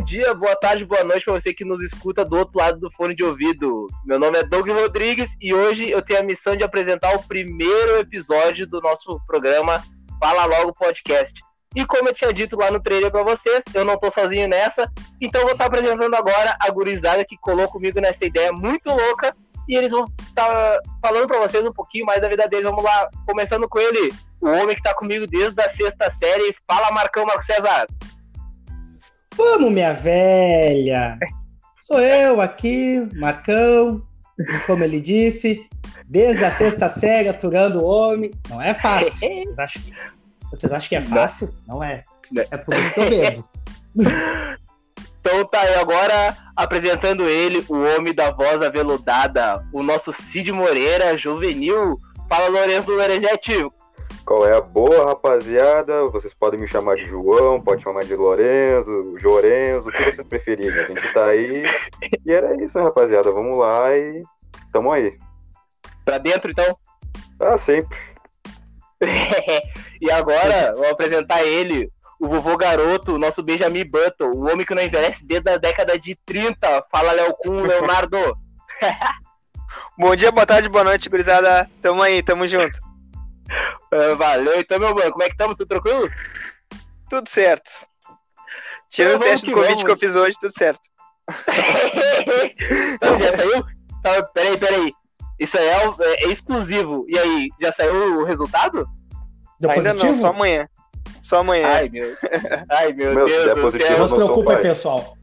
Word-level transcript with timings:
dia, 0.00 0.32
boa 0.34 0.56
tarde, 0.56 0.84
boa 0.84 1.04
noite 1.04 1.24
para 1.24 1.34
você 1.34 1.52
que 1.52 1.64
nos 1.64 1.82
escuta 1.82 2.24
do 2.24 2.36
outro 2.36 2.58
lado 2.58 2.80
do 2.80 2.90
fone 2.90 3.14
de 3.14 3.22
ouvido. 3.22 3.86
Meu 4.04 4.18
nome 4.18 4.38
é 4.38 4.42
Doug 4.42 4.68
Rodrigues 4.68 5.36
e 5.40 5.52
hoje 5.52 5.90
eu 5.90 6.00
tenho 6.00 6.20
a 6.20 6.22
missão 6.22 6.56
de 6.56 6.64
apresentar 6.64 7.14
o 7.14 7.22
primeiro 7.22 7.98
episódio 7.98 8.66
do 8.66 8.80
nosso 8.80 9.20
programa 9.26 9.82
Fala 10.18 10.46
Logo 10.46 10.72
Podcast. 10.72 11.38
E 11.76 11.84
como 11.84 12.08
eu 12.08 12.14
tinha 12.14 12.32
dito 12.32 12.56
lá 12.56 12.70
no 12.70 12.82
trailer 12.82 13.10
para 13.10 13.22
vocês, 13.22 13.62
eu 13.74 13.84
não 13.84 13.98
tô 13.98 14.10
sozinho 14.10 14.48
nessa, 14.48 14.90
então 15.20 15.42
vou 15.42 15.52
estar 15.52 15.66
apresentando 15.66 16.14
agora 16.14 16.56
a 16.58 16.70
gurizada 16.70 17.24
que 17.24 17.36
colou 17.36 17.68
comigo 17.68 18.00
nessa 18.00 18.24
ideia 18.24 18.52
muito 18.52 18.90
louca 18.90 19.36
e 19.68 19.76
eles 19.76 19.92
vão 19.92 20.06
estar 20.22 20.78
falando 21.00 21.28
para 21.28 21.40
vocês 21.40 21.64
um 21.64 21.72
pouquinho 21.72 22.06
mais 22.06 22.20
da 22.20 22.28
vida 22.28 22.48
deles. 22.48 22.64
Vamos 22.64 22.82
lá, 22.82 23.08
começando 23.26 23.68
com 23.68 23.78
ele, 23.78 24.12
o 24.40 24.48
homem 24.48 24.74
que 24.74 24.82
tá 24.82 24.94
comigo 24.94 25.26
desde 25.26 25.60
a 25.60 25.68
sexta 25.68 26.08
série. 26.10 26.56
Fala, 26.66 26.90
Marcão 26.90 27.26
Marco 27.26 27.44
César. 27.44 27.86
Vamos, 29.36 29.72
minha 29.72 29.92
velha! 29.92 31.18
Sou 31.84 32.00
eu 32.00 32.40
aqui, 32.40 33.06
Marcão, 33.14 34.02
como 34.66 34.84
ele 34.84 35.00
disse, 35.00 35.66
desde 36.06 36.44
a 36.44 36.50
sexta 36.56 36.88
série 36.88 37.28
aturando 37.28 37.80
o 37.80 37.84
homem. 37.84 38.30
Não 38.48 38.60
é 38.60 38.74
fácil. 38.74 39.20
Vocês 39.20 39.58
acham, 39.58 39.82
vocês 40.50 40.72
acham 40.72 40.88
que 40.88 40.96
é 40.96 41.02
fácil? 41.02 41.54
Não 41.66 41.82
é. 41.82 42.02
É 42.50 42.56
por 42.56 42.74
isso 42.74 42.92
que 42.92 43.00
eu 43.00 43.10
bebo. 43.10 43.48
Então 45.20 45.44
tá 45.44 45.60
aí 45.60 45.74
agora 45.74 46.34
apresentando 46.56 47.28
ele, 47.28 47.62
o 47.68 47.74
homem 47.74 48.14
da 48.14 48.30
voz 48.30 48.62
aveludada, 48.62 49.62
o 49.70 49.82
nosso 49.82 50.14
Cid 50.14 50.50
Moreira, 50.50 51.16
juvenil. 51.16 51.98
Fala 52.26 52.48
Lourenço 52.48 52.90
Lorenzetti, 52.90 53.52
qual 54.30 54.46
é 54.46 54.56
a 54.56 54.60
boa, 54.60 55.06
rapaziada? 55.06 56.04
Vocês 56.04 56.32
podem 56.32 56.60
me 56.60 56.68
chamar 56.68 56.94
de 56.94 57.04
João, 57.04 57.60
pode 57.60 57.82
chamar 57.82 58.04
de 58.04 58.14
Lorenzo, 58.14 59.18
Jorenzo, 59.18 59.88
o 59.88 59.90
que 59.92 60.04
vocês 60.04 60.28
preferirem. 60.28 60.70
A 60.70 60.86
gente 60.86 61.12
tá 61.12 61.26
aí. 61.26 61.64
E 62.24 62.32
era 62.32 62.54
isso, 62.64 62.78
né, 62.78 62.84
rapaziada? 62.84 63.32
Vamos 63.32 63.58
lá 63.58 63.92
e 63.92 64.22
tamo 64.72 64.92
aí. 64.92 65.18
Pra 66.04 66.16
dentro, 66.18 66.48
então? 66.48 66.78
Ah, 67.40 67.58
sempre. 67.58 67.98
e 70.00 70.08
agora, 70.12 70.76
vou 70.76 70.88
apresentar 70.88 71.42
ele, 71.42 71.90
o 72.20 72.28
vovô 72.28 72.56
garoto, 72.56 73.16
o 73.16 73.18
nosso 73.18 73.42
Benjamin 73.42 73.84
Button, 73.84 74.30
o 74.30 74.48
homem 74.48 74.64
que 74.64 74.76
não 74.76 74.82
envelhece 74.84 75.26
desde 75.26 75.50
a 75.50 75.56
década 75.56 75.98
de 75.98 76.14
30. 76.24 76.84
Fala, 76.88 77.10
Léo 77.10 77.34
Kuhn, 77.34 77.66
Leonardo. 77.66 78.16
Bom 79.98 80.14
dia, 80.14 80.30
boa 80.30 80.46
tarde, 80.46 80.68
boa 80.68 80.84
noite, 80.84 81.10
gurizada. 81.10 81.68
Tamo 81.82 82.00
aí, 82.00 82.22
tamo 82.22 82.46
junto. 82.46 82.89
Uh, 83.92 84.16
valeu, 84.18 84.60
então, 84.60 84.78
meu 84.78 84.94
mano, 84.94 85.10
como 85.12 85.22
é 85.22 85.26
que 85.26 85.32
estamos? 85.32 85.56
Tudo 85.56 85.68
tranquilo? 85.68 86.10
Tudo 87.08 87.28
certo. 87.28 87.70
Tirando 88.88 89.16
então, 89.16 89.28
o 89.28 89.30
teste 89.30 89.46
de 89.46 89.52
Covid 89.52 89.70
vamos. 89.70 89.84
que 89.84 89.90
eu 89.90 89.96
fiz 89.96 90.16
hoje, 90.16 90.36
tudo 90.40 90.52
certo. 90.52 90.80
então, 92.94 93.18
já 93.18 93.32
saiu? 93.32 93.64
Então, 93.98 94.28
peraí, 94.34 94.58
peraí. 94.58 94.92
Isso 95.38 95.56
aí 95.56 95.66
é, 95.66 95.74
é, 95.74 96.24
é, 96.24 96.28
exclusivo. 96.28 97.06
E 97.08 97.18
aí, 97.18 97.48
já 97.60 97.72
saiu 97.72 98.20
o 98.20 98.24
resultado? 98.24 98.86
Deu 99.58 99.70
Ainda 99.70 99.94
positivo? 99.94 100.12
não, 100.12 100.14
só 100.14 100.26
amanhã. 100.26 100.68
Só 101.22 101.38
amanhã. 101.38 101.68
Ai, 101.68 101.88
meu, 101.88 102.16
Ai, 102.68 102.92
meu, 102.92 103.14
meu 103.14 103.26
Deus 103.26 103.72
do 103.72 103.78
céu. 103.78 103.98
Não 103.98 104.08
se 104.08 104.14
preocupe, 104.14 104.56
pessoal. 104.56 105.16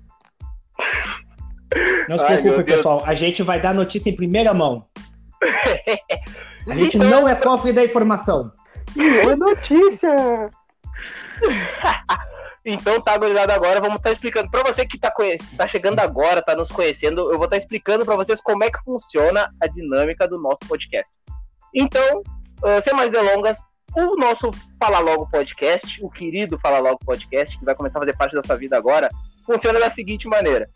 Não 2.07 2.17
se 2.17 2.25
preocupe, 2.25 2.63
pessoal. 2.63 3.03
A 3.05 3.13
gente 3.13 3.43
vai 3.43 3.61
dar 3.61 3.73
notícia 3.73 4.09
em 4.09 4.15
primeira 4.15 4.53
mão. 4.53 4.83
A 6.67 6.75
gente 6.75 6.97
não 6.97 7.27
é 7.27 7.35
cofre 7.35 7.71
da 7.71 7.83
informação. 7.83 8.51
É 8.97 9.35
notícia! 9.35 10.51
então 12.65 12.99
tá, 13.01 13.17
gurizada, 13.17 13.53
agora 13.53 13.79
vamos 13.79 13.97
estar 13.97 14.09
tá 14.09 14.13
explicando. 14.13 14.51
Para 14.51 14.63
você 14.63 14.85
que 14.85 14.97
tá, 14.97 15.13
tá 15.57 15.67
chegando 15.67 15.99
agora, 15.99 16.41
tá 16.41 16.55
nos 16.55 16.71
conhecendo, 16.71 17.31
eu 17.31 17.37
vou 17.37 17.45
estar 17.45 17.55
tá 17.55 17.57
explicando 17.57 18.05
para 18.05 18.15
vocês 18.15 18.41
como 18.41 18.63
é 18.63 18.69
que 18.69 18.83
funciona 18.83 19.49
a 19.61 19.67
dinâmica 19.67 20.27
do 20.27 20.39
nosso 20.39 20.59
podcast. 20.67 21.11
Então, 21.73 22.19
uh, 22.19 22.81
sem 22.81 22.93
mais 22.93 23.11
delongas, 23.11 23.63
o 23.95 24.15
nosso 24.17 24.51
Fala 24.81 24.99
Logo 24.99 25.29
Podcast, 25.29 26.03
o 26.03 26.09
querido 26.09 26.59
Fala 26.59 26.79
Logo 26.79 26.99
Podcast, 27.05 27.57
que 27.57 27.65
vai 27.65 27.75
começar 27.75 27.99
a 27.99 28.01
fazer 28.01 28.17
parte 28.17 28.35
da 28.35 28.41
sua 28.41 28.57
vida 28.57 28.77
agora, 28.77 29.09
funciona 29.45 29.79
da 29.79 29.89
seguinte 29.89 30.27
maneira. 30.27 30.69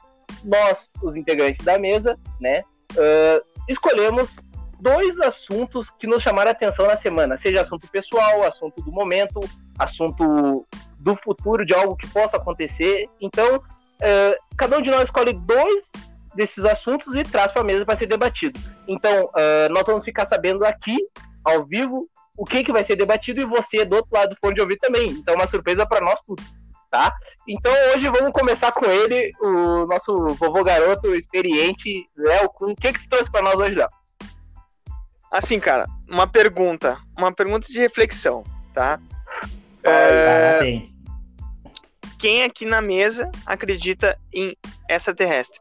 Nós, 0.44 0.92
os 1.04 1.16
integrantes 1.18 1.60
da 1.60 1.78
mesa, 1.78 2.18
né, 2.40 2.62
uh, 2.94 3.46
escolhemos 3.68 4.38
dois 4.82 5.20
assuntos 5.20 5.90
que 5.92 6.08
nos 6.08 6.24
chamaram 6.24 6.50
a 6.50 6.52
atenção 6.52 6.88
na 6.88 6.98
semana, 6.98 7.38
seja 7.38 7.62
assunto 7.62 7.88
pessoal, 7.88 8.44
assunto 8.44 8.82
do 8.82 8.92
momento, 8.92 9.40
assunto 9.78 10.66
do 11.00 11.16
futuro, 11.16 11.66
de 11.66 11.74
algo 11.74 11.96
que 11.96 12.08
possa 12.08 12.38
acontecer. 12.38 13.08
Então, 13.22 13.62
é, 14.02 14.38
cada 14.58 14.78
um 14.78 14.82
de 14.82 14.90
nós 14.90 15.04
escolhe 15.04 15.34
dois 15.34 15.92
desses 16.34 16.66
assuntos 16.66 17.14
e 17.16 17.24
traz 17.24 17.52
para 17.52 17.62
a 17.62 17.66
mesa 17.66 17.86
para 17.86 17.96
ser 17.96 18.08
debatido. 18.08 18.60
Então, 18.88 19.30
é, 19.36 19.70
nós 19.70 19.86
vamos 19.86 20.04
ficar 20.04 20.26
sabendo 20.26 20.66
aqui, 20.66 20.98
ao 21.44 21.66
vivo, 21.66 22.08
o 22.38 22.46
que, 22.46 22.64
que 22.64 22.72
vai 22.72 22.84
ser 22.84 22.96
debatido 22.96 23.40
e 23.40 23.46
você 23.46 23.86
do 23.86 23.98
outro 23.98 24.12
lado 24.14 24.30
do 24.30 24.38
fone 24.38 24.56
de 24.56 24.62
ouvir 24.62 24.78
também. 24.78 25.10
Então, 25.10 25.36
uma 25.36 25.48
surpresa 25.48 25.86
para 25.86 26.04
nós 26.04 26.20
tudo. 26.22 26.42
Tá? 26.90 27.10
Então 27.48 27.72
hoje 27.94 28.10
vamos 28.10 28.34
começar 28.34 28.70
com 28.74 28.86
ele, 28.86 29.32
o 29.40 29.86
nosso 29.86 30.14
vovô 30.34 30.62
garoto 30.62 31.16
experiente, 31.16 32.06
Léo 32.18 32.50
O 32.60 32.76
que, 32.76 32.92
que 32.92 33.02
você 33.02 33.08
trouxe 33.08 33.32
para 33.32 33.42
nós 33.42 33.56
hoje, 33.56 33.76
Léo? 33.76 33.88
Assim, 35.32 35.62
cara, 35.62 35.86
uma 36.10 36.28
pergunta. 36.28 37.00
Uma 37.18 37.34
pergunta 37.34 37.68
de 37.72 37.80
reflexão, 37.80 38.44
tá? 38.74 39.00
é... 39.82 40.82
Quem 42.20 42.44
aqui 42.44 42.66
na 42.66 42.82
mesa 42.82 43.32
acredita 43.46 44.20
em 44.34 44.56
extraterrestre? 44.90 45.60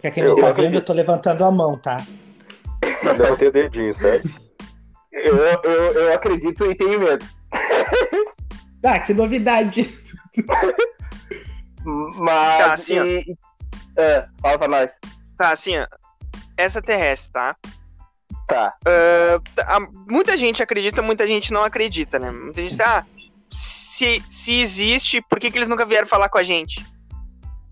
Pra 0.00 0.10
quem 0.10 0.24
não 0.24 0.36
tá 0.36 0.52
vendo, 0.52 0.76
eu 0.76 0.84
tô 0.84 0.92
levantando 0.92 1.44
a 1.44 1.50
mão, 1.50 1.78
tá? 1.78 1.98
Levantei 3.02 3.48
o 3.48 3.52
dedinho, 3.52 3.94
certo? 3.94 4.28
Eu, 5.12 5.36
eu, 5.36 5.92
eu 5.92 6.14
acredito 6.14 6.64
e 6.70 6.74
tenho 6.74 6.98
medo. 6.98 7.24
Ah, 8.82 8.98
que 9.00 9.14
novidade! 9.14 9.88
Mas. 12.16 12.58
Tá, 12.58 12.72
assim, 12.72 12.96
e... 12.96 13.36
é, 13.96 14.26
fala 14.42 14.58
pra 14.58 14.68
nós. 14.68 14.98
Tá, 15.38 15.52
assim, 15.52 15.78
ó 15.78 15.86
extraterrestre, 16.56 17.32
tá? 17.32 17.56
Tá. 18.46 18.74
Uh, 18.86 20.10
muita 20.10 20.36
gente 20.36 20.62
acredita, 20.62 21.00
muita 21.00 21.26
gente 21.26 21.52
não 21.52 21.64
acredita, 21.64 22.18
né? 22.18 22.30
Muita 22.30 22.60
gente 22.60 22.80
ah, 22.82 23.04
se, 23.50 24.22
se 24.28 24.60
existe, 24.60 25.22
por 25.22 25.40
que, 25.40 25.50
que 25.50 25.58
eles 25.58 25.68
nunca 25.68 25.86
vieram 25.86 26.06
falar 26.06 26.28
com 26.28 26.38
a 26.38 26.42
gente? 26.42 26.84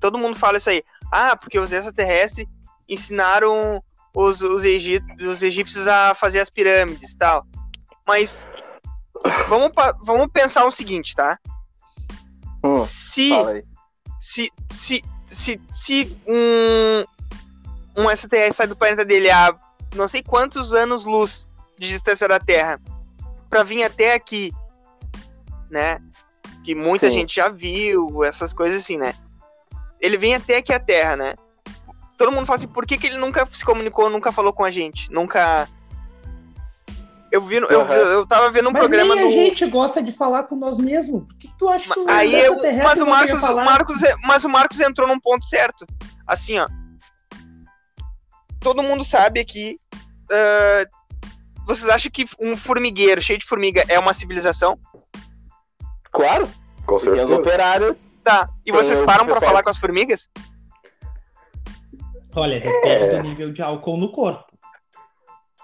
Todo 0.01 0.19
mundo 0.19 0.39
fala 0.39 0.59
isso 0.59 0.71
aí. 0.71 0.83
Ah, 1.11 1.37
porque 1.37 1.59
os 1.59 1.73
extraterrestres 1.73 2.49
ensinaram 2.89 3.83
os, 4.15 4.41
os, 4.43 4.65
os 4.65 5.43
egípcios 5.43 5.87
a 5.87 6.15
fazer 6.15 6.41
as 6.41 6.51
pirâmides 6.51 7.13
e 7.13 7.19
tal. 7.19 7.47
Mas 8.07 8.47
vamos, 9.49 9.73
vamos 10.03 10.29
pensar 10.33 10.65
o 10.65 10.71
seguinte, 10.71 11.15
tá? 11.15 11.39
Hum, 12.65 12.75
se, 12.75 13.31
se, 14.19 14.53
se, 14.71 15.05
se, 15.27 15.61
se 15.73 16.19
um, 16.27 17.05
um 17.97 18.09
STS 18.15 18.57
sai 18.57 18.67
do 18.67 18.77
planeta 18.77 19.05
dele 19.05 19.31
a 19.31 19.55
não 19.95 20.09
sei 20.09 20.23
quantos 20.23 20.73
anos-luz 20.73 21.49
de 21.79 21.89
distância 21.89 22.27
da 22.27 22.39
Terra 22.39 22.81
para 23.49 23.63
vir 23.63 23.83
até 23.83 24.15
aqui, 24.15 24.53
né? 25.71 26.01
Que 26.65 26.75
muita 26.75 27.11
Sim. 27.11 27.19
gente 27.19 27.37
já 27.37 27.49
viu, 27.49 28.25
essas 28.25 28.55
coisas 28.55 28.83
assim, 28.83 28.97
né? 28.97 29.15
Ele 30.01 30.17
vem 30.17 30.35
até 30.35 30.57
aqui 30.57 30.73
a 30.73 30.81
Terra, 30.81 31.17
né? 31.17 31.35
Todo 32.17 32.33
mundo 32.33 32.47
fala 32.47 32.57
assim, 32.57 32.69
por 32.69 32.87
que, 32.87 32.97
que 32.97 33.07
ele 33.07 33.19
nunca 33.19 33.47
se 33.53 33.65
comunicou, 33.65 34.09
nunca 34.09 34.33
falou 34.33 34.53
com 34.53 34.65
a 34.65 34.71
gente? 34.71 35.11
Nunca. 35.13 35.69
Eu 37.31 37.41
vi, 37.41 37.57
eu, 37.57 37.67
uhum. 37.67 37.93
eu 37.93 38.27
tava 38.27 38.51
vendo 38.51 38.69
um 38.69 38.73
mas 38.73 38.81
programa 38.81 39.15
nem 39.15 39.25
no. 39.25 39.31
a 39.31 39.33
gente 39.33 39.67
gosta 39.67 40.03
de 40.03 40.13
falar 40.13 40.45
com 40.45 40.55
nós 40.55 40.79
mesmos. 40.79 41.25
Por 41.25 41.37
que, 41.37 41.49
que 41.49 41.59
tu 41.59 41.69
acha 41.69 41.93
que 41.93 41.99
o 41.99 42.09
Aí 42.09 42.35
eu, 42.35 42.59
mas 42.83 43.01
o 43.01 43.07
Marcos, 43.07 43.43
Marcos, 43.43 44.01
mas 44.23 44.45
o 44.45 44.49
Marcos 44.49 44.81
entrou 44.81 45.09
num 45.09 45.19
ponto 45.19 45.45
certo. 45.45 45.87
Assim, 46.27 46.59
ó 46.59 46.67
todo 48.63 48.83
mundo 48.83 49.05
sabe 49.05 49.41
aqui. 49.41 49.77
Uh, 50.31 51.03
vocês 51.67 51.89
acham 51.89 52.11
que 52.11 52.27
um 52.41 52.57
formigueiro 52.57 53.21
cheio 53.21 53.39
de 53.39 53.47
formiga 53.47 53.85
é 53.89 53.99
uma 53.99 54.13
civilização? 54.13 54.79
Claro. 56.11 56.49
Com 56.87 56.99
certeza. 56.99 57.35
operário. 57.35 57.97
Tá. 58.25 58.49
E 58.65 58.73
vocês 58.73 59.03
param 59.03 59.27
para 59.27 59.41
falar 59.41 59.63
com 59.63 59.71
as 59.71 59.79
formigas? 59.79 60.29
Olha, 62.35 62.61
depende 62.61 63.05
é... 63.05 63.17
do 63.17 63.23
nível 63.23 63.53
de 63.53 63.63
álcool 63.63 63.97
no 63.97 64.11
corpo. 64.11 64.53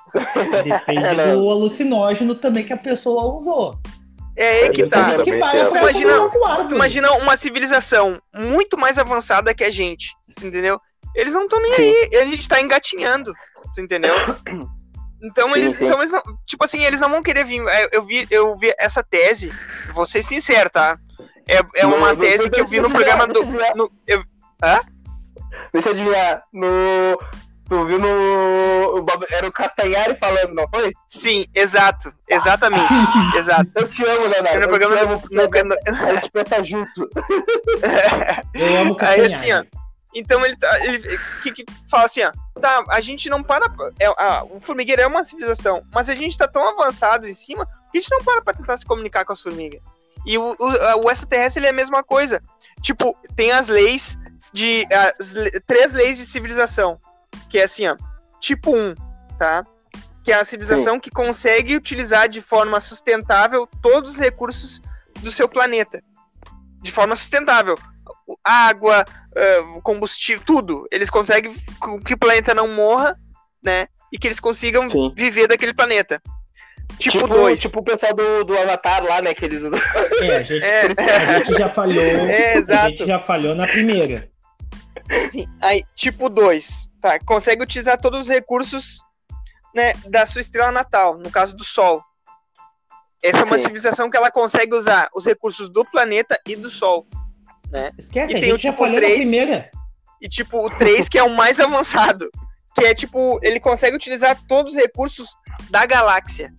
Depende 0.64 1.04
é, 1.04 1.34
do 1.34 1.50
alucinógeno 1.50 2.34
também 2.34 2.64
que 2.64 2.72
a 2.72 2.78
pessoa 2.78 3.34
usou. 3.34 3.78
É 4.34 4.62
aí 4.62 4.70
que 4.70 4.86
tá. 4.86 5.22
Que 5.22 5.30
imagina, 5.30 6.12
imagina 6.70 7.12
uma 7.12 7.36
civilização 7.36 8.20
muito 8.34 8.78
mais 8.78 8.98
avançada 8.98 9.52
que 9.52 9.64
a 9.64 9.70
gente, 9.70 10.14
entendeu? 10.42 10.80
Eles 11.14 11.34
não 11.34 11.44
estão 11.44 11.60
nem 11.60 11.72
sim. 11.74 11.82
aí, 11.82 12.16
a 12.16 12.24
gente 12.26 12.48
tá 12.48 12.60
engatinhando, 12.60 13.32
tu 13.74 13.80
entendeu? 13.80 14.14
Então 15.20 15.48
sim, 15.52 15.58
eles, 15.58 15.72
sim. 15.76 15.84
então 15.84 15.98
eles 15.98 16.12
tipo 16.46 16.64
assim, 16.64 16.84
eles 16.84 17.00
não 17.00 17.10
vão 17.10 17.24
querer 17.24 17.44
vir. 17.44 17.60
É, 17.66 17.88
eu 17.90 18.02
vi, 18.02 18.24
eu 18.30 18.56
vi 18.56 18.72
essa 18.78 19.02
tese, 19.02 19.52
vou 19.92 20.06
ser 20.06 20.22
sincero, 20.22 20.70
tá? 20.70 20.96
É, 21.48 21.56
é 21.74 21.82
No- 21.84 21.96
uma 21.96 22.12
no- 22.14 22.20
tese 22.20 22.44
no- 22.44 22.50
que 22.52 22.60
eu 22.60 22.68
vi 22.68 22.76
no 22.80 22.88
no- 22.88 22.94
programa 22.94 23.26
no- 23.26 23.32
do. 23.34 23.44
no- 23.44 23.58
no- 23.74 23.92
eu- 24.06 24.22
Deixa 25.72 25.88
eu 25.88 25.92
adivinhar. 25.92 26.44
No. 26.52 27.18
Tu 27.68 27.84
viu 27.86 27.98
no. 27.98 28.06
o 28.06 29.06
Era 29.28 29.48
o 29.48 29.52
Castanhari 29.52 30.16
falando, 30.20 30.54
não 30.54 30.68
foi? 30.72 30.92
sim, 31.08 31.46
exato. 31.52 32.12
Exatamente. 32.28 32.86
exato. 33.36 33.68
Eu 33.74 33.88
te 33.88 34.04
amo, 34.06 34.26
Leonardo. 34.28 34.58
No 34.58 34.64
Eu 34.64 34.68
programa 34.68 34.96
te 34.96 35.00
do. 35.04 35.12
amo, 35.14 35.22
no- 35.32 35.42
porque 35.42 35.62
no- 35.64 35.74
A 36.06 36.14
gente 36.14 36.30
pensa 36.30 36.64
junto. 36.64 37.08
Eu 38.54 38.76
amo 38.82 38.96
Aí, 39.00 39.28
Castanhari. 39.28 39.34
assim, 39.34 39.52
ó, 39.52 39.77
Então 40.14 40.44
ele, 40.44 40.56
tá, 40.56 40.84
ele 40.84 41.18
que, 41.42 41.52
que 41.52 41.64
fala 41.90 42.04
assim, 42.06 42.22
ó, 42.22 42.32
tá, 42.60 42.84
a 42.88 43.00
gente 43.00 43.28
não 43.28 43.42
para. 43.42 43.66
É, 44.00 44.06
a- 44.06 44.42
o 44.44 44.60
formigueiro 44.60 45.02
é 45.02 45.06
uma 45.06 45.22
civilização, 45.22 45.82
mas 45.92 46.08
a 46.08 46.14
gente 46.14 46.36
tá 46.38 46.48
tão 46.48 46.66
avançado 46.68 47.28
em 47.28 47.34
cima 47.34 47.66
que 47.92 47.98
a 47.98 48.00
gente 48.00 48.10
não 48.10 48.24
para 48.24 48.40
pra 48.42 48.54
tentar 48.54 48.76
se 48.76 48.86
comunicar 48.86 49.24
com 49.24 49.32
as 49.32 49.40
formigas. 49.42 49.80
E 50.26 50.36
o, 50.38 50.56
o, 50.58 51.04
o 51.06 51.10
extraterrestre 51.10 51.60
ele 51.60 51.66
é 51.68 51.70
a 51.70 51.74
mesma 51.74 52.02
coisa. 52.02 52.42
Tipo, 52.82 53.16
tem 53.36 53.52
as 53.52 53.68
leis 53.68 54.16
de. 54.52 54.86
As, 55.18 55.34
três 55.66 55.94
leis 55.94 56.16
de 56.18 56.26
civilização. 56.26 56.98
Que 57.50 57.58
é 57.58 57.64
assim, 57.64 57.86
ó. 57.86 57.96
Tipo 58.40 58.74
1, 58.74 58.94
tá? 59.38 59.64
Que 60.24 60.32
é 60.32 60.34
a 60.36 60.44
civilização 60.44 60.98
que 61.00 61.10
consegue 61.10 61.76
utilizar 61.76 62.28
de 62.28 62.42
forma 62.42 62.80
sustentável 62.80 63.66
todos 63.80 64.12
os 64.12 64.18
recursos 64.18 64.80
do 65.20 65.30
seu 65.30 65.48
planeta. 65.48 66.02
De 66.82 66.92
forma 66.92 67.14
sustentável. 67.16 67.78
Água, 68.44 69.04
combustível, 69.82 70.42
tudo. 70.44 70.86
Eles 70.90 71.10
conseguem 71.10 71.54
que 72.04 72.14
o 72.14 72.18
planeta 72.18 72.54
não 72.54 72.68
morra, 72.68 73.16
né? 73.62 73.88
E 74.12 74.18
que 74.18 74.26
eles 74.28 74.40
consigam 74.40 74.88
Sim. 74.88 75.12
viver 75.16 75.46
daquele 75.48 75.74
planeta. 75.74 76.20
Tipo 76.98 77.18
Tipo, 77.18 77.28
2. 77.28 77.60
tipo 77.60 77.80
o 77.80 77.84
pessoal 77.84 78.14
do, 78.14 78.44
do 78.44 78.58
Avatar 78.58 79.04
lá, 79.04 79.20
né? 79.20 79.34
Que 79.34 79.44
eles. 79.44 79.62
É, 80.22 80.36
a 80.36 80.42
gente, 80.42 80.64
É, 80.64 80.80
a 80.82 81.38
gente 81.38 81.52
já 81.58 81.68
falhou. 81.68 82.02
É, 82.28 82.54
A 82.54 82.56
exato. 82.56 82.88
gente 82.90 83.06
já 83.06 83.20
falhou 83.20 83.54
na 83.54 83.66
primeira. 83.66 84.30
Sim, 85.30 85.46
aí, 85.60 85.84
tipo 85.94 86.28
2, 86.28 86.90
tá? 87.00 87.18
Consegue 87.20 87.62
utilizar 87.62 87.98
todos 88.00 88.20
os 88.22 88.28
recursos 88.28 89.00
né, 89.74 89.94
da 90.06 90.26
sua 90.26 90.40
estrela 90.40 90.70
natal, 90.72 91.16
no 91.18 91.30
caso 91.30 91.56
do 91.56 91.64
Sol. 91.64 92.02
Essa 93.22 93.38
é 93.40 93.44
uma 93.44 93.56
Sim. 93.58 93.64
civilização 93.64 94.10
que 94.10 94.16
ela 94.16 94.30
consegue 94.30 94.74
usar 94.74 95.08
os 95.14 95.24
recursos 95.26 95.68
do 95.70 95.84
planeta 95.84 96.38
e 96.46 96.56
do 96.56 96.68
Sol. 96.70 97.06
Esquece, 97.98 98.32
E 98.32 98.36
a 98.36 98.40
tem 98.40 98.52
o 98.52 98.58
tipo 98.58 98.78
falhou 98.78 98.94
na 98.94 99.00
três. 99.00 99.18
primeira. 99.20 99.70
E 100.20 100.28
tipo, 100.28 100.64
o 100.66 100.70
3, 100.70 101.08
que 101.08 101.18
é 101.18 101.22
o 101.22 101.30
mais 101.36 101.60
avançado. 101.60 102.28
Que 102.74 102.84
é 102.86 102.94
tipo, 102.94 103.38
ele 103.42 103.60
consegue 103.60 103.96
utilizar 103.96 104.36
todos 104.48 104.74
os 104.74 104.78
recursos 104.80 105.28
da 105.70 105.84
galáxia. 105.86 106.52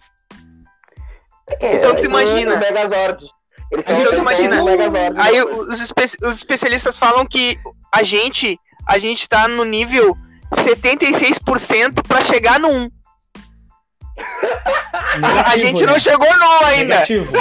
Então 1.62 1.96
tu 1.96 2.06
imagina. 2.06 2.56
O 2.56 2.60
Megazord. 2.60 3.26
Eles 3.72 3.86
A 3.88 3.94
gente 3.94 4.10
são 4.10 4.18
tu 4.18 4.22
imagina. 4.22 4.62
o 4.62 4.66
Megazord. 4.66 5.16
Aí 5.20 5.42
os, 5.44 5.82
espe- 5.82 6.18
os 6.26 6.38
especialistas 6.38 6.98
falam 6.98 7.26
que 7.26 7.58
a 7.94 8.04
gente, 8.04 8.58
a 8.88 8.98
gente 8.98 9.28
tá 9.28 9.48
no 9.48 9.64
nível 9.66 10.16
76% 10.54 12.02
pra 12.08 12.22
chegar 12.22 12.60
no 12.60 12.70
1. 12.70 12.90
A 15.10 15.18
Negativo, 15.18 15.58
gente 15.58 15.86
né? 15.86 15.92
não 15.92 16.00
chegou 16.00 16.38
no 16.38 16.66
ainda. 16.66 16.96
Negativo. 16.96 17.32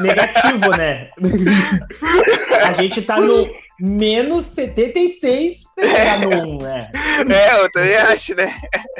Negativo, 0.00 0.70
né? 0.76 1.08
A 2.66 2.72
gente 2.74 3.02
tá 3.02 3.18
no 3.18 3.48
menos 3.80 4.44
76 4.46 5.64
pra 5.74 5.88
chegar 5.88 6.20
no 6.20 6.28
1, 6.28 6.58
né? 6.58 6.90
É, 6.94 7.64
eu 7.64 7.72
também 7.72 7.96
acho, 7.96 8.34
né? 8.34 8.54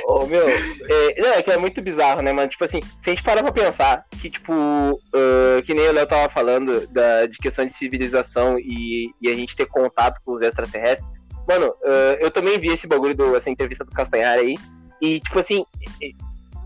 Ô, 0.07 0.25
meu, 0.27 0.49
é, 0.49 1.21
não, 1.21 1.35
é 1.35 1.43
que 1.43 1.51
é 1.51 1.59
muito 1.59 1.83
bizarro, 1.83 2.23
né, 2.23 2.33
mano? 2.33 2.49
Tipo 2.49 2.65
assim, 2.65 2.81
se 3.03 3.11
a 3.11 3.15
gente 3.15 3.23
parar 3.23 3.43
pra 3.43 3.53
pensar 3.53 4.07
que, 4.11 4.31
tipo, 4.31 4.53
ah, 4.53 5.63
que 5.63 5.75
nem 5.75 5.89
o 5.89 5.93
Léo 5.93 6.07
tava 6.07 6.31
falando 6.31 6.87
da, 6.89 7.27
de 7.27 7.37
questão 7.37 7.67
de 7.67 7.75
civilização 7.75 8.59
e, 8.59 9.13
e 9.21 9.29
a 9.29 9.35
gente 9.35 9.55
ter 9.55 9.67
contato 9.67 10.19
com 10.25 10.33
os 10.33 10.43
extraterrestres, 10.43 11.09
mano, 11.47 11.75
ah, 11.85 12.17
eu 12.19 12.31
também 12.31 12.59
vi 12.59 12.69
esse 12.69 12.87
bagulho, 12.87 13.15
do, 13.15 13.37
essa 13.37 13.51
entrevista 13.51 13.85
do 13.85 13.93
Castanhar 13.93 14.39
aí, 14.39 14.55
e, 15.01 15.21
tipo 15.21 15.39
assim, 15.39 15.65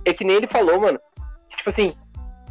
é, 0.05 0.13
que 0.15 0.25
nem 0.25 0.37
ele 0.37 0.47
falou, 0.47 0.81
mano, 0.81 0.99
que, 1.49 1.57
tipo 1.57 1.69
assim, 1.71 1.95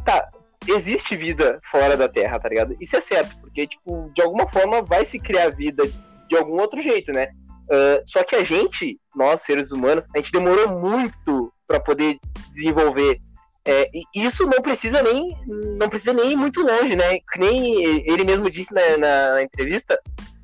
tá, 0.04 0.28
existe 0.66 1.16
vida 1.16 1.58
fora 1.70 1.96
da 1.96 2.08
Terra, 2.08 2.38
tá 2.38 2.48
ligado? 2.48 2.76
Isso 2.80 2.96
é 2.96 3.00
certo, 3.00 3.36
porque, 3.40 3.66
tipo, 3.66 4.10
de 4.14 4.22
alguma 4.22 4.46
forma 4.46 4.82
vai 4.82 5.04
se 5.04 5.18
criar 5.18 5.50
vida 5.50 5.84
de 6.28 6.36
algum 6.36 6.60
outro 6.60 6.80
jeito, 6.80 7.12
né? 7.12 7.28
Ah, 7.70 8.02
só 8.06 8.22
que 8.22 8.34
a 8.36 8.44
gente, 8.44 8.98
nós 9.14 9.42
seres 9.42 9.72
humanos, 9.72 10.06
a 10.14 10.18
gente 10.18 10.32
demorou 10.32 10.68
muito 10.80 11.52
para 11.66 11.80
poder 11.80 12.18
desenvolver. 12.50 13.20
É, 13.66 13.88
e 13.94 14.04
isso 14.14 14.44
não 14.46 14.60
precisa 14.60 15.02
nem 15.02 15.34
não 15.78 15.88
precisa 15.88 16.12
nem 16.12 16.32
ir 16.32 16.36
muito 16.36 16.60
longe, 16.60 16.94
né? 16.94 17.18
Que 17.32 17.38
nem 17.38 17.82
ele 18.06 18.22
mesmo 18.24 18.50
disse 18.50 18.74
na, 18.74 18.98
na- 18.98 19.32
na 19.34 19.42
entrevista, 19.42 19.98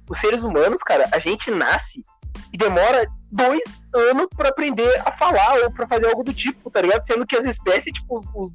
os 0.09 0.19
seres 0.19 0.43
humanos, 0.43 0.83
cara, 0.83 1.07
a 1.13 1.19
gente 1.19 1.51
nasce 1.51 2.03
e 2.53 2.57
demora 2.57 3.07
dois 3.31 3.89
anos 3.95 4.27
para 4.37 4.49
aprender 4.49 5.01
a 5.07 5.13
falar 5.13 5.59
ou 5.63 5.71
para 5.71 5.87
fazer 5.87 6.07
algo 6.07 6.23
do 6.25 6.33
tipo, 6.33 6.71
tá 6.71 6.81
ligado? 6.83 7.07
Sendo 7.07 7.27
que 7.27 7.37
as 7.37 7.45
espécies, 7.45 7.93
tipo, 7.93 8.21
os, 8.35 8.53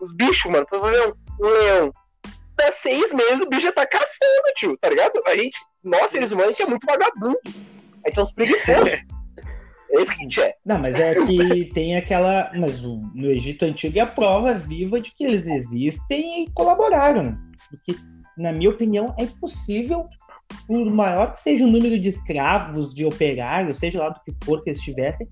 os 0.00 0.12
bichos, 0.12 0.50
mano, 0.50 0.66
pra 0.66 0.78
ver 0.78 1.08
um, 1.08 1.44
um 1.44 1.48
leão, 1.50 1.94
dá 2.56 2.70
seis 2.72 3.12
meses 3.12 3.40
o 3.40 3.48
bicho 3.48 3.62
já 3.62 3.72
tá 3.72 3.86
caçando, 3.86 4.52
tio, 4.56 4.76
tá 4.80 4.88
ligado? 4.88 5.20
A 5.26 5.36
gente, 5.36 5.58
nós 5.82 6.10
seres 6.10 6.32
humanos, 6.32 6.48
a 6.48 6.52
gente 6.52 6.62
é 6.62 6.66
muito 6.66 6.86
vagabundo. 6.86 7.38
A 8.04 8.08
gente 8.08 8.18
é 8.18 8.22
uns 8.22 8.32
preguiçosos. 8.32 8.90
É 9.88 10.02
isso 10.02 10.10
que 10.10 10.18
a 10.18 10.22
gente 10.24 10.40
é. 10.42 10.54
Não, 10.64 10.80
mas 10.80 10.98
é 10.98 11.14
que 11.24 11.66
tem 11.72 11.96
aquela. 11.96 12.50
Mas 12.56 12.84
o- 12.84 13.08
no 13.14 13.26
Egito 13.30 13.64
Antigo 13.64 13.96
é 13.96 14.00
a 14.02 14.06
prova 14.06 14.52
viva 14.52 15.00
de 15.00 15.12
que 15.12 15.22
eles 15.24 15.46
existem 15.46 16.42
e 16.42 16.50
colaboraram. 16.50 17.38
Porque, 17.70 17.94
na 18.36 18.52
minha 18.52 18.68
opinião, 18.68 19.14
é 19.16 19.22
impossível, 19.22 20.08
por 20.66 20.84
maior 20.90 21.32
que 21.32 21.40
seja 21.40 21.64
o 21.64 21.68
número 21.70 21.98
de 21.98 22.08
escravos, 22.08 22.92
de 22.94 23.04
operários, 23.04 23.78
seja 23.78 23.98
lá 24.00 24.08
do 24.10 24.20
que 24.20 24.34
for 24.44 24.62
que 24.62 24.70
eles 24.70 24.80
tivessem, 24.80 25.28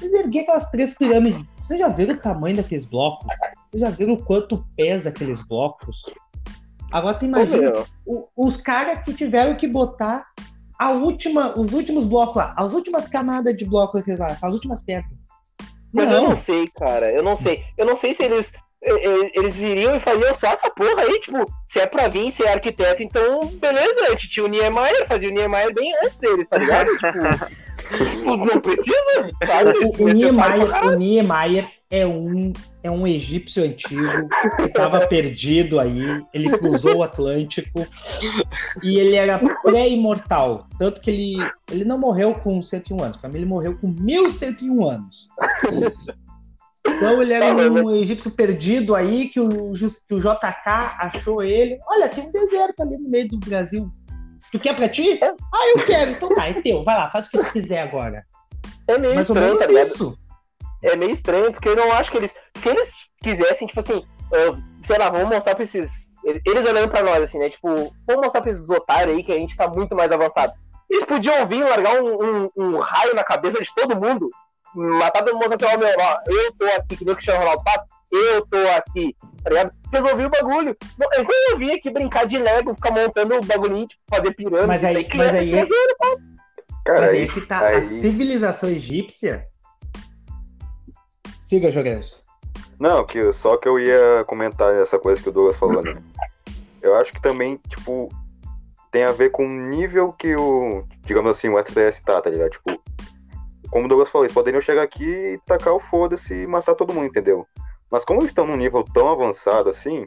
eles 0.00 0.18
erguer 0.20 0.40
aquelas 0.40 0.70
três 0.70 0.94
pirâmides. 0.96 1.44
Vocês 1.60 1.78
já 1.78 1.88
viram 1.88 2.14
o 2.14 2.18
tamanho 2.18 2.56
daqueles 2.56 2.86
blocos? 2.86 3.26
Vocês 3.70 3.80
já 3.80 3.90
viram 3.90 4.14
o 4.14 4.24
quanto 4.24 4.64
pesa 4.76 5.08
aqueles 5.10 5.42
blocos? 5.46 6.02
Agora 6.92 7.14
tu 7.14 7.24
imagina 7.26 7.72
o- 8.06 8.28
os 8.36 8.56
caras 8.56 9.02
que 9.04 9.12
tiveram 9.12 9.56
que 9.56 9.66
botar 9.68 10.24
a 10.78 10.90
última, 10.92 11.58
os 11.58 11.72
últimos 11.74 12.06
blocos 12.06 12.36
lá, 12.36 12.54
as 12.56 12.72
últimas 12.72 13.08
camadas 13.08 13.56
de 13.56 13.64
blocos 13.64 14.02
lá, 14.18 14.38
as 14.40 14.54
últimas 14.54 14.82
pedras. 14.82 15.10
Mas 15.92 16.08
não, 16.10 16.16
eu 16.16 16.28
não 16.30 16.36
sei, 16.36 16.66
cara. 16.68 17.10
Eu 17.12 17.22
não 17.22 17.34
sei. 17.36 17.64
Eu 17.76 17.84
não 17.86 17.96
sei 17.96 18.14
se 18.14 18.22
eles. 18.22 18.52
Eles 18.80 19.56
viriam 19.56 19.96
e 19.96 20.00
fariam 20.00 20.32
só 20.32 20.48
essa 20.48 20.70
porra 20.70 21.02
aí, 21.02 21.18
tipo, 21.20 21.44
se 21.66 21.80
é 21.80 21.86
pra 21.86 22.06
vir 22.06 22.30
ser 22.30 22.46
arquiteto, 22.48 23.02
então 23.02 23.46
beleza, 23.54 24.04
a 24.04 24.10
gente 24.10 24.28
tinha 24.28 24.46
o 24.46 24.48
Niemeyer, 24.48 25.06
fazia 25.06 25.28
o 25.28 25.32
Niemeyer 25.32 25.74
bem 25.74 25.92
antes 26.04 26.18
deles, 26.18 26.46
tá 26.48 26.58
ligado? 26.58 26.88
tipo, 27.88 28.36
não 28.36 28.60
precisa, 28.60 29.30
sabe? 29.44 29.78
o, 29.80 29.88
o, 29.88 29.94
pra 29.94 30.14
Niemeyer, 30.14 30.84
o 30.84 30.96
Niemeyer 30.96 31.78
é 31.90 32.06
um, 32.06 32.52
é 32.82 32.90
um 32.90 33.06
egípcio 33.06 33.64
antigo 33.64 34.28
que 34.56 34.64
estava 34.64 35.06
perdido 35.06 35.80
aí. 35.80 36.22
Ele 36.34 36.50
cruzou 36.50 36.96
o 36.96 37.02
Atlântico 37.02 37.86
e 38.82 38.98
ele 38.98 39.16
era 39.16 39.38
pré-imortal. 39.62 40.66
Tanto 40.78 41.00
que 41.00 41.10
ele, 41.10 41.50
ele 41.70 41.84
não 41.84 41.98
morreu 41.98 42.34
com 42.34 42.62
101 42.62 43.02
anos. 43.02 43.16
Para 43.16 43.30
mim, 43.30 43.38
ele 43.38 43.46
morreu 43.46 43.76
com 43.78 43.88
1101 43.88 44.86
anos. 44.86 45.28
Então 46.96 47.22
ele 47.22 47.32
era 47.32 47.46
um 47.54 47.94
egípcio 47.96 48.30
perdido 48.30 48.94
aí 48.94 49.28
que 49.28 49.40
o, 49.40 49.72
que 49.72 50.14
o 50.14 50.18
JK 50.20 50.68
achou 50.98 51.42
ele. 51.42 51.78
Olha, 51.86 52.08
tem 52.08 52.26
um 52.26 52.32
deserto 52.32 52.80
ali 52.82 52.96
no 52.96 53.08
meio 53.08 53.28
do 53.28 53.38
Brasil. 53.38 53.90
Tu 54.50 54.58
quer 54.58 54.74
pra 54.74 54.88
ti? 54.88 55.18
Ah, 55.22 55.68
eu 55.76 55.84
quero. 55.84 56.10
Então 56.12 56.34
tá, 56.34 56.48
é 56.48 56.54
teu. 56.62 56.82
Vai 56.82 56.96
lá, 56.96 57.10
faz 57.10 57.26
o 57.26 57.30
que 57.30 57.38
tu 57.38 57.52
quiser 57.52 57.80
agora. 57.82 58.24
É 58.86 58.96
meio 58.98 59.14
Mais 59.14 59.28
ou 59.28 59.36
estranho, 59.36 59.58
menos 59.58 59.74
tá 59.74 59.82
isso. 59.82 60.18
é 60.82 60.96
meio 60.96 61.12
estranho, 61.12 61.52
porque 61.52 61.68
eu 61.68 61.76
não 61.76 61.92
acho 61.92 62.10
que 62.10 62.16
eles. 62.16 62.34
Se 62.56 62.68
eles 62.70 62.92
quisessem, 63.22 63.66
tipo 63.68 63.80
assim, 63.80 64.02
ah, 64.32 64.58
sei 64.84 64.98
lá, 64.98 65.10
vamos 65.10 65.28
mostrar 65.28 65.54
pra 65.54 65.64
esses. 65.64 66.08
Eles 66.24 66.64
olhando 66.66 66.88
pra 66.88 67.02
nós, 67.02 67.22
assim, 67.22 67.38
né? 67.38 67.48
Tipo, 67.50 67.68
vamos 68.06 68.22
mostrar 68.24 68.40
pra 68.42 68.50
esses 68.50 68.68
otários 68.68 69.16
aí 69.16 69.22
que 69.22 69.32
a 69.32 69.36
gente 69.36 69.56
tá 69.56 69.68
muito 69.68 69.94
mais 69.94 70.10
avançado. 70.10 70.52
Eles 70.90 71.04
podiam 71.06 71.46
vir 71.46 71.62
largar 71.64 72.00
um, 72.02 72.14
um- 72.46 72.50
um 72.56 72.78
raio 72.80 73.14
na 73.14 73.22
cabeça 73.22 73.62
de 73.62 73.74
todo 73.74 74.00
mundo, 74.00 74.30
matar 74.74 75.24
todo 75.24 75.36
mundo 75.38 75.52
assim, 75.54 75.64
ó, 75.64 75.76
meu, 75.78 75.88
ó, 75.98 76.18
eu 76.26 76.52
tô 76.54 76.64
aqui, 76.66 76.96
que 76.96 77.04
nem 77.04 77.12
o 77.12 77.16
Cristiano 77.16 77.40
Ronaldo 77.40 77.62
faz, 77.64 77.82
eu 78.10 78.46
tô 78.46 78.56
aqui, 78.76 79.16
tá 79.42 79.50
ligado? 79.50 79.72
Resolvi 79.92 80.24
o 80.24 80.30
bagulho. 80.30 80.76
Não, 80.98 81.08
eles 81.12 81.26
nem 81.26 81.50
iam 81.50 81.58
vir 81.58 81.72
aqui 81.72 81.90
brincar 81.90 82.26
de 82.26 82.38
Lego, 82.38 82.74
ficar 82.74 82.90
montando 82.90 83.36
o 83.36 83.44
bagulhinho, 83.44 83.86
tipo, 83.86 84.02
fazer 84.08 84.32
pirâmide, 84.34 84.66
Mas 84.66 84.76
isso 84.78 84.86
aí- 84.86 84.96
aí, 84.96 85.02
mas 85.02 85.10
criança 85.10 85.38
aí-. 85.38 85.68
Cara, 86.84 87.00
Mas 87.02 87.10
aí, 87.10 87.18
aí 87.20 87.28
que 87.28 87.40
tá 87.42 87.58
a 87.58 87.66
aí- 87.68 88.00
civilização 88.00 88.68
egípcia. 88.70 89.46
Siga, 91.38 91.70
Jorenzo. 91.70 92.20
Não, 92.78 93.04
que, 93.04 93.32
só 93.32 93.56
que 93.56 93.68
eu 93.68 93.78
ia 93.78 94.24
comentar 94.26 94.72
essa 94.76 94.98
coisa 94.98 95.20
que 95.22 95.28
o 95.28 95.32
Douglas 95.32 95.56
falou, 95.56 95.82
né? 95.82 96.00
Eu 96.80 96.94
acho 96.96 97.12
que 97.12 97.20
também, 97.20 97.60
tipo, 97.68 98.08
tem 98.92 99.04
a 99.04 99.12
ver 99.12 99.30
com 99.30 99.44
o 99.44 99.68
nível 99.68 100.12
que 100.12 100.34
o, 100.36 100.84
digamos 101.04 101.36
assim, 101.36 101.48
o 101.48 101.58
STS 101.58 102.00
tá, 102.02 102.20
tá 102.22 102.30
ligado? 102.30 102.50
Tipo, 102.50 102.80
como 103.70 103.86
o 103.86 103.88
Douglas 103.88 104.10
falou, 104.10 104.24
eles 104.24 104.34
poderiam 104.34 104.60
chegar 104.60 104.82
aqui 104.82 105.04
e 105.04 105.38
tacar 105.46 105.74
o 105.74 105.80
foda-se 105.80 106.34
e 106.34 106.46
matar 106.46 106.74
todo 106.74 106.94
mundo, 106.94 107.06
entendeu? 107.06 107.46
Mas 107.90 108.04
como 108.04 108.20
eles 108.20 108.30
estão 108.30 108.46
num 108.46 108.56
nível 108.56 108.84
tão 108.84 109.08
avançado 109.08 109.68
assim, 109.68 110.06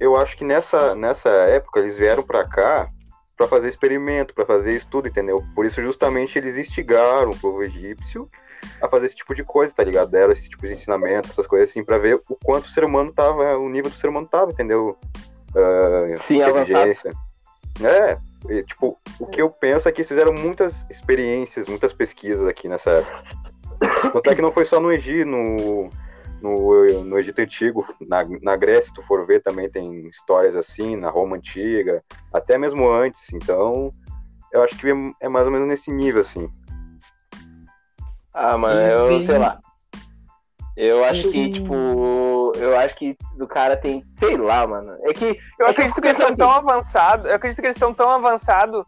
eu 0.00 0.16
acho 0.16 0.36
que 0.36 0.44
nessa, 0.44 0.94
nessa 0.94 1.28
época 1.28 1.80
eles 1.80 1.96
vieram 1.96 2.22
pra 2.22 2.46
cá 2.46 2.90
pra 3.36 3.46
fazer 3.46 3.68
experimento, 3.68 4.34
pra 4.34 4.46
fazer 4.46 4.72
estudo, 4.72 5.08
entendeu? 5.08 5.42
Por 5.54 5.66
isso 5.66 5.82
justamente 5.82 6.38
eles 6.38 6.56
instigaram 6.56 7.30
o 7.30 7.38
povo 7.38 7.62
egípcio 7.62 8.28
a 8.80 8.88
fazer 8.88 9.06
esse 9.06 9.16
tipo 9.16 9.34
de 9.34 9.44
coisa, 9.44 9.74
tá 9.74 9.84
ligado? 9.84 10.10
Deram 10.10 10.32
esse 10.32 10.48
tipo 10.48 10.66
de 10.66 10.72
ensinamento, 10.72 11.28
essas 11.28 11.46
coisas 11.46 11.70
assim, 11.70 11.84
pra 11.84 11.98
ver 11.98 12.20
o 12.28 12.36
quanto 12.42 12.64
o 12.64 12.70
ser 12.70 12.84
humano 12.84 13.12
tava, 13.12 13.58
o 13.58 13.68
nível 13.68 13.90
do 13.90 13.96
ser 13.96 14.08
humano 14.08 14.26
tava, 14.26 14.50
entendeu? 14.50 14.98
Uh, 15.50 16.18
Sim, 16.18 16.40
inteligência. 16.40 17.12
É, 17.84 18.18
e, 18.50 18.62
tipo, 18.62 18.98
o 19.18 19.26
que 19.26 19.42
eu 19.42 19.50
penso 19.50 19.88
é 19.88 19.92
que 19.92 19.98
eles 19.98 20.08
fizeram 20.08 20.32
muitas 20.32 20.86
experiências, 20.88 21.68
muitas 21.68 21.92
pesquisas 21.92 22.46
aqui 22.46 22.68
nessa 22.68 22.90
época. 22.90 23.22
Tanto 24.12 24.30
é 24.30 24.34
que 24.34 24.42
não 24.42 24.52
foi 24.52 24.64
só 24.64 24.80
no 24.80 24.90
Egito, 24.90 25.28
no, 25.28 25.90
no, 26.40 27.04
no 27.04 27.18
Egito 27.18 27.40
Antigo, 27.40 27.86
na, 28.08 28.26
na 28.40 28.56
Grécia, 28.56 28.88
se 28.88 28.94
tu 28.94 29.02
for 29.02 29.26
ver, 29.26 29.42
também 29.42 29.68
tem 29.68 30.06
histórias 30.08 30.56
assim, 30.56 30.96
na 30.96 31.10
Roma 31.10 31.36
Antiga, 31.36 32.02
até 32.32 32.56
mesmo 32.56 32.90
antes. 32.90 33.26
Então, 33.32 33.90
eu 34.52 34.62
acho 34.62 34.76
que 34.78 34.88
é 35.20 35.28
mais 35.28 35.46
ou 35.46 35.52
menos 35.52 35.68
nesse 35.68 35.90
nível, 35.90 36.20
assim. 36.20 36.48
Ah, 38.32 38.56
mano, 38.56 38.80
eu 38.80 39.24
sei 39.24 39.38
lá. 39.38 39.58
Eu 40.76 41.02
acho 41.04 41.30
que, 41.30 41.52
tipo, 41.52 41.74
eu 42.56 42.78
acho 42.78 42.94
que 42.96 43.16
do 43.36 43.46
cara 43.46 43.76
tem, 43.76 44.04
sei 44.18 44.36
lá, 44.36 44.66
mano. 44.66 44.96
É 45.04 45.12
que 45.12 45.38
Eu 45.58 45.66
É 45.66 45.70
acredito 45.70 45.94
que 45.94 46.00
que 46.00 46.06
eles 46.08 46.16
estão 46.16 46.26
penso 46.28 46.38
tão 46.38 46.50
avançados. 46.50 47.28
Eu 47.28 47.34
acredito 47.36 47.60
que 47.60 47.66
eles 47.66 47.76
estão 47.76 47.94
tão 47.94 48.10
avançados. 48.10 48.84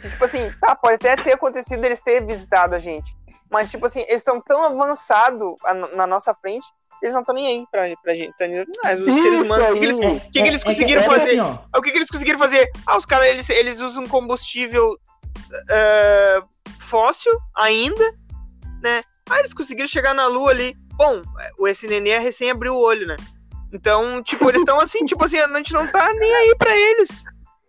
Que, 0.00 0.08
tipo 0.08 0.24
assim, 0.24 0.50
tá, 0.60 0.74
pode 0.74 0.94
até 0.94 1.16
ter 1.22 1.32
acontecido 1.32 1.84
eles 1.84 2.00
terem 2.00 2.26
visitado 2.26 2.74
a 2.74 2.78
gente. 2.78 3.14
Mas, 3.50 3.70
tipo 3.70 3.86
assim, 3.86 4.00
eles 4.02 4.20
estão 4.20 4.40
tão 4.40 4.62
avançados 4.64 5.54
a- 5.64 5.74
na 5.74 6.06
nossa 6.06 6.32
frente, 6.34 6.66
eles 7.02 7.12
não 7.14 7.20
estão 7.20 7.34
nem 7.34 7.46
aí 7.46 7.66
pra, 7.70 7.82
pra 8.02 8.14
gente. 8.14 8.36
Tá? 8.36 8.44
Ah, 8.84 8.92
os 8.94 9.06
Isso 9.06 9.22
seres 9.22 9.40
humanos, 9.42 9.66
o 9.68 9.72
que, 9.72 9.78
que 9.78 9.84
eles, 9.84 9.98
o 9.98 10.02
que, 10.20 10.30
que 10.30 10.38
eles 10.40 10.60
É- 10.60 10.64
é 10.64 10.70
conseguiram 10.70 11.02
é 11.02 11.04
fazer? 11.06 11.40
assim, 11.40 11.58
O 11.76 11.82
que, 11.82 11.90
que 11.90 11.96
eles 11.98 12.10
conseguiram 12.10 12.38
fazer? 12.38 12.70
Ah, 12.86 12.96
os 12.96 13.06
caras, 13.06 13.26
eles, 13.28 13.48
eles 13.50 13.80
usam 13.80 14.06
combustível 14.06 14.96
é, 15.70 16.42
fóssil 16.80 17.32
ainda, 17.56 18.12
né? 18.82 19.02
Ah, 19.30 19.38
eles 19.38 19.54
conseguiram 19.54 19.88
chegar 19.88 20.12
na 20.12 20.26
Lua 20.26 20.50
ali. 20.50 20.76
Bom, 20.94 21.22
o 21.58 21.68
esse 21.68 21.86
nenê 21.86 22.18
recém 22.18 22.50
abriu 22.50 22.74
o 22.74 22.80
olho, 22.80 23.06
né? 23.06 23.16
Então, 23.72 24.22
tipo, 24.22 24.48
eles 24.48 24.60
estão 24.60 24.80
assim, 24.80 25.06
tipo 25.06 25.24
assim, 25.24 25.38
a 25.38 25.46
gente 25.56 25.72
não 25.72 25.86
tá 25.86 26.12
nem 26.12 26.34
aí 26.34 26.54
pra 26.56 26.76
eles. 26.76 27.24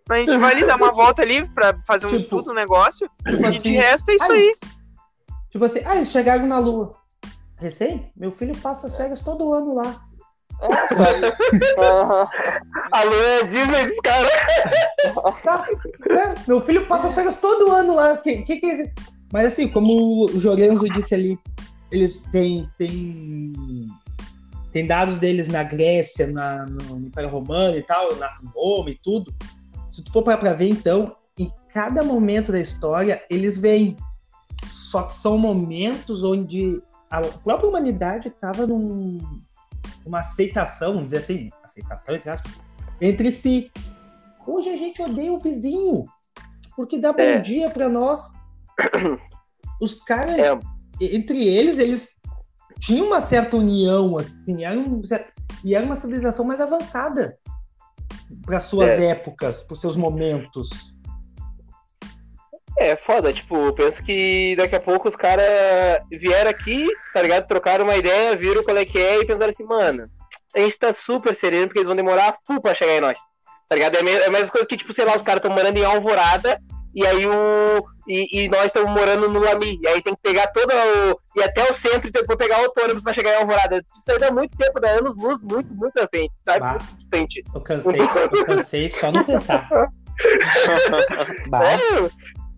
A 0.10 0.18
gente 0.18 0.38
vai 0.38 0.53
ali 0.53 0.65
dar 0.65 0.75
uma 0.75 0.91
volta 0.91 1.22
ali 1.22 1.48
pra 1.51 1.80
fazer 1.86 2.08
um 2.08 2.10
Tipo, 2.10 2.22
estudo, 2.22 2.51
um 2.51 2.56
negócio, 2.56 3.10
tipo 3.25 3.46
e 3.46 3.51
de 3.51 3.58
assim, 3.58 3.72
resto 3.72 4.10
é 4.10 4.15
isso 4.15 4.25
ah, 4.25 4.34
aí. 4.34 4.53
Tipo 5.51 5.65
assim, 5.65 5.82
ah, 5.86 5.96
eles 5.96 6.12
chegaram 6.12 6.48
na 6.48 6.58
Lua. 6.58 6.91
Recém? 7.58 8.12
Meu 8.18 8.32
filho 8.32 8.58
passa 8.58 8.88
as 8.88 8.98
férias 8.98 9.20
todo 9.20 9.53
ano 9.53 9.75
lá. 9.75 10.01
a 12.91 13.03
Lua 13.03 13.24
é 13.24 13.44
Disney 13.44 13.86
dos 13.86 14.00
caras. 14.00 14.32
Tá, 15.44 15.68
né? 16.10 16.36
Meu 16.48 16.62
filho 16.62 16.88
passa 16.88 17.08
as 17.08 17.15
férias 17.15 17.36
todo 17.38 17.72
ano 17.72 17.96
lá. 17.96 18.18
Que, 18.18 18.44
que, 18.44 18.58
que 18.58 18.65
é 18.65 18.84
isso? 18.84 19.21
Mas 19.32 19.54
assim, 19.54 19.68
como 19.68 20.26
o 20.26 20.40
Jorenzo 20.40 20.88
disse 20.90 21.14
ali, 21.16 21.40
eles 21.92 22.18
têm, 22.32 22.70
têm, 22.78 23.88
têm 24.72 24.86
dados 24.86 25.18
deles 25.18 25.48
na 25.48 25.64
Grécia, 25.64 26.28
na, 26.28 26.66
no 26.66 27.00
Império 27.00 27.30
Romano 27.30 27.78
e 27.78 27.84
tal, 27.84 28.16
na 28.16 28.30
Roma 28.54 28.90
e 28.90 29.00
tudo. 29.04 29.34
Se 29.92 30.04
tu 30.04 30.12
for 30.12 30.24
para 30.24 30.38
pra 30.38 30.54
ver, 30.54 30.70
então, 30.70 31.16
em 31.38 31.52
cada 31.74 32.04
momento 32.04 32.52
da 32.52 32.60
história, 32.60 33.24
eles 33.30 33.58
vêm. 33.58 33.96
Só 34.68 35.04
que 35.04 35.16
são 35.16 35.38
momentos 35.38 36.24
onde 36.24 36.82
a 37.10 37.22
própria 37.22 37.68
humanidade 37.70 38.30
estava 38.30 38.66
num, 38.66 39.18
numa 40.06 40.20
aceitação, 40.20 40.94
vamos 40.94 41.06
dizer 41.12 41.18
assim, 41.18 41.50
aceitação 41.64 42.16
entre 42.16 42.30
aspas, 42.30 42.54
entre 43.02 43.32
si. 43.32 43.72
Hoje 44.48 44.70
a 44.70 44.78
gente 44.78 45.02
odeia 45.02 45.34
o 45.34 45.40
vizinho, 45.40 46.06
porque 46.76 46.98
dá 46.98 47.12
bom 47.12 47.22
É. 47.22 47.40
dia 47.40 47.70
pra 47.70 47.90
nós. 47.90 48.34
Os 49.82 49.96
caras, 49.96 50.38
É. 50.38 50.60
entre 51.02 51.48
eles, 51.48 51.80
eles 51.80 52.10
tinham 52.80 53.08
uma 53.08 53.22
certa 53.22 53.58
união, 53.58 54.18
assim, 54.18 54.64
era 54.64 54.80
um 54.80 55.02
e 55.64 55.76
era 55.76 55.86
uma 55.86 55.96
civilização 55.96 56.44
mais 56.46 56.60
avançada 56.60 57.38
para 58.46 58.60
suas 58.60 58.90
É. 58.90 59.08
épocas, 59.08 59.64
para 59.64 59.76
seus 59.76 59.96
momentos. 59.96 60.94
É 62.78 62.96
foda, 62.96 63.32
tipo, 63.32 63.56
eu 63.56 63.74
penso 63.74 64.02
que 64.04 64.56
daqui 64.56 64.76
a 64.76 64.80
pouco 64.80 65.08
os 65.08 65.16
caras 65.16 65.46
vieram 66.10 66.50
aqui, 66.50 66.88
tá 67.14 67.22
ligado? 67.22 67.48
Trocaram 67.48 67.84
uma 67.84 67.96
ideia, 67.96 68.36
viram 68.36 68.64
qual 68.64 68.76
é 68.78 68.86
que 68.86 68.98
é 68.98 69.20
e 69.20 69.26
pensaram 69.26 69.52
assim, 69.52 69.64
mano, 69.64 70.10
a 70.56 70.60
gente 70.60 70.80
tá 70.80 70.92
super 70.92 71.36
sereno 71.36 71.68
porque 71.68 71.80
eles 71.80 71.88
vão 71.88 71.96
demorar 71.96 72.38
full 72.46 72.60
pra 72.62 72.74
chegar 72.74 72.94
em 72.94 73.02
nós. 73.02 73.20
Tá 73.70 73.76
ligado? 73.76 73.96
É 73.96 74.00
a 74.02 74.10
é 74.10 74.26
a 74.26 74.32
mesma 74.32 74.50
coisa 74.50 74.68
que, 74.68 74.76
tipo, 74.76 74.92
sei 74.94 75.06
lá, 75.06 75.16
os 75.16 75.22
caras 75.22 75.40
estão 75.40 75.56
morando 75.56 75.78
em 75.78 75.86
Alvorada 75.86 76.60
e 76.93 77.05
aí 77.05 77.25
o. 77.25 77.86
E, 78.07 78.43
e 78.43 78.50
nós 78.50 78.65
estamos 78.65 78.91
morando 78.91 79.29
no 79.29 79.39
Lami. 79.39 79.79
E 79.81 79.88
aí 79.88 80.01
tem 80.01 80.13
que 80.15 80.21
pegar 80.21 80.48
toda 80.48 80.74
o. 80.75 81.19
E 81.39 81.43
até 81.43 81.69
o 81.69 81.74
centro 81.74 82.10
e 82.10 82.12
depois 82.12 82.38
pegar 82.38 82.60
outro 82.60 82.83
ônibus 82.83 83.03
pra 83.03 83.13
chegar 83.13 83.33
em 83.33 83.41
Alvorada. 83.41 83.86
Isso 83.95 84.12
aí 84.12 84.19
dá 84.19 84.31
muito 84.31 84.57
tempo, 84.57 84.79
dá 84.79 84.89
anos 84.89 85.15
luz, 85.15 85.41
muito, 85.41 85.74
muito 85.74 85.98
à 85.98 86.07
frente, 86.07 86.33
sabe? 86.45 86.60
Bah. 86.60 86.71
Muito 86.71 86.95
distante. 86.95 87.43
Eu 87.53 87.62
cansei, 87.62 88.01
eu 88.01 88.45
cansei 88.45 88.89
só 88.89 89.12
não 89.12 89.24
pensar. 89.24 89.69
Bah, 91.50 91.63
É, 91.63 92.10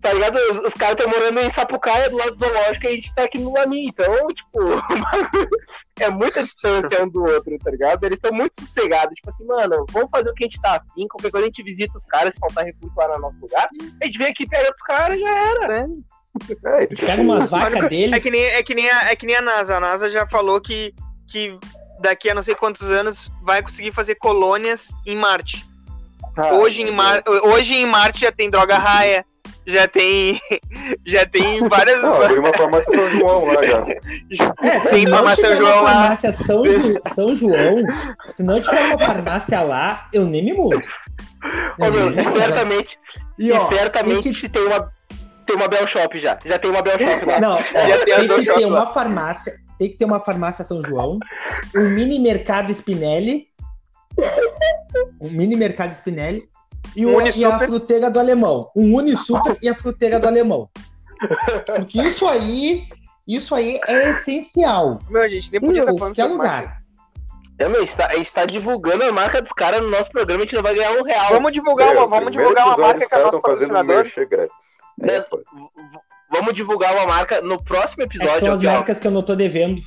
tá 0.04 0.12
ligado? 0.12 0.36
Os, 0.36 0.58
os 0.66 0.74
caras 0.74 0.96
estão 1.00 1.10
morando 1.10 1.40
em 1.40 1.48
Sapucaia, 1.48 2.10
do 2.10 2.18
lado 2.18 2.32
do 2.32 2.38
zoológico, 2.38 2.84
e 2.84 2.88
a 2.88 2.92
gente 2.92 3.14
tá 3.14 3.24
aqui 3.24 3.38
no 3.38 3.54
Lami. 3.54 3.86
Então, 3.86 4.28
tipo, 4.28 4.60
é 5.98 6.10
muita 6.10 6.44
distância 6.44 7.02
um 7.02 7.08
do 7.08 7.22
outro, 7.22 7.58
tá 7.58 7.70
ligado? 7.70 8.04
Eles 8.04 8.18
estão 8.18 8.30
muito 8.30 8.60
sossegados. 8.60 9.14
Tipo 9.14 9.30
assim, 9.30 9.46
mano, 9.46 9.86
vamos 9.90 10.10
fazer 10.10 10.28
o 10.28 10.34
que 10.34 10.44
a 10.44 10.46
gente 10.46 10.60
tá 10.60 10.76
afim. 10.76 11.08
Qualquer 11.08 11.30
coisa 11.30 11.46
a 11.46 11.48
gente 11.48 11.62
visita 11.62 11.96
os 11.96 12.04
caras, 12.04 12.34
se 12.34 12.40
faltar 12.40 12.66
recurso 12.66 12.94
lá 12.94 13.16
no 13.16 13.22
nosso 13.22 13.38
lugar. 13.40 13.66
A 14.02 14.04
gente 14.04 14.18
vem 14.18 14.26
aqui, 14.26 14.46
pega 14.46 14.70
os 14.70 14.82
caras 14.82 15.16
e 15.16 15.22
já 15.22 15.38
era. 15.38 15.74
É, 15.78 16.82
e, 16.82 16.86
tipo, 16.86 17.06
pega 17.06 17.22
umas 17.22 17.48
vacas 17.48 17.84
É 17.84 17.88
deles. 17.88 18.22
que, 18.22 18.30
nem, 18.30 18.44
é, 18.44 18.62
que 18.62 18.74
nem 18.74 18.90
a, 18.90 19.04
é 19.10 19.16
que 19.16 19.24
nem 19.24 19.36
a 19.36 19.42
NASA. 19.42 19.76
A 19.78 19.80
NASA 19.80 20.10
já 20.10 20.26
falou 20.26 20.60
que, 20.60 20.94
que 21.26 21.58
daqui 22.02 22.28
a 22.28 22.34
não 22.34 22.42
sei 22.42 22.54
quantos 22.54 22.90
anos 22.90 23.32
vai 23.42 23.62
conseguir 23.62 23.92
fazer 23.92 24.16
colônias 24.16 24.90
em 25.06 25.16
Marte. 25.16 25.64
Ah, 26.36 26.52
hoje, 26.56 26.82
em 26.82 26.90
Mar... 26.90 27.22
hoje 27.26 27.74
em 27.74 27.86
Marte 27.86 28.20
já 28.20 28.32
tem 28.32 28.50
droga 28.50 28.76
raia, 28.76 29.24
já 29.66 29.88
tem. 29.88 30.40
Já 31.06 31.24
tem 31.26 31.60
várias. 31.68 32.02
Não, 32.02 32.20
abriu 32.22 32.40
uma 32.40 32.52
farmácia 32.52 32.92
São 32.92 33.10
João 33.10 33.44
lá 33.46 33.62
já. 33.64 33.84
É, 34.62 34.80
Tem 34.90 35.06
farmácia 35.06 35.44
tiver 35.48 35.56
João 35.56 35.72
uma 35.72 35.82
lá. 35.82 35.92
farmácia 36.16 36.32
São, 36.32 36.64
Ju- 36.66 37.00
São 37.14 37.34
João, 37.34 37.82
se 38.36 38.42
não 38.42 38.60
tiver 38.60 38.80
uma 38.86 38.98
farmácia 38.98 39.62
lá, 39.62 40.08
eu 40.12 40.24
nem 40.26 40.44
me 40.44 40.52
mudo. 40.52 40.80
Ô, 41.78 41.90
meu, 41.90 42.18
e 42.18 42.24
certamente, 42.24 42.98
E, 43.38 43.46
e 43.48 43.52
ó, 43.52 43.58
certamente 43.58 44.48
tem 44.48 44.62
uma. 44.66 44.90
Tem 45.46 45.56
uma 45.56 45.68
Bell 45.68 45.86
Shop 45.86 46.18
já. 46.20 46.38
Já 46.44 46.58
tem 46.58 46.70
uma 46.70 46.80
Bell 46.82 46.98
Shop 46.98 47.26
lá. 47.26 47.38
Não, 47.40 47.58
Já 47.58 48.04
tem 48.04 48.26
tem 48.28 48.44
que 48.44 48.54
ter 48.54 48.66
lá. 48.66 48.84
uma 48.84 48.94
farmácia, 48.94 49.54
tem 49.78 49.90
que 49.90 49.98
ter 49.98 50.04
uma 50.06 50.20
farmácia 50.20 50.64
São 50.64 50.82
João, 50.82 51.18
um 51.76 51.90
mini 51.90 52.18
mercado 52.18 52.70
Spinelli, 52.72 53.46
um 55.20 55.28
mini 55.30 55.54
mercado 55.56 55.92
Spinelli 55.92 56.48
e, 56.96 57.04
o, 57.06 57.20
e 57.20 57.44
a 57.44 57.58
fruteira 57.58 58.10
do 58.10 58.18
alemão, 58.18 58.70
um 58.76 58.94
Unisuper 58.96 59.56
e 59.62 59.68
a 59.68 59.74
fruteira 59.74 60.18
do 60.20 60.26
alemão. 60.26 60.68
Porque 61.76 62.00
isso 62.00 62.26
aí, 62.28 62.86
isso 63.26 63.54
aí 63.54 63.80
é 63.86 64.10
essencial. 64.10 64.98
Meu, 65.08 65.22
a 65.22 65.28
gente 65.28 65.50
nem 65.50 65.58
Em 65.60 65.64
podia 65.64 65.82
estar 65.82 65.94
falando 65.96 66.16
marcas. 66.16 66.30
lugar. 66.32 66.82
É, 67.58 67.68
meu, 67.68 67.78
a 67.78 67.80
gente 67.86 67.96
tá, 67.96 68.06
a 68.08 68.16
gente 68.16 68.32
tá 68.32 68.44
divulgando 68.44 69.04
a 69.04 69.12
marca 69.12 69.40
dos 69.40 69.52
caras 69.52 69.80
no 69.80 69.88
nosso 69.90 70.10
programa, 70.10 70.40
a 70.42 70.44
gente 70.44 70.56
não 70.56 70.62
vai 70.62 70.74
ganhar 70.74 70.90
um 70.92 71.02
real. 71.04 71.28
Vamos 71.30 71.52
divulgar 71.52 71.92
uma, 71.92 72.00
É, 72.00 72.04
o 72.04 72.08
vamos 72.08 72.32
divulgar 72.32 72.66
uma 72.66 72.76
marca 72.76 73.08
que 73.08 73.14
é 73.14 73.22
nosso 73.22 73.40
patrocinador. 73.40 74.06
é 75.02 75.20
v- 75.20 75.26
Vamos 76.32 76.54
divulgar 76.54 76.94
uma 76.96 77.06
marca 77.06 77.40
no 77.40 77.62
próximo 77.62 78.02
É 78.02 78.08
que 78.08 78.16
episódio. 78.16 78.40
são 78.40 78.52
as 78.54 78.58
aqui, 78.58 78.66
ó, 78.68 78.72
marcas 78.72 78.98
que 78.98 79.06
eu 79.06 79.10
não 79.12 79.22
tô 79.22 79.36
devendo. 79.36 79.80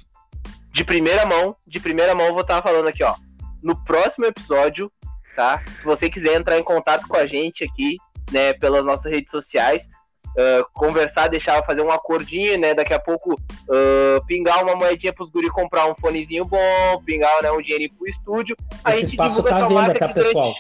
de 0.72 0.86
primeira 0.86 1.26
mão, 1.26 1.56
de 1.68 1.80
primeira 1.80 2.14
mão, 2.16 2.28
eu 2.28 2.34
vou 2.34 2.42
estar 2.42 2.62
falando 2.62 2.88
aqui, 2.88 3.04
ó. 3.04 3.16
No 3.64 3.76
próximo 3.84 4.26
episódio, 4.26 4.92
tá? 5.38 5.62
Se 5.78 5.86
você 5.86 6.10
quiser 6.10 6.36
entrar 6.36 6.58
em 6.58 6.64
contato 6.64 7.08
com 7.08 7.16
a 7.16 7.28
gente 7.28 7.64
aqui, 7.64 7.98
né, 8.32 8.54
pelas 8.54 8.84
nossas 8.84 9.12
redes 9.12 9.30
sociais, 9.30 9.88
ah, 10.36 10.66
conversar, 10.74 11.28
deixar 11.28 11.64
fazer 11.64 11.82
um 11.82 11.92
acordinho, 11.92 12.60
né? 12.60 12.74
Daqui 12.74 12.94
a 12.94 13.00
pouco 13.00 13.40
ah, 13.72 14.20
pingar 14.26 14.64
uma 14.64 14.76
moedinha 14.76 15.14
pros 15.14 15.30
guri 15.30 15.48
comprar 15.50 15.86
um 15.86 15.96
fonezinho 15.96 16.44
bom, 16.44 16.58
pingar 17.06 17.44
né, 17.44 17.52
um 17.52 17.62
dinheirinho 17.62 17.94
pro 17.96 18.08
estúdio. 18.08 18.56
A 18.84 18.98
Esse 18.98 19.12
gente 19.12 19.18
divulga 19.18 19.50
tá 19.50 19.56
essa 19.56 19.68
venda, 19.68 19.82
marca 19.82 20.00
tá, 20.00 20.06
aqui 20.06 20.14
durante- 20.16 20.34
pessoal? 20.34 20.54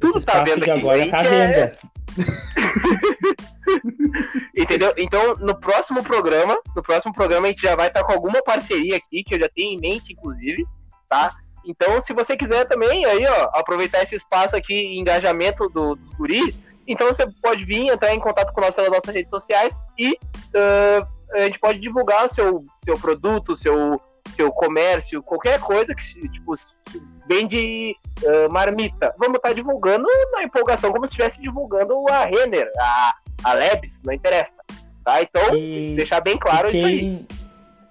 Tudo 0.00 0.16
Esse 0.16 0.26
tá 0.26 0.42
vendo 0.42 0.62
aqui. 0.62 0.70
agora 0.70 1.10
tá 1.10 1.24
gente 1.24 1.34
é-. 1.34 1.76
Entendeu? 4.56 4.92
Então, 4.98 5.36
no 5.36 5.54
próximo 5.58 6.02
programa, 6.02 6.58
no 6.74 6.82
próximo 6.82 7.14
programa 7.14 7.46
a 7.46 7.50
gente 7.50 7.62
já 7.62 7.76
vai 7.76 7.88
estar 7.88 8.02
com 8.02 8.12
alguma 8.12 8.42
parceria 8.42 8.96
aqui, 8.96 9.22
que 9.22 9.34
eu 9.34 9.38
já 9.38 9.48
tenho 9.48 9.74
em 9.74 9.80
mente, 9.80 10.12
inclusive, 10.12 10.66
tá? 11.08 11.32
Então, 11.64 12.00
se 12.00 12.12
você 12.12 12.36
quiser 12.36 12.66
também, 12.66 13.04
aí, 13.04 13.26
ó, 13.26 13.50
aproveitar 13.52 14.02
esse 14.02 14.14
espaço 14.14 14.56
aqui, 14.56 14.98
engajamento 14.98 15.68
do, 15.68 15.94
dos 15.94 16.10
guris, 16.10 16.54
então 16.86 17.06
você 17.08 17.24
pode 17.40 17.64
vir, 17.64 17.88
entrar 17.88 18.12
em 18.14 18.20
contato 18.20 18.52
com 18.52 18.60
nós 18.60 18.74
pelas 18.74 18.90
nossas 18.90 19.14
redes 19.14 19.30
sociais 19.30 19.78
e 19.98 20.18
ah, 20.54 21.06
a 21.34 21.42
gente 21.42 21.58
pode 21.58 21.78
divulgar 21.78 22.26
o 22.26 22.28
seu, 22.28 22.62
seu 22.84 22.98
produto, 22.98 23.56
seu, 23.56 24.00
seu 24.36 24.50
comércio, 24.52 25.22
qualquer 25.22 25.58
coisa 25.60 25.94
que, 25.94 26.04
se- 26.04 26.28
tipo, 26.28 26.54
vende 27.26 27.96
uh, 28.22 28.52
marmita. 28.52 29.14
Vamos 29.18 29.36
estar 29.36 29.48
tá 29.48 29.54
divulgando 29.54 30.06
na 30.32 30.42
empolgação, 30.42 30.92
como 30.92 31.06
se 31.06 31.12
estivesse 31.12 31.40
divulgando 31.40 31.94
a 32.10 32.24
Renner, 32.24 32.70
a, 32.78 33.14
a 33.44 33.52
Lebs, 33.54 34.02
não 34.04 34.12
interessa. 34.12 34.60
Tá? 35.04 35.22
Então, 35.22 35.56
e, 35.56 35.94
deixar 35.96 36.20
bem 36.20 36.38
claro 36.38 36.70
quem, 36.70 36.76
isso 36.76 36.86
aí. 36.86 37.26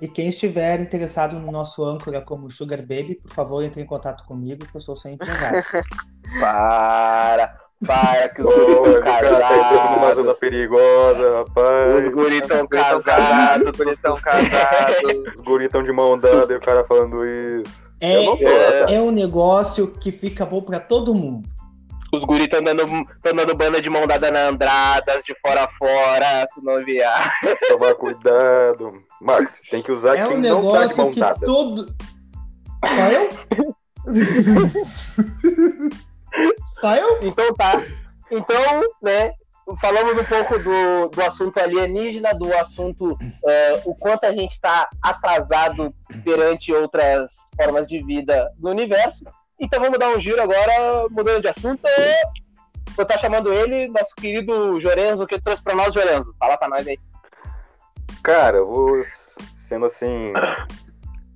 E 0.01 0.07
quem 0.07 0.27
estiver 0.27 0.79
interessado 0.79 1.39
no 1.39 1.51
nosso 1.51 1.85
âncora 1.85 2.21
como 2.21 2.49
Sugar 2.49 2.79
Baby, 2.79 3.19
por 3.21 3.31
favor, 3.31 3.63
entre 3.63 3.83
em 3.83 3.85
contato 3.85 4.25
comigo, 4.25 4.65
que 4.65 4.75
eu 4.75 4.81
sou 4.81 4.95
sem 4.95 5.13
empresário. 5.13 5.63
Para! 6.41 7.55
Para 7.85 8.29
que 8.29 8.41
os 8.41 8.55
guris 8.55 8.95
estão 8.95 9.01
casados. 9.01 9.79
Tá 9.79 9.95
numa 9.95 10.15
zona 10.15 10.33
perigosa, 10.35 11.37
rapaz. 11.39 12.05
Os 12.05 12.13
guris 12.13 12.41
estão 12.41 12.67
casados, 12.67 13.69
os 13.69 13.77
guris 13.77 13.93
estão 13.93 14.15
casados. 14.15 15.35
Os 15.35 15.45
guris 15.45 15.65
estão 15.65 15.83
de 15.83 15.91
mão 15.91 16.17
dada 16.17 16.51
e 16.51 16.55
o 16.57 16.59
cara 16.59 16.83
falando 16.83 17.25
isso. 17.25 17.91
É, 17.99 18.25
é, 18.25 18.95
é 18.95 19.01
um 19.01 19.11
negócio 19.11 19.87
que 19.87 20.11
fica 20.11 20.45
bom 20.45 20.61
pra 20.61 20.79
todo 20.79 21.13
mundo. 21.13 21.47
Os 22.13 22.25
guris 22.25 22.45
estão 22.45 22.61
dando, 22.61 22.85
tão 23.21 23.33
dando 23.33 23.55
banda 23.55 23.81
de 23.81 23.89
mão 23.89 24.05
dada 24.05 24.29
na 24.29 24.49
Andradas, 24.49 25.23
de 25.23 25.33
fora 25.39 25.63
a 25.63 25.71
fora, 25.71 26.45
tu 26.53 26.61
não 26.61 26.83
viar. 26.83 27.33
Tomar 27.69 27.95
cuidado. 27.95 29.01
Max, 29.21 29.61
tem 29.69 29.81
que 29.81 29.91
usar 29.91 30.17
é 30.17 30.27
quem 30.27 30.37
um 30.37 30.41
não 30.41 30.71
tá 30.71 30.87
de 30.87 30.97
mão 30.97 31.11
dada. 31.11 31.45
Todo... 31.45 31.95
Só 32.85 33.11
eu? 33.11 33.29
Saiu? 36.81 37.19
Então 37.21 37.53
tá. 37.53 37.81
Então, 38.31 38.81
né, 39.01 39.33
falamos 39.79 40.17
um 40.17 40.23
pouco 40.23 40.57
do, 40.59 41.09
do 41.09 41.21
assunto 41.21 41.59
alienígena, 41.59 42.33
do 42.33 42.51
assunto 42.57 43.11
uh, 43.11 43.17
o 43.85 43.95
quanto 43.95 44.25
a 44.25 44.31
gente 44.31 44.51
está 44.51 44.89
atrasado 45.01 45.93
perante 46.23 46.73
outras 46.73 47.33
formas 47.55 47.87
de 47.87 48.03
vida 48.03 48.51
no 48.57 48.71
universo. 48.71 49.25
Então 49.61 49.79
vamos 49.79 49.99
dar 49.99 50.09
um 50.09 50.19
giro 50.19 50.41
agora, 50.41 51.07
mudando 51.11 51.43
de 51.43 51.47
assunto. 51.47 51.83
Vou 52.95 53.03
estar 53.03 53.19
chamando 53.19 53.53
ele, 53.53 53.87
nosso 53.89 54.15
querido 54.15 54.79
Jorenzo, 54.81 55.27
que 55.27 55.39
trouxe 55.39 55.61
para 55.61 55.75
nós, 55.75 55.93
Jorenzo. 55.93 56.33
Fala 56.39 56.57
para 56.57 56.67
nós 56.67 56.87
aí. 56.87 56.99
Cara, 58.23 58.57
eu 58.57 58.67
vou 58.67 59.03
sendo 59.69 59.85
assim, 59.85 60.33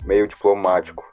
meio 0.04 0.28
diplomático. 0.28 1.06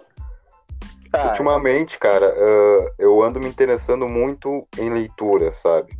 Cara. 1.12 1.28
Ultimamente, 1.28 1.98
cara, 1.98 2.34
uh, 2.34 2.90
eu 2.98 3.22
ando 3.22 3.38
me 3.38 3.46
interessando 3.46 4.08
muito 4.08 4.66
em 4.78 4.88
leitura, 4.88 5.52
sabe? 5.52 5.92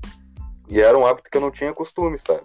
E 0.67 0.81
era 0.81 0.97
um 0.97 1.07
hábito 1.07 1.29
que 1.31 1.37
eu 1.37 1.43
não 1.43 1.51
tinha 1.51 1.75
costume, 1.75 2.17
sabe? 2.17 2.45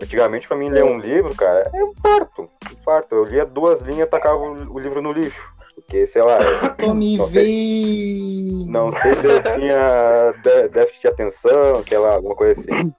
Antigamente, 0.00 0.46
pra 0.46 0.56
mim, 0.56 0.70
ler 0.70 0.84
um 0.84 0.98
livro, 0.98 1.34
cara, 1.34 1.68
é 1.74 1.82
um 1.82 1.92
parto. 1.92 2.42
Um 2.70 2.84
parto. 2.84 3.16
Eu 3.16 3.24
lia 3.24 3.44
duas 3.44 3.80
linhas 3.80 4.06
e 4.06 4.10
tacava 4.10 4.36
o 4.36 4.78
livro 4.78 5.02
no 5.02 5.10
lixo. 5.10 5.57
Porque, 5.88 6.06
sei 6.06 6.22
lá. 6.22 6.38
Eu, 6.76 6.92
me 6.94 7.16
não, 7.16 7.30
sei, 7.30 8.66
não 8.68 8.92
sei 8.92 9.14
se 9.14 9.26
eu 9.26 9.42
tinha 9.42 10.68
déficit 10.68 11.00
de 11.00 11.08
atenção, 11.08 11.82
sei 11.88 11.98
lá, 11.98 12.12
alguma 12.12 12.36
coisa 12.36 12.60
assim. 12.60 12.92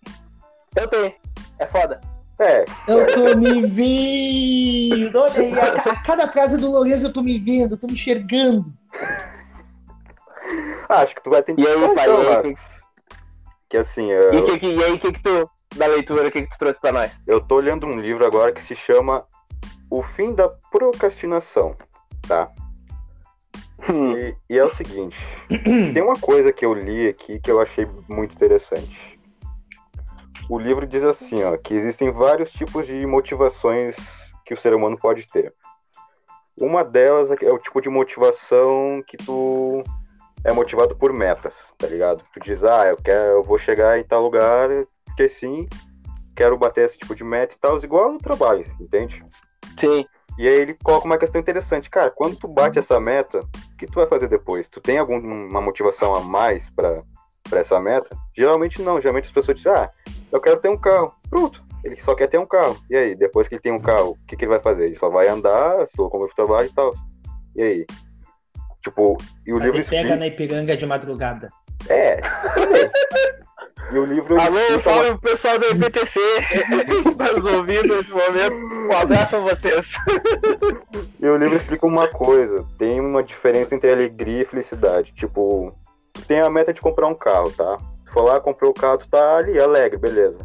Eu 0.75 0.87
tenho. 0.87 1.13
É 1.59 1.67
foda. 1.67 2.01
É. 2.39 2.65
Eu 2.87 3.05
tô 3.05 3.37
me 3.37 3.67
vendo. 3.67 5.19
Olha 5.19 5.39
aí, 5.39 5.59
a, 5.59 5.73
a, 5.91 6.03
cada 6.03 6.27
frase 6.29 6.59
do 6.59 6.71
Lourenço 6.71 7.05
eu 7.05 7.13
tô 7.13 7.21
me 7.21 7.37
vendo, 7.37 7.75
eu 7.75 7.77
tô 7.77 7.85
me 7.85 7.93
enxergando. 7.93 8.65
Ah, 10.89 11.01
acho 11.01 11.13
que 11.13 11.23
tu 11.23 11.29
vai 11.29 11.43
ter 11.43 11.53
que. 11.53 11.61
E 11.61 11.67
aí, 11.67 11.95
pai, 11.95 12.09
então, 12.09 12.23
e 12.23 12.47
aí, 12.47 12.55
que 13.69 13.77
assim. 13.77 14.09
Eu... 14.11 14.33
E, 14.33 14.59
que, 14.59 14.65
e 14.65 14.83
aí, 14.83 14.93
o 14.93 14.99
que, 14.99 15.11
que 15.11 15.21
tu. 15.21 15.49
Da 15.75 15.85
leitura, 15.85 16.27
o 16.27 16.31
que, 16.31 16.41
que 16.41 16.49
tu 16.49 16.57
trouxe 16.57 16.79
pra 16.79 16.91
nós? 16.91 17.11
Eu 17.27 17.39
tô 17.39 17.59
lendo 17.59 17.85
um 17.85 17.99
livro 17.99 18.25
agora 18.25 18.51
que 18.51 18.63
se 18.63 18.75
chama 18.75 19.23
O 19.91 20.01
Fim 20.01 20.33
da 20.33 20.49
Procrastinação, 20.71 21.75
tá? 22.27 22.49
Hum. 23.87 24.17
E, 24.17 24.35
e 24.49 24.57
é 24.57 24.63
o 24.63 24.69
seguinte: 24.69 25.15
tem 25.93 26.01
uma 26.01 26.19
coisa 26.19 26.51
que 26.51 26.65
eu 26.65 26.73
li 26.73 27.07
aqui 27.07 27.39
que 27.39 27.49
eu 27.51 27.61
achei 27.61 27.87
muito 28.07 28.35
interessante 28.35 29.19
o 30.49 30.57
livro 30.57 30.87
diz 30.87 31.03
assim, 31.03 31.43
ó, 31.43 31.55
que 31.55 31.75
existem 31.75 32.11
vários 32.11 32.51
tipos 32.51 32.87
de 32.87 33.05
motivações 33.05 33.95
que 34.43 34.53
o 34.53 34.57
ser 34.57 34.73
humano 34.73 34.97
pode 34.97 35.27
ter. 35.27 35.53
Uma 36.59 36.83
delas 36.83 37.29
é 37.29 37.51
o 37.51 37.59
tipo 37.59 37.79
de 37.79 37.87
motivação 37.87 39.01
que 39.05 39.15
tu 39.15 39.83
é 40.43 40.51
motivado 40.51 40.95
por 40.95 41.13
metas, 41.13 41.55
tá 41.77 41.85
ligado? 41.85 42.23
Tu 42.33 42.39
diz, 42.39 42.63
ah, 42.63 42.87
eu 42.87 42.97
quero, 42.97 43.29
eu 43.29 43.43
vou 43.43 43.59
chegar 43.59 43.99
em 43.99 44.03
tal 44.03 44.23
lugar, 44.23 44.69
porque 45.05 45.29
sim, 45.29 45.67
quero 46.35 46.57
bater 46.57 46.85
esse 46.85 46.97
tipo 46.97 47.13
de 47.13 47.23
meta 47.23 47.53
e 47.53 47.59
tal, 47.59 47.77
igual 47.77 48.11
no 48.11 48.17
trabalho, 48.17 48.65
entende? 48.81 49.23
Sim. 49.77 50.03
E 50.39 50.47
aí 50.47 50.55
ele 50.55 50.77
coloca 50.81 51.05
uma 51.05 51.17
questão 51.17 51.41
interessante, 51.41 51.89
cara, 51.89 52.09
quando 52.09 52.37
tu 52.37 52.47
bate 52.47 52.79
essa 52.79 52.97
meta, 52.97 53.39
o 53.39 53.77
que 53.77 53.85
tu 53.85 53.95
vai 53.95 54.07
fazer 54.07 54.29
depois? 54.29 54.69
Tu 54.69 54.79
tem 54.79 54.97
alguma 54.97 55.59
motivação 55.59 56.15
a 56.15 56.21
mais 56.21 56.69
para 56.69 57.03
essa 57.51 57.77
meta? 57.77 58.15
Geralmente 58.33 58.81
não, 58.81 59.01
geralmente 59.01 59.25
as 59.25 59.33
pessoas 59.33 59.57
dizem, 59.57 59.73
ah, 59.73 59.89
eu 60.31 60.39
quero 60.39 60.61
ter 60.61 60.69
um 60.69 60.77
carro. 60.77 61.13
Pronto. 61.29 61.61
Ele 61.83 61.99
só 61.99 62.15
quer 62.15 62.27
ter 62.27 62.37
um 62.37 62.45
carro. 62.45 62.77
E 62.89 62.95
aí, 62.95 63.15
depois 63.15 63.49
que 63.49 63.55
ele 63.55 63.61
tem 63.61 63.73
um 63.73 63.81
carro, 63.81 64.11
o 64.11 64.25
que, 64.25 64.37
que 64.37 64.45
ele 64.45 64.51
vai 64.51 64.61
fazer? 64.61 64.85
Ele 64.85 64.95
só 64.95 65.09
vai 65.09 65.27
andar, 65.27 65.85
for 65.93 66.09
como 66.09 66.25
trabalho 66.33 66.67
e 66.67 66.73
tal. 66.73 66.93
E 67.57 67.61
aí? 67.61 67.85
Tipo, 68.81 69.17
e 69.45 69.51
o 69.51 69.55
Mas 69.55 69.63
livro 69.65 69.75
ele 69.75 69.81
explica... 69.81 70.03
pega 70.03 70.15
na 70.15 70.27
Ipiranga 70.27 70.77
de 70.77 70.85
madrugada. 70.85 71.49
É. 71.89 72.21
e 73.91 73.97
o 73.97 74.05
livro. 74.05 74.39
Alô, 74.39 74.79
salve 74.79 75.09
o 75.11 75.17
pessoal 75.17 75.57
do 75.57 75.65
IPTC 75.65 76.19
tá 77.17 77.33
nos 77.33 77.45
ouvindo 77.45 77.95
nesse 77.95 78.11
momento. 78.11 78.55
Um 78.55 78.97
abraço 78.97 79.35
a 79.35 79.39
vocês. 79.39 79.95
e 81.19 81.27
o 81.27 81.37
livro 81.37 81.55
explica 81.55 81.85
uma 81.85 82.07
coisa: 82.07 82.65
tem 82.77 82.99
uma 82.99 83.23
diferença 83.23 83.75
entre 83.75 83.91
alegria 83.91 84.43
e 84.43 84.45
felicidade. 84.45 85.13
Tipo, 85.13 85.73
tem 86.27 86.39
a 86.39 86.49
meta 86.49 86.73
de 86.73 86.81
comprar 86.81 87.07
um 87.07 87.15
carro, 87.15 87.51
tá? 87.51 87.77
Tu 88.05 88.13
foi 88.13 88.23
lá, 88.23 88.39
comprou 88.39 88.71
o 88.71 88.73
carro, 88.73 88.97
tu 88.97 89.07
tá 89.07 89.37
ali, 89.37 89.59
alegre, 89.59 89.97
beleza. 89.97 90.39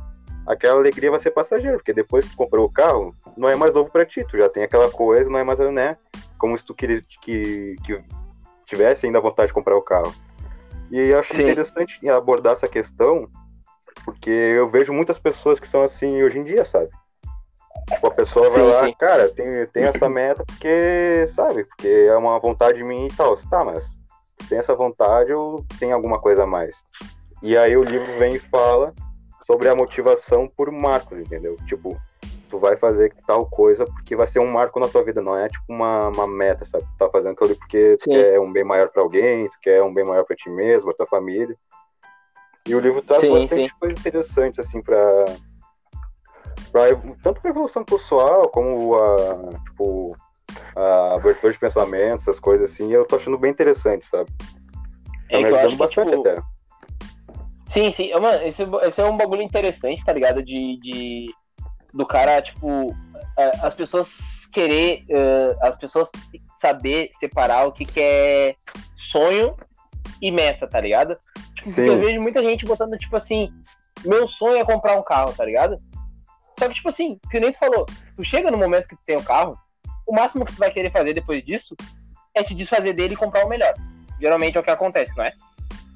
Aquela 0.47 0.79
alegria 0.79 1.11
vai 1.11 1.21
ser 1.21 1.31
passageira, 1.31 1.79
porque 1.79 1.93
depois 1.93 2.25
que 2.25 2.33
tu 2.33 2.37
comprou 2.37 2.67
o 2.67 2.73
carro, 2.73 3.15
não 3.37 3.49
é 3.49 3.57
mais 3.57 3.73
novo 3.73 3.91
para 3.91 4.05
ti, 4.05 4.25
tu 4.29 4.37
já 4.37 4.49
tem 4.49 4.63
aquela 4.63 4.91
coisa, 4.91 5.29
não 5.31 5.39
é 5.39 5.45
mais, 5.45 5.59
né? 5.59 5.97
Como 6.37 6.57
se 6.57 6.65
tu 6.65 6.75
queria 6.75 7.03
que, 7.23 7.77
que 7.83 8.05
tivesse 8.67 9.07
ainda 9.07 9.21
vontade 9.21 9.49
de 9.49 9.55
comprar 9.55 9.77
o 9.77 9.83
carro. 9.83 10.15
E 10.91 10.99
eu 10.99 11.19
acho 11.19 11.35
Sim. 11.35 11.43
interessante 11.43 12.09
abordar 12.09 12.53
essa 12.53 12.69
questão, 12.69 13.29
porque 14.05 14.31
eu 14.31 14.69
vejo 14.69 14.93
muitas 14.93 15.19
pessoas 15.19 15.59
que 15.59 15.69
são 15.69 15.83
assim 15.83 16.23
hoje 16.23 16.39
em 16.39 16.43
dia, 16.43 16.65
sabe? 16.65 16.89
Tipo, 17.91 18.07
a 18.07 18.11
pessoa 18.11 18.49
vai 18.51 18.63
sim, 18.63 18.71
lá, 18.71 18.85
sim. 18.85 18.95
cara, 18.99 19.29
tem, 19.29 19.67
tem 19.67 19.85
essa 19.85 20.09
meta 20.09 20.45
porque, 20.47 21.27
sabe, 21.29 21.65
porque 21.65 21.89
é 21.89 22.17
uma 22.17 22.39
vontade 22.39 22.79
de 22.79 22.85
mim 22.85 23.07
e 23.07 23.15
tal. 23.15 23.37
Tá, 23.37 23.65
mas 23.65 23.99
tem 24.49 24.59
essa 24.59 24.75
vontade 24.75 25.33
ou 25.33 25.65
tem 25.79 25.93
alguma 25.93 26.19
coisa 26.19 26.45
a 26.45 26.47
mais? 26.47 26.83
E 27.43 27.57
aí 27.57 27.77
o 27.77 27.85
livro 27.85 28.17
vem 28.19 28.37
e 28.37 28.39
fala 28.39 28.95
sobre 29.47 29.69
a 29.69 29.77
motivação 29.77 30.49
por 30.49 30.71
marcos, 30.71 31.19
entendeu? 31.19 31.57
Tipo, 31.67 32.01
tu 32.55 32.61
vai 32.61 32.77
fazer 32.77 33.13
tal 33.27 33.47
coisa 33.47 33.85
porque 33.85 34.15
vai 34.15 34.29
ser 34.29 34.39
um 34.39 34.47
marco 34.47 34.79
na 34.79 34.87
tua 34.87 35.03
vida, 35.03 35.21
não 35.21 35.37
é 35.37 35.49
tipo 35.49 35.65
uma, 35.69 36.09
uma 36.09 36.27
meta, 36.27 36.65
sabe? 36.65 36.85
Tu 36.85 36.99
tá 36.99 37.11
fazendo 37.11 37.33
aquilo 37.33 37.57
porque 37.57 37.97
tu 37.99 38.05
Sim. 38.05 38.11
quer 38.11 38.39
um 38.39 38.53
bem 38.53 38.63
maior 38.63 38.89
para 38.91 39.03
alguém, 39.03 39.49
tu 39.49 39.59
quer 39.61 39.83
um 39.83 39.93
bem 39.93 40.05
maior 40.05 40.25
para 40.25 40.37
ti 40.37 40.49
mesmo, 40.49 40.87
pra 40.87 40.99
tua 40.99 41.07
família. 41.07 41.57
E 42.67 42.75
o 42.75 42.81
livro 42.81 43.03
traz 43.03 43.23
sim, 43.23 43.31
bastante 43.31 43.69
sim. 43.69 43.75
coisas 43.81 43.99
interessantes, 43.99 44.59
assim, 44.61 44.81
pra, 44.81 45.25
pra. 46.71 46.83
Tanto 47.23 47.41
pra 47.41 47.51
evolução 47.51 47.85
pessoal, 47.85 48.49
como 48.49 48.95
a. 48.95 49.59
Tipo, 49.69 50.17
a 50.77 51.15
abertura 51.17 51.53
de 51.53 51.59
pensamentos, 51.59 52.23
essas 52.23 52.39
coisas 52.39 52.73
assim, 52.73 52.93
eu 52.93 53.05
tô 53.05 53.17
achando 53.17 53.37
bem 53.37 53.51
interessante, 53.51 54.07
sabe? 54.07 54.31
Tá 55.29 55.37
é 55.37 55.39
me 55.39 55.45
ajudando 55.47 55.77
bastante 55.77 56.11
que, 56.11 56.17
tipo, 56.17 56.29
até. 56.29 56.43
Sim, 57.69 57.91
sim. 57.91 58.13
Mano, 58.13 58.41
esse, 58.45 58.63
esse 58.63 59.01
é 59.01 59.05
um 59.05 59.17
bagulho 59.17 59.43
interessante, 59.43 60.05
tá 60.05 60.13
ligado? 60.13 60.43
De, 60.43 60.79
de 60.81 61.35
do 61.95 62.05
cara, 62.05 62.43
tipo, 62.43 62.95
é, 63.39 63.51
as 63.63 63.73
pessoas 63.73 64.47
querer, 64.53 65.05
uh, 65.09 65.67
as 65.67 65.77
pessoas 65.77 66.11
saber 66.57 67.11
separar 67.13 67.67
o 67.67 67.73
que, 67.73 67.85
que 67.85 68.01
é 68.01 68.57
sonho 68.97 69.57
e 70.21 70.31
meta, 70.31 70.67
tá 70.67 70.81
ligado? 70.81 71.17
Tipo, 71.55 71.81
eu 71.81 71.99
vejo 71.99 72.21
muita 72.21 72.43
gente 72.43 72.65
botando, 72.65 72.99
tipo 72.99 73.17
assim, 73.17 73.53
meu 74.05 74.27
sonho 74.27 74.59
é 74.59 74.65
comprar 74.65 74.97
um 74.97 75.03
carro, 75.03 75.33
tá 75.33 75.45
ligado? 75.45 75.77
Só 76.59 76.69
que, 76.69 76.75
tipo 76.75 76.89
assim, 76.89 77.19
que 77.31 77.41
nem 77.41 77.51
tu 77.51 77.59
falou, 77.59 77.87
tu 78.17 78.25
chega 78.25 78.51
no 78.51 78.59
momento 78.59 78.87
que 78.87 78.97
tu 78.97 79.03
tem 79.05 79.17
o 79.17 79.21
um 79.21 79.25
carro, 79.25 79.59
o 80.07 80.15
máximo 80.15 80.45
que 80.45 80.53
tu 80.53 80.59
vai 80.59 80.71
querer 80.71 80.91
fazer 80.91 81.13
depois 81.15 81.45
disso 81.45 81.75
é 82.35 82.43
te 82.43 82.55
desfazer 82.55 82.93
dele 82.93 83.15
e 83.15 83.17
comprar 83.17 83.45
o 83.45 83.49
melhor. 83.49 83.75
Geralmente 84.21 84.57
é 84.57 84.61
o 84.61 84.63
que 84.63 84.71
acontece, 84.71 85.17
não 85.17 85.25
é? 85.25 85.33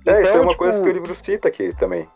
É, 0.07 0.11
então, 0.11 0.21
isso 0.21 0.31
é 0.31 0.41
uma 0.41 0.51
tipo, 0.51 0.59
coisa 0.59 0.83
que 0.83 0.89
o 0.89 0.93
livro 0.93 1.15
cita 1.15 1.49
aqui 1.49 1.75
também. 1.77 2.09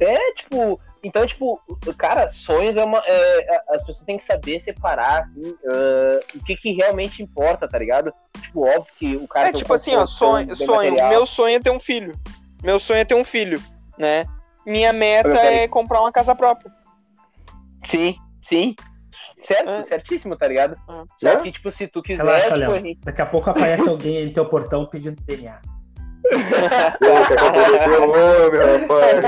É, 0.00 0.32
tipo, 0.32 0.80
então, 1.04 1.26
tipo, 1.26 1.60
cara, 1.98 2.26
sonhos 2.28 2.76
é 2.76 2.82
uma. 2.82 3.02
É, 3.06 3.62
as 3.68 3.82
pessoas 3.82 4.04
têm 4.04 4.16
que 4.16 4.24
saber 4.24 4.58
separar, 4.58 5.22
assim, 5.22 5.50
uh, 5.50 6.20
o 6.34 6.44
que, 6.44 6.56
que 6.56 6.72
realmente 6.72 7.22
importa, 7.22 7.68
tá 7.68 7.78
ligado? 7.78 8.12
Tipo, 8.40 8.66
óbvio 8.66 8.92
que 8.98 9.16
o 9.16 9.28
cara. 9.28 9.50
É, 9.50 9.52
tipo 9.52 9.72
assim, 9.74 9.94
ó, 9.94 10.06
sonho, 10.06 10.56
sonho. 10.56 10.94
Meu 11.08 11.26
sonho 11.26 11.56
é 11.56 11.60
ter 11.60 11.70
um 11.70 11.78
filho. 11.78 12.18
Meu 12.62 12.78
sonho 12.78 13.00
é 13.00 13.04
ter 13.04 13.14
um 13.14 13.24
filho, 13.24 13.62
né? 13.98 14.24
Minha 14.66 14.92
meta 14.92 15.36
é 15.36 15.68
comprar 15.68 16.00
uma 16.00 16.10
casa 16.10 16.34
própria. 16.34 16.72
Sim, 17.84 18.16
sim. 18.42 18.74
certo, 19.42 19.68
É. 19.68 19.84
certíssimo, 19.84 20.36
tá 20.36 20.48
ligado? 20.48 20.74
É. 20.74 21.02
Só 21.18 21.28
É. 21.28 21.36
que, 21.36 21.52
tipo, 21.52 21.70
se 21.70 21.86
tu 21.86 22.02
quiser, 22.02 22.24
Relaxa, 22.24 22.82
tipo. 22.82 23.04
Daqui 23.04 23.20
a 23.20 23.26
pouco 23.26 23.50
aparece 23.50 23.86
alguém 23.86 24.26
no 24.26 24.32
teu 24.32 24.46
portão 24.48 24.86
pedindo 24.86 25.22
DNA. 25.22 25.60
Comprometer 26.34 28.00
o 28.00 28.10
homem, 28.10 28.60
rapaz. 28.80 29.24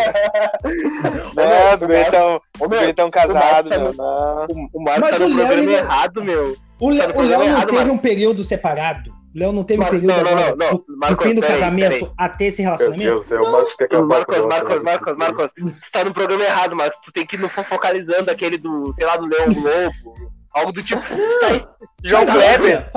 Meu, 1.35 2.69
guris 2.69 2.95
tão 2.95 3.11
casados, 3.11 3.71
tá 3.71 3.79
meu. 3.79 3.93
no- 3.93 3.97
Não. 3.97 4.47
o, 4.51 4.69
o 4.75 4.83
Marcos 4.83 5.11
Mas 5.11 5.19
tá 5.19 5.25
o 5.25 5.29
no 5.29 5.37
Léo, 5.37 5.47
programa 5.47 5.63
ele- 5.63 5.75
errado, 5.75 6.23
meu. 6.23 6.57
O 6.79 6.91
Léo, 6.91 7.11
o 7.19 7.23
não 7.25 7.43
errado, 7.43 7.69
teve 7.73 7.91
um 7.91 7.99
período 7.99 8.45
separado. 8.45 9.11
O 9.35 9.39
Léo 9.39 9.53
não 9.53 9.65
teve 9.65 9.81
um 9.81 9.83
Marcos, 9.83 10.01
período 10.01 10.25
não, 10.25 10.31
não, 10.35 10.41
não, 10.49 10.57
não. 10.57 10.71
do- 10.77 10.85
do 10.89 10.99
Marcos, 10.99 11.27
fim 11.27 11.35
do 11.35 11.41
peraí, 11.41 11.59
casamento 11.61 11.91
peraí. 11.93 12.11
até 12.19 12.45
esse 12.47 12.63
Meu 12.63 12.71
relacionamento. 12.71 13.03
Deus 13.11 13.21
do 13.25 13.29
céu, 13.29 13.41
o 13.41 13.53
Marcos 13.53 13.77
Marcos, 13.79 13.99
o 14.39 14.47
Marcos, 14.47 14.83
Marcos, 14.83 15.17
Marcos, 15.17 15.53
tu 15.57 15.93
tá 15.93 16.05
no 16.05 16.13
programa 16.15 16.45
errado, 16.45 16.75
Marcos. 16.77 16.99
Tu 17.05 17.13
tem 17.13 17.27
que 17.27 17.37
ir 17.37 17.39
no 17.41 17.49
focalizando 17.49 18.31
aquele 18.31 18.57
do, 18.59 18.93
sei 18.95 19.07
lá, 19.07 19.17
do 19.17 19.27
Leão 19.27 19.47
Lobo. 19.49 20.37
Algo 20.55 20.73
do 20.73 20.83
tipo. 20.83 21.03
Tu 21.03 21.41
tá 21.41 21.69
João 22.03 22.25
Kleber. 22.25 22.91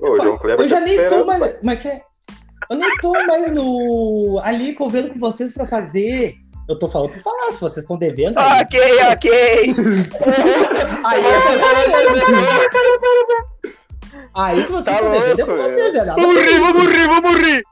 Ô, 0.00 0.10
o 0.10 0.20
João 0.20 0.36
Kleber 0.38 0.64
Eu 0.64 0.68
já 0.68 0.80
tá 0.80 0.84
nem 0.86 1.08
tô 1.08 1.24
mais. 1.24 1.62
Mas 1.62 1.78
que 1.78 1.88
é? 1.88 2.00
Eu 2.72 2.78
nem 2.78 2.96
tô 2.96 3.12
mais 3.26 3.52
no. 3.52 4.40
ali 4.42 4.72
convendo 4.72 5.10
com 5.12 5.18
vocês 5.18 5.52
pra 5.52 5.66
fazer. 5.66 6.36
Eu 6.66 6.78
tô 6.78 6.88
falando 6.88 7.10
pra 7.10 7.20
falar, 7.20 7.52
se 7.52 7.60
vocês 7.60 7.84
estão 7.84 7.98
devendo. 7.98 8.38
Aí, 8.38 8.62
Ok, 8.62 8.80
ok. 9.12 9.30
aí. 11.04 11.22
Aí 14.34 14.64
se 14.64 14.72
vocês 14.72 14.84
Tá 14.84 15.02
estão 15.02 15.10
devendo, 15.10 15.40
é 15.40 15.44
com 15.44 15.52
louco, 15.52 15.70
vocês. 15.70 15.94
É 15.94 16.04
nada 16.04 16.22
Vou 16.22 16.32
morrer, 16.32 16.58
vou 16.58 16.74
morrer, 16.74 17.06
vou 17.06 17.22
morrer. 17.22 17.62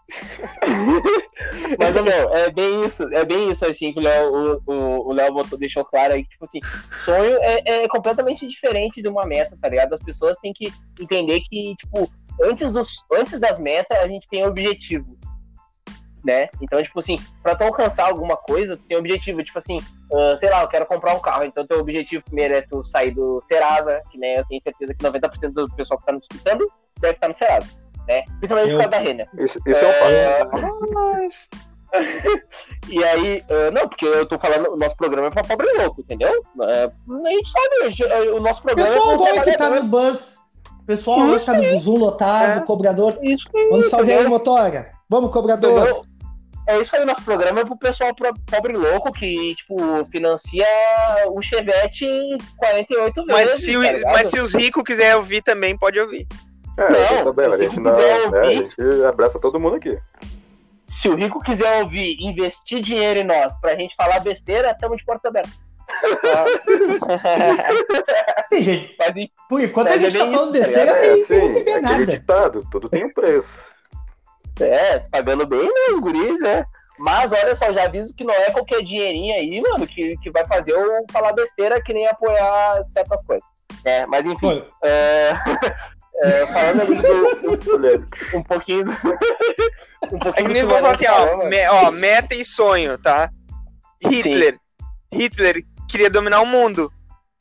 Mas, 1.78 1.94
meu, 1.94 2.34
é 2.34 2.50
bem 2.50 2.84
isso, 2.84 3.02
é 3.14 3.24
bem 3.24 3.50
isso, 3.50 3.64
assim, 3.64 3.92
que 3.94 4.00
o 4.00 4.02
Léo, 4.02 4.60
o, 4.66 4.72
o, 4.72 5.08
o 5.08 5.12
Léo 5.12 5.32
botou, 5.32 5.58
deixou 5.58 5.84
claro 5.84 6.12
aí, 6.12 6.24
que, 6.24 6.30
tipo 6.30 6.44
assim, 6.44 6.60
sonho 7.04 7.38
é, 7.40 7.62
é 7.64 7.88
completamente 7.88 8.46
diferente 8.46 9.00
de 9.00 9.08
uma 9.08 9.24
meta, 9.24 9.56
tá 9.60 9.68
ligado? 9.68 9.94
As 9.94 10.02
pessoas 10.02 10.36
têm 10.38 10.52
que 10.52 10.70
entender 11.00 11.40
que, 11.40 11.74
tipo, 11.76 12.10
antes, 12.42 12.70
dos, 12.70 13.04
antes 13.12 13.38
das 13.38 13.58
metas, 13.58 13.98
a 13.98 14.06
gente 14.08 14.28
tem 14.28 14.44
objetivo, 14.46 15.18
né? 16.24 16.48
Então, 16.60 16.82
tipo 16.82 16.98
assim, 16.98 17.18
pra 17.42 17.54
tu 17.54 17.64
alcançar 17.64 18.06
alguma 18.06 18.36
coisa, 18.36 18.76
tu 18.76 18.82
tem 18.84 18.96
objetivo, 18.98 19.42
tipo 19.42 19.58
assim, 19.58 19.78
ah, 20.12 20.36
sei 20.38 20.50
lá, 20.50 20.62
eu 20.62 20.68
quero 20.68 20.86
comprar 20.86 21.14
um 21.14 21.20
carro, 21.20 21.44
então 21.44 21.66
teu 21.66 21.78
objetivo 21.80 22.22
primeiro 22.24 22.54
é 22.54 22.60
tu 22.62 22.82
sair 22.84 23.10
do 23.10 23.40
Serasa, 23.40 24.02
que, 24.10 24.18
né, 24.18 24.38
eu 24.38 24.44
tenho 24.46 24.62
certeza 24.62 24.94
que 24.94 25.04
90% 25.04 25.50
do 25.52 25.74
pessoal 25.74 25.98
que 25.98 26.06
tá 26.06 26.12
nos 26.12 26.22
escutando 26.30 26.70
deve 27.00 27.14
estar 27.14 27.28
no 27.28 27.34
Serasa, 27.34 27.66
né? 28.06 28.22
Principalmente 28.38 28.70
Eu- 28.72 28.76
por 28.78 28.82
causa 28.84 28.90
da 28.90 28.98
Renner. 28.98 29.28
Isso, 29.38 29.58
isso 29.66 29.80
é 29.80 29.88
um 29.88 30.50
fato. 30.50 30.60
E 32.88 33.02
aí, 33.02 33.44
eh, 33.48 33.70
não, 33.72 33.88
porque 33.88 34.04
eu 34.04 34.24
tô 34.26 34.38
falando, 34.38 34.70
o 34.72 34.76
nosso 34.76 34.96
programa 34.96 35.26
é 35.26 35.30
pra 35.30 35.42
pobre 35.42 35.66
louco, 35.72 36.00
entendeu? 36.02 36.28
Eh, 36.62 36.90
a 37.26 37.30
gente 37.30 37.50
sabe, 37.50 37.76
a 37.82 37.88
gente- 37.90 38.28
o 38.30 38.38
nosso 38.40 38.62
programa 38.62 38.88
Pessoal 38.92 39.10
é 39.10 39.14
agora 39.14 39.34
pra 39.34 39.44
que 39.44 39.58
tá 39.58 39.70
no 39.70 39.82
bus. 39.84 40.36
Pessoal 40.90 41.20
agora 41.20 41.38
que 41.38 41.46
tá 41.46 41.52
no 41.58 41.78
Zoom 41.78 41.98
lotado, 41.98 42.58
É. 42.58 42.62
cobrador. 42.64 43.16
Isso 43.22 43.48
aí, 43.54 43.68
Vamos 43.70 43.88
salve 43.88 44.10
aí, 44.10 44.14
entendeu? 44.18 44.30
motora. 44.30 44.90
Vamos, 45.08 45.30
cobrador. 45.30 45.78
Entendeu? 45.82 46.02
É 46.66 46.80
isso 46.80 46.96
aí, 46.96 47.04
nosso 47.04 47.22
programa 47.22 47.60
é 47.60 47.64
pro 47.64 47.78
pessoal 47.78 48.12
pro- 48.12 48.34
pobre 48.50 48.72
louco 48.76 49.12
que, 49.12 49.54
tipo, 49.54 49.76
financia 50.10 50.66
o 51.28 51.40
Chevette 51.40 52.04
em 52.04 52.36
48 52.56 53.24
Mas 53.26 53.48
vezes. 53.50 53.64
se, 53.66 53.76
o- 53.76 53.82
tá 54.02 54.10
mas 54.12 54.26
se 54.26 54.40
os 54.40 54.52
ricos 54.52 54.82
quiserem 54.82 55.14
ouvir 55.14 55.42
também, 55.42 55.78
pode 55.78 55.98
ouvir. 56.00 56.26
É, 56.76 56.90
Não, 56.90 57.24
tá 57.26 57.32
bem, 57.32 57.52
a 57.52 57.56
gente 57.56 57.78
não, 57.78 57.90
quiser 57.90 58.30
né, 58.30 58.38
a 58.38 58.42
ouvir- 58.42 58.56
gente 58.78 59.04
abraça 59.04 59.40
todo 59.40 59.60
mundo 59.60 59.76
aqui. 59.76 59.96
Se 60.88 61.08
o 61.08 61.14
rico 61.14 61.40
quiser 61.40 61.82
ouvir, 61.84 62.16
investir 62.20 62.80
dinheiro 62.80 63.20
em 63.20 63.24
nós 63.24 63.56
pra 63.60 63.76
gente 63.78 63.94
falar 63.94 64.18
besteira, 64.18 64.70
estamos 64.72 64.96
de 64.98 65.04
porta 65.04 65.28
aberta. 65.28 65.50
Tem 68.50 68.62
gente. 68.62 68.94
Mas, 68.98 69.12
Por 69.48 69.60
enquanto 69.62 69.88
Mas 69.88 70.02
a 70.02 70.06
é 70.06 70.10
gente 70.10 70.18
tá 70.18 70.30
falando 70.30 70.42
isso, 70.42 70.52
besteira 70.52 70.90
É, 70.90 71.14
sem, 71.14 71.24
sem 71.24 71.40
receber 71.48 71.70
aquele 71.72 71.80
nada. 71.82 72.06
ditado, 72.06 72.64
tudo 72.70 72.88
tem 72.88 73.04
um 73.04 73.12
preço. 73.12 73.52
É, 74.60 74.98
pagando 75.10 75.46
bem, 75.46 75.62
né, 75.64 75.94
os 75.94 76.00
guris, 76.00 76.38
né? 76.40 76.64
Mas 76.98 77.32
olha 77.32 77.54
só, 77.56 77.72
já 77.72 77.84
aviso 77.84 78.14
que 78.14 78.24
não 78.24 78.34
é 78.34 78.50
qualquer 78.50 78.82
dinheirinho 78.82 79.34
aí, 79.34 79.60
mano, 79.62 79.86
que, 79.86 80.16
que 80.18 80.30
vai 80.30 80.46
fazer 80.46 80.72
eu 80.72 81.02
falar 81.10 81.32
besteira 81.32 81.82
que 81.82 81.94
nem 81.94 82.06
apoiar 82.06 82.84
certas 82.92 83.22
coisas. 83.24 83.44
É, 83.86 84.04
mas 84.04 84.26
enfim, 84.26 84.62
é, 84.84 85.32
é, 86.22 86.46
falando 86.48 86.80
ali 86.82 86.96
do, 86.96 87.72
Olha, 87.74 88.06
um 88.34 88.42
pouquinho. 88.42 88.84
do- 88.84 88.90
um 90.12 90.18
pouquinho 90.18 90.34
É 90.36 90.42
que 90.42 90.48
do 90.48 90.52
nem 90.52 90.62
o 90.64 90.66
vou 90.68 90.76
falar 90.76 90.92
assim, 90.92 91.06
ó, 91.06 91.26
falou, 91.26 91.48
me- 91.48 91.68
ó, 91.68 91.90
meta 91.90 92.34
e 92.34 92.44
sonho, 92.44 92.98
tá? 92.98 93.30
Hitler. 94.04 94.58
Hitler 95.10 95.56
queria 95.90 96.08
dominar 96.10 96.40
o 96.40 96.46
mundo, 96.46 96.90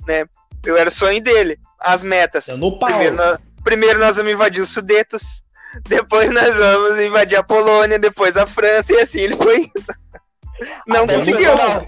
né? 0.07 0.25
Eu 0.65 0.75
era 0.77 0.89
o 0.89 0.91
sonho 0.91 1.21
dele. 1.21 1.57
As 1.79 2.03
metas. 2.03 2.45
deu 2.47 2.57
no 2.57 2.77
pau. 2.77 2.89
Primeiro, 2.89 3.15
nó- 3.15 3.37
primeiro 3.63 3.99
nós 3.99 4.17
vamos 4.17 4.31
invadir 4.33 4.61
os 4.61 4.69
Sudetos, 4.69 5.41
depois 5.87 6.29
nós 6.31 6.57
vamos 6.57 6.99
invadir 6.99 7.37
a 7.37 7.43
Polônia, 7.43 7.97
depois 7.99 8.35
a 8.35 8.45
França, 8.45 8.93
e 8.93 8.99
assim 8.99 9.21
ele 9.21 9.35
foi 9.37 9.59
indo. 9.61 9.71
Não 10.87 11.05
Até 11.05 11.13
conseguiu. 11.13 11.55
não. 11.55 11.85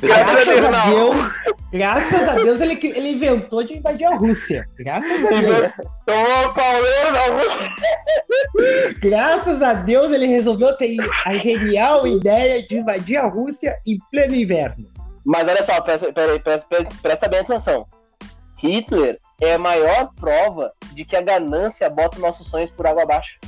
Graças 0.00 0.48
a 0.48 0.54
Graças 0.54 0.74
a 0.74 0.86
Deus. 0.88 1.14
Deus, 1.16 1.32
graças 1.72 2.28
a 2.28 2.34
Deus 2.34 2.60
ele, 2.60 2.80
ele 2.94 3.10
inventou 3.12 3.62
de 3.62 3.74
invadir 3.78 4.04
a 4.06 4.14
Rússia. 4.14 4.66
Graças 4.78 5.24
a 5.24 5.28
Deus. 5.28 5.72
Tomou 6.06 6.52
pauleiro 6.54 7.12
da 7.12 7.26
Rússia. 7.28 7.70
Graças 9.00 9.62
a 9.62 9.72
Deus 9.74 10.10
ele 10.12 10.26
resolveu 10.26 10.74
ter 10.76 10.96
a 11.24 11.36
genial 11.36 12.06
ideia 12.06 12.62
de 12.62 12.78
invadir 12.78 13.16
a 13.18 13.26
Rússia 13.26 13.76
em 13.86 13.98
pleno 14.10 14.34
inverno. 14.34 14.86
Mas 15.26 15.46
olha 15.48 15.62
só, 15.64 15.80
presta, 15.80 16.12
peraí, 16.12 16.38
presta, 16.38 16.66
presta 17.02 17.28
bem 17.28 17.40
atenção. 17.40 17.84
Hitler 18.62 19.18
é 19.40 19.54
a 19.54 19.58
maior 19.58 20.10
prova 20.14 20.72
de 20.92 21.04
que 21.04 21.16
a 21.16 21.20
ganância 21.20 21.90
bota 21.90 22.18
nossos 22.18 22.46
sonhos 22.48 22.70
por 22.70 22.86
água 22.86 23.02
abaixo. 23.02 23.38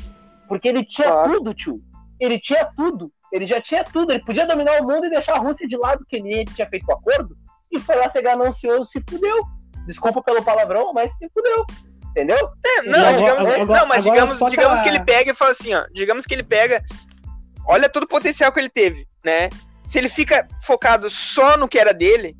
Porque 0.49 0.69
ele 0.69 0.85
tinha 0.85 1.09
Claro. 1.09 1.33
tudo, 1.35 1.55
tio. 1.55 1.77
Ele 2.21 2.39
tinha 2.39 2.65
tudo. 2.77 3.13
Ele 3.33 3.47
já 3.47 3.61
tinha 3.61 3.85
tudo. 3.85 4.13
Ele 4.13 4.25
podia 4.25 4.45
dominar 4.47 4.81
o 4.83 4.87
mundo 4.87 5.07
e 5.07 5.11
deixar 5.11 5.35
a 5.35 5.39
Rússia 5.39 5.67
de 5.69 5.77
lado, 5.77 6.05
que 6.09 6.17
ele 6.17 6.45
tinha 6.47 6.69
feito 6.69 6.87
o 6.89 6.93
acordo. 6.93 7.37
E 7.71 7.79
foi 7.79 7.95
lá 7.97 8.09
ser 8.09 8.23
ganancioso, 8.23 8.91
se 8.91 9.01
fudeu. 9.09 9.37
Desculpa 9.87 10.23
pelo 10.23 10.43
palavrão, 10.43 10.93
mas 10.93 11.17
se 11.17 11.29
fudeu. 11.33 11.65
Entendeu? 12.11 12.37
É, 12.67 12.83
não, 12.83 12.99
Agora- 13.01 13.17
digamos, 13.17 13.47
agora- 13.47 13.81
não, 13.81 13.87
mas 13.87 14.07
agora 14.07 14.21
digamos, 14.27 14.51
digamos 14.51 14.79
tá- 14.79 14.83
que 14.83 14.89
ele 14.89 15.05
pega 15.05 15.31
e 15.31 15.35
fala 15.35 15.51
assim, 15.53 15.75
ó, 15.75 15.85
digamos 15.93 16.27
que 16.27 16.35
ele 16.35 16.43
pega, 16.43 16.83
olha 17.67 17.89
todo 17.89 18.03
o 18.05 18.09
potencial 18.09 18.51
que 18.51 18.59
ele 18.59 18.71
teve, 18.71 19.07
né? 19.25 19.49
Se 19.89 19.99
ele 19.99 20.09
fica 20.11 20.47
focado 20.63 21.09
só 21.09 21.57
no 21.57 21.67
que 21.67 21.79
era 21.79 21.95
dele, 21.95 22.37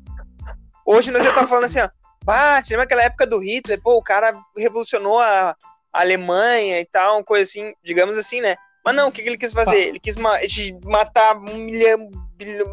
hoje 0.85 1.09
nós 1.09 1.23
já 1.23 1.33
tá 1.33 1.47
falando 1.47 1.63
assim, 1.65 1.79
ó, 1.79 1.89
bah, 2.23 2.61
você 2.61 2.73
lembra 2.73 2.83
aquela 2.83 3.03
época 3.03 3.25
do 3.25 3.39
Hitler, 3.39 3.81
pô, 3.81 3.97
o 3.97 4.03
cara 4.03 4.37
revolucionou 4.55 5.19
a, 5.19 5.55
a 5.91 5.99
Alemanha 5.99 6.79
e 6.79 6.85
tal, 6.85 7.15
uma 7.17 7.23
coisa 7.23 7.49
assim, 7.49 7.73
digamos 7.83 8.19
assim, 8.19 8.39
né? 8.39 8.55
Mas 8.85 8.95
não, 8.95 9.09
o 9.09 9.11
que, 9.11 9.23
que 9.23 9.29
ele 9.29 9.37
quis 9.37 9.51
fazer? 9.51 9.77
Ele 9.89 9.99
quis 9.99 10.15
ma- 10.15 10.37
matar 10.83 11.35
um 11.37 11.55
milhão, 11.55 12.09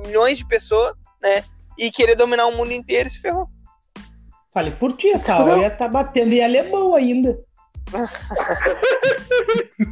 milhões 0.04 0.36
de 0.38 0.46
pessoas, 0.46 0.94
né? 1.22 1.42
E 1.78 1.90
querer 1.90 2.14
dominar 2.14 2.46
o 2.46 2.52
mundo 2.52 2.72
inteiro 2.72 3.06
e 3.06 3.10
se 3.10 3.20
ferrou. 3.20 3.48
Falei, 4.52 4.72
por 4.72 4.92
ti, 4.92 5.10
essa 5.10 5.36
hora 5.36 5.58
ia 5.62 5.70
tá 5.70 5.88
batendo 5.88 6.32
em 6.32 6.44
alemão 6.44 6.94
ainda. 6.94 7.38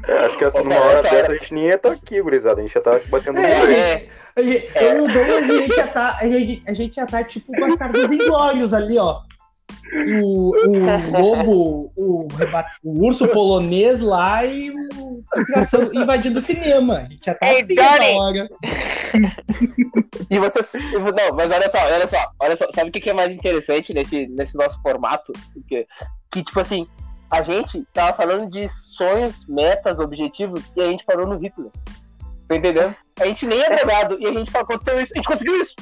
É, 0.09 0.19
acho 0.27 0.39
que 0.39 0.45
essa, 0.45 0.59
numa 0.63 0.77
hora 0.77 0.99
essa 0.99 1.09
dessa 1.09 1.33
a 1.33 1.35
gente 1.37 1.55
nem 1.55 1.65
ia 1.65 1.75
estar 1.77 1.93
aqui, 1.93 2.21
gurizada. 2.21 2.61
A 2.61 2.65
gente 2.65 2.75
já 2.75 2.81
tá 2.81 3.01
batendo 3.09 3.39
É, 3.39 3.93
É. 3.95 4.09
A 4.37 4.43
gente, 4.43 4.69
Eu 4.75 4.99
e 4.99 5.01
o 5.01 5.13
Douglas, 5.13 5.51
a 5.51 5.55
gente 5.55 5.77
já 5.77 5.87
tá, 5.87 6.19
a 6.21 6.29
gente, 6.29 6.63
a 6.67 6.75
gente 6.75 6.95
já 6.97 7.07
tá 7.07 7.23
tipo 7.23 7.53
bastardos 7.53 8.11
inglórios 8.11 8.73
ali, 8.73 8.99
ó. 8.99 9.23
O, 10.23 10.51
o 10.51 11.19
lobo, 11.19 11.93
o, 11.97 12.29
o 12.83 13.07
urso 13.07 13.29
polonês 13.29 14.01
lá 14.01 14.45
e 14.45 14.71
o 14.71 15.23
traçando, 15.47 15.95
invadindo 15.97 16.39
o 16.39 16.43
cinema. 16.43 16.99
A 16.99 17.05
gente 17.05 17.25
já 17.25 17.35
tá 17.35 17.47
Ei, 17.53 17.63
assim 17.63 18.19
hora. 18.19 18.49
E 20.31 20.39
você. 20.39 20.79
Não, 20.79 21.37
mas 21.37 21.51
olha 21.51 21.71
só, 21.71 21.79
olha 21.79 22.07
só, 22.07 22.33
olha 22.41 22.57
só. 22.57 22.67
Sabe 22.73 22.91
o 22.91 22.93
que 22.93 23.01
que 23.01 23.11
é 23.11 23.15
mais 23.15 23.33
interessante 23.33 23.95
nesse, 23.95 24.27
nesse 24.27 24.57
nosso 24.57 24.81
formato? 24.83 25.33
Porque, 25.53 25.87
que, 26.33 26.43
tipo 26.43 26.59
assim, 26.59 26.87
a 27.31 27.43
gente 27.43 27.85
tava 27.93 28.17
falando 28.17 28.51
de 28.51 28.69
sonhos, 28.69 29.47
metas, 29.47 29.99
objetivos, 29.99 30.63
e 30.77 30.81
a 30.81 30.89
gente 30.89 31.05
parou 31.05 31.27
no 31.27 31.37
Hitler. 31.37 31.71
Tá 32.55 32.69
entendendo? 32.69 32.97
A 33.21 33.27
gente 33.27 33.47
nem 33.47 33.61
é 33.61 33.69
drogado, 33.69 34.17
e 34.21 34.27
a 34.27 34.33
gente 34.33 34.51
falou, 34.51 34.65
aconteceu 34.65 35.01
isso, 35.01 35.13
a 35.15 35.17
gente 35.17 35.27
conseguiu 35.27 35.61
isso. 35.61 35.75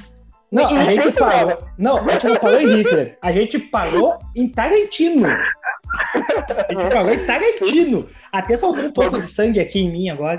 Não, 0.50 0.66
a 0.66 0.84
gente 0.84 1.12
parou. 1.12 1.58
Não, 1.78 1.96
a 1.98 2.12
gente 2.12 2.26
não 2.26 2.36
parou 2.36 2.60
em 2.60 2.76
Hitler. 2.76 3.18
A 3.22 3.32
gente 3.32 3.58
parou 3.58 4.18
em 4.36 4.48
Tarantino. 4.48 5.26
A 5.26 6.68
gente 6.68 6.92
parou 6.92 7.10
em 7.10 7.26
Tarantino. 7.26 8.06
Até 8.30 8.58
soltou 8.58 8.84
um 8.84 8.92
pouco 8.92 9.18
de 9.18 9.26
sangue 9.26 9.60
aqui 9.60 9.80
em 9.80 9.90
mim 9.90 10.10
agora. 10.10 10.38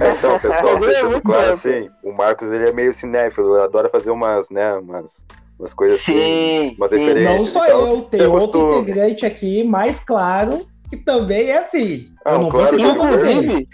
É, 0.00 0.10
então, 0.12 0.38
pessoal, 0.40 0.76
é 0.76 0.80
deixando 0.80 1.10
muito 1.10 1.22
claro 1.22 1.52
assim, 1.52 1.88
o 2.02 2.12
Marcos 2.12 2.50
ele 2.50 2.68
é 2.68 2.72
meio 2.72 2.94
cinéfilo, 2.94 3.56
ele 3.56 3.64
adora 3.64 3.88
fazer 3.88 4.10
umas, 4.10 4.50
né, 4.50 4.72
umas, 4.74 5.24
umas 5.58 5.74
coisas 5.74 6.00
assim, 6.00 6.12
Sim, 6.12 6.76
umas 6.76 6.90
sim. 6.90 7.14
Não 7.14 7.44
só 7.44 7.64
então, 7.64 7.86
eu, 7.86 8.02
tem 8.02 8.20
é 8.20 8.28
outro 8.28 8.78
integrante 8.78 9.26
aqui, 9.26 9.64
mais 9.64 9.98
claro, 10.00 10.64
que 10.88 10.96
também 10.96 11.50
é 11.50 11.58
assim. 11.58 12.08
Ah, 12.24 12.34
eu 12.34 12.38
não 12.38 12.50
claro 12.50 12.78
vou 12.78 12.78
citar 12.78 12.98
o 12.98 13.16
nome 13.18 13.68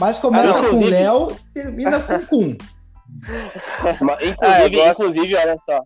mas 0.00 0.18
começa 0.18 0.50
Ah, 0.50 0.52
com 0.54 0.58
inclusive- 0.66 0.90
Léo 0.90 1.28
termina 1.54 2.00
com 2.00 2.26
Cum. 2.26 2.56
ma- 4.02 4.16
Ah, 4.40 4.60
eu 4.62 4.66
inclusive, 4.68 4.90
inclusive, 4.90 5.36
olha 5.36 5.58
só. 5.68 5.82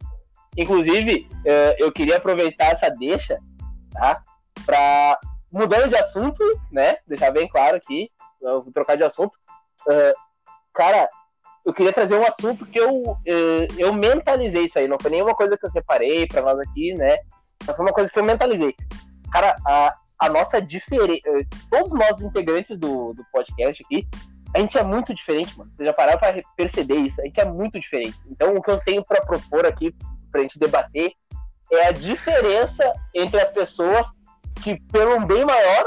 Inclusive, 0.57 1.29
eh, 1.47 1.77
eu 1.79 1.93
queria 1.93 2.17
aproveitar 2.17 2.67
essa 2.73 2.89
deixa, 2.91 3.39
tá? 3.93 4.23
Pra, 4.67 5.19
mudando 5.53 5.89
de 5.89 5.97
assunto, 5.97 6.43
né? 6.73 6.97
Deixar 7.07 7.31
bem 7.31 7.47
claro 7.49 7.77
aqui, 7.77 8.11
eu 8.43 8.63
vou 8.63 8.73
trocar 8.73 8.97
de 8.97 9.05
assunto. 9.05 9.39
Eh, 9.89 10.15
cara, 10.75 11.09
eu 11.65 11.73
queria 11.73 11.93
trazer 11.93 12.17
um 12.19 12.27
assunto 12.27 12.67
que 12.67 12.79
eu, 12.81 13.17
eh, 13.27 13.69
eu 13.79 13.93
mentalizei 13.93 14.65
isso 14.65 14.79
aí. 14.79 14.89
Não 14.89 14.99
foi 15.01 15.11
nenhuma 15.11 15.35
coisa 15.35 15.57
que 15.57 15.65
eu 15.65 15.71
separei 15.71 16.27
pra 16.27 16.43
nós 16.43 16.59
aqui, 16.59 16.95
né? 16.95 17.19
Mas 17.67 17.77
foi 17.77 17.85
uma 17.85 17.93
coisa 17.95 18.11
que 18.11 18.19
eu 18.19 18.25
mentalizei. 18.25 18.75
Cara, 19.31 19.55
a, 19.65 19.95
a 20.21 20.29
nossa 20.29 20.61
diferença. 20.61 21.29
Todos 21.71 21.93
nós 21.93 22.21
integrantes 22.21 22.77
do, 22.77 23.15
do 23.15 23.25
podcast 23.33 23.83
aqui, 23.83 24.07
a 24.55 24.59
gente 24.59 24.77
é 24.77 24.83
muito 24.83 25.15
diferente, 25.15 25.57
mano. 25.59 25.71
Você 25.77 25.85
já 25.85 25.93
pararam 25.93 26.19
pra 26.19 26.35
perceber 26.57 26.97
isso? 26.97 27.21
A 27.21 27.25
gente 27.25 27.41
é 27.41 27.45
muito 27.45 27.79
diferente. 27.81 28.19
Então, 28.27 28.55
o 28.55 28.63
que 28.63 28.71
eu 28.71 28.81
tenho 28.81 29.05
pra 29.05 29.25
propor 29.25 29.65
aqui, 29.65 29.95
pra 30.31 30.43
gente 30.43 30.59
debater, 30.59 31.13
é 31.73 31.87
a 31.87 31.93
diferença 31.93 32.93
entre 33.15 33.41
as 33.41 33.51
pessoas 33.51 34.07
que, 34.63 34.79
pelo 34.93 35.17
um 35.17 35.25
bem 35.25 35.45
maior, 35.45 35.85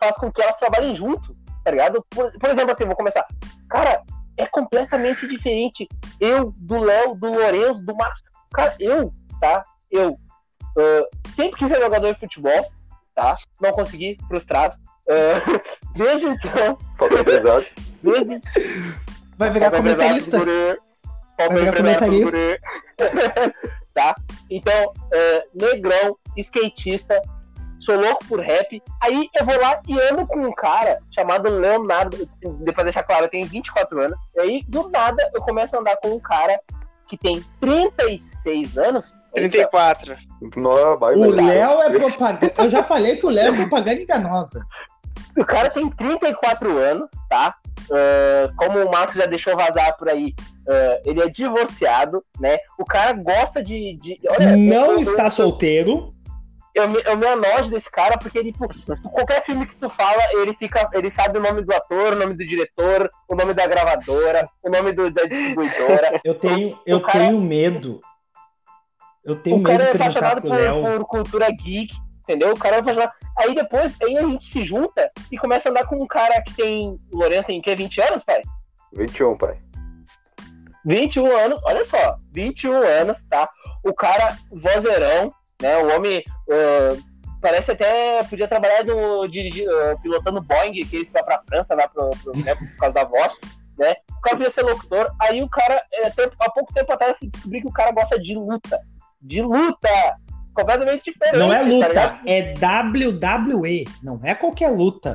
faz 0.00 0.16
com 0.16 0.32
que 0.32 0.40
elas 0.40 0.56
trabalhem 0.56 0.94
junto, 0.94 1.34
tá 1.64 1.70
ligado? 1.70 2.04
Por, 2.08 2.32
por 2.38 2.50
exemplo, 2.50 2.70
assim, 2.70 2.84
vou 2.84 2.96
começar. 2.96 3.26
Cara, 3.68 4.02
é 4.36 4.46
completamente 4.46 5.26
diferente. 5.26 5.88
Eu, 6.20 6.52
do 6.56 6.78
Léo, 6.80 7.14
do 7.16 7.30
Lourenço, 7.30 7.84
do 7.84 7.94
Marcos. 7.94 8.22
Cara, 8.52 8.74
eu, 8.78 9.12
tá? 9.40 9.62
Eu 9.90 10.12
uh, 10.12 11.30
sempre 11.30 11.58
quis 11.58 11.68
ser 11.68 11.80
jogador 11.80 12.12
de 12.12 12.20
futebol, 12.20 12.64
tá? 13.14 13.36
Não 13.60 13.72
consegui, 13.72 14.18
frustrado. 14.28 14.76
Uh, 15.06 15.60
desde 15.96 16.26
então. 16.26 16.78
Desde. 18.02 18.40
Vai 19.38 19.50
virar 19.50 19.70
comentarista. 19.70 20.38
Vai 20.38 21.48
virar 21.48 21.76
comentarista. 21.76 22.60
tá? 23.94 24.14
Então, 24.50 24.92
uh, 24.92 25.48
negrão, 25.54 26.18
skatista, 26.36 27.20
sou 27.78 27.98
louco 27.98 28.24
por 28.26 28.40
rap. 28.40 28.82
Aí 29.00 29.28
eu 29.38 29.46
vou 29.46 29.58
lá 29.58 29.80
e 29.86 29.98
ando 30.00 30.26
com 30.26 30.40
um 30.40 30.52
cara 30.52 30.98
chamado 31.10 31.48
Leonardo. 31.48 32.28
Depois 32.40 32.76
de 32.78 32.84
deixar 32.84 33.02
claro, 33.02 33.24
eu 33.24 33.30
tenho 33.30 33.46
24 33.46 34.00
anos. 34.00 34.18
E 34.34 34.40
aí, 34.40 34.64
do 34.68 34.88
nada, 34.90 35.30
eu 35.34 35.40
começo 35.42 35.76
a 35.76 35.80
andar 35.80 35.96
com 35.96 36.08
um 36.08 36.20
cara 36.20 36.60
que 37.08 37.16
tem 37.16 37.44
36 37.60 38.76
anos. 38.76 39.16
34. 39.34 40.16
Não, 40.56 40.98
vai, 40.98 41.14
O. 41.14 41.30
Léo 41.30 41.82
é 41.82 41.90
propaganda. 41.90 42.52
Eu 42.58 42.70
já 42.70 42.82
falei 42.82 43.16
que 43.16 43.26
o 43.26 43.30
Léo 43.30 43.52
é 43.54 43.56
propaganda 43.56 44.00
enganosa. 44.00 44.64
O 45.36 45.44
cara 45.44 45.68
tem 45.70 45.88
34 45.90 46.78
anos, 46.78 47.08
tá? 47.28 47.54
Ah, 47.90 48.50
como 48.56 48.78
o 48.84 48.90
Marcos 48.90 49.16
já 49.16 49.26
deixou 49.26 49.56
vazar 49.56 49.96
por 49.96 50.08
aí, 50.08 50.32
ah, 50.68 51.00
ele 51.04 51.20
é 51.22 51.28
divorciado, 51.28 52.24
né? 52.40 52.56
O 52.78 52.84
cara 52.84 53.12
gosta 53.12 53.62
de. 53.62 53.96
de 54.00 54.18
olha, 54.28 54.56
Não 54.56 54.92
eu- 54.92 55.00
está 55.00 55.24
eu- 55.24 55.30
solteiro. 55.30 56.10
eu 56.74 56.88
me, 56.88 57.00
eu 57.04 57.16
me 57.16 57.26
anojo 57.26 57.70
desse 57.70 57.90
cara 57.90 58.16
porque 58.16 58.38
ele, 58.38 58.52
pô, 58.52 58.68
qualquer 59.10 59.42
filme 59.44 59.66
que 59.66 59.74
tu 59.76 59.90
fala, 59.90 60.22
ele 60.32 60.54
fica, 60.54 60.88
ele 60.94 61.10
sabe 61.10 61.38
o 61.38 61.42
nome 61.42 61.62
do 61.62 61.74
ator, 61.74 62.12
o 62.12 62.16
nome 62.16 62.34
do 62.34 62.46
diretor, 62.46 63.10
o 63.28 63.34
nome 63.34 63.52
da 63.54 63.66
gravadora, 63.66 64.46
o 64.62 64.70
nome 64.70 64.92
do- 64.92 65.10
da 65.10 65.24
distribuidora. 65.24 66.20
Eu 66.24 66.34
tenho, 66.36 66.78
eu 66.86 67.00
tenho 67.00 67.40
medo. 67.40 68.00
Eu 69.24 69.36
tenho 69.36 69.56
o 69.56 69.58
medo 69.60 69.78
cara 69.78 69.90
é 69.90 69.92
de 69.92 70.02
apaixonado 70.02 70.42
por, 70.42 70.98
por 70.98 71.06
cultura 71.06 71.50
geek, 71.50 71.94
entendeu? 72.22 72.52
O 72.52 72.58
cara 72.58 72.76
é 72.76 72.78
apaixonado. 72.80 73.12
Aí 73.38 73.54
depois, 73.54 73.96
aí 74.02 74.16
a 74.16 74.22
gente 74.22 74.44
se 74.44 74.64
junta 74.64 75.10
e 75.30 75.38
começa 75.38 75.68
a 75.68 75.70
andar 75.70 75.86
com 75.86 76.02
um 76.02 76.06
cara 76.06 76.40
que 76.42 76.54
tem. 76.54 76.96
O 77.12 77.18
Lourenço 77.18 77.46
tem 77.46 77.60
que 77.60 77.74
20 77.74 78.00
anos, 78.02 78.22
pai? 78.22 78.42
21, 78.92 79.36
pai. 79.36 79.58
21 80.84 81.36
anos, 81.36 81.60
olha 81.64 81.84
só, 81.84 82.16
21 82.32 82.74
anos, 82.74 83.24
tá? 83.24 83.48
O 83.82 83.94
cara, 83.94 84.36
vozeirão, 84.50 85.32
né? 85.60 85.78
O 85.78 85.96
homem 85.96 86.22
ah, 86.50 86.96
parece 87.40 87.72
até 87.72 88.22
podia 88.24 88.48
trabalhar 88.48 88.84
no, 88.84 89.26
dirigi, 89.26 89.66
ah, 89.68 89.96
pilotando 90.02 90.42
Boeing, 90.42 90.84
que 90.84 90.96
eles 90.96 91.10
vai 91.10 91.22
pra 91.22 91.42
França, 91.46 91.74
vai 91.74 91.88
pro, 91.88 92.10
pro, 92.22 92.32
né, 92.38 92.54
por 92.54 92.78
causa 92.78 92.94
da 92.94 93.04
voz, 93.04 93.32
né? 93.78 93.94
O 94.10 94.20
cara 94.20 94.36
podia 94.36 94.50
ser 94.50 94.62
locutor. 94.62 95.14
Aí 95.20 95.42
o 95.42 95.48
cara, 95.48 95.82
é, 95.92 96.10
tempo- 96.10 96.36
há 96.38 96.50
pouco 96.50 96.72
tempo 96.72 96.92
atrás, 96.92 97.16
eu 97.20 97.28
descobri 97.28 97.60
que 97.60 97.68
o 97.68 97.72
cara 97.72 97.90
gosta 97.92 98.18
de 98.18 98.34
luta. 98.34 98.80
De 99.24 99.42
luta! 99.42 99.88
Completamente 100.54 101.10
diferente. 101.10 101.38
Não 101.38 101.52
é 101.52 101.58
tá 101.58 101.64
luta, 101.64 101.88
ligado? 101.88 102.20
é 102.26 102.54
WWE. 102.54 103.84
Não 104.02 104.20
é 104.22 104.34
qualquer 104.34 104.68
luta. 104.70 105.14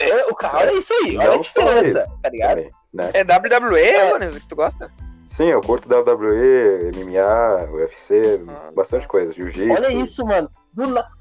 É, 0.00 0.26
o 0.26 0.34
cara, 0.34 0.58
olha 0.58 0.78
isso 0.78 0.92
aí, 0.94 1.16
olha 1.18 1.26
Não 1.26 1.34
a 1.34 1.38
diferença, 1.38 2.08
tá 2.22 2.28
ligado? 2.30 2.50
Também, 2.56 2.70
né? 2.94 3.10
É 3.12 3.24
WWE, 3.24 3.80
É. 3.80 4.30
Que 4.40 4.48
tu 4.48 4.56
gosta? 4.56 4.90
Sim, 5.26 5.48
eu 5.48 5.60
curto 5.60 5.88
WWE, 5.88 6.90
MMA, 6.94 7.70
UFC, 7.72 8.40
Ah, 8.48 8.70
bastante 8.74 9.02
tá. 9.02 9.08
coisa. 9.08 9.32
Jiu-jitsu. 9.32 9.72
Olha 9.72 9.92
isso, 9.92 10.24
mano. 10.24 10.48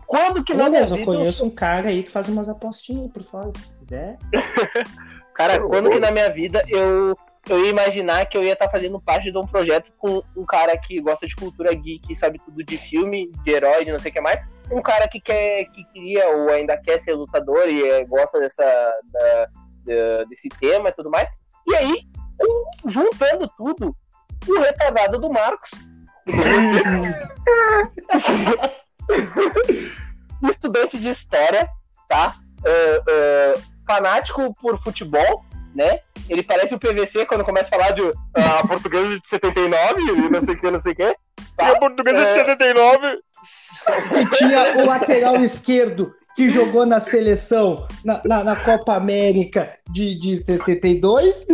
Quando 0.06 0.44
que 0.44 0.54
na 0.54 0.70
minha 0.70 0.86
Beleza, 0.86 0.94
eu 0.94 0.98
vida 1.00 1.12
eu 1.12 1.16
conheço 1.18 1.46
um 1.46 1.50
cara 1.50 1.90
aí 1.90 2.04
que 2.04 2.12
faz 2.12 2.30
umas 2.30 2.48
apostinhas 2.48 3.12
por 3.12 3.24
fora. 3.24 3.52
Se 3.58 3.78
quiser. 3.80 4.18
Cara, 5.34 5.60
quando 5.60 5.90
que 5.92 6.00
na 6.00 6.10
minha 6.10 6.30
vida 6.32 6.64
eu, 6.68 7.16
eu 7.50 7.60
ia 7.64 7.70
imaginar 7.70 8.26
que 8.26 8.38
eu 8.38 8.44
ia 8.44 8.54
estar 8.54 8.70
fazendo 8.70 9.00
parte 9.00 9.32
de 9.32 9.38
um 9.38 9.46
projeto 9.48 9.92
com 9.98 10.22
um 10.36 10.46
cara 10.46 10.78
que 10.78 11.00
gosta 11.02 11.26
de 11.28 11.36
cultura 11.36 11.74
geek, 11.74 12.16
sabe 12.16 12.40
tudo 12.40 12.64
de 12.64 12.78
filme, 12.78 13.32
de 13.44 13.52
herói, 13.52 13.86
de 13.86 13.92
não 13.92 14.00
sei 14.00 14.12
o 14.12 14.14
que 14.14 14.22
mais. 14.22 14.42
Um 14.72 14.82
cara 14.82 15.08
que 15.08 15.20
quer, 15.20 15.66
que 15.66 15.84
queria 15.94 16.28
ou 16.30 16.50
ainda 16.50 16.78
quer 16.78 17.00
ser 17.00 17.14
lutador 17.14 17.68
e 17.70 17.84
eh, 17.90 18.06
gosta 18.06 18.40
dessa, 18.40 18.64
da- 19.14 20.24
desse 20.26 20.50
tema 20.50 20.90
e 20.90 20.94
tudo 20.94 21.10
mais. 21.10 21.30
E 21.66 21.76
aí, 21.76 22.02
um- 22.42 22.90
juntando 22.90 23.48
tudo, 23.58 23.96
o 24.48 24.60
retardado 24.60 25.18
do 25.20 25.30
Marcos. 25.30 25.70
estudante 30.50 30.98
de 31.00 31.10
história, 31.10 31.68
tá? 32.08 32.36
É, 32.66 33.02
é, 33.08 33.54
fanático 33.88 34.54
por 34.62 34.82
futebol, 34.84 35.46
né? 35.78 36.00
Ele 36.28 36.42
parece 36.44 36.74
o 36.74 36.80
PVC 36.80 37.26
quando 37.26 37.46
começa 37.46 37.68
a 37.74 37.80
falar 37.80 37.92
de 37.92 38.02
ah, 38.34 38.66
português 38.68 39.08
de 39.22 39.30
79 39.30 40.02
e 40.02 40.30
não 40.30 40.42
sei 40.42 40.56
o 40.56 40.58
que, 40.58 40.72
não 40.72 40.80
sei 40.80 40.92
o 40.94 40.96
que. 40.96 41.16
Tá? 41.56 41.70
E 41.70 41.76
a 41.76 41.80
portuguesa 41.80 42.20
É. 42.20 42.30
de 42.30 42.34
79. 42.34 43.08
E 44.20 44.38
tinha 44.38 44.78
o 44.84 44.86
lateral 44.86 45.36
esquerdo 45.38 46.14
que 46.36 46.50
jogou 46.50 46.86
na 46.86 47.00
seleção, 47.00 47.88
na, 48.04 48.22
na, 48.26 48.44
na 48.44 48.56
Copa 48.56 48.94
América 48.96 49.74
de, 49.90 50.14
de 50.20 50.44
62. 50.44 51.46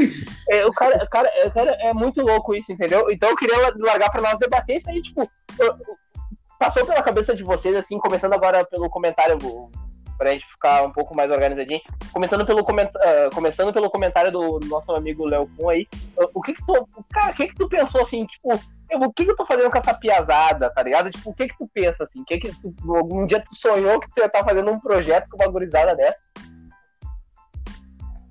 É, 0.49 0.65
o 0.65 0.71
cara, 0.73 1.03
o 1.03 1.09
cara, 1.09 1.31
o 1.45 1.51
cara 1.51 1.71
é 1.81 1.93
muito 1.93 2.21
louco 2.21 2.53
isso, 2.55 2.71
entendeu? 2.71 3.07
Então 3.09 3.29
eu 3.29 3.35
queria 3.35 3.57
largar 3.77 4.09
pra 4.11 4.21
nós 4.21 4.37
debater 4.39 4.77
isso 4.77 4.89
aí, 4.89 5.01
tipo, 5.01 5.29
eu- 5.59 5.75
passou 6.59 6.85
pela 6.85 7.01
cabeça 7.03 7.33
de 7.35 7.43
vocês, 7.43 7.75
assim, 7.75 7.97
começando 7.97 8.33
agora 8.33 8.63
pelo 8.65 8.89
comentário, 8.89 9.37
vou- 10.13 10.17
pra 10.17 10.31
gente 10.31 10.45
ficar 10.45 10.83
um 10.83 10.91
pouco 10.91 11.15
mais 11.15 11.31
organizadinho, 11.31 11.81
comentando 12.11 12.45
pelo 12.45 12.63
coment... 12.63 12.89
ah, 12.95 13.29
começando 13.33 13.73
pelo 13.73 13.89
comentário 13.89 14.31
do 14.31 14.59
nosso 14.65 14.91
amigo 14.93 15.25
Léo 15.25 15.49
Kun 15.57 15.69
aí, 15.69 15.87
ah, 16.19 16.27
o 16.33 16.41
que 16.41 16.53
que 16.53 16.65
tu, 16.65 16.87
cara, 17.11 17.31
o 17.31 17.35
que 17.35 17.47
que 17.47 17.55
tu 17.55 17.67
pensou, 17.67 18.01
assim, 18.01 18.25
tipo, 18.25 18.49
eu, 18.89 18.99
o 18.99 19.13
que 19.13 19.25
que 19.25 19.31
eu 19.31 19.35
tô 19.35 19.45
fazendo 19.45 19.71
com 19.71 19.77
essa 19.77 19.93
piazada, 19.93 20.69
tá 20.69 20.83
ligado? 20.83 21.09
Tipo, 21.09 21.29
o 21.29 21.33
que 21.33 21.47
que 21.47 21.57
tu 21.57 21.69
pensa, 21.73 22.03
assim, 22.03 22.23
que 22.25 22.37
que 22.37 22.51
tu, 22.61 22.95
algum 22.95 23.25
dia 23.25 23.41
tu 23.41 23.55
sonhou 23.55 23.99
que 23.99 24.07
tu 24.09 24.19
ia 24.19 24.25
estar 24.25 24.43
fazendo 24.43 24.71
um 24.71 24.79
projeto 24.79 25.27
com 25.29 25.37
uma 25.37 25.51
gurizada 25.51 25.95
dessa? 25.95 26.21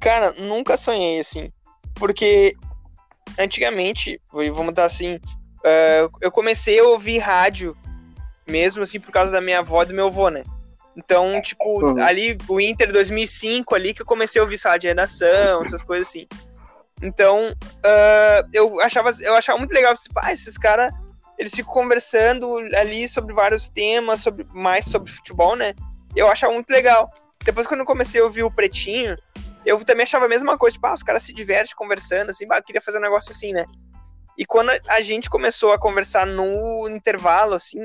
Cara, 0.01 0.33
nunca 0.33 0.77
sonhei 0.77 1.21
assim. 1.21 1.53
Porque 1.95 2.57
antigamente, 3.39 4.21
vamos 4.33 4.75
dar 4.75 4.85
assim, 4.85 5.21
eh, 5.65 6.09
eu 6.21 6.31
comecei 6.31 6.81
a 6.81 6.85
ouvir 6.85 7.19
rádio 7.19 7.77
mesmo 8.47 8.83
assim 8.83 9.01
por 9.01 9.13
causa 9.13 9.31
da 9.31 9.41
minha 9.41 9.61
avó 9.61 9.83
e 9.83 9.87
do 9.87 9.95
meu 9.95 10.09
avô, 10.09 10.29
né? 10.29 10.43
Então, 10.97 11.41
tipo, 11.41 11.65
Uhum. 11.85 12.03
ali 12.03 12.37
o 12.49 12.61
Inter 12.61 12.93
2005 12.93 13.75
ali 13.75 13.95
que 13.95 14.03
eu 14.03 14.07
comecei 14.07 14.41
a 14.41 14.45
ouvir 14.45 14.59
sala 14.59 14.79
de 14.79 14.87
redação, 14.89 15.63
essas 15.65 15.83
coisas 15.83 16.07
assim. 16.09 16.27
Então, 17.03 17.55
ah, 17.85 18.43
eu 18.53 18.81
achava 18.81 19.11
eu 19.21 19.35
achava 19.35 19.59
muito 19.59 19.73
legal, 19.73 19.97
tipo, 19.97 20.19
ah, 20.23 20.33
esses 20.33 20.57
caras 20.59 20.93
eles 21.39 21.55
ficam 21.55 21.73
conversando 21.73 22.59
ali 22.77 23.09
sobre 23.09 23.35
vários 23.35 23.69
temas, 23.71 24.21
sobre 24.21 24.47
mais 24.53 24.85
sobre 24.85 25.11
futebol, 25.11 25.57
né? 25.57 25.75
Eu 26.15 26.29
achava 26.29 26.53
muito 26.53 26.71
legal. 26.71 27.11
Depois 27.45 27.67
quando 27.67 27.81
eu 27.81 27.87
comecei 27.87 28.21
a 28.21 28.25
ouvir 28.25 28.45
o 28.45 28.51
Pretinho, 28.51 29.17
eu 29.65 29.83
também 29.85 30.05
achava 30.05 30.27
a 30.27 30.29
mesma 30.29 30.57
coisa, 30.59 30.75
tipo, 30.75 30.87
ah, 30.87 30.93
os 30.93 31.03
caras 31.03 31.23
se 31.23 31.33
divertem 31.33 31.75
conversando, 31.75 32.31
assim, 32.31 32.47
bah, 32.47 32.59
eu 32.59 32.63
queria 32.63 32.83
fazer 32.83 32.99
um 32.99 33.03
negócio 33.03 33.33
assim, 33.33 33.53
né? 33.53 33.65
E 34.39 34.45
quando 34.47 34.71
a- 34.71 34.79
a 34.89 35.01
gente 35.01 35.29
começou 35.29 35.73
a 35.73 35.79
conversar 35.79 36.27
no 36.27 36.89
intervalo, 36.89 37.55
assim, 37.55 37.81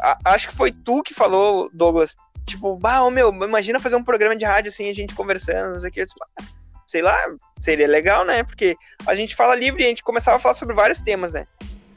a- 0.00 0.18
acho 0.26 0.48
que 0.48 0.54
foi 0.56 0.70
tu 0.72 1.02
que 1.02 1.14
falou, 1.14 1.70
Douglas, 1.72 2.14
tipo, 2.46 2.76
bah, 2.76 3.02
ô 3.02 3.10
meu, 3.10 3.30
imagina 3.32 3.78
fazer 3.80 3.96
um 3.96 4.04
programa 4.04 4.36
de 4.36 4.44
rádio 4.44 4.68
assim, 4.70 4.88
a 4.88 4.94
gente 4.94 5.14
conversando, 5.14 5.72
não 5.74 5.80
sei 5.80 5.90
o 5.90 5.92
que, 5.92 6.00
"Ah, 6.02 6.42
sei 6.86 7.02
lá, 7.02 7.18
seria 7.60 7.86
legal, 7.86 8.24
né? 8.24 8.42
Porque 8.42 8.76
a 9.06 9.14
gente 9.14 9.36
fala 9.36 9.54
livre 9.54 9.82
e 9.82 9.86
a 9.86 9.88
gente 9.88 10.02
começava 10.02 10.36
a 10.36 10.40
falar 10.40 10.54
sobre 10.54 10.74
vários 10.74 11.00
temas, 11.02 11.32
né? 11.32 11.46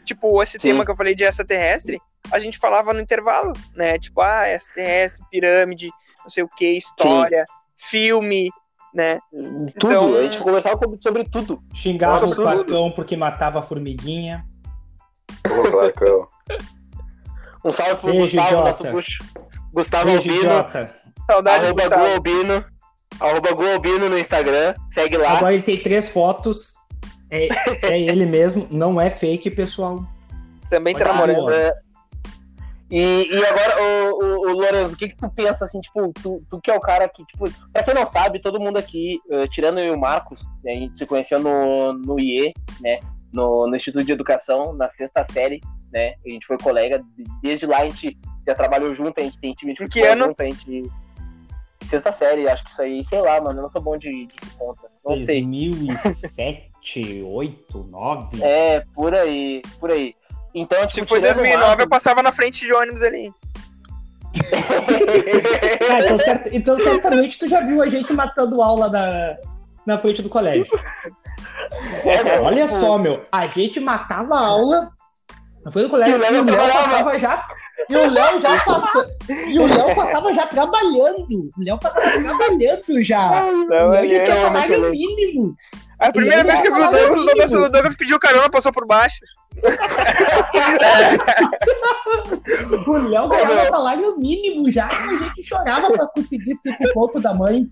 Tipo, 0.05 0.41
esse 0.43 0.53
Sim. 0.53 0.59
tema 0.59 0.85
que 0.85 0.91
eu 0.91 0.95
falei 0.97 1.15
de 1.15 1.23
extraterrestre, 1.23 1.99
a 2.31 2.37
gente 2.39 2.57
falava 2.59 2.93
no 2.93 2.99
intervalo, 2.99 3.53
né? 3.75 3.97
Tipo, 3.97 4.21
ah, 4.21 4.49
extraterrestre, 4.49 5.25
pirâmide, 5.31 5.89
não 6.21 6.29
sei 6.29 6.43
o 6.43 6.49
que, 6.49 6.67
história, 6.67 7.45
filme, 7.77 8.49
né? 8.93 9.19
Tudo, 9.31 9.71
Então- 9.75 10.15
a 10.15 10.23
gente 10.23 10.37
conversava 10.39 10.79
sobre 11.01 11.23
tudo. 11.29 11.63
Xingava 11.73 12.21
Nossa, 12.27 12.33
o 12.39 12.43
Clarcão 12.43 12.91
porque 12.91 13.15
matava 13.17 13.59
a 13.59 13.61
formiguinha. 13.63 14.45
Ô, 15.49 15.71
Clarcão. 15.71 16.27
Um 17.63 17.71
salve 17.71 17.95
pro 17.95 18.11
Beijo, 18.11 18.21
Gustavo, 18.21 18.47
idiota. 18.47 18.69
nosso 18.69 18.83
bucho. 18.83 19.17
Gustavo 19.73 20.05
Beijo, 20.05 20.29
Albino, 20.29 20.43
idiota. 20.43 20.95
Saudade 21.29 21.65
arroba 21.65 21.81
Gustavo. 21.81 22.03
Gualbino, 22.03 22.65
arroba 23.19 23.49
Gualbino 23.51 24.09
no 24.09 24.17
Instagram, 24.17 24.73
segue 24.91 25.17
lá. 25.17 25.37
Agora 25.37 25.53
ele 25.53 25.63
tem 25.63 25.77
três 25.77 26.09
fotos. 26.09 26.73
É, 27.29 27.47
é 27.87 27.99
ele 27.99 28.25
mesmo, 28.25 28.67
não 28.69 28.99
é 28.99 29.09
fake, 29.09 29.49
pessoal. 29.51 30.05
Também 30.69 30.93
tá 30.93 31.05
namorando. 31.05 31.51
É. 31.51 31.73
E, 32.91 33.27
e 33.27 33.45
agora, 33.45 33.81
o, 33.81 34.23
o, 34.23 34.49
o 34.49 34.53
Lourenço, 34.53 34.93
o 34.93 34.97
que 34.97 35.09
que 35.09 35.17
tu 35.17 35.27
pensa, 35.27 35.65
assim, 35.65 35.81
tipo, 35.81 36.13
tu, 36.21 36.43
tu 36.47 36.61
que 36.61 36.69
é 36.69 36.75
o 36.75 36.79
cara 36.79 37.09
que, 37.09 37.25
tipo, 37.25 37.45
pra 37.71 37.81
quem 37.81 37.93
não 37.93 38.05
sabe, 38.05 38.39
todo 38.39 38.59
mundo 38.59 38.77
aqui, 38.77 39.19
eh, 39.31 39.47
tirando 39.47 39.79
eu 39.79 39.93
e 39.93 39.97
o 39.97 39.99
Marcos, 39.99 40.43
né, 40.63 40.73
a 40.73 40.75
gente 40.75 40.95
se 40.95 41.05
conheceu 41.07 41.39
no, 41.39 41.93
no 41.93 42.19
IE, 42.19 42.53
né, 42.81 42.99
no, 43.31 43.67
no 43.67 43.75
Instituto 43.75 44.05
de 44.05 44.11
Educação, 44.11 44.73
na 44.73 44.89
sexta 44.89 45.23
série, 45.23 45.59
né, 45.93 46.15
a 46.25 46.29
gente 46.29 46.45
foi 46.47 46.57
colega, 46.57 46.97
de- 47.15 47.23
desde 47.41 47.65
lá 47.67 47.77
a 47.79 47.87
gente 47.87 48.17
já 48.45 48.55
trabalhou 48.55 48.93
junto, 48.95 49.19
a 49.19 49.23
gente 49.23 49.39
tem 49.39 49.53
time 49.53 49.73
de 49.73 49.83
futebol 49.83 50.11
ano? 50.11 50.25
junto, 50.25 50.41
a 50.41 50.45
gente... 50.45 50.91
Sexta 51.85 52.11
série, 52.13 52.47
acho 52.49 52.63
que 52.63 52.71
isso 52.71 52.81
aí, 52.81 53.03
sei 53.05 53.21
lá, 53.21 53.39
mano, 53.41 53.59
eu 53.59 53.63
não 53.63 53.69
sou 53.69 53.81
bom 53.81 53.97
de, 53.97 54.25
de 54.25 54.33
conta, 54.57 54.89
não 55.05 55.21
sei. 55.21 55.41
2007, 55.43 57.23
8, 57.23 57.77
9. 57.91 58.41
É, 58.43 58.83
por 58.95 59.13
aí, 59.13 59.61
por 59.79 59.91
aí. 59.91 60.15
Então, 60.55 60.79
tipo, 60.87 61.01
Se 61.01 61.05
foi 61.07 61.19
tirando 61.19 61.33
o 61.33 61.41
2009, 61.43 61.63
eu 61.63 61.67
Marcos- 61.67 61.85
passava 61.89 62.23
na 62.23 62.31
frente 62.31 62.65
de 62.65 62.73
ônibus 62.73 63.01
ali. 63.03 63.31
Ah, 65.91 65.99
então, 66.03 66.17
cert- 66.17 66.49
então 66.53 66.77
certamente 66.77 67.37
tu 67.37 67.47
já 67.47 67.59
viu 67.61 67.81
a 67.81 67.89
gente 67.89 68.11
matando 68.13 68.61
aula 68.61 68.89
na, 68.89 69.37
na 69.85 69.97
frente 69.99 70.21
do 70.21 70.29
colégio. 70.29 70.65
É, 72.05 72.39
Olha 72.39 72.65
tipo, 72.65 72.79
só, 72.79 72.97
meu. 72.97 73.25
A 73.31 73.45
gente 73.47 73.79
matava 73.79 74.37
aula 74.39 74.91
na 75.65 75.71
frente 75.71 75.85
do 75.85 75.89
colégio 75.89 76.15
E 76.15 76.17
o 76.17 76.21
Léo 76.21 76.33
e 76.35 76.39
o 76.39 76.43
Léo 76.43 76.55
trabalhava. 76.57 76.89
passava 76.89 77.19
já. 77.19 77.47
E 77.89 77.95
o 77.95 78.11
Léo 78.11 78.41
já 78.41 78.59
passava. 78.65 79.09
E 79.47 79.59
o 79.59 79.65
Léo 79.67 79.95
passava 79.95 80.33
já 80.33 80.47
trabalhando. 80.47 81.27
O 81.29 81.51
Léo 81.63 81.77
passava 81.79 82.11
trabalhando 82.11 83.01
já. 83.01 83.45
O 83.45 83.67
Léo 83.69 83.93
já 83.93 84.25
tinha 84.25 84.41
salário 84.41 84.89
mínimo. 84.91 85.55
A 85.99 86.11
primeira 86.11 86.41
Ele 86.41 86.49
vez 86.49 86.61
que 86.61 86.67
eu 86.67 86.75
vi 86.75 86.81
o 86.81 86.91
Douglas, 86.91 87.11
o 87.11 87.25
Douglas, 87.25 87.53
amigo. 87.53 87.67
o 87.67 87.71
Douglas 87.71 87.95
pediu 87.95 88.19
carona, 88.19 88.49
passou 88.49 88.73
por 88.73 88.85
baixo. 88.85 89.19
O 92.87 92.93
Léo 92.97 93.29
ganhava 93.29 93.69
salário 93.69 94.17
mínimo 94.17 94.71
já. 94.71 94.87
E 94.91 95.13
a 95.13 95.17
gente 95.17 95.43
chorava 95.43 95.91
pra 95.91 96.07
conseguir 96.07 96.55
cinco 96.57 96.91
pontos 96.93 97.21
da 97.21 97.33
mãe. 97.33 97.67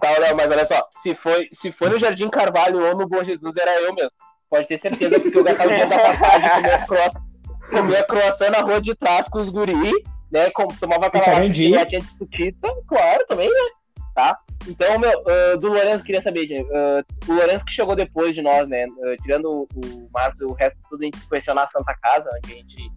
Tá, 0.00 0.10
Léo, 0.18 0.36
mas 0.36 0.50
olha 0.50 0.66
só, 0.66 0.86
se 0.90 1.14
foi, 1.14 1.48
se 1.52 1.70
foi 1.70 1.90
no 1.90 1.98
Jardim 1.98 2.28
Carvalho 2.28 2.82
ou 2.86 2.96
no 2.96 3.06
Bom 3.06 3.22
Jesus, 3.22 3.54
era 3.56 3.78
eu 3.82 3.92
mesmo. 3.94 4.10
Pode 4.52 4.68
ter 4.68 4.76
certeza, 4.76 5.18
porque 5.18 5.38
eu 5.38 5.44
gastava 5.44 5.70
o 5.70 5.72
dinheiro 5.72 5.88
da 5.88 5.96
passagem, 6.12 6.50
comia 6.50 6.78
croissant, 6.86 7.26
comia 7.70 8.04
croissant 8.04 8.50
na 8.50 8.58
rua 8.58 8.82
de 8.82 8.94
trás 8.94 9.26
com 9.26 9.38
os 9.38 9.48
guri, 9.48 9.90
né? 10.30 10.50
Com, 10.50 10.66
tomava 10.66 11.06
aquela 11.06 11.24
Sarandi. 11.24 11.70
latinha 11.70 12.02
de 12.02 12.14
suquita, 12.14 12.68
claro, 12.86 13.24
também, 13.26 13.48
né? 13.48 13.70
Tá? 14.14 14.38
Então, 14.68 14.98
meu, 14.98 15.24
ah, 15.26 15.56
do 15.56 15.68
Lourenço, 15.68 16.04
queria 16.04 16.20
saber, 16.20 16.46
gente, 16.46 16.68
ah, 16.70 17.02
o 17.26 17.32
Lourenço 17.32 17.64
que 17.64 17.72
chegou 17.72 17.96
depois 17.96 18.34
de 18.34 18.42
nós, 18.42 18.68
né? 18.68 18.84
ah, 18.84 19.16
tirando 19.22 19.46
o, 19.50 19.68
o 19.74 20.10
Marcos, 20.12 20.38
o 20.42 20.52
resto 20.52 20.78
tudo 20.90 21.00
a 21.00 21.04
gente 21.06 21.18
se 21.18 21.26
conheceu 21.26 21.54
na 21.54 21.66
Santa 21.66 21.94
Casa, 21.94 22.28
onde 22.36 22.52
a 22.52 22.56
gente, 22.56 22.92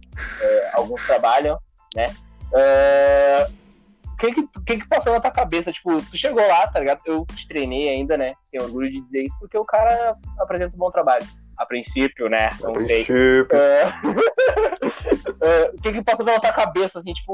alguns 0.73 1.05
trabalham, 1.05 1.57
né? 1.95 2.07
O 4.11 4.17
que 4.17 4.33
que, 4.33 4.41
o 4.41 4.63
que 4.65 4.77
que 4.79 4.87
passou 4.89 5.13
na 5.13 5.21
tua 5.21 5.31
cabeça? 5.31 5.71
Tipo, 5.71 6.01
tu 6.01 6.17
chegou 6.17 6.45
lá, 6.45 6.67
tá 6.67 6.81
ligado? 6.81 6.99
Eu 7.05 7.25
te 7.25 7.47
treinei 7.47 7.87
ainda, 7.87 8.17
né? 8.17 8.33
Tenho 8.51 8.65
orgulho 8.65 8.91
de 8.91 9.01
dizer 9.01 9.23
isso, 9.23 9.35
porque 9.39 9.57
o 9.57 9.65
cara 9.65 10.17
apresenta 10.37 10.75
um 10.75 10.79
bom 10.79 10.89
trabalho. 10.89 11.25
A 11.57 11.65
princípio, 11.65 12.27
né? 12.29 12.49
A 12.63 12.67
Não 12.67 12.75
sei. 12.85 13.05
princípio. 13.05 13.47
É. 13.51 13.93
É, 15.41 15.69
o 15.73 15.81
que 15.81 15.91
que 15.91 16.03
passou 16.03 16.25
pela 16.25 16.39
tua 16.39 16.51
cabeça, 16.51 16.97
assim, 16.97 17.13
tipo, 17.13 17.33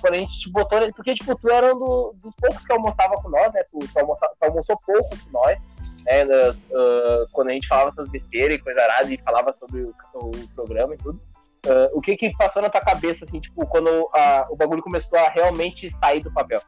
quando 0.00 0.14
a 0.14 0.16
gente 0.16 0.40
te 0.40 0.50
botou... 0.50 0.80
Porque, 0.94 1.14
tipo, 1.14 1.36
tu 1.36 1.48
era 1.50 1.74
um 1.74 1.78
do- 1.78 2.14
dos 2.22 2.34
poucos 2.34 2.64
que 2.64 2.72
almoçava 2.72 3.14
com 3.16 3.28
nós, 3.28 3.52
né? 3.52 3.62
Tu, 3.70 3.78
tu, 3.78 3.86
tu 3.88 4.44
almoçou 4.44 4.76
pouco 4.84 5.08
com 5.10 5.30
nós, 5.30 5.58
né? 6.04 6.24
nas- 6.24 6.66
ah, 6.74 7.26
quando 7.32 7.50
a 7.50 7.52
gente 7.52 7.68
falava 7.68 7.90
essas 7.90 8.08
besteiras 8.10 8.56
e 8.56 8.58
coisa 8.60 8.80
arada 8.82 9.12
e 9.12 9.18
falava 9.18 9.54
sobre 9.60 9.82
o, 9.82 9.94
o 10.14 10.30
programa 10.56 10.94
e 10.94 10.98
tudo. 10.98 11.20
Ah, 11.66 11.90
o 11.92 12.00
que 12.00 12.16
que 12.16 12.36
passou 12.36 12.62
na 12.62 12.70
tua 12.70 12.80
cabeça, 12.80 13.24
assim, 13.24 13.38
tipo, 13.40 13.64
quando 13.66 14.08
a- 14.12 14.46
o 14.50 14.56
bagulho 14.56 14.82
começou 14.82 15.18
a 15.18 15.28
realmente 15.28 15.88
sair 15.90 16.20
do 16.22 16.32
papel? 16.32 16.60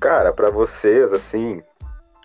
Cara, 0.00 0.32
pra 0.32 0.50
vocês, 0.50 1.12
assim, 1.12 1.62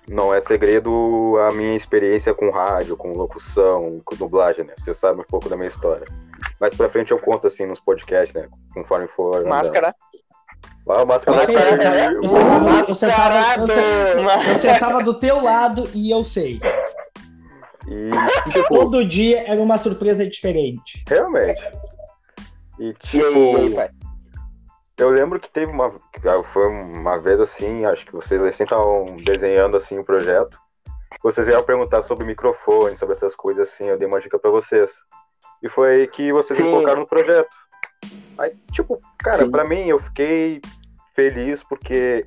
não 0.08 0.34
é 0.34 0.40
segredo 0.42 1.36
a 1.50 1.54
minha 1.54 1.76
experiência 1.76 2.34
com 2.34 2.50
rádio, 2.50 2.96
com 2.96 3.14
locução, 3.14 4.00
com 4.06 4.16
dublagem, 4.16 4.66
né? 4.66 4.74
Vocês 4.78 4.98
sabem 4.98 5.22
um 5.22 5.28
pouco 5.28 5.50
da 5.50 5.56
minha 5.56 5.68
história. 5.68 6.06
Mais 6.60 6.76
pra 6.76 6.90
frente 6.90 7.12
eu 7.12 7.20
conto, 7.20 7.48
assim, 7.48 7.66
nos 7.66 7.80
podcasts, 7.80 8.34
né? 8.34 8.48
Conforme 8.74 9.08
for. 9.08 9.36
andando. 9.38 9.50
Máscara. 9.50 9.96
Ah, 10.88 11.06
máscara. 11.06 11.38
Máscara. 11.38 11.70
sentava- 11.72 11.98
eu 12.14 12.88
Mascarado! 12.88 13.72
Eu 13.72 14.56
sentava 14.60 15.04
do 15.04 15.14
teu 15.20 15.42
lado 15.44 15.90
e 15.94 16.12
eu 16.12 16.24
sei. 16.24 16.60
E, 17.88 18.10
tipo, 18.52 18.68
Todo 18.70 19.04
dia 19.06 19.44
era 19.48 19.62
uma 19.62 19.78
surpresa 19.78 20.26
diferente. 20.28 21.04
realmente. 21.08 21.62
E, 22.80 22.94
tipo, 22.94 23.26
e 23.26 23.56
aí, 23.58 23.74
pai? 23.74 23.90
Eu 24.98 25.10
lembro 25.10 25.40
que 25.40 25.50
teve 25.50 25.72
uma. 25.72 25.92
Foi 26.54 26.68
uma 26.68 27.18
vez 27.18 27.40
assim, 27.40 27.86
acho 27.86 28.06
que 28.06 28.14
vocês 28.14 28.44
assim 28.44 28.64
estavam 28.64 29.18
desenhando 29.18 29.78
assim 29.78 29.98
o 30.00 30.04
projeto. 30.04 30.60
Vocês 31.22 31.48
iam 31.48 31.64
perguntar 31.64 32.02
sobre 32.02 32.26
microfone, 32.26 32.96
sobre 32.96 33.16
essas 33.16 33.36
coisas 33.36 33.70
assim, 33.70 33.86
eu 33.86 33.98
dei 33.98 34.08
uma 34.08 34.22
dica 34.22 34.38
pra 34.38 34.52
vocês. 34.52 34.90
E 35.62 35.70
foi 35.70 35.90
aí 35.90 36.08
que 36.08 36.32
vocês 36.32 36.60
me 36.60 36.66
Sim. 36.66 36.72
colocaram 36.72 37.02
no 37.02 37.08
projeto. 37.08 37.50
Aí, 38.38 38.56
tipo, 38.72 39.00
cara, 39.18 39.50
pra 39.50 39.66
mim 39.66 39.88
eu 39.88 40.00
fiquei 40.00 40.62
feliz 41.16 41.64
porque 41.64 42.26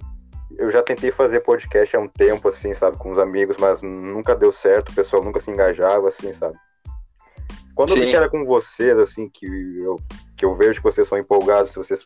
eu 0.56 0.70
já 0.72 0.82
tentei 0.82 1.12
fazer 1.12 1.40
podcast 1.40 1.96
há 1.96 2.00
um 2.00 2.08
tempo, 2.08 2.48
assim, 2.48 2.72
sabe, 2.74 2.96
com 2.96 3.12
os 3.12 3.18
amigos, 3.18 3.56
mas 3.58 3.82
nunca 3.82 4.34
deu 4.34 4.50
certo, 4.50 4.90
o 4.90 4.94
pessoal 4.94 5.22
nunca 5.22 5.40
se 5.40 5.50
engajava, 5.50 6.08
assim, 6.08 6.32
sabe. 6.32 6.56
Quando 7.74 7.90
eu 7.90 8.02
Sim. 8.02 8.10
que 8.10 8.16
era 8.16 8.28
com 8.28 8.44
vocês, 8.44 8.98
assim, 8.98 9.28
que 9.28 9.46
eu, 9.80 9.96
que 10.36 10.44
eu 10.44 10.56
vejo 10.56 10.80
que 10.80 10.84
vocês 10.84 11.06
são 11.06 11.18
empolgados, 11.18 11.70
se 11.70 11.78
vocês 11.78 12.02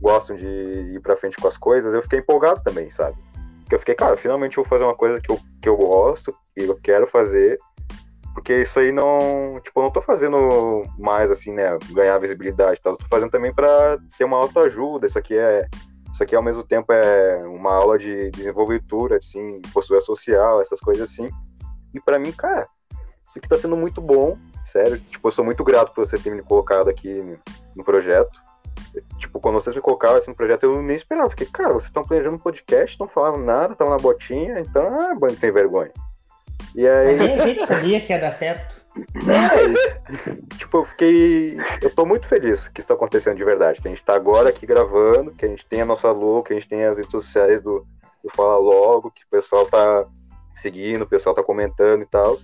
gostam 0.00 0.36
de 0.36 0.46
ir 0.46 1.00
pra 1.00 1.16
frente 1.16 1.36
com 1.36 1.48
as 1.48 1.56
coisas, 1.56 1.92
eu 1.92 2.02
fiquei 2.02 2.18
empolgado 2.18 2.62
também, 2.62 2.90
sabe? 2.90 3.16
Porque 3.60 3.74
eu 3.74 3.78
fiquei, 3.78 3.94
cara, 3.94 4.16
finalmente 4.16 4.58
eu 4.58 4.62
vou 4.62 4.68
fazer 4.68 4.84
uma 4.84 4.94
coisa 4.94 5.20
que 5.20 5.30
eu, 5.30 5.38
que 5.62 5.68
eu 5.68 5.76
gosto 5.76 6.34
e 6.56 6.64
eu 6.64 6.78
quero 6.82 7.06
fazer, 7.06 7.58
porque 8.34 8.62
isso 8.62 8.78
aí 8.78 8.92
não, 8.92 9.60
tipo, 9.62 9.80
eu 9.80 9.84
não 9.84 9.90
tô 9.90 10.02
fazendo 10.02 10.82
mais, 10.98 11.30
assim, 11.30 11.52
né, 11.52 11.78
ganhar 11.92 12.18
visibilidade 12.18 12.78
e 12.78 12.82
tal, 12.82 12.92
eu 12.92 12.98
tô 12.98 13.06
fazendo 13.08 13.30
também 13.30 13.54
pra 13.54 13.96
ter 14.18 14.24
uma 14.24 14.36
autoajuda, 14.36 15.06
isso 15.06 15.18
aqui 15.18 15.38
é, 15.38 15.66
isso 16.12 16.22
aqui 16.22 16.34
ao 16.34 16.42
mesmo 16.42 16.64
tempo 16.64 16.92
é 16.92 17.46
uma 17.46 17.74
aula 17.74 17.98
de 17.98 18.30
desenvoltura, 18.32 19.16
assim, 19.16 19.62
postura 19.72 20.00
social, 20.00 20.60
essas 20.60 20.80
coisas 20.80 21.10
assim, 21.10 21.28
e 21.94 22.00
pra 22.00 22.18
mim, 22.18 22.32
cara, 22.32 22.66
isso 23.26 23.38
aqui 23.38 23.48
tá 23.48 23.56
sendo 23.56 23.76
muito 23.76 24.00
bom, 24.00 24.36
sério, 24.64 24.98
tipo, 24.98 25.26
eu 25.26 25.32
sou 25.32 25.44
muito 25.44 25.62
grato 25.62 25.94
por 25.94 26.06
você 26.06 26.18
ter 26.18 26.34
me 26.34 26.42
colocado 26.42 26.90
aqui 26.90 27.38
no 27.74 27.84
projeto, 27.84 28.42
Tipo, 29.18 29.40
quando 29.40 29.56
vocês 29.56 29.74
me 29.74 29.82
colocaram 29.82 30.16
assim 30.16 30.30
no 30.30 30.36
projeto, 30.36 30.64
eu 30.64 30.82
nem 30.82 30.96
esperava. 30.96 31.30
Fiquei, 31.30 31.46
cara, 31.46 31.72
vocês 31.72 31.84
estão 31.84 32.04
planejando 32.04 32.36
um 32.36 32.40
podcast, 32.40 32.98
não 32.98 33.08
falavam 33.08 33.40
nada, 33.40 33.72
estavam 33.72 33.94
na 33.94 34.00
botinha, 34.00 34.60
então, 34.60 34.86
ah, 35.00 35.14
bando 35.14 35.36
sem 35.36 35.50
vergonha. 35.50 35.90
E 36.74 36.86
aí, 36.86 37.16
Nem 37.16 37.40
a 37.40 37.46
gente 37.46 37.66
sabia 37.66 38.00
que 38.00 38.12
ia 38.12 38.18
dar 38.18 38.32
certo. 38.32 38.82
é, 38.96 40.56
tipo, 40.56 40.78
eu 40.78 40.84
fiquei. 40.84 41.56
Eu 41.82 41.90
tô 41.94 42.06
muito 42.06 42.26
feliz 42.26 42.68
que 42.68 42.80
isso 42.80 42.88
tá 42.88 42.94
acontecendo 42.94 43.36
de 43.36 43.44
verdade. 43.44 43.80
Que 43.80 43.88
a 43.88 43.90
gente 43.90 44.04
tá 44.04 44.14
agora 44.14 44.48
aqui 44.48 44.66
gravando, 44.66 45.32
que 45.32 45.44
a 45.44 45.48
gente 45.48 45.66
tem 45.66 45.80
a 45.80 45.86
nossa 45.86 46.10
logo, 46.10 46.44
que 46.44 46.52
a 46.52 46.56
gente 46.56 46.68
tem 46.68 46.84
as 46.84 46.96
redes 46.96 47.10
sociais 47.10 47.60
do, 47.60 47.86
do 48.22 48.30
Fala 48.30 48.56
Logo, 48.56 49.10
que 49.10 49.24
o 49.24 49.28
pessoal 49.28 49.66
tá 49.66 50.06
seguindo, 50.52 51.02
o 51.02 51.08
pessoal 51.08 51.34
tá 51.34 51.42
comentando 51.42 52.02
e 52.02 52.06
tal. 52.06 52.36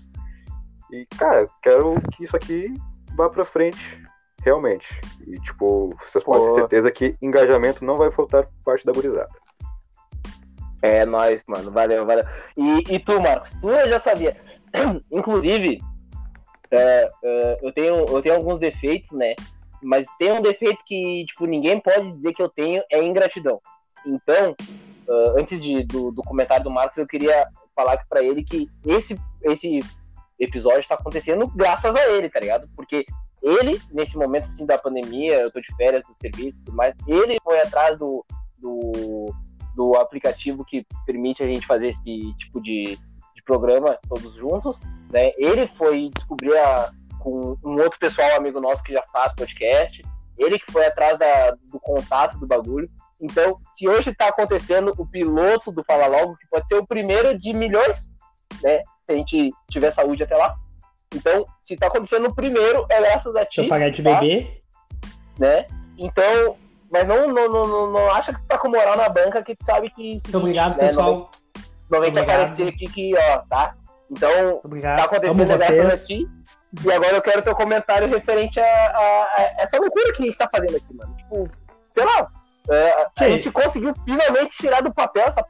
E, 0.93 1.07
cara, 1.17 1.43
eu 1.43 1.51
quero 1.63 1.95
que 2.13 2.25
isso 2.25 2.37
aqui 2.37 2.75
vá 3.17 3.29
pra 3.29 3.45
frente, 3.45 4.03
realmente. 4.43 4.87
E, 5.27 5.37
tipo, 5.41 5.95
vocês 6.01 6.25
podem 6.25 6.43
ter 6.43 6.49
Pô. 6.49 6.55
certeza 6.55 6.91
que 6.91 7.17
engajamento 7.21 7.85
não 7.85 7.97
vai 7.97 8.11
faltar 8.11 8.49
parte 8.65 8.85
da 8.85 8.93
gurizada. 8.93 9.31
É 10.83 11.05
nóis, 11.05 11.43
mano. 11.47 11.71
Valeu, 11.71 12.07
valeu. 12.07 12.25
E, 12.57 12.95
e 12.95 12.99
tu, 12.99 13.21
Marcos? 13.21 13.53
Tu 13.61 13.69
eu 13.69 13.89
já 13.89 14.01
sabia. 14.01 14.37
Inclusive, 15.11 15.81
é, 16.71 17.11
é, 17.23 17.59
eu, 17.63 17.73
tenho, 17.73 17.97
eu 18.07 18.23
tenho 18.23 18.37
alguns 18.37 18.59
defeitos, 18.59 19.13
né? 19.13 19.35
Mas 19.83 20.07
tem 20.19 20.33
um 20.33 20.43
defeito 20.43 20.85
que, 20.85 21.25
tipo, 21.27 21.47
ninguém 21.47 21.81
pode 21.81 22.11
dizer 22.13 22.33
que 22.33 22.43
eu 22.43 22.49
tenho, 22.49 22.83
é 22.91 23.03
ingratidão. 23.03 23.61
Então, 24.07 24.55
ah, 25.09 25.35
antes 25.37 25.61
de, 25.61 25.83
do, 25.85 26.13
do 26.13 26.23
comentário 26.23 26.65
do 26.65 26.71
Marcos, 26.71 26.97
eu 26.97 27.07
queria 27.07 27.47
falar 27.75 27.99
pra 28.09 28.23
ele 28.23 28.45
que 28.45 28.69
esse, 28.87 29.19
esse 29.43 29.81
episódio 30.39 30.89
tá 30.89 30.95
acontecendo 30.95 31.47
graças 31.49 31.95
a 31.95 32.09
ele, 32.11 32.31
tá 32.31 32.39
ligado? 32.39 32.69
Porque 32.77 33.05
ele, 33.43 33.81
nesse 33.91 34.17
momento, 34.17 34.45
assim, 34.45 34.67
da 34.67 34.79
pandemia, 34.79 35.41
eu 35.41 35.51
tô 35.51 35.61
de 35.61 35.75
férias 35.77 36.05
do 36.07 36.15
serviço 36.15 36.59
e 36.59 36.65
tudo 36.65 36.77
mais, 36.77 36.95
ele 37.07 37.39
foi 37.43 37.61
atrás 37.61 37.99
do, 37.99 38.25
do, 38.59 39.33
do 39.75 39.95
aplicativo 39.97 40.65
que 40.65 40.87
permite 41.07 41.43
a 41.43 41.47
gente 41.47 41.67
fazer 41.67 41.89
esse 41.89 42.35
tipo 42.35 42.61
de, 42.61 42.97
de 43.35 43.43
programa 43.45 43.99
todos 44.09 44.35
juntos, 44.35 44.79
né? 45.11 45.31
Ele 45.39 45.67
foi 45.69 46.11
descobrir 46.15 46.57
a, 46.57 46.93
com 47.19 47.57
um 47.65 47.81
outro 47.81 47.99
pessoal, 47.99 48.37
amigo 48.37 48.61
nosso 48.61 48.83
que 48.83 48.93
já 48.93 49.03
faz 49.13 49.33
podcast. 49.35 50.03
Ele 50.39 50.59
que 50.59 50.73
foi 50.73 50.87
atrás 50.87 51.19
da, 51.19 51.53
do 51.71 51.79
contato 51.81 52.39
do 52.39 52.47
bagulho. 52.47 52.91
Então, 53.21 53.59
se 53.71 53.87
hoje 53.87 54.11
está 54.11 54.29
acontecendo 54.29 54.95
o 54.97 55.07
piloto 55.07 55.71
do 55.71 55.85
Fala 55.85 56.07
Logo, 56.07 56.37
que 56.37 56.49
pode 56.49 56.67
ser 56.67 56.77
o 56.77 56.87
primeiro 56.87 57.39
de 57.39 57.53
milhões, 57.53 58.11
né? 58.63 58.79
Se 59.05 59.13
a 59.13 59.15
gente 59.15 59.51
tiver 59.71 59.91
saúde 59.91 60.23
até 60.23 60.37
lá. 60.37 60.57
Então, 61.15 61.45
se 61.63 61.75
está 61.75 61.89
acontecendo 61.89 62.29
o 62.29 62.35
primeiro, 62.35 62.87
é 62.89 63.01
graças 63.01 63.35
a 63.35 63.45
ti. 63.45 63.55
Se 63.57 63.61
eu 63.63 63.69
pagar 63.69 63.91
de 63.91 64.03
tá? 64.03 64.15
bebê, 64.21 64.63
Né? 65.39 65.67
Então, 65.99 66.57
mas 66.91 67.07
não, 67.07 67.29
não, 67.29 67.49
não, 67.49 67.67
não, 67.67 67.93
não 67.93 68.11
acha 68.13 68.33
que 68.33 68.41
tá 68.47 68.57
com 68.59 68.69
moral 68.69 68.97
na 68.97 69.09
banca 69.09 69.43
que 69.43 69.55
tu 69.57 69.65
sabe 69.65 69.91
que. 69.91 70.13
muito 70.23 70.39
obrigado, 70.39 70.77
né, 70.77 70.87
pessoal. 70.89 71.31
Não 71.91 72.01
vem 72.01 72.13
te 72.13 72.19
Obrigado. 72.19 72.41
aparecer 72.41 72.69
aqui 72.69 72.87
que, 72.87 73.13
ó, 73.17 73.39
tá? 73.49 73.75
Então, 74.11 74.31
Muito 74.53 74.65
obrigado. 74.65 74.99
tá 74.99 75.05
acontecendo 75.05 75.47
graças 75.59 75.87
a 75.87 75.99
ti. 76.07 76.27
E 76.85 76.93
agora 76.93 77.17
eu 77.17 77.23
quero 77.23 77.43
teu 77.43 77.55
comentário 77.55 78.09
referente 78.09 78.61
a, 78.61 78.65
a- 78.65 79.29
a 79.37 79.43
essa 79.63 79.77
loucura 79.79 80.13
que 80.13 80.23
a 80.23 80.27
gente 80.27 80.39
tá 80.39 80.49
fazendo 80.53 80.77
aqui, 80.77 80.95
mano. 80.95 81.15
Tipo, 81.17 81.49
sei 81.91 82.05
lá. 82.05 82.29
é, 82.71 83.07
a 83.25 83.29
gente 83.29 83.51
conseguiu 83.51 83.93
finalmente 84.05 84.57
tirar 84.57 84.81
do 84.81 84.95
papel 84.95 85.25
essa. 85.27 85.45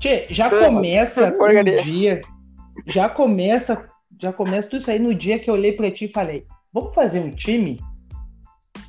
Tchê, 0.00 0.26
já 0.30 0.50
Porra, 0.50 0.64
começa 0.66 1.30
no 1.30 1.38
porcaria. 1.38 1.82
dia. 1.82 2.20
Já 2.86 3.08
começa. 3.08 3.88
Já 4.22 4.32
começa 4.32 4.68
tudo 4.68 4.78
isso 4.78 4.90
aí 4.90 5.00
no 5.00 5.12
dia 5.12 5.36
que 5.40 5.50
eu 5.50 5.54
olhei 5.54 5.72
pra 5.72 5.90
ti 5.90 6.04
e 6.04 6.12
falei: 6.12 6.46
vamos 6.72 6.94
fazer 6.94 7.18
um 7.18 7.32
time? 7.32 7.80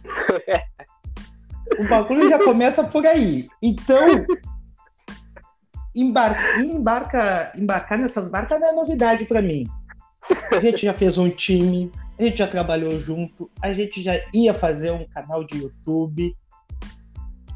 o 1.79 1.89
bagulho 1.89 2.29
já 2.29 2.37
começa 2.37 2.83
por 2.83 3.03
aí. 3.07 3.47
Então. 3.61 4.05
Embarca, 5.95 6.59
embarca, 6.59 7.51
embarcar 7.55 7.97
nessas 7.97 8.29
barcas 8.29 8.59
não 8.59 8.67
é 8.67 8.73
novidade 8.73 9.25
pra 9.25 9.41
mim. 9.41 9.65
A 10.51 10.59
gente 10.59 10.85
já 10.85 10.93
fez 10.93 11.17
um 11.17 11.29
time, 11.29 11.91
a 12.17 12.23
gente 12.23 12.37
já 12.37 12.47
trabalhou 12.47 12.91
junto, 12.99 13.49
a 13.61 13.73
gente 13.73 14.01
já 14.03 14.13
ia 14.33 14.53
fazer 14.53 14.91
um 14.91 15.07
canal 15.07 15.43
de 15.43 15.57
YouTube. 15.57 16.35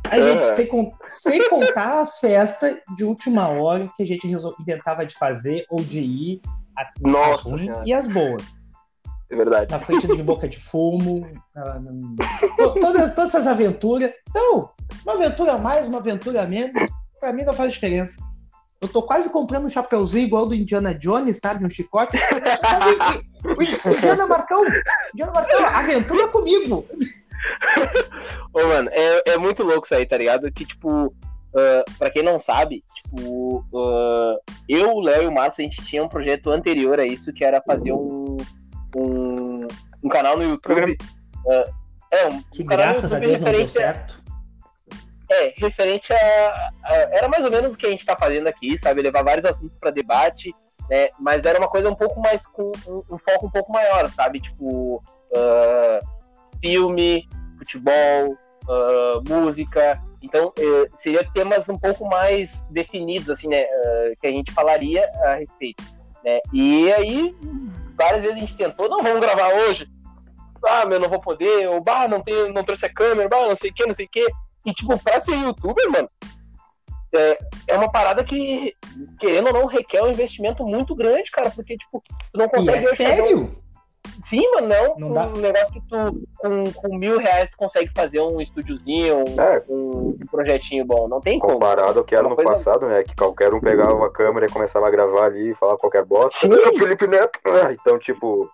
A 0.04 0.20
gente, 0.20 0.56
sem, 0.56 0.94
sem 1.10 1.50
contar 1.50 2.02
as 2.02 2.20
festas 2.20 2.78
de 2.96 3.04
última 3.04 3.50
hora 3.50 3.92
que 3.96 4.04
a 4.04 4.06
gente 4.06 4.28
inventava 4.60 5.06
de 5.06 5.16
fazer 5.16 5.66
ou 5.70 5.84
de 5.84 6.00
ir, 6.00 6.42
as 6.78 7.42
ruins 7.42 7.62
Senhora. 7.62 7.84
e 7.86 7.94
as 7.94 8.08
boas. 8.08 8.44
É 9.30 9.36
verdade. 9.36 9.72
Na 9.72 9.80
frente 9.80 10.08
de 10.08 10.24
boca 10.24 10.48
de 10.48 10.58
fumo, 10.60 11.28
na- 11.54 11.80
na- 11.80 11.92
to- 12.58 12.80
todas, 12.80 13.14
todas 13.14 13.34
essas 13.34 13.46
aventuras. 13.48 14.12
Então, 14.30 14.70
uma 15.04 15.14
aventura 15.16 15.54
a 15.54 15.58
mais, 15.58 15.88
uma 15.88 15.98
aventura 15.98 16.44
a 16.44 16.48
menos, 16.48 16.90
pra 17.20 17.34
mim 17.34 17.44
não 17.44 17.54
faz 17.54 17.74
diferença. 17.74 18.16
Eu 18.80 18.88
tô 18.88 19.02
quase 19.04 19.30
comprando 19.30 19.66
um 19.66 19.70
chapeuzinho 19.70 20.28
igual 20.28 20.46
do 20.46 20.54
Indiana 20.56 20.94
Jones, 20.94 21.40
sabe? 21.42 21.66
Um 21.66 21.70
chicote. 21.70 22.16
O 23.44 23.92
Indiana 23.92 24.28
Marcão, 24.28 24.64
Indiana 25.14 25.32
Marcão, 25.34 25.66
aventura 25.66 26.28
comigo. 26.28 26.86
Ô, 28.54 28.68
mano, 28.68 28.90
é, 28.92 29.32
é 29.34 29.38
muito 29.38 29.64
louco 29.64 29.86
isso 29.86 29.96
aí, 29.96 30.06
tá 30.06 30.18
ligado? 30.18 30.52
Que, 30.52 30.66
tipo, 30.66 31.14
ah, 31.58 31.84
pra 31.98 32.10
quem 32.10 32.24
não 32.24 32.40
sabe, 32.40 32.84
tipo, 32.96 33.66
ah, 33.76 34.36
eu, 34.70 34.96
o 34.96 35.02
Léo 35.02 35.24
e 35.24 35.28
o 35.28 35.32
Marcos, 35.32 35.60
a 35.60 35.64
gente 35.64 35.84
tinha 35.86 36.04
um 36.04 36.10
projeto 36.10 36.50
anterior 36.52 37.00
a 37.00 37.06
isso, 37.06 37.34
que 37.34 37.44
era 37.44 37.62
fazer 37.62 37.92
um, 37.92 38.38
um, 38.96 39.68
um 40.04 40.10
canal 40.10 40.38
no 40.38 40.44
YouTube. 40.44 40.62
Programa- 40.62 40.96
ah, 41.50 41.66
é, 42.12 42.28
um, 42.28 42.42
Que 42.44 42.64
um 42.64 42.66
canal 42.68 42.88
no 42.88 42.94
graças 43.02 43.12
a 43.12 43.18
YouTube 43.18 43.32
referente 43.46 43.80
a. 43.84 44.08
É, 45.30 45.54
referente 45.58 46.14
a, 46.14 46.70
a- 46.86 46.94
Era 47.12 47.28
mais 47.28 47.44
ou 47.44 47.52
menos 47.52 47.74
o 47.74 47.78
que 47.78 47.86
a 47.86 47.90
gente 47.90 48.06
tá 48.06 48.16
fazendo 48.18 48.48
aqui, 48.48 48.78
sabe? 48.78 49.02
Levar 49.02 49.24
vários 49.24 49.46
assuntos 49.46 49.78
para 49.78 49.92
debate, 49.92 50.56
né? 50.90 51.10
Mas 51.20 51.44
era 51.46 51.60
uma 51.60 51.68
coisa 51.68 51.90
um 51.90 51.96
pouco 51.96 52.22
mais. 52.22 52.46
com 52.46 52.72
um, 52.88 53.04
um 53.14 53.18
foco 53.18 53.48
um 53.48 53.52
pouco 53.52 53.72
maior, 53.74 54.10
sabe? 54.12 54.40
Tipo. 54.40 55.02
ah, 55.36 56.00
filme, 56.64 57.28
futebol, 57.60 58.38
música. 59.28 60.02
Então, 60.22 60.52
eh, 60.58 60.90
seria 60.96 61.24
temas 61.34 61.70
um 61.70 61.78
pouco 61.78 62.06
mais 62.08 62.66
definidos, 62.70 63.30
assim, 63.30 63.48
né? 63.48 63.64
ah, 63.64 64.12
que 64.20 64.28
a 64.28 64.32
gente 64.32 64.52
falaria 64.52 65.08
a 65.24 65.36
respeito. 65.36 65.84
Né? 66.24 66.40
E 66.52 66.92
aí, 66.94 67.36
várias 67.96 68.22
vezes 68.24 68.38
a 68.38 68.40
gente 68.40 68.58
tentou, 68.58 68.90
não 68.90 69.04
vamos 69.04 69.22
gravar 69.22 69.54
hoje. 69.54 69.88
Ah, 70.66 70.86
meu, 70.86 71.00
não 71.00 71.08
vou 71.08 71.22
poder, 71.22 71.68
ou 71.70 71.80
bah, 71.82 72.08
não, 72.08 72.22
tem, 72.22 72.52
não 72.52 72.64
trouxe 72.64 72.86
a 72.86 72.94
câmera, 72.94 73.30
bah, 73.30 73.46
não 73.48 73.56
sei 73.56 73.70
o 73.70 73.74
que, 73.74 73.86
não 73.86 73.94
sei 73.94 74.06
o 74.06 74.10
que. 74.10 74.26
E, 74.66 74.74
tipo, 74.74 74.98
pra 75.04 75.20
ser 75.20 75.36
youtuber, 75.38 75.90
mano, 75.90 76.10
é, 77.14 77.38
é 77.68 77.78
uma 77.78 77.90
parada 77.92 78.24
que, 78.24 78.74
querendo 79.20 79.48
ou 79.48 79.54
não, 79.54 79.66
requer 79.66 80.02
um 80.04 80.10
investimento 80.10 80.66
muito 80.66 80.96
grande, 80.96 81.32
cara, 81.32 81.50
porque, 81.52 81.78
tipo, 81.78 82.02
tu 82.34 82.38
não 82.38 82.46
E 82.46 82.50
consegue 82.50 82.86
é 82.86 82.90
hoje 82.90 82.98
fazer 83.04 83.22
um- 83.22 83.28
sério? 83.28 83.64
Sim, 84.22 84.44
mano, 84.54 84.68
não. 84.68 84.96
Não 84.98 85.08
um 85.10 85.14
dá. 85.14 85.28
negócio 85.28 85.74
que 85.74 85.82
tu, 85.82 86.28
com, 86.38 86.72
com 86.72 86.98
mil 86.98 87.18
reais, 87.20 87.50
tu 87.50 87.58
consegue 87.58 87.92
fazer 87.96 88.20
um 88.20 88.40
estúdiozinho, 88.42 89.18
um, 89.28 89.42
É. 89.42 89.64
um 89.70 90.18
projetinho 90.32 90.86
bom. 90.86 91.08
Não 91.08 91.20
tem 91.22 91.40
como. 91.40 91.54
Comparado 91.54 92.00
ao 92.00 92.06
que 92.06 92.16
era 92.16 92.26
Uma 92.28 92.36
no 92.36 92.44
passado, 92.44 92.88
né? 92.88 93.04
Que 93.04 93.16
qualquer 93.16 93.54
um 93.54 93.60
pegava 93.60 94.06
a 94.06 94.12
câmera 94.12 94.46
e 94.46 94.52
começava 94.52 94.88
a 94.88 94.92
gravar 94.92 95.26
ali 95.26 95.52
e 95.52 95.56
falar 95.56 95.78
qualquer 95.78 96.04
bosta. 96.06 96.32
Sim. 96.48 96.54
"Ah, 96.54 96.78
Felipe 96.80 97.08
Neto. 97.08 97.40
Ah, 97.46 97.72
Então, 97.74 97.98
tipo. 98.00 98.50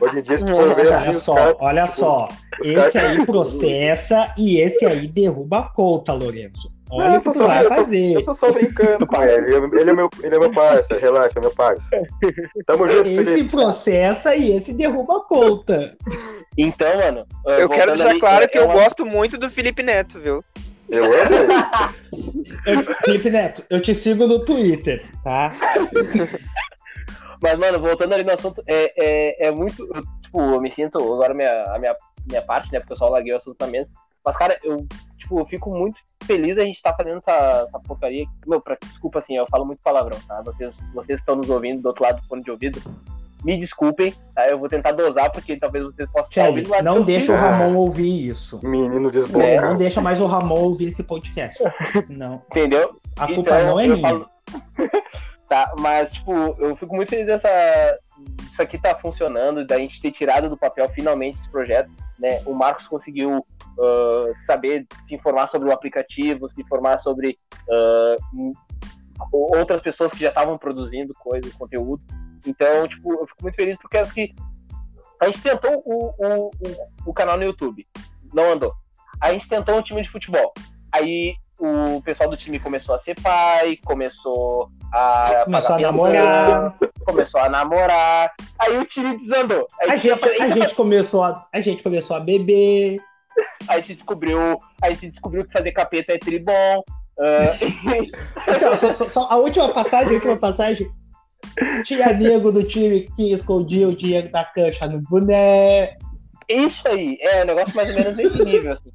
Hoje 0.00 0.18
em 0.18 0.22
dia, 0.22 0.38
se 0.38 0.46
for 0.50 0.74
ver 0.74 0.86
Olha 0.88 0.96
assim, 0.98 1.14
só, 1.14 1.34
caras. 1.34 1.56
olha 1.60 1.86
só. 1.86 2.28
os 2.60 2.66
Esse 2.66 2.74
caras- 2.74 2.96
aí 2.96 3.26
processa 3.26 4.34
e 4.36 4.58
esse 4.60 4.84
aí 4.84 5.06
derruba 5.06 5.58
a 5.60 5.68
conta, 5.68 6.12
Lourenço. 6.12 6.68
Olha 6.90 7.08
Não, 7.08 7.16
o 7.16 7.20
que 7.20 7.28
eu 7.28 7.32
tu 7.32 7.38
tô 7.38 7.42
só- 7.44 7.48
vai 7.48 7.64
eu 7.64 7.68
tô- 7.68 7.74
fazer. 7.74 8.12
Eu 8.14 8.24
tô 8.24 8.34
só 8.34 8.52
brincando 8.52 9.06
com 9.06 9.22
ele. 9.22 9.54
Ele 9.54 9.90
é 9.90 9.92
meu, 9.94 10.08
ele 10.22 10.36
é 10.36 10.38
meu 10.38 10.52
parceiro, 10.52 11.02
relaxa, 11.02 11.40
meu 11.40 11.50
parceiro. 11.50 12.06
Tamo 12.64 12.88
junto, 12.88 13.08
Esse 13.08 13.24
Felipe. 13.24 13.50
processa 13.50 14.36
e 14.36 14.56
esse 14.56 14.72
derruba 14.72 15.16
a 15.18 15.20
conta. 15.22 15.96
Então, 16.56 16.96
mano. 16.96 17.26
Eu 17.58 17.68
quero 17.68 17.92
deixar 17.92 18.10
ali, 18.10 18.20
claro 18.20 18.44
é- 18.44 18.48
que 18.48 18.56
é 18.58 18.60
eu 18.60 18.66
uma- 18.66 18.74
gosto 18.74 19.04
muito 19.04 19.36
do 19.36 19.50
Felipe 19.50 19.82
Neto, 19.82 20.20
viu? 20.20 20.44
Eu 20.88 21.04
amo 21.04 21.34
ele. 21.34 22.84
Felipe 23.04 23.30
Neto, 23.30 23.64
eu 23.68 23.80
te 23.80 23.92
sigo 23.92 24.24
no 24.28 24.44
Twitter, 24.44 25.04
tá? 25.24 25.52
Mas, 27.42 27.58
mano, 27.58 27.80
voltando 27.80 28.14
ali 28.14 28.24
no 28.24 28.32
assunto, 28.32 28.62
é, 28.66 28.92
é, 28.96 29.48
é 29.48 29.50
muito. 29.50 29.82
eu, 29.94 30.02
tipo, 30.22 30.40
eu 30.40 30.60
me 30.60 30.70
sinto. 30.70 30.98
Agora 30.98 31.34
minha, 31.34 31.64
a 31.64 31.78
minha, 31.78 31.94
minha 32.26 32.42
parte, 32.42 32.72
né? 32.72 32.78
Porque 32.80 32.92
eu 32.92 32.96
só 32.96 33.08
larguei 33.08 33.32
o 33.32 33.36
assunto 33.36 33.56
na 33.60 33.66
mesa. 33.66 33.90
Mas, 34.26 34.36
cara, 34.36 34.58
eu, 34.64 34.84
tipo, 35.16 35.38
eu 35.38 35.46
fico 35.46 35.70
muito 35.70 36.00
feliz 36.24 36.58
a 36.58 36.62
gente 36.62 36.82
tá 36.82 36.92
fazendo 36.92 37.18
essa, 37.18 37.66
essa 37.68 37.78
porcaria. 37.78 38.26
Meu, 38.44 38.60
pra, 38.60 38.76
desculpa 38.82 39.20
assim, 39.20 39.36
eu 39.36 39.46
falo 39.48 39.64
muito 39.64 39.80
palavrão, 39.84 40.18
tá? 40.26 40.42
Vocês, 40.42 40.90
vocês 40.92 41.20
estão 41.20 41.36
nos 41.36 41.48
ouvindo 41.48 41.80
do 41.80 41.86
outro 41.86 42.02
lado 42.02 42.20
do 42.20 42.26
fone 42.26 42.42
de 42.42 42.50
ouvido, 42.50 42.82
me 43.44 43.56
desculpem, 43.56 44.12
tá? 44.34 44.48
Eu 44.48 44.58
vou 44.58 44.68
tentar 44.68 44.90
dosar, 44.90 45.30
porque 45.30 45.56
talvez 45.56 45.84
vocês 45.84 46.10
possam 46.10 46.28
estar 46.28 46.42
Tchê, 46.42 46.48
ouvindo 46.48 46.70
lá 46.70 46.82
não 46.82 47.04
deixa 47.04 47.32
o. 47.32 47.36
Ramon 47.36 47.76
ouvir 47.76 48.26
isso. 48.28 48.60
Menino 48.66 49.08
É, 49.08 49.12
desbocado. 49.12 49.60
não 49.68 49.76
deixa 49.76 50.00
mais 50.00 50.20
o 50.20 50.26
Ramon 50.26 50.58
ouvir 50.58 50.88
esse 50.88 51.04
podcast. 51.04 51.62
Não. 52.10 52.42
Entendeu? 52.50 52.98
A 53.16 53.26
culpa 53.28 53.62
não 53.62 53.78
é 53.78 53.86
minha. 53.86 54.00
falo- 54.00 54.28
tá, 55.48 55.72
mas, 55.78 56.10
tipo, 56.10 56.32
eu 56.58 56.74
fico 56.74 56.96
muito 56.96 57.10
feliz 57.10 57.26
dessa. 57.26 57.48
Isso 58.50 58.60
aqui 58.60 58.76
tá 58.78 58.96
funcionando, 58.96 59.64
da 59.64 59.78
gente 59.78 60.00
ter 60.00 60.10
tirado 60.10 60.48
do 60.48 60.56
papel 60.56 60.88
finalmente 60.88 61.38
esse 61.38 61.48
projeto. 61.48 61.90
Né? 62.18 62.40
O 62.46 62.54
Marcos 62.54 62.88
conseguiu 62.88 63.44
ah, 63.80 64.26
saber 64.46 64.86
se 65.04 65.14
informar 65.14 65.46
sobre 65.48 65.68
o 65.68 65.72
aplicativo, 65.72 66.48
se 66.48 66.60
informar 66.60 66.98
sobre 66.98 67.36
m- 68.32 68.52
outras 69.32 69.82
pessoas 69.82 70.12
que 70.12 70.20
já 70.20 70.28
estavam 70.28 70.58
produzindo 70.58 71.12
coisa, 71.18 71.50
conteúdo. 71.58 72.02
Então, 72.46 72.86
tipo, 72.86 73.12
eu 73.12 73.26
fico 73.26 73.42
muito 73.42 73.56
feliz 73.56 73.76
porque 73.78 73.98
acho 73.98 74.14
que 74.14 74.34
a 75.20 75.26
gente 75.26 75.40
tentou 75.42 75.82
o, 75.84 76.12
o, 76.18 76.50
o, 77.06 77.12
canal 77.14 77.36
no 77.38 77.44
YouTube, 77.44 77.86
não 78.32 78.52
andou. 78.52 78.72
A 79.20 79.32
gente 79.32 79.48
tentou 79.48 79.76
um 79.76 79.82
time 79.82 80.02
de 80.02 80.08
futebol. 80.10 80.52
Aí 80.92 81.34
o 81.58 82.02
pessoal 82.02 82.28
do 82.28 82.36
time 82.36 82.58
começou 82.58 82.94
a 82.94 82.98
ser 82.98 83.18
pai, 83.20 83.78
começou 83.84 84.70
a 84.92 85.42
Começou 85.46 85.74
a 85.74 85.78
pensão, 85.78 85.92
namorar. 85.92 86.78
começou 87.06 87.40
a 87.40 87.48
namorar. 87.48 88.34
Aí 88.58 88.76
o 88.78 88.84
time 88.84 89.16
desandou. 89.16 89.66
Aí 89.80 89.90
A 89.90 89.96
gente, 89.96 90.20
tinha- 90.20 90.44
a 90.44 90.48
gente 90.48 90.74
começou 90.74 91.24
a, 91.24 91.46
a 91.52 91.60
gente 91.60 91.82
começou 91.82 92.14
a 92.16 92.20
beber. 92.20 93.00
a 93.68 93.76
gente 93.76 93.94
descobriu, 93.94 94.58
a 94.82 94.90
gente 94.90 95.10
descobriu 95.10 95.44
que 95.44 95.52
fazer 95.52 95.72
capeta 95.72 96.12
é 96.14 96.18
tribom. 96.18 96.82
ó, 97.18 98.76
só, 98.76 98.92
só- 98.92 99.08
só 99.08 99.26
a 99.30 99.36
última 99.36 99.68
passagem, 99.70 100.08
a 100.08 100.14
última 100.14 100.36
passagem. 100.36 100.90
Tinha 101.84 102.12
nego 102.12 102.50
do 102.50 102.62
time 102.62 103.08
que 103.16 103.32
escondia 103.32 103.88
o 103.88 103.96
dinheiro 103.96 104.30
da 104.30 104.44
cancha 104.44 104.86
no 104.86 105.00
boné. 105.02 105.96
Isso 106.48 106.86
aí, 106.88 107.18
é 107.20 107.42
um 107.42 107.46
negócio 107.46 107.74
mais 107.74 107.88
ou 107.88 107.94
menos 107.94 108.16
nesse 108.16 108.44
nível, 108.44 108.72
assim. 108.74 108.90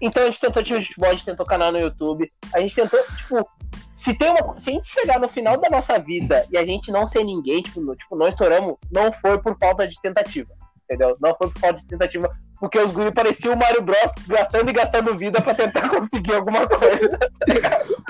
Então 0.00 0.22
a 0.22 0.26
gente 0.26 0.40
tentou 0.40 0.62
time 0.62 0.80
de 0.80 0.86
futebol, 0.86 1.10
a 1.10 1.12
gente 1.12 1.24
tentou 1.24 1.46
canal 1.46 1.72
no 1.72 1.78
YouTube, 1.78 2.28
a 2.54 2.60
gente 2.60 2.74
tentou, 2.74 3.00
tipo, 3.16 3.48
se 3.96 4.14
tem 4.14 4.30
uma. 4.30 4.58
Se 4.58 4.70
a 4.70 4.72
gente 4.72 4.88
chegar 4.88 5.20
no 5.20 5.28
final 5.28 5.56
da 5.56 5.70
nossa 5.70 5.98
vida 5.98 6.44
e 6.50 6.58
a 6.58 6.66
gente 6.66 6.90
não 6.90 7.06
ser 7.06 7.24
ninguém, 7.24 7.62
tipo, 7.62 7.94
tipo, 7.96 8.16
não 8.16 8.28
estouramos, 8.28 8.76
não 8.90 9.12
foi 9.12 9.40
por 9.40 9.56
falta 9.58 9.86
de 9.86 10.00
tentativa. 10.00 10.50
Entendeu? 10.92 11.16
Não 11.20 11.34
foi 11.36 11.48
por 11.50 11.58
falta 11.60 11.76
de 11.80 11.86
tentativa, 11.86 12.30
porque 12.60 12.78
os 12.78 12.92
guri 12.92 13.10
pareciam 13.12 13.54
o 13.54 13.56
Mario 13.56 13.80
Bros 13.82 14.12
gastando 14.26 14.68
e 14.68 14.72
gastando 14.74 15.16
vida 15.16 15.40
pra 15.40 15.54
tentar 15.54 15.88
conseguir 15.90 16.34
alguma 16.34 16.66
coisa. 16.66 17.18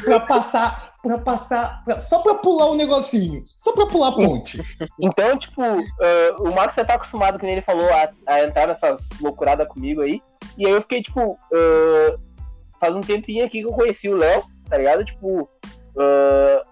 pra 0.04 0.18
passar, 0.20 0.94
pra 1.00 1.18
passar, 1.18 1.84
pra- 1.84 2.00
só 2.00 2.18
pra 2.22 2.34
pular 2.34 2.70
um 2.70 2.74
negocinho, 2.74 3.44
só 3.46 3.72
pra 3.72 3.86
pular 3.86 4.08
a 4.08 4.12
ponte. 4.12 4.60
Então, 5.00 5.38
tipo, 5.38 5.62
ah, 5.62 6.36
o 6.40 6.52
Marcos 6.54 6.74
já 6.76 6.84
tá 6.84 6.94
acostumado, 6.94 7.38
que 7.38 7.44
nem 7.46 7.54
ele 7.54 7.62
falou, 7.62 7.88
a, 7.92 8.08
a 8.26 8.42
entrar 8.42 8.66
nessas 8.66 9.08
loucuradas 9.20 9.68
comigo 9.68 10.00
aí. 10.02 10.20
E 10.58 10.66
aí 10.66 10.72
eu 10.72 10.82
fiquei, 10.82 11.02
tipo, 11.02 11.38
ah, 11.54 12.18
faz 12.80 12.94
um 12.96 13.00
tempinho 13.00 13.44
aqui 13.46 13.60
que 13.60 13.66
eu 13.68 13.72
conheci 13.72 14.08
o 14.08 14.16
Léo, 14.16 14.42
tá 14.68 14.76
ligado? 14.76 15.04
Tipo, 15.04 15.48
ah, 15.96 16.62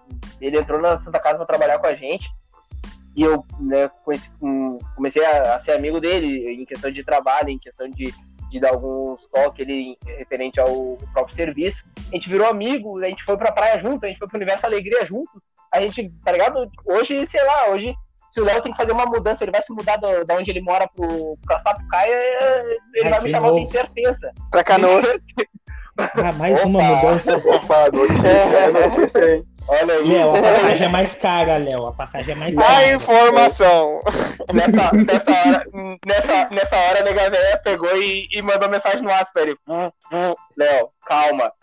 ele 0.41 0.57
entrou 0.57 0.81
na 0.81 0.99
Santa 0.99 1.19
Casa 1.19 1.37
pra 1.37 1.45
trabalhar 1.45 1.79
com 1.79 1.87
a 1.87 1.95
gente. 1.95 2.29
E 3.15 3.23
eu 3.23 3.43
né, 3.59 3.89
comecei 4.95 5.23
a, 5.25 5.59
ser 5.59 5.71
amigo 5.73 5.99
dele 5.99 6.53
em 6.61 6.65
questão 6.65 6.89
de 6.91 7.03
trabalho, 7.03 7.49
em 7.49 7.59
questão 7.59 7.89
de, 7.89 8.13
de 8.49 8.59
dar 8.59 8.69
alguns 8.69 9.27
toques 9.27 9.59
ele, 9.67 9.97
referente 10.17 10.59
ao 10.59 10.97
próprio 11.13 11.35
serviço. 11.35 11.83
A 12.11 12.15
gente 12.15 12.29
virou 12.29 12.47
amigo, 12.47 12.99
a 13.03 13.07
gente 13.09 13.23
foi 13.23 13.35
pra 13.37 13.51
praia 13.51 13.79
junto, 13.79 14.05
a 14.05 14.07
gente 14.07 14.17
foi 14.19 14.27
pro 14.27 14.37
Universo 14.37 14.65
Alegria 14.65 15.05
junto. 15.05 15.31
A 15.73 15.81
gente, 15.81 16.09
tá 16.23 16.31
ligado? 16.31 16.69
Hoje, 16.85 17.25
sei 17.27 17.43
lá, 17.43 17.69
hoje, 17.69 17.93
se 18.31 18.39
o 18.39 18.45
Léo 18.45 18.61
tem 18.61 18.71
que 18.71 18.77
fazer 18.77 18.91
uma 18.93 19.05
mudança, 19.05 19.43
ele 19.43 19.51
vai 19.51 19.61
se 19.61 19.73
mudar 19.73 19.97
do- 19.97 20.23
da 20.25 20.35
onde 20.35 20.49
ele 20.51 20.61
mora 20.61 20.87
pro, 20.95 21.37
pra 21.45 21.59
Sapucaia, 21.59 22.13
ele 22.95 23.05
Ai, 23.05 23.09
vai 23.09 23.21
me 23.23 23.29
chamar, 23.29 23.47
eu 23.47 23.53
novo. 23.55 23.65
tenho 23.67 23.69
certeza. 23.83 24.31
Pra 24.49 24.63
Canoas. 24.63 25.05
Ah, 25.97 26.31
mais 26.37 26.57
Opa. 26.57 26.65
uma 26.67 26.81
mudança. 26.83 27.37
Opa, 27.37 27.89
notícia, 27.91 28.57
é 28.57 28.71
notícia, 28.89 29.35
hein? 29.35 29.43
Olha 29.73 29.93
aí. 29.93 30.07
Léo, 30.11 30.35
a 30.35 30.41
passagem 30.41 30.85
é 30.85 30.89
mais 30.91 31.15
cara, 31.15 31.57
Léo. 31.57 31.85
A 31.87 31.93
passagem 31.93 32.33
é 32.33 32.37
mais 32.37 32.57
A 32.57 32.61
cara. 32.61 32.93
informação. 32.93 34.01
Nessa, 34.53 34.91
nessa 34.93 35.31
hora, 35.31 35.63
nessa, 36.05 36.49
nessa 36.49 36.75
hora, 36.75 36.99
a 36.99 37.03
nega 37.03 37.29
véia 37.29 37.57
pegou 37.63 37.95
e, 37.95 38.27
e 38.33 38.41
mandou 38.41 38.69
mensagem 38.69 39.01
no 39.01 39.09
WhatsApp 39.09 39.39
ele. 39.39 39.55
"Hum, 39.65 39.89
hum, 40.11 40.33
Léo, 40.57 40.89
calma. 41.05 41.53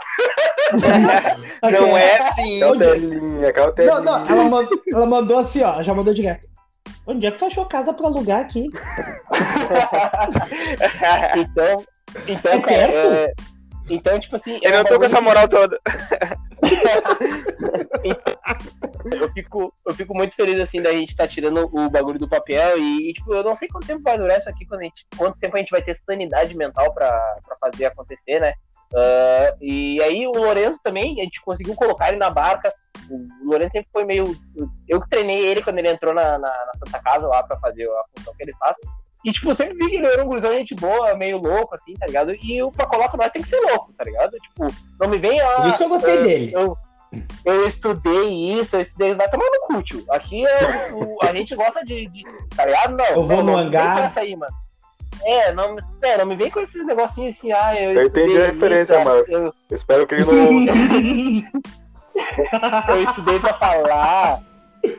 Não 1.71 1.97
é 1.99 2.19
assim. 2.21 2.61
Cautelinha, 2.61 3.53
cautelinha. 3.53 3.95
Não, 4.01 4.05
não, 4.05 4.27
ela 4.27 4.45
mandou, 4.45 4.83
ela 4.91 5.07
mandou 5.07 5.39
assim, 5.39 5.63
ó. 5.63 5.83
Já 5.83 5.93
mandou 5.93 6.15
direto. 6.15 6.49
Onde 7.07 7.27
é 7.27 7.31
que 7.31 7.39
tu 7.39 7.45
achou 7.45 7.67
casa 7.67 7.93
pra 7.93 8.07
alugar 8.07 8.41
aqui? 8.41 8.69
Então, 11.37 11.85
então, 12.27 12.53
É 12.53 12.61
cara, 12.61 12.63
perto? 12.63 12.97
é, 12.97 13.33
então, 13.91 14.19
tipo 14.19 14.37
assim. 14.37 14.59
Eu 14.63 14.73
é 14.73 14.77
não 14.79 14.85
tô 14.85 14.99
com 14.99 15.05
essa 15.05 15.21
moral 15.21 15.47
toda. 15.49 15.79
Eu 19.21 19.29
fico, 19.31 19.73
eu 19.87 19.95
fico 19.95 20.15
muito 20.15 20.35
feliz 20.35 20.61
assim 20.61 20.83
da 20.83 20.93
gente 20.93 21.11
estar 21.11 21.29
tirando 21.29 21.69
o 21.73 21.91
bagulho 21.91 22.19
do 22.19 22.29
papel 22.29 22.79
e, 22.79 23.11
e, 23.11 23.13
tipo, 23.13 23.33
eu 23.35 23.43
não 23.43 23.55
sei 23.55 23.69
quanto 23.69 23.87
tempo 23.87 24.03
vai 24.03 24.19
durar 24.19 24.39
isso 24.39 24.49
aqui, 24.49 24.67
quando 24.67 24.83
gente, 24.83 25.07
quanto 25.17 25.39
tempo 25.39 25.57
a 25.57 25.59
gente 25.61 25.71
vai 25.71 25.83
ter 25.83 25.95
sanidade 25.95 26.57
mental 26.57 26.93
pra 26.93 27.39
fazer 27.61 27.87
acontecer, 27.87 28.41
né? 28.41 28.55
Ah, 28.95 29.55
e 29.61 30.01
aí 30.03 30.27
o 30.27 30.33
Lourenço 30.33 30.81
também, 30.83 31.21
a 31.21 31.25
gente 31.25 31.43
conseguiu 31.43 31.75
colocar 31.75 32.09
ele 32.09 32.19
na 32.19 32.31
barca. 32.31 32.73
O 33.11 33.49
Lourenço 33.49 33.73
sempre 33.73 33.89
foi 33.93 34.05
meio. 34.05 34.37
Eu 34.89 35.01
que 35.01 35.09
treinei 35.09 35.47
ele 35.47 35.63
quando 35.63 35.79
ele 35.79 35.89
entrou 35.89 36.15
na, 36.15 36.39
na, 36.39 36.49
na 36.49 36.73
Santa 36.75 37.03
Casa 37.03 37.27
lá 37.27 37.43
pra 37.43 37.59
fazer 37.59 37.89
a 37.89 38.03
função 38.17 38.35
que 38.35 38.43
ele 38.43 38.55
faz. 38.59 38.77
E, 39.25 39.33
tipo, 39.33 39.53
sempre 39.55 39.75
vi 39.77 39.91
que 39.91 39.97
ele 39.97 40.07
era 40.07 40.23
um 40.23 40.27
gurizão 40.29 40.53
gente 40.53 40.75
boa, 40.75 41.15
meio 41.17 41.39
louco, 41.39 41.75
assim, 41.75 41.93
tá 41.95 42.07
ligado? 42.07 42.33
E 42.35 42.63
o 42.63 42.71
pra 42.71 42.87
coloca 42.87 43.17
nós 43.17 43.33
tem 43.33 43.43
que 43.43 43.49
ser 43.49 43.61
louco, 43.61 43.93
tá 43.99 44.05
ligado? 44.05 44.31
Tipo, 44.37 44.67
não 45.01 45.09
me 45.09 45.19
vem 45.19 45.41
a. 45.41 45.47
Por 45.57 45.67
isso 45.69 45.79
que 45.79 45.85
eu 45.85 45.89
gostei 45.89 46.23
dele. 46.23 46.53
Eu, 46.55 46.77
eu 47.45 47.67
estudei 47.67 48.29
isso, 48.61 48.77
eu 48.77 48.81
estudei. 48.83 49.15
Vai 49.15 49.29
tomar 49.29 49.45
no 49.47 49.61
cu, 49.67 49.83
tio. 49.83 50.05
Aqui 50.11 50.47
é, 50.47 50.93
o- 50.93 51.19
a 51.23 51.35
gente 51.35 51.55
gosta 51.57 51.85
de, 51.85 52.07
de- 52.09 52.23
Tá 52.55 52.65
ligado? 52.65 52.97
Não. 52.97 53.05
Eu 53.07 53.25
vou 53.25 53.37
não, 53.39 53.45
no 53.45 53.53
não 53.53 53.57
me 53.65 53.71
vem 53.71 53.81
hangar. 53.81 53.97
com 53.99 54.05
essa 54.05 54.21
aí, 54.21 54.37
mano. 54.37 54.53
É, 55.25 55.51
não, 55.53 55.75
me- 55.75 55.83
é, 56.03 56.17
não 56.19 56.27
me 56.27 56.37
vem 56.37 56.49
com 56.51 56.61
esses 56.61 56.87
negocinhos 56.87 57.37
assim, 57.37 57.51
ah, 57.51 57.75
eu. 57.75 57.93
Eu 57.93 58.07
entendi 58.07 58.41
a 58.41 58.47
referência, 58.47 58.95
isso, 58.95 59.05
Marcos. 59.05 59.29
Eu, 59.29 59.45
Eu 59.71 59.77
espero 59.77 60.07
que 60.07 60.15
ele 60.15 60.25
não. 60.25 61.43
eu 62.95 63.03
estudei 63.03 63.41
pra 63.41 63.55
falar. 63.55 64.41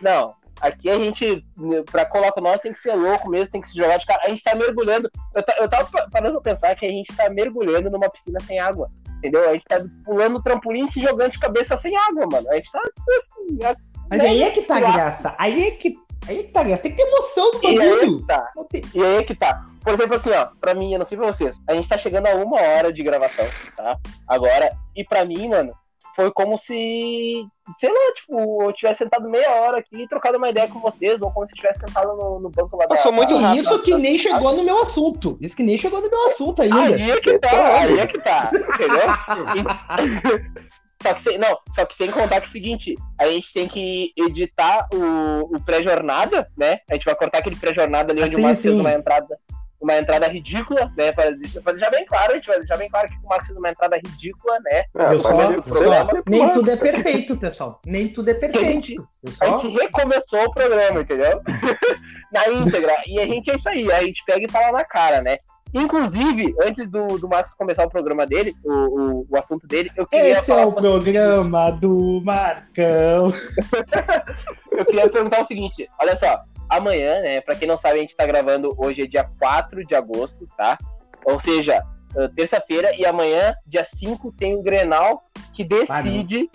Não, 0.01 0.35
aqui 0.61 0.89
a 0.89 0.97
gente, 0.97 1.45
pra 1.91 2.05
colocar 2.05 2.41
nós, 2.41 2.59
tem 2.61 2.71
que 2.73 2.79
ser 2.79 2.93
louco 2.95 3.29
mesmo, 3.29 3.51
tem 3.51 3.61
que 3.61 3.69
se 3.69 3.75
jogar 3.77 3.97
de 3.97 4.05
cara. 4.05 4.21
A 4.25 4.29
gente 4.29 4.43
tá 4.43 4.53
mergulhando. 4.55 5.09
Eu, 5.35 5.43
ta- 5.43 5.55
eu 5.59 5.69
tava 5.69 5.89
pa- 5.89 6.07
parando 6.11 6.41
pra 6.41 6.51
pensar 6.51 6.75
que 6.75 6.85
a 6.85 6.89
gente 6.89 7.15
tá 7.15 7.29
mergulhando 7.29 7.89
numa 7.89 8.09
piscina 8.09 8.39
sem 8.41 8.59
água. 8.59 8.89
Entendeu? 9.17 9.49
A 9.49 9.53
gente 9.53 9.65
tá 9.65 9.81
pulando 10.05 10.41
trampolim 10.41 10.85
e 10.85 10.87
se 10.91 10.99
jogando 11.01 11.31
de 11.31 11.39
cabeça 11.39 11.75
sem 11.75 11.95
água, 11.97 12.25
mano. 12.31 12.49
A 12.49 12.55
gente 12.55 12.71
tá 12.71 12.79
assim. 13.17 13.59
a- 13.65 13.75
Mas 14.09 14.19
aí 14.21 14.43
é 14.43 14.49
que 14.51 14.61
tá 14.61 14.77
a 14.77 14.79
graça. 14.79 15.35
Aí 15.37 15.67
é 15.67 15.71
que, 15.71 15.95
aí 16.27 16.39
é 16.39 16.43
que 16.43 16.51
tá 16.51 16.61
a 16.61 16.63
graça. 16.63 16.83
Tem 16.83 16.91
que 16.91 16.97
ter 16.97 17.07
emoção 17.07 17.51
do 17.51 17.63
E 17.63 17.67
aí 17.67 17.75
é 17.77 17.89
bagulho. 17.89 18.17
que 18.19 18.25
tá. 18.27 18.49
E 18.93 19.03
aí 19.03 19.15
é 19.17 19.23
que 19.23 19.35
tá. 19.35 19.65
Por 19.83 19.93
exemplo, 19.93 20.15
assim, 20.15 20.29
ó, 20.31 20.47
pra 20.59 20.73
mim, 20.73 20.91
eu 20.93 20.99
não 20.99 21.05
sei 21.05 21.17
pra 21.17 21.27
vocês, 21.27 21.57
a 21.67 21.73
gente 21.73 21.87
tá 21.87 21.97
chegando 21.97 22.27
a 22.27 22.35
uma 22.35 22.59
hora 22.61 22.91
de 22.93 23.01
gravação, 23.01 23.45
tá? 23.77 23.97
Agora, 24.27 24.71
e 24.95 25.03
pra 25.05 25.23
mim, 25.25 25.47
mano, 25.49 25.73
foi 26.19 26.31
como 26.33 26.57
se, 26.57 27.45
sei 27.77 27.89
lá, 27.89 28.13
tipo, 28.13 28.63
eu 28.63 28.73
tivesse 28.73 28.97
sentado 29.05 29.29
meia 29.29 29.51
hora 29.61 29.77
aqui 29.79 30.01
e 30.03 30.07
trocado 30.07 30.37
uma 30.37 30.49
ideia 30.49 30.67
com 30.67 30.77
vocês, 30.81 31.21
ou 31.21 31.31
como 31.31 31.47
se 31.47 31.53
eu 31.53 31.57
tivesse 31.57 31.79
sentado 31.79 32.13
no, 32.13 32.41
no 32.41 32.49
banco 32.49 32.75
lá 32.75 32.83
da- 32.83 32.89
Passou 32.89 33.13
muito 33.13 33.33
rápido. 33.37 33.61
isso 33.61 33.79
que 33.81 33.95
nem 33.95 34.17
chegou 34.17 34.53
no 34.53 34.61
meu 34.61 34.81
assunto. 34.81 35.37
Isso 35.39 35.55
que 35.55 35.63
nem 35.63 35.77
chegou 35.77 36.01
no 36.01 36.09
meu 36.09 36.25
assunto 36.25 36.61
ainda. 36.61 36.81
Aí 36.81 37.09
é 37.11 37.21
que 37.21 37.39
tá, 37.39 37.79
aí 37.79 37.99
é 37.99 38.05
que 38.07 38.19
tá, 38.19 38.51
entendeu? 38.53 40.43
Só 41.01 41.13
que, 41.13 41.21
sem, 41.21 41.37
não, 41.37 41.57
só 41.73 41.85
que 41.85 41.95
sem 41.95 42.11
contar 42.11 42.41
que 42.41 42.47
é 42.47 42.49
o 42.49 42.51
seguinte, 42.51 42.95
a 43.17 43.25
gente 43.27 43.53
tem 43.53 43.69
que 43.69 44.11
editar 44.17 44.85
o, 44.93 45.55
o 45.55 45.63
pré-jornada, 45.63 46.51
né? 46.57 46.79
A 46.91 46.95
gente 46.95 47.05
vai 47.05 47.15
cortar 47.15 47.37
aquele 47.37 47.55
pré-jornada 47.55 48.11
ali 48.11 48.21
Ah, 48.21 48.25
onde 48.25 48.35
sim, 48.35 48.41
o 48.41 48.43
Marcos 48.43 48.61
fez 48.61 48.75
sim. 48.75 48.81
Uma 49.81 49.97
entrada, 49.97 50.27
ridícula, 50.27 50.91
né? 50.97 51.11
Pra 51.11 51.29
deixar 51.31 51.89
bem 51.89 52.05
claro, 52.05 52.33
a 52.33 52.35
gente 52.35 52.47
vai 52.47 52.59
deixar 52.59 52.77
bem 52.77 52.89
claro 52.89 53.07
que 53.07 53.15
o 53.15 53.27
Marcos 53.27 53.47
fez 53.47 53.57
uma 53.57 53.69
entrada 53.69 53.95
ridícula, 53.97 54.59
né? 54.59 54.83
Ah, 54.95 55.13
Eu 55.13 55.19
só, 55.19 55.37
nem 56.27 56.51
tudo 56.51 56.71
é 56.71 56.75
perfeito, 56.75 57.37
pessoal. 57.37 57.79
Nem 57.85 58.07
tudo 58.09 58.29
é 58.29 58.33
perfeito. 58.33 59.07
A 59.25 59.31
só, 59.31 59.57
gente 59.57 59.77
recomeçou 59.77 60.43
o 60.43 60.51
programa, 60.51 61.01
entendeu? 61.01 61.41
na 62.31 62.49
íntegra. 62.49 62.95
E 63.07 63.19
a 63.19 63.25
gente 63.25 63.49
é 63.49 63.55
isso 63.55 63.69
aí, 63.69 63.91
a 63.91 64.03
gente 64.03 64.23
pega 64.25 64.45
e 64.45 64.51
fala 64.51 64.71
na 64.71 64.83
cara, 64.83 65.21
né? 65.21 65.37
Inclusive, 65.73 66.55
antes 66.61 66.89
do, 66.89 67.19
do 67.19 67.29
Marcos 67.29 67.53
começar 67.53 67.85
o 67.85 67.89
programa 67.89 68.25
dele, 68.25 68.55
o, 68.63 68.73
o, 68.73 69.27
o 69.29 69.37
assunto 69.37 69.67
dele, 69.67 69.91
eu 69.95 70.07
queria 70.07 70.39
esse 70.39 70.47
falar 70.47 70.63
é 70.63 70.65
o 70.65 70.71
programa 70.71 71.71
do 71.71 72.21
Marcão. 72.23 73.31
eu 74.71 74.85
queria 74.85 75.09
perguntar 75.09 75.41
o 75.41 75.45
seguinte, 75.45 75.87
olha 75.99 76.15
só, 76.15 76.43
amanhã, 76.69 77.21
né, 77.21 77.41
pra 77.41 77.55
quem 77.55 77.67
não 77.67 77.77
sabe, 77.77 77.97
a 77.97 78.01
gente 78.01 78.15
tá 78.15 78.25
gravando 78.25 78.73
hoje 78.77 79.01
é 79.03 79.07
dia 79.07 79.29
4 79.39 79.85
de 79.85 79.95
agosto, 79.95 80.47
tá? 80.57 80.77
Ou 81.25 81.39
seja, 81.39 81.81
eh, 82.15 82.29
terça-feira 82.35 82.95
e 82.95 83.05
amanhã, 83.05 83.53
dia 83.65 83.83
5, 83.83 84.31
tem 84.33 84.55
o 84.55 84.61
Grenal 84.61 85.21
que 85.53 85.63
decide 85.63 86.49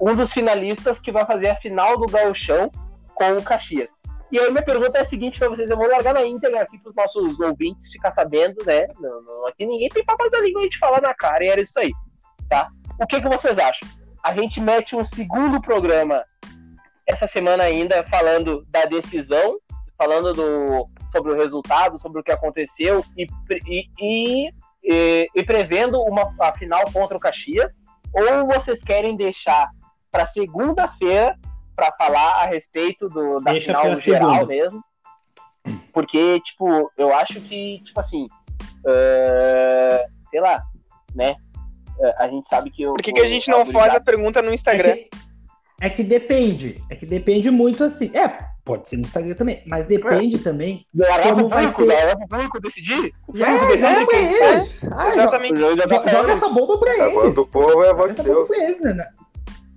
um 0.00 0.14
dos 0.14 0.32
finalistas 0.32 0.98
que 0.98 1.12
vai 1.12 1.26
fazer 1.26 1.48
a 1.48 1.56
final 1.56 1.98
do 1.98 2.06
Gauchão 2.06 2.70
com 3.14 3.32
o 3.32 3.42
Caxias. 3.42 3.90
E 4.32 4.38
aí 4.38 4.48
minha 4.50 4.62
pergunta 4.64 4.96
é 4.96 5.00
a 5.00 5.04
seguinte 5.04 5.38
pra 5.38 5.48
vocês, 5.48 5.68
eu 5.68 5.76
vou 5.76 5.88
largar 5.88 6.14
na 6.14 6.24
íntegra 6.24 6.62
aqui 6.62 6.78
pros 6.78 6.94
nossos 6.94 7.38
ouvintes 7.40 7.90
ficar 7.90 8.12
sabendo, 8.12 8.64
né? 8.64 8.86
Não, 9.00 9.20
não- 9.22 9.46
aqui 9.48 9.66
ninguém 9.66 9.88
tem 9.88 10.04
papas 10.04 10.30
da 10.30 10.40
língua 10.40 10.60
a 10.60 10.64
gente 10.64 10.78
falar 10.78 11.02
na 11.02 11.12
cara, 11.12 11.44
e 11.44 11.48
era 11.48 11.60
isso 11.60 11.78
aí, 11.78 11.90
tá? 12.48 12.68
O 13.00 13.06
que, 13.06 13.20
que 13.20 13.28
vocês 13.28 13.58
acham? 13.58 13.88
A 14.24 14.32
gente 14.32 14.60
mete 14.60 14.94
um 14.94 15.04
segundo 15.04 15.60
programa 15.60 16.24
essa 17.10 17.26
semana 17.26 17.64
ainda 17.64 18.02
falando 18.04 18.64
da 18.68 18.84
decisão, 18.84 19.58
falando 19.98 20.32
do, 20.32 20.86
sobre 21.12 21.32
o 21.32 21.36
resultado, 21.36 21.98
sobre 21.98 22.20
o 22.20 22.24
que 22.24 22.32
aconteceu 22.32 23.04
e, 23.16 23.26
e, 23.66 23.84
e, 24.00 24.50
e- 24.82 25.28
e 25.34 25.42
prevendo 25.44 26.00
uma 26.02 26.34
a 26.40 26.52
final 26.52 26.82
contra 26.92 27.16
o 27.16 27.20
Caxias, 27.20 27.78
ou 28.12 28.46
vocês 28.46 28.82
querem 28.82 29.16
deixar 29.16 29.68
para 30.10 30.24
segunda-feira 30.26 31.36
para 31.76 31.92
falar 31.92 32.42
a 32.42 32.46
respeito 32.46 33.08
do, 33.08 33.38
da 33.38 33.52
Deixa 33.52 33.74
final 33.74 33.96
geral 34.00 34.30
segunda. 34.30 34.46
mesmo? 34.46 34.84
Porque, 35.92 36.40
tipo, 36.40 36.90
eu 36.96 37.14
acho 37.14 37.40
que, 37.42 37.80
tipo 37.84 38.00
assim, 38.00 38.26
eh, 38.86 40.06
sei 40.26 40.40
lá, 40.40 40.62
né? 41.14 41.36
Eh, 42.00 42.14
A 42.18 42.28
gente 42.28 42.48
sabe 42.48 42.70
que 42.70 42.86
o. 42.86 42.94
Por 42.94 43.02
que, 43.02 43.12
que 43.12 43.20
a 43.20 43.28
gente 43.28 43.50
não 43.50 43.66
faz 43.66 43.94
a 43.94 44.00
pergunta 44.00 44.40
no 44.42 44.50
É 44.50 44.54
Instagram? 44.54 44.96
É 45.80 45.90
que 45.90 46.02
depende. 46.02 46.80
É 46.90 46.94
que 46.96 47.06
depende 47.06 47.50
muito 47.50 47.82
assim. 47.84 48.10
É, 48.16 48.28
pode 48.64 48.88
ser 48.88 48.96
no 48.96 49.02
Instagram 49.02 49.34
também, 49.34 49.62
mas 49.66 49.86
depende 49.86 50.38
também. 50.38 50.86
Largar 50.94 51.22
pro 51.28 51.36
como 51.36 51.48
vai 51.48 51.66
público, 51.72 51.82
ser? 51.90 51.96
largar 51.96 52.16
pro 52.18 52.28
público 52.28 52.60
decidir? 52.60 53.12
O 53.26 53.36
É, 53.36 53.44
público 53.44 53.66
decide 53.66 53.80
joga 53.94 54.06
pra 54.06 54.16
quem 54.18 54.32
eles. 54.34 54.78
Ah, 54.92 55.08
Exatamente. 55.08 55.60
joga- 55.60 56.10
joga 56.10 56.32
essa 56.32 56.48
bomba 56.48 56.78
pra 56.78 56.92
A 56.92 57.08
voz 57.10 57.24
eles. 57.24 57.34
do 57.34 57.46
povo 57.50 57.82
é 57.84 57.90
a 57.90 57.94
voz 57.94 58.16
de 58.16 58.22
Deus. 58.22 58.50
eles, 58.50 58.94
né? 58.96 59.04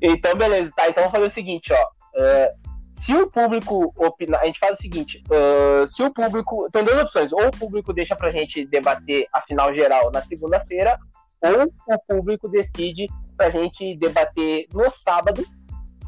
Então, 0.01 0.36
beleza. 0.36 0.72
Tá, 0.76 0.89
então 0.89 1.04
vamos 1.04 1.12
fazer 1.12 1.26
o 1.26 1.30
seguinte, 1.30 1.72
ó. 1.74 1.88
É, 2.16 2.54
se 2.93 3.16
o 3.16 3.28
público 3.30 3.93
opinar, 3.97 4.41
a 4.41 4.45
gente 4.45 4.60
faz 4.60 4.78
o 4.78 4.82
seguinte: 4.82 5.24
é, 5.32 5.86
se 5.88 6.04
o 6.04 6.14
público. 6.14 6.70
Tem 6.72 6.84
duas 6.84 7.01
opções. 7.04 7.32
Ou 7.34 7.47
o 7.47 7.51
público 7.51 7.93
deixa 7.93 8.16
pra 8.16 8.32
gente 8.32 8.66
debater 8.66 9.26
a 9.34 9.41
final 9.41 9.74
geral 9.74 10.12
na 10.12 10.22
segunda-feira, 10.22 10.97
ou 11.41 11.72
o 11.95 11.99
público 12.08 12.47
decide 12.49 13.08
pra 13.38 13.49
gente 13.49 13.95
debater 13.97 14.68
no 14.74 14.91
sábado. 14.91 15.43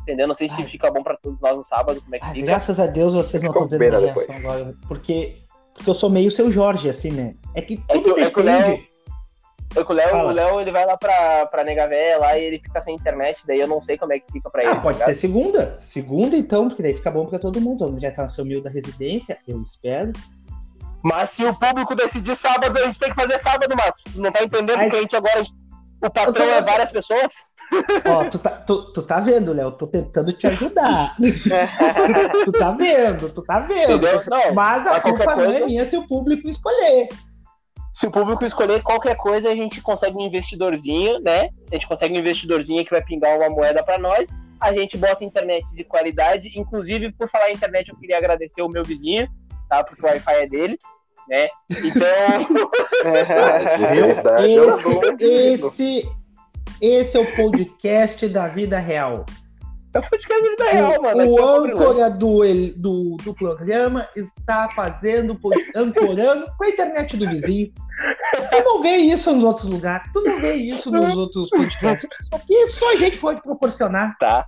Entendeu? 0.06 0.28
Não 0.28 0.36
sei 0.36 0.48
se 0.48 0.56
Ai. 0.62 0.64
fica 0.66 0.92
bom 0.92 1.02
pra 1.02 1.18
todos 1.18 1.40
nós 1.42 1.56
no 1.56 1.64
sábado, 1.64 2.00
como 2.00 2.16
é 2.16 2.20
que 2.20 2.26
Ah, 2.26 2.30
fica. 2.32 2.46
graças 2.46 2.80
a 2.80 2.86
Deus 2.86 3.16
vocês 3.16 3.42
não 3.42 3.50
estão 3.50 3.68
vendo 3.68 3.80
minha 3.98 4.14
reação 4.14 4.36
agora. 4.36 4.74
Porque, 4.88 5.38
porque 5.74 5.90
eu 5.90 5.94
sou 5.96 6.10
meio 6.12 6.30
seu 6.30 6.52
Jorge, 6.52 6.88
assim, 6.90 7.10
né? 7.12 7.34
É 7.56 7.62
que 7.62 7.84
É 7.90 7.94
tudo 7.94 8.14
que- 8.14 8.22
é 8.22 8.30
que 8.30 8.40
o 8.40 8.44
depende. 8.44 8.70
Léo- 8.70 8.96
Foi 9.74 9.84
com 9.84 9.92
o 9.94 9.96
Léo, 9.96 10.16
o 10.28 10.32
Léo 10.32 10.62
ele 10.62 10.72
vai 10.72 10.86
lá 10.86 10.96
pra, 10.96 11.48
pra 11.48 11.64
Nega 11.64 11.88
Véia 11.88 12.18
lá 12.20 12.38
e 12.38 12.44
ele 12.46 12.60
fica 12.60 12.80
sem 12.80 12.96
internet, 12.96 13.40
daí 13.46 13.60
eu 13.60 13.68
não 13.68 13.82
sei 13.82 13.98
como 13.98 14.14
é 14.14 14.20
que 14.20 14.32
fica 14.32 14.50
pra 14.50 14.62
ele. 14.62 14.72
Ah, 14.72 14.76
tá 14.76 14.82
pode 14.82 15.00
ligado? 15.00 15.14
ser 15.14 15.20
segunda. 15.20 15.76
Segunda, 15.80 16.38
então, 16.38 16.68
porque 16.70 16.84
daí 16.84 16.94
fica 16.94 17.10
bom 17.12 17.26
pra 17.26 17.40
todo 17.40 17.60
mundo. 17.60 17.80
Todo 17.80 17.92
mundo 17.92 18.00
já 18.02 18.12
tá 18.12 18.22
no 18.24 18.30
seu 18.30 18.46
mil 18.46 18.62
da 18.62 18.70
residência, 18.70 19.38
eu 19.48 19.60
espero. 19.62 20.14
Mas 21.04 21.32
se 21.32 21.44
o 21.44 21.54
público 21.54 21.94
decidir 21.94 22.36
sábado, 22.36 22.78
a 22.78 22.86
gente 22.86 23.00
tem 23.00 23.10
que 23.10 23.16
fazer 23.16 23.38
sábado, 23.38 23.76
Marcos. 23.76 24.04
Não 24.16 24.32
tá 24.32 24.44
entendendo 24.44 24.78
Ai. 24.80 24.90
que 24.90 24.96
a 24.96 25.02
gente 25.02 25.16
agora. 25.16 25.44
O 26.02 26.10
patrão 26.10 26.46
é 26.46 26.62
várias 26.62 26.92
pessoas? 26.92 27.44
Ó, 28.06 28.26
tu 28.26 28.40
tá, 28.40 28.50
tu, 28.52 28.94
tu 28.94 29.02
tá 29.02 29.20
vendo, 29.20 29.52
Léo? 29.54 29.72
Tô 29.72 29.88
tentando 29.88 30.32
te 30.34 30.48
ajudar. 30.48 31.16
tu 32.46 32.52
tá 32.52 32.72
vendo, 32.72 33.30
tu 33.30 33.42
tá 33.42 33.60
vendo. 33.60 33.94
Entendeu? 33.96 34.22
Não. 34.30 34.54
Mas 34.54 34.86
a 34.88 35.00
culpa 35.02 35.36
não 35.36 35.44
é 35.44 35.48
coisa- 35.48 35.66
minha 35.66 35.86
se 35.86 35.98
o 35.98 36.08
público 36.08 36.48
escolher. 36.50 37.10
Se 37.92 38.06
o 38.08 38.12
público 38.12 38.44
escolher 38.46 38.84
qualquer 38.84 39.16
coisa, 39.16 39.50
a 39.50 39.56
gente 39.56 39.82
consegue 39.82 40.18
um 40.18 40.22
investidorzinho, 40.22 41.20
né? 41.22 41.50
A 41.72 41.76
gente 41.76 41.88
consegue 41.88 42.14
um 42.14 42.20
investidorzinho 42.20 42.84
que 42.84 42.92
vai 42.92 43.02
pingar 43.02 43.38
uma 43.38 43.50
moeda 43.50 43.82
pra 43.84 43.98
nós. 43.98 44.30
A 44.60 44.74
gente 44.74 44.98
bota 44.98 45.24
internet 45.24 45.66
de 45.74 45.84
qualidade. 45.86 46.52
Inclusive, 46.56 47.12
por 47.14 47.30
falar 47.30 47.52
em 47.52 47.56
internet, 47.56 47.90
eu 47.90 47.98
queria 47.98 48.18
agradecer 48.18 48.62
o 48.62 48.68
meu 48.70 48.84
vizinho, 48.84 49.28
tá? 49.70 49.84
Porque 49.84 50.06
o 50.06 50.10
Wi-Fi 50.10 50.34
é 50.34 50.48
dele, 50.48 50.78
né? 51.30 51.48
Então. 51.72 52.40
Viu? 52.54 52.70
Verdade, 54.06 54.60
um 54.60 54.78
Esse, 54.78 54.88
ouvido. 54.88 55.68
esse, 55.68 56.10
esse 56.82 57.18
é 57.18 57.20
o 57.20 57.36
podcast 57.36 58.28
da 58.28 58.48
vida 58.48 58.80
real. 58.80 59.26
É 59.94 60.00
o 60.00 60.10
podcast 60.10 60.28
da 60.28 60.50
vida 60.50 60.72
real, 60.72 61.02
mano. 61.02 61.22
É 61.22 61.26
o 61.26 61.46
âncora 61.46 62.10
do, 62.10 62.42
do, 62.78 63.18
do 63.24 63.34
programa 63.34 64.08
está 64.16 64.70
fazendo, 64.76 65.40
ancorando 65.76 66.48
com 66.58 66.66
a 66.66 66.70
internet 66.70 67.16
do 67.16 67.30
vizinho. 67.30 67.72
Tu 68.52 68.64
não 68.64 68.82
vê 68.82 68.98
isso 68.98 69.34
nos 69.34 69.46
outros 69.46 69.68
lugares, 69.68 70.12
tu 70.12 70.22
não 70.22 70.42
vê 70.42 70.56
isso 70.56 70.92
nos 70.92 71.16
outros 71.16 71.50
podcasts. 71.50 72.10
Isso 72.20 72.36
aqui 72.36 72.68
só 72.68 72.92
a 72.92 72.96
gente 72.98 73.18
pode 73.20 73.42
proporcionar. 73.42 74.18
tá? 74.20 74.46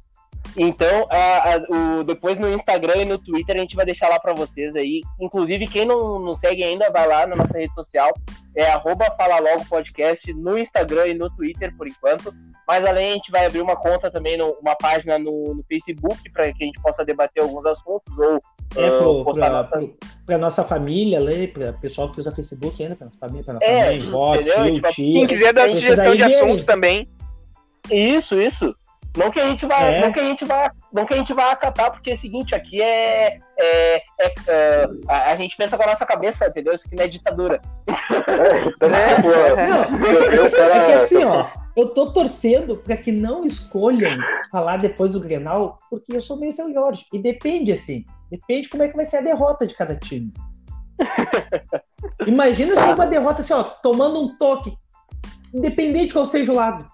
Então, 0.60 1.06
a- 1.12 1.54
a- 1.54 2.00
o, 2.00 2.04
depois 2.04 2.36
no 2.38 2.52
Instagram 2.52 2.96
e 2.98 3.06
no 3.06 3.20
Twitter 3.20 3.56
a 3.56 3.60
gente 3.60 3.76
vai 3.76 3.86
deixar 3.86 4.10
lá 4.10 4.20
pra 4.20 4.34
vocês 4.34 4.74
aí. 4.76 5.02
Inclusive, 5.22 5.68
quem 5.68 5.86
não, 5.86 6.18
não 6.20 6.34
segue 6.34 6.64
ainda, 6.64 6.90
vai 6.92 7.08
lá 7.08 7.28
na 7.28 7.36
nossa 7.36 7.56
rede 7.58 7.74
social. 7.76 8.12
É 8.56 8.72
arroba 8.72 9.06
Fala 9.16 9.40
Logo 9.40 9.66
Podcast 9.70 10.34
no 10.34 10.58
Instagram 10.58 11.08
e 11.08 11.14
no 11.14 11.30
Twitter, 11.30 11.72
por 11.78 11.88
enquanto. 11.88 12.34
Mas 12.68 12.84
além, 12.86 13.12
a 13.12 13.14
gente 13.14 13.32
vai 13.32 13.46
abrir 13.46 13.62
uma 13.62 13.76
conta 13.76 14.10
também, 14.10 14.36
no- 14.36 14.58
uma 14.60 14.76
página 14.76 15.20
no, 15.20 15.54
no 15.54 15.64
Facebook, 15.70 16.28
para 16.32 16.52
que 16.52 16.64
a 16.64 16.66
gente 16.66 16.82
possa 16.82 17.06
debater 17.06 17.44
alguns 17.44 17.66
assuntos 17.66 18.18
ou 18.18 18.40
É 18.76 18.90
pro, 18.98 19.24
postar 19.24 19.50
pra, 19.50 19.62
nossas... 19.62 19.98
nossa 20.40 20.64
família, 20.64 21.20
ler, 21.20 21.54
pra 21.54 21.72
pessoal 21.74 22.12
que 22.12 22.20
usa 22.20 22.32
Facebook 22.32 22.82
ainda, 22.82 22.96
pra 22.96 23.06
nossa 23.06 23.20
família, 23.20 23.44
pra 23.44 23.54
nossa 23.54 23.66
É, 23.66 23.86
mãe, 23.86 24.00
vó, 24.02 24.36
tio, 24.38 24.74
Tipo, 24.74 24.90
tia. 24.90 25.14
Quem 25.14 25.28
quiser 25.28 25.54
dar 25.54 25.70
sugestão 25.70 26.16
de 26.16 26.24
vem. 26.24 26.36
assunto 26.36 26.66
também. 26.66 27.08
Isso, 27.92 28.42
isso. 28.42 28.76
Não 29.16 29.32
que 29.32 29.40
a 29.40 29.50
gente 29.50 29.66
vai, 29.66 29.96
É. 29.96 30.02
não 30.02 30.12
que 30.12 30.20
a 30.20 30.24
gente 30.24 30.46
vai, 30.46 30.70
não 30.94 31.06
que 31.06 31.14
a 31.14 31.18
gente 31.18 31.34
vai 31.34 31.52
acatar, 31.52 31.92
porque 31.92 32.12
é 32.12 32.14
o 32.14 32.18
seguinte, 32.18 32.54
aqui 32.54 32.82
é, 32.82 33.40
é, 33.58 33.96
é, 34.20 34.34
é, 34.48 34.88
a, 35.08 35.32
a 35.32 35.36
gente 35.36 35.56
pensa 35.56 35.78
com 35.78 35.84
a 35.84 35.88
nossa 35.88 36.06
cabeça, 36.06 36.48
entendeu? 36.48 36.74
Isso 36.74 36.86
aqui 36.86 36.96
não 36.96 37.04
é 37.04 37.08
ditadura. 37.08 37.62
É, 37.88 37.94
É. 40.92 41.04
assim, 41.04 41.24
ó, 41.24 41.48
eu 41.76 41.90
tô 41.90 42.12
torcendo 42.12 42.78
pra 42.78 42.98
que 42.98 43.12
não 43.12 43.46
escolham 43.46 44.10
falar 44.52 44.78
depois 44.78 45.12
do 45.12 45.20
Grenal, 45.20 45.78
porque 45.90 46.16
eu 46.16 46.22
sou 46.22 46.38
meio 46.38 46.52
seu 46.52 46.74
Jorge. 46.74 47.06
E 47.14 47.20
depende, 47.20 47.72
assim, 47.72 48.06
depende 48.32 48.68
como 48.70 48.84
é 48.84 48.90
que 48.90 48.96
vai 48.96 49.06
ser 49.06 49.18
a 49.18 49.22
derrota 49.22 49.66
de 49.66 49.76
cada 49.76 49.96
time. 49.96 50.34
Imagina 52.26 52.74
se 52.74 52.94
uma 52.94 53.06
derrota 53.06 53.42
assim, 53.42 53.54
ó, 53.54 53.64
tomando 53.64 54.22
um 54.22 54.38
toque, 54.38 54.76
independente 55.54 56.14
qual 56.14 56.26
seja 56.26 56.52
o 56.52 56.56
lado. 56.56 56.90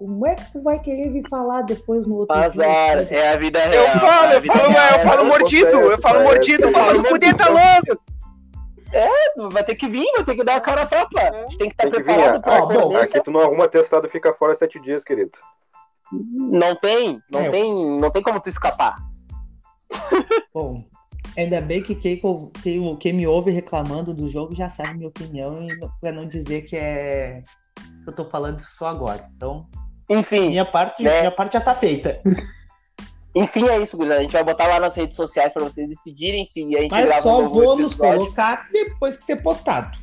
Como 0.00 0.26
é 0.26 0.34
que 0.34 0.50
tu 0.50 0.62
vai 0.62 0.78
querer 0.78 1.10
vir 1.12 1.28
falar 1.28 1.60
depois 1.60 2.06
no 2.06 2.14
outro 2.16 2.34
Azar, 2.34 3.04
dia? 3.04 3.18
é 3.18 3.32
a 3.34 3.36
vida 3.36 3.58
real. 3.58 3.84
Eu 3.84 4.00
falo, 4.00 4.32
é 4.32 4.36
eu 4.36 4.42
falo, 4.42 4.68
real. 4.70 4.90
eu 4.92 4.98
falo 5.00 5.24
mordido, 5.28 5.76
eu 5.76 5.98
falo 6.00 6.22
mordido, 6.22 6.62
eu 6.64 6.72
falo, 6.72 7.00
o 7.00 7.36
tá 7.36 7.48
louco. 7.50 8.02
Vai 9.52 9.62
ter 9.62 9.74
que 9.74 9.86
vir, 9.90 10.06
vai 10.16 10.24
ter 10.24 10.36
que 10.36 10.42
dar 10.42 10.56
a 10.56 10.60
cara 10.62 10.82
a 10.84 10.86
tapa. 10.86 11.20
A 11.20 11.42
gente 11.42 11.58
tem 11.58 11.68
que 11.68 11.74
estar 11.74 11.82
Tem 11.82 11.92
que 11.92 11.98
vir, 11.98 12.04
preparado 12.04 12.36
ó. 12.36 12.40
para 12.40 12.62
Ó, 12.62 12.66
bom, 12.88 12.96
Aqui 12.96 13.20
tu 13.22 13.30
não 13.30 13.40
arruma 13.40 13.68
testado 13.68 14.08
fica 14.08 14.32
fora 14.32 14.54
sete 14.54 14.80
dias, 14.80 15.04
querido. 15.04 15.32
Não 16.10 16.74
tem, 16.76 17.20
não 17.30 17.40
É. 17.40 17.50
tem, 17.50 18.00
não 18.00 18.10
tem 18.10 18.22
como 18.22 18.40
tu 18.40 18.48
escapar. 18.48 18.96
Bom, 20.54 20.82
ainda 21.36 21.60
bem 21.60 21.82
que 21.82 21.94
quem, 21.94 22.18
quem, 22.62 22.96
quem 22.96 23.12
me 23.12 23.26
ouve 23.26 23.50
reclamando 23.50 24.14
do 24.14 24.30
jogo 24.30 24.54
já 24.54 24.70
sabe 24.70 24.96
minha 24.96 25.08
opinião, 25.08 25.68
e 25.68 25.78
pra 26.00 26.10
não 26.10 26.26
dizer 26.26 26.62
que 26.62 26.74
é. 26.74 27.42
que 28.02 28.08
eu 28.08 28.14
tô 28.14 28.24
falando 28.24 28.60
isso 28.60 28.76
só 28.76 28.86
agora. 28.88 29.28
Então, 29.36 29.68
Enfim, 30.10 30.48
minha 30.50 30.64
parte, 30.64 31.02
Né? 31.02 31.20
minha 31.20 31.30
parte 31.30 31.52
já 31.54 31.60
tá 31.60 31.74
feita. 31.74 32.18
enfim 33.34 33.68
é 33.68 33.78
isso, 33.78 33.96
gurizada. 33.96 34.20
A 34.20 34.22
gente 34.22 34.32
vai 34.32 34.42
botar 34.44 34.66
lá 34.66 34.80
nas 34.80 34.94
redes 34.96 35.16
sociais 35.16 35.52
para 35.52 35.62
vocês 35.62 35.88
decidirem 35.88 36.44
se 36.44 36.62
a 36.76 36.80
gente 36.80 36.90
Mas 36.90 37.06
grava 37.06 37.22
só 37.22 37.38
um 37.38 37.42
novo 37.42 37.76
nos 37.76 37.92
episódio. 37.92 38.18
colocar 38.24 38.68
depois 38.72 39.16
que 39.16 39.24
ser 39.24 39.36
postado. 39.36 39.96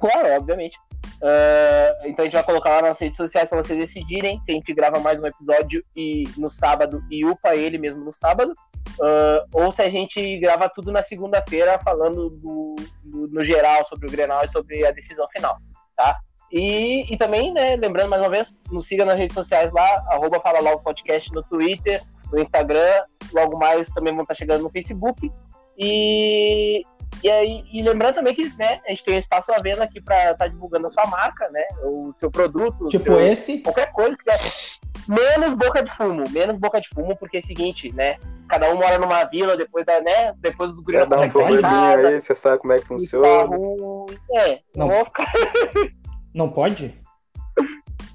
Claro, 0.00 0.28
obviamente. 0.36 0.78
Ah, 1.22 1.98
então 2.04 2.22
a 2.22 2.26
gente 2.26 2.34
vai 2.34 2.42
colocar 2.44 2.70
lá 2.70 2.82
nas 2.82 2.98
redes 2.98 3.16
sociais 3.16 3.48
para 3.48 3.62
vocês 3.62 3.78
decidirem 3.78 4.40
se 4.42 4.50
a 4.52 4.54
gente 4.54 4.72
grava 4.74 5.00
mais 5.00 5.20
um 5.20 5.26
episódio 5.26 5.84
e 5.96 6.24
no 6.36 6.48
sábado 6.50 7.02
e 7.10 7.24
upa 7.24 7.56
ele 7.56 7.78
mesmo 7.78 8.04
no 8.04 8.12
sábado, 8.12 8.52
ah, 9.00 9.44
ou 9.52 9.72
se 9.72 9.82
a 9.82 9.90
gente 9.90 10.38
grava 10.38 10.68
tudo 10.68 10.92
na 10.92 11.02
segunda-feira 11.02 11.78
falando 11.82 12.30
do, 12.30 12.76
do- 13.02 13.28
no 13.28 13.44
geral 13.44 13.84
sobre 13.86 14.06
o 14.06 14.10
Grenal 14.10 14.44
e 14.44 14.48
sobre 14.48 14.86
a 14.86 14.92
decisão 14.92 15.26
final, 15.28 15.56
tá? 15.96 16.16
E, 16.52 17.12
e 17.12 17.16
também, 17.16 17.52
né, 17.52 17.76
lembrando 17.76 18.10
mais 18.10 18.20
uma 18.22 18.28
vez, 18.30 18.58
nos 18.70 18.86
siga 18.86 19.04
nas 19.06 19.16
redes 19.16 19.34
sociais 19.34 19.72
lá, 19.72 20.04
arroba 20.10 20.38
Fala 20.40 20.60
Logo 20.60 20.82
Podcast 20.82 21.32
no 21.32 21.42
Twitter, 21.42 22.02
no 22.30 22.38
Instagram, 22.38 23.02
logo 23.32 23.58
mais 23.58 23.88
também 23.88 24.12
vão 24.12 24.22
estar 24.22 24.34
chegando 24.34 24.62
no 24.62 24.68
Facebook. 24.70 25.32
E, 25.78 26.82
e, 27.22 27.30
aí, 27.30 27.64
e 27.72 27.82
lembrando 27.82 28.16
também 28.16 28.34
que 28.34 28.44
né, 28.58 28.80
a 28.86 28.90
gente 28.90 29.04
tem 29.04 29.14
um 29.14 29.18
espaço 29.18 29.50
à 29.52 29.56
venda 29.58 29.84
aqui 29.84 30.00
para 30.00 30.32
estar 30.32 30.46
divulgando 30.48 30.86
a 30.86 30.90
sua 30.90 31.06
marca, 31.06 31.48
né? 31.50 31.62
O 31.84 32.12
seu 32.18 32.30
produto, 32.30 32.88
Tipo 32.88 33.04
seu- 33.04 33.20
esse. 33.26 33.58
qualquer 33.60 33.90
coisa 33.92 34.16
que 34.16 34.24
der. 34.24 34.38
Menos 35.08 35.54
boca 35.54 35.82
de 35.82 35.96
fumo, 35.96 36.22
menos 36.30 36.56
boca 36.58 36.80
de 36.80 36.88
fumo, 36.90 37.16
porque 37.16 37.38
é 37.38 37.40
o 37.40 37.42
seguinte, 37.42 37.92
né? 37.94 38.18
Cada 38.48 38.70
um 38.70 38.76
mora 38.76 38.98
numa 38.98 39.24
vila, 39.24 39.56
depois 39.56 39.84
da, 39.84 40.00
né? 40.00 40.32
Depois 40.38 40.70
dos 40.70 40.80
gringos 40.84 41.08
dar 41.08 41.18
um 41.20 41.30
conseguem 41.30 41.46
sair 41.48 41.56
de 41.56 41.62
probleminha 41.62 41.96
casa, 41.96 42.08
aí, 42.08 42.20
você 42.20 42.34
sabe 42.34 42.58
como 42.58 42.72
é 42.72 42.76
que 42.76 42.82
e 42.84 42.86
funciona. 42.86 43.26
carro- 43.26 44.06
É, 44.34 44.60
Não. 44.76 44.88
vou 44.88 45.04
ficar. 45.06 45.32
Não 46.34 46.48
pode? 46.50 46.94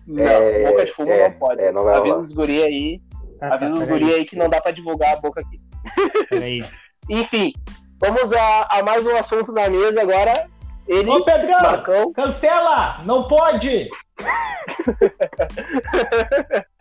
Não, 0.07 0.23
É, 0.23 0.69
boca 0.71 0.85
de 0.85 0.91
fumo 0.93 1.11
é, 1.11 1.29
não 1.29 1.37
pode. 1.39 1.61
é, 1.61 1.71
não 1.71 1.83
vai 1.83 1.97
Avisa 1.97 2.17
os 2.19 2.31
guri 2.31 2.63
aí, 2.63 2.99
Ah, 3.41 3.53
avisa 3.55 3.73
os 3.73 3.79
peraí, 3.79 3.99
guri 3.99 4.13
aí 4.13 4.25
que 4.25 4.35
não 4.35 4.49
dá 4.49 4.61
pra 4.61 4.71
divulgar 4.71 5.13
a 5.13 5.17
boca 5.21 5.41
aqui. 5.41 5.57
peraí. 6.29 6.63
Enfim, 7.09 7.53
vamos 7.99 8.31
a, 8.33 8.67
a 8.71 8.83
mais 8.83 9.05
um 9.05 9.15
assunto 9.17 9.53
da 9.53 9.69
mesa 9.69 10.01
agora. 10.01 10.47
Ele, 10.87 11.09
Ô, 11.11 11.23
Pedrão! 11.25 11.61
Marcão, 11.61 12.13
Cancela! 12.13 13.03
Não 13.03 13.27
pode! 13.27 13.89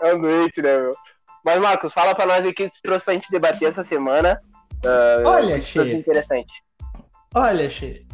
é 0.00 0.14
um 0.14 0.20
doente, 0.20 0.62
né, 0.62 0.78
meu? 0.78 0.90
Mas, 1.44 1.60
Marcos, 1.60 1.92
fala 1.92 2.14
pra 2.14 2.26
nós 2.26 2.44
aí 2.44 2.50
o 2.50 2.54
que 2.54 2.68
tu 2.68 2.78
trouxe 2.82 3.04
pra 3.04 3.14
gente 3.14 3.30
debater 3.30 3.68
essa 3.68 3.84
semana. 3.84 4.40
Ah, 4.84 5.22
Olha, 5.26 5.60
Che, 5.60 5.80
interessante. 5.92 6.52
olha, 7.34 7.68
Che. 7.68 8.04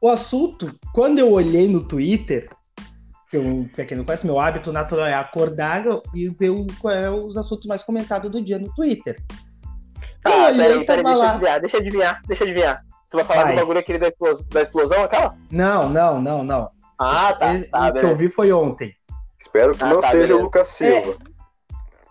O 0.00 0.08
assunto, 0.08 0.74
quando 0.94 1.18
eu 1.18 1.30
olhei 1.32 1.68
no 1.68 1.84
Twitter, 1.86 2.48
que 3.30 3.36
eu, 3.36 3.68
pra 3.74 3.84
quem 3.84 3.96
não 3.96 4.04
conhece, 4.04 4.26
meu 4.26 4.38
hábito 4.40 4.72
natural 4.72 5.06
é 5.06 5.14
acordar 5.14 5.84
e 6.14 6.28
ver 6.30 6.50
o- 6.50 6.66
qual 6.80 6.94
é 6.94 7.10
os 7.10 7.36
assuntos 7.36 7.66
mais 7.66 7.82
comentados 7.82 8.30
do 8.30 8.40
dia 8.42 8.58
no 8.58 8.72
Twitter. 8.74 9.16
Tá, 10.22 10.30
eu 10.30 10.42
olhei, 10.44 10.84
peraí, 10.84 10.84
peraí, 10.84 11.02
tava 11.04 11.12
deixa 11.12 11.16
eu 11.16 11.30
adivinhar, 11.30 11.60
deixa 11.60 11.76
eu 11.76 11.80
adivinhar, 11.80 12.22
deixa 12.26 12.42
eu 12.42 12.46
adivinhar. 12.46 12.84
Tu 13.10 13.16
vai 13.16 13.24
falar 13.24 13.42
Vai. 13.44 13.52
do 13.54 13.58
bagulho 13.60 13.78
aquele 13.78 13.98
da 13.98 14.08
explosão, 14.08 14.46
da 14.50 14.62
explosão 14.62 15.02
aquela? 15.02 15.34
Não, 15.50 15.88
não, 15.88 16.20
não, 16.20 16.44
não. 16.44 16.70
Ah, 16.98 17.32
tá, 17.32 17.54
Esse- 17.54 17.64
tá, 17.68 17.78
o 17.78 17.82
que 17.82 17.88
eu 17.98 18.02
beleza. 18.02 18.14
vi 18.18 18.28
foi 18.28 18.52
ontem. 18.52 18.94
Espero 19.38 19.74
que 19.74 19.82
Ah, 19.82 19.88
não 19.88 20.00
tá, 20.00 20.10
seja 20.10 20.22
beleza. 20.22 20.38
o 20.40 20.42
Lucas 20.44 20.66
Silva. 20.68 21.16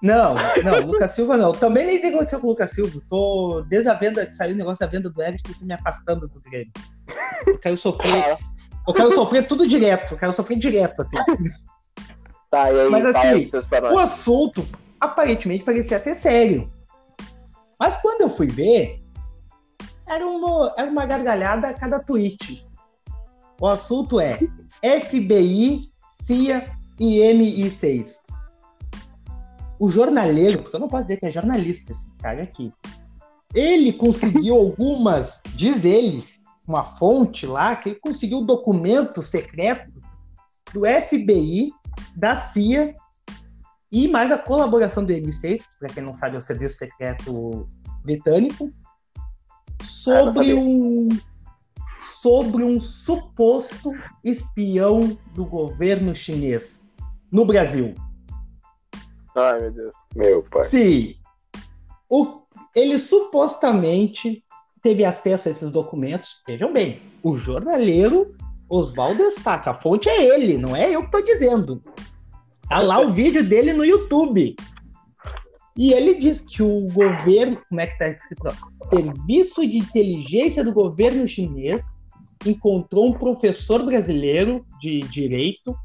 Não, 0.01 0.35
não, 0.63 0.85
Lucas 0.85 1.11
Silva 1.11 1.37
não. 1.37 1.51
Também 1.51 1.85
nem 1.85 1.99
sei 1.99 2.09
o 2.09 2.11
que 2.11 2.15
aconteceu 2.15 2.39
com 2.39 2.47
o 2.47 2.49
Lucas 2.51 2.71
Silva. 2.71 3.01
Tô, 3.07 3.63
desde 3.67 3.89
a 3.89 3.93
venda, 3.93 4.25
que 4.25 4.33
saiu 4.33 4.53
o 4.53 4.57
negócio 4.57 4.79
da 4.79 4.91
venda 4.91 5.09
do 5.09 5.21
Everton, 5.21 5.53
tô 5.59 5.65
me 5.65 5.73
afastando 5.73 6.27
do 6.27 6.41
Grêmio. 6.41 6.71
Eu 7.45 7.57
quero 7.57 7.77
sofrer, 7.77 8.37
eu 8.87 8.93
quero 8.93 9.13
sofrer 9.13 9.47
tudo 9.47 9.67
direto, 9.67 10.13
eu 10.13 10.17
quero 10.17 10.33
sofrer 10.33 10.57
direto, 10.57 11.01
assim. 11.01 11.17
Tá, 12.49 12.71
e 12.71 12.79
aí, 12.79 12.89
Mas 12.89 13.05
assim, 13.05 13.51
nós. 13.51 13.93
O 13.93 13.99
assunto 13.99 14.65
aparentemente 14.99 15.63
parecia 15.63 15.99
ser 15.99 16.15
sério. 16.15 16.71
Mas 17.79 17.95
quando 17.97 18.21
eu 18.21 18.29
fui 18.29 18.47
ver, 18.47 18.99
era 20.07 20.27
uma, 20.27 20.73
era 20.75 20.89
uma 20.89 21.05
gargalhada 21.05 21.67
a 21.67 21.73
cada 21.73 21.99
tweet. 21.99 22.67
O 23.61 23.67
assunto 23.67 24.19
é 24.19 24.39
FBI, 24.81 25.91
CIA 26.25 26.71
e 26.99 27.19
MI6. 27.19 28.28
O 29.80 29.89
jornaleiro, 29.89 30.61
porque 30.61 30.75
eu 30.75 30.80
não 30.80 30.88
posso 30.88 31.03
dizer 31.03 31.17
que 31.17 31.25
é 31.25 31.32
jornalista 31.32 31.91
esse 31.91 32.11
cara 32.17 32.43
aqui, 32.43 32.71
ele 33.53 33.93
conseguiu 33.93 34.55
algumas, 34.59 35.41
diz 35.55 35.86
ele, 35.86 36.23
uma 36.67 36.84
fonte 36.84 37.47
lá 37.47 37.75
que 37.75 37.89
ele 37.89 37.99
conseguiu 37.99 38.45
documentos 38.45 39.27
secretos 39.27 40.03
do 40.73 40.82
FBI, 40.82 41.71
da 42.15 42.36
CIA 42.36 42.93
e 43.91 44.07
mais 44.07 44.32
a 44.32 44.38
colaboração 44.38 45.03
do 45.03 45.11
MI6, 45.11 45.61
para 45.80 45.89
quem 45.89 46.03
não 46.03 46.13
sabe, 46.13 46.36
é 46.36 46.38
o 46.38 46.41
Serviço 46.41 46.77
Secreto 46.77 47.67
Britânico, 48.03 48.71
sobre 49.82 50.53
um 50.53 51.07
sobre 51.97 52.63
um 52.63 52.80
suposto 52.80 53.91
espião 54.23 55.17
do 55.36 55.43
governo 55.43 56.15
chinês 56.15 56.88
no 57.30 57.45
Brasil. 57.45 57.93
Ai, 59.39 59.61
meu 59.61 59.71
Deus. 59.71 59.93
Meu 60.15 60.43
pai. 60.43 60.69
Sim. 60.69 61.15
O, 62.09 62.41
ele 62.75 62.97
supostamente 62.97 64.43
teve 64.81 65.05
acesso 65.05 65.47
a 65.47 65.51
esses 65.51 65.71
documentos. 65.71 66.43
Vejam 66.47 66.73
bem, 66.73 66.99
o 67.23 67.35
jornaleiro 67.35 68.35
Oswaldo 68.69 69.23
destaca. 69.23 69.71
A 69.71 69.73
fonte 69.73 70.09
é 70.09 70.35
ele, 70.35 70.57
não 70.57 70.75
é 70.75 70.89
eu 70.91 71.01
que 71.01 71.05
estou 71.07 71.23
dizendo. 71.23 71.81
Tá 72.67 72.79
lá 72.79 72.99
o 72.99 73.09
vídeo 73.09 73.43
dele 73.43 73.73
no 73.73 73.83
YouTube. 73.83 74.55
E 75.77 75.93
ele 75.93 76.15
diz 76.15 76.41
que 76.41 76.61
o 76.61 76.87
governo, 76.91 77.61
como 77.69 77.81
é 77.81 77.87
que 77.87 77.97
tá 77.97 78.09
escrito? 78.09 78.47
Serviço 78.89 79.65
de 79.67 79.77
inteligência 79.77 80.63
do 80.63 80.73
governo 80.73 81.27
chinês 81.27 81.83
encontrou 82.45 83.07
um 83.07 83.13
professor 83.13 83.83
brasileiro 83.85 84.65
de 84.79 84.99
direito, 84.99 85.75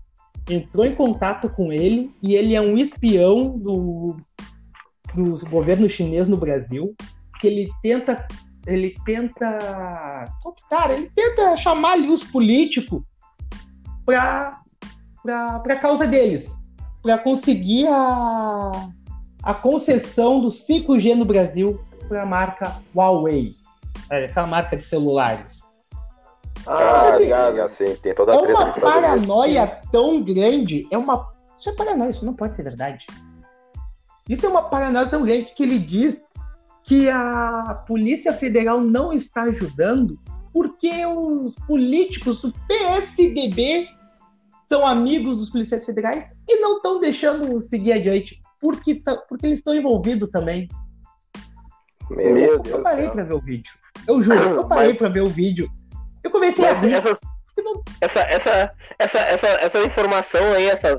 entrou 0.48 0.84
em 0.84 0.94
contato 0.94 1.48
com 1.48 1.72
ele 1.72 2.14
e 2.22 2.34
ele 2.34 2.54
é 2.54 2.60
um 2.60 2.76
espião 2.76 3.56
do, 3.56 4.16
do 5.14 5.48
governo 5.48 5.88
chinês 5.88 6.28
no 6.28 6.36
Brasil, 6.36 6.94
que 7.40 7.46
ele 7.46 7.70
tenta 7.82 8.26
ele 8.66 8.94
tenta 9.04 10.24
cara, 10.70 10.94
ele 10.94 11.10
tenta 11.14 11.54
chamar 11.56 11.92
ali 11.92 12.08
os 12.08 12.24
políticos 12.24 13.02
para 14.04 14.60
para 15.22 15.76
causa 15.76 16.06
deles, 16.06 16.54
para 17.02 17.18
conseguir 17.18 17.86
a 17.88 18.90
a 19.44 19.52
concessão 19.52 20.40
do 20.40 20.48
5G 20.48 21.14
no 21.14 21.24
Brasil 21.26 21.78
para 22.08 22.22
a 22.22 22.26
marca 22.26 22.80
Huawei, 22.94 23.54
é, 24.10 24.24
aquela 24.24 24.46
marca 24.46 24.76
de 24.76 24.82
celulares. 24.82 25.63
Ah, 26.66 27.08
assim, 27.08 27.32
assim, 27.60 27.96
tem 27.96 28.14
toda 28.14 28.32
a 28.32 28.36
é 28.36 28.38
uma 28.38 28.72
paranoia 28.72 29.80
tão 29.92 30.22
grande, 30.22 30.86
é 30.90 30.98
uma. 30.98 31.32
Isso 31.56 31.70
é 31.70 31.72
paranoia, 31.72 32.10
isso 32.10 32.24
não 32.24 32.34
pode 32.34 32.56
ser 32.56 32.62
verdade. 32.62 33.06
Isso 34.28 34.46
é 34.46 34.48
uma 34.48 34.62
paranoia 34.62 35.06
tão 35.06 35.22
grande 35.22 35.52
que 35.52 35.62
ele 35.62 35.78
diz 35.78 36.24
que 36.82 37.08
a 37.08 37.82
Polícia 37.86 38.32
Federal 38.32 38.80
não 38.80 39.12
está 39.12 39.42
ajudando 39.44 40.18
porque 40.52 41.04
os 41.04 41.56
políticos 41.66 42.40
do 42.40 42.52
PSDB 42.66 43.88
são 44.68 44.86
amigos 44.86 45.36
dos 45.36 45.50
policiais 45.50 45.84
federais 45.84 46.30
e 46.48 46.60
não 46.60 46.76
estão 46.76 47.00
deixando 47.00 47.60
seguir 47.60 47.92
adiante 47.92 48.40
porque, 48.60 48.94
tá, 48.94 49.16
porque 49.28 49.46
eles 49.46 49.58
estão 49.58 49.74
envolvidos 49.74 50.30
também. 50.30 50.68
Meu 52.10 52.36
eu, 52.38 52.58
Deus 52.62 52.76
eu 52.76 52.82
parei 52.82 53.08
para 53.08 53.24
ver 53.24 53.34
o 53.34 53.40
vídeo. 53.40 53.72
Eu 54.06 54.22
juro, 54.22 54.38
eu 54.38 54.66
parei 54.66 54.90
Mas- 54.90 54.98
para 54.98 55.08
ver 55.08 55.22
o 55.22 55.28
vídeo. 55.28 55.68
Eu 56.24 56.30
comecei 56.30 56.64
a 56.64 56.68
Mas 56.70 56.80
rir. 56.82 56.92
essas, 56.94 57.20
não- 57.62 57.82
essa, 58.00 58.20
essa, 58.22 58.72
essa, 58.98 59.18
essa, 59.20 59.46
essa 59.48 59.78
informação 59.84 60.42
aí, 60.54 60.66
essa, 60.66 60.98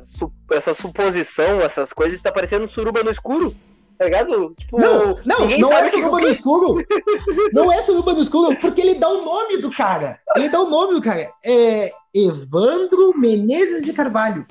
essa 0.51 0.73
suposição, 0.73 1.59
essas 1.61 1.91
coisas, 1.91 2.21
tá 2.21 2.31
parecendo 2.31 2.67
suruba 2.67 3.03
no 3.03 3.11
escuro. 3.11 3.53
Tá 3.97 4.05
ligado? 4.05 4.53
Tipo, 4.59 4.79
Não, 4.79 5.15
não, 5.25 5.47
não 5.57 5.73
é 5.73 5.81
o 5.81 5.85
que- 5.85 5.91
suruba 5.91 6.19
no 6.19 6.27
escuro. 6.27 6.85
Não 7.53 7.71
é 7.71 7.81
suruba 7.83 8.13
no 8.13 8.21
escuro, 8.21 8.57
porque 8.59 8.81
ele 8.81 8.95
dá 8.95 9.07
o 9.09 9.23
nome 9.23 9.57
do 9.57 9.71
cara. 9.71 10.19
Ele 10.35 10.49
dá 10.49 10.59
o 10.59 10.69
nome 10.69 10.95
do 10.95 11.01
cara. 11.01 11.29
É 11.45 11.89
Evandro 12.13 13.17
Menezes 13.17 13.83
de 13.83 13.93
Carvalho. 13.93 14.45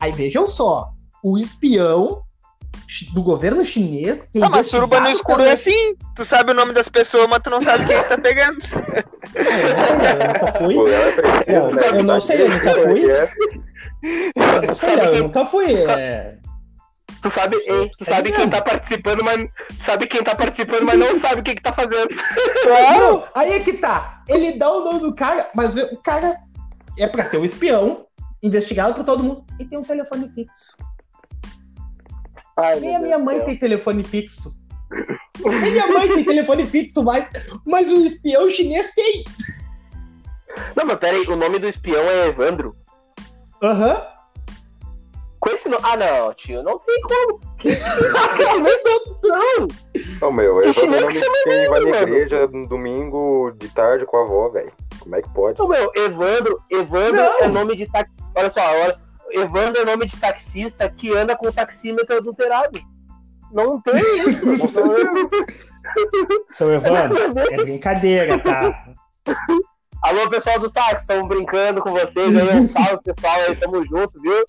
Aí 0.00 0.12
vejam 0.12 0.46
só, 0.46 0.90
o 1.24 1.36
espião 1.36 2.22
do 3.12 3.22
governo 3.22 3.64
chinês. 3.64 4.26
Que 4.32 4.40
é 4.42 4.44
Ah, 4.44 4.48
mas 4.50 4.66
suruba 4.66 5.00
no 5.00 5.08
escuro 5.08 5.38
também- 5.38 5.50
é 5.50 5.52
assim. 5.54 5.94
Tu 6.16 6.24
sabe 6.24 6.50
o 6.52 6.54
nome 6.54 6.72
das 6.72 6.88
pessoas, 6.88 7.28
mas 7.28 7.40
tu 7.42 7.50
não 7.50 7.60
sabe 7.60 7.86
quem 7.86 8.02
tá 8.04 8.18
pegando. 8.18 8.58
É, 9.34 10.12
eu 10.12 10.28
nunca 10.28 10.52
fui. 10.58 10.74
É 11.46 11.56
Eu- 11.56 11.70
eu 11.98 12.04
não 12.04 12.20
sei, 12.20 12.42
eu 12.42 12.48
nunca 12.50 12.70
é 12.70 12.74
fui. 12.74 13.00
que 13.00 13.10
é? 13.10 13.32
Eu 14.36 14.62
não 14.62 14.74
sei, 14.74 14.94
eu 14.94 15.22
nunca 15.22 15.46
fui. 15.46 15.74
é. 15.74 16.36
Tu 17.22 17.30
sabe, 17.30 17.56
hein, 17.66 17.90
tu 17.96 18.04
sabe 18.04 18.32
quem 18.32 18.50
tá 18.50 18.60
participando, 18.60 19.24
mas 19.24 19.48
sabe 19.80 20.06
quem 20.06 20.22
tá 20.22 20.34
participando, 20.34 20.82
mas 20.84 20.98
não 20.98 21.14
sabe 21.18 21.40
o 21.40 21.42
que, 21.42 21.54
que 21.54 21.62
tá 21.62 21.72
fazendo. 21.72 22.08
Não, 22.66 23.24
aí 23.34 23.54
é 23.54 23.60
que 23.60 23.72
tá. 23.74 24.22
Ele 24.28 24.52
dá 24.52 24.70
o 24.70 24.84
nome 24.84 25.00
do 25.00 25.14
cara, 25.14 25.48
mas 25.54 25.74
o 25.74 25.96
cara 26.02 26.36
é 26.98 27.06
pra 27.06 27.24
ser 27.24 27.38
um 27.38 27.44
espião, 27.46 28.04
investigado 28.42 28.92
por 28.92 29.04
todo 29.04 29.22
mundo, 29.22 29.42
e 29.58 29.64
tem 29.64 29.78
um 29.78 29.82
telefone 29.82 30.30
fixo. 30.34 30.76
Ai, 32.56 32.80
Nem 32.80 32.96
a 32.96 32.98
minha 32.98 33.16
Deus 33.16 33.24
mãe 33.24 33.44
tem 33.44 33.56
telefone 33.56 34.04
fixo. 34.04 34.54
Nem 35.44 35.72
minha 35.72 35.86
mãe 35.88 36.08
tem 36.08 36.24
telefone 36.24 36.66
fixo, 36.66 37.02
mas, 37.02 37.28
mas 37.66 37.92
o 37.92 38.06
espião 38.06 38.48
chinês 38.48 38.90
tem. 38.94 39.24
Não, 40.76 40.84
mas 40.84 40.96
pera 40.98 41.16
aí, 41.16 41.26
o 41.26 41.36
nome 41.36 41.58
do 41.58 41.68
espião 41.68 42.02
é 42.02 42.28
Evandro. 42.28 42.76
Aham. 43.62 44.02
Com 45.40 45.50
esse 45.50 45.68
nome. 45.68 45.82
Ah, 45.84 45.96
não, 45.96 46.32
tio, 46.34 46.62
não 46.62 46.78
tem 46.78 47.00
como. 47.02 47.40
não, 50.20 50.32
meu, 50.32 50.44
eu 50.44 50.54
vou 50.54 50.74
chinês 50.74 51.02
nome 51.02 51.20
quem 51.44 51.68
vai 51.68 51.80
na 51.80 52.02
igreja 52.02 52.46
no 52.46 52.68
domingo 52.68 53.52
de 53.58 53.68
tarde 53.68 54.06
com 54.06 54.16
a 54.16 54.22
avó, 54.22 54.48
velho. 54.48 54.72
Como 55.00 55.16
é 55.16 55.22
que 55.22 55.28
pode? 55.34 55.58
não, 55.58 55.68
meu, 55.68 55.90
Evandro, 55.94 56.62
Evandro 56.70 57.16
Não. 57.16 57.38
é 57.40 57.48
nome 57.48 57.76
de 57.76 57.90
taxista. 57.90 58.24
Olha 58.34 58.50
só, 58.50 58.60
olha. 58.60 59.03
Evandro 59.34 59.82
é 59.82 59.84
nome 59.84 60.06
de 60.06 60.16
taxista 60.16 60.88
que 60.88 61.12
anda 61.12 61.36
com 61.36 61.48
o 61.48 61.52
taxímetro 61.52 62.16
adulterado. 62.16 62.80
Não 63.52 63.80
tem 63.80 64.00
isso. 64.28 64.44
Seu 66.52 66.72
Evandro, 66.72 67.18
é 67.50 67.56
brincadeira, 67.56 68.38
tá? 68.38 68.94
Alô, 70.02 70.28
pessoal 70.28 70.58
dos 70.58 70.70
táxis, 70.70 71.02
estamos 71.02 71.28
brincando 71.28 71.82
com 71.82 71.90
vocês 71.92 72.36
aí. 72.36 72.58
Um 72.58 72.64
salve, 72.64 73.02
pessoal, 73.02 73.36
aí, 73.48 73.56
tamo 73.56 73.84
junto, 73.84 74.20
viu? 74.20 74.44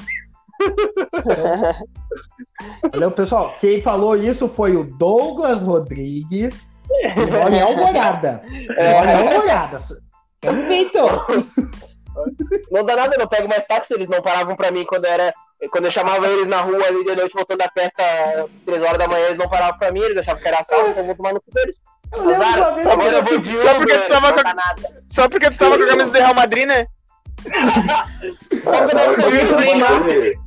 Valeu, 2.92 3.12
pessoal. 3.12 3.56
Quem 3.60 3.82
falou 3.82 4.16
isso 4.16 4.48
foi 4.48 4.76
o 4.76 4.84
Douglas 4.84 5.62
Rodrigues. 5.62 6.78
Olha, 7.44 7.56
é 7.56 7.62
Alvorada. 7.62 8.42
Olha, 8.78 9.18
Alvorada. 9.18 9.82
Vamos 10.44 10.68
ver 10.68 10.82
então. 10.82 11.26
Não 12.72 12.84
dá 12.84 12.96
nada, 12.96 13.16
eu 13.16 13.20
não 13.20 13.28
pego 13.28 13.48
mais 13.48 13.64
táxi, 13.66 13.94
eles 13.94 14.08
não 14.08 14.22
paravam 14.22 14.56
pra 14.56 14.72
mim 14.72 14.86
quando 14.86 15.06
era. 15.06 15.34
Quando 15.72 15.86
eu 15.86 15.92
chamava 15.92 16.28
eles 16.28 16.48
na 16.48 16.62
rua 16.62 16.86
ali 16.86 17.04
de 17.06 17.16
noite 17.16 17.34
voltando 17.34 17.60
da 17.60 17.72
festa, 17.74 18.04
3 18.66 18.82
horas 18.84 18.98
da 18.98 19.08
manhã, 19.08 19.26
eles 19.28 19.38
não 19.38 19.50
paravam 19.50 19.80
pra 19.80 19.92
mim, 19.92 20.02
eles 20.02 20.18
achavam 20.18 20.42
que 20.42 20.48
era 20.48 20.60
assalto, 20.60 20.90
então 20.90 21.02
eu 21.02 21.06
vou 21.06 21.16
tomar 21.16 21.34
no 21.34 21.42
cu 21.42 21.52
deles. 21.52 21.76
Eu 22.14 22.26
lembro 22.26 22.46
Azar, 22.46 22.60
uma 22.60 22.76
vez 22.76 22.88
agora 22.88 23.16
eu 23.16 23.24
que 23.24 23.30
vou 23.30 23.40
de 23.40 23.58
Só 23.58 23.74
porque 23.76 23.98
tu 23.98 24.08
tava 24.10 24.34
com. 24.34 24.42
Só 25.10 25.30
porque 25.30 25.50
tu 25.50 25.58
tava 25.58 25.78
com 25.78 25.84
a 25.84 25.88
camisa 25.88 26.12
do 26.12 26.18
Real 26.18 26.34
Madrid, 26.34 26.68
né? 26.68 26.88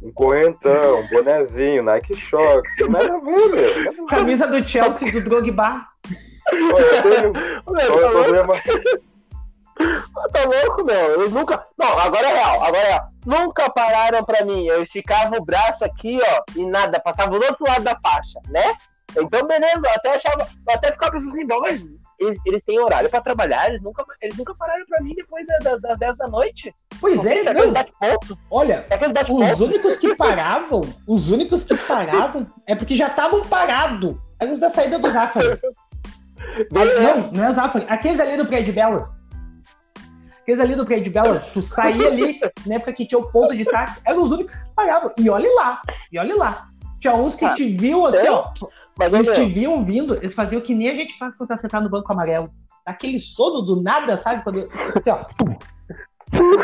Um 0.03 0.09
um 0.09 0.13
correntão, 0.13 1.01
um 1.01 1.09
bonezinho, 1.09 1.83
Nike 1.83 2.17
Shox. 2.17 2.77
Nada 2.89 3.15
a 3.15 3.21
ver, 3.21 3.93
meu. 3.93 4.07
camisa 4.07 4.47
do 4.47 4.67
Chelsea 4.67 5.13
do 5.13 5.23
Drogba. 5.23 5.87
Pô, 6.51 6.79
eu 6.79 7.03
tenho 7.03 7.33
tá. 7.33 9.03
Tá 10.43 10.63
louco, 10.67 10.85
meu. 10.85 11.21
Eles 11.21 11.33
nunca. 11.33 11.67
Não, 11.79 11.99
agora 11.99 12.29
é 12.29 12.35
real, 12.35 12.63
agora 12.65 12.79
é 12.83 12.89
real. 12.89 13.07
Nunca 13.27 13.71
pararam 13.71 14.25
pra 14.25 14.45
mim. 14.45 14.67
Eu 14.67 14.83
esticava 14.83 15.37
o 15.37 15.45
braço 15.45 15.85
aqui, 15.85 16.19
ó, 16.23 16.43
e 16.57 16.65
nada, 16.65 17.01
passava 17.01 17.31
do 17.31 17.45
outro 17.45 17.65
lado 17.67 17.83
da 17.85 17.97
faixa, 18.03 18.41
né? 18.49 18.75
Então, 19.17 19.47
beleza, 19.47 19.81
eu 19.87 19.91
até 19.91 20.15
achava. 20.17 20.47
Eu 20.69 20.75
até 20.75 20.93
ficava 20.93 21.13
pensando 21.13 21.31
assim, 21.31 21.47
bom, 21.47 21.61
mas 21.61 21.85
eles, 22.21 22.37
eles 22.45 22.63
têm 22.63 22.79
horário 22.79 23.09
pra 23.09 23.21
trabalhar, 23.21 23.69
eles 23.69 23.81
nunca, 23.81 24.05
eles 24.21 24.37
nunca 24.37 24.55
pararam 24.55 24.85
pra 24.87 25.01
mim 25.03 25.15
depois 25.15 25.47
da- 25.47 25.59
da- 25.59 25.77
das 25.77 25.99
10 25.99 26.17
da 26.17 26.27
noite. 26.27 26.75
Pois 27.01 27.23
Não 27.23 27.31
é, 27.31 27.39
é 27.39 27.53
não. 27.55 27.73
bate-ponto. 27.73 28.39
Olha, 28.51 28.87
É 28.91 29.53
os 29.53 29.61
únicos 29.61 29.97
que 29.97 30.15
paravam, 30.17 30.83
os 31.07 31.31
únicos 31.31 31.63
que 31.65 31.77
paravam 31.77 32.47
é 32.67 32.75
porque 32.75 32.97
já 32.97 33.07
estavam 33.07 33.43
parados. 33.45 34.17
Eram 34.41 34.53
os 34.53 34.59
da 34.59 34.69
saída 34.71 34.99
do 34.99 35.11
Zafari. 35.11 35.59
Não, 36.71 37.31
não 37.33 37.45
é 37.45 37.53
Zafari. 37.53 37.85
Aqueles 37.89 38.21
ali 38.21 38.37
do 38.37 38.47
Prédio 38.47 38.67
de 38.67 38.73
Belas. 38.73 39.17
Aqueles 40.49 40.61
ali 40.63 40.75
do 40.75 40.87
Prédio 40.87 41.05
de 41.05 41.11
Belas, 41.11 41.45
tu 41.45 41.61
saía 41.61 42.09
ali, 42.09 42.41
na 42.65 42.77
época 42.77 42.95
que 42.95 43.05
tinha 43.05 43.19
o 43.19 43.31
ponto 43.31 43.55
de 43.55 43.67
táxi, 43.67 44.01
eram 44.07 44.23
os 44.23 44.33
únicos 44.33 44.55
que 44.55 44.75
paravam. 44.75 45.13
E 45.19 45.29
olhe 45.29 45.47
lá, 45.55 45.79
e 46.11 46.19
olhe 46.19 46.33
lá. 46.33 46.69
Tinha 46.99 47.15
uns 47.15 47.35
que 47.35 47.45
Ah, 47.45 47.53
te 47.53 47.69
viu 47.69 48.07
assim, 48.07 48.29
ó. 48.29 48.51
Mas, 48.97 49.13
Eles 49.13 49.31
te 49.31 49.45
viam 49.45 49.85
vindo, 49.85 50.15
eles 50.15 50.35
faziam 50.35 50.63
que 50.63 50.75
nem 50.75 50.89
a 50.89 50.95
gente 50.95 51.19
faz 51.19 51.37
quando 51.37 51.51
tá 51.51 51.59
sentado 51.59 51.85
no 51.85 51.91
banco 51.91 52.11
amarelo. 52.11 52.51
Aquele 52.87 53.21
sono 53.21 53.61
do 53.61 53.83
nada, 53.83 54.17
sabe? 54.17 54.43
Quando. 54.43 54.61
Assim, 54.97 55.11
ó. 55.11 55.27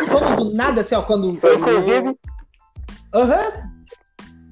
Sono 0.09 0.37
do 0.37 0.55
nada, 0.55 0.81
assim, 0.81 0.95
ó. 0.95 1.03
Quando. 1.03 1.35
inclusive, 1.35 2.19
Aham. 3.13 3.53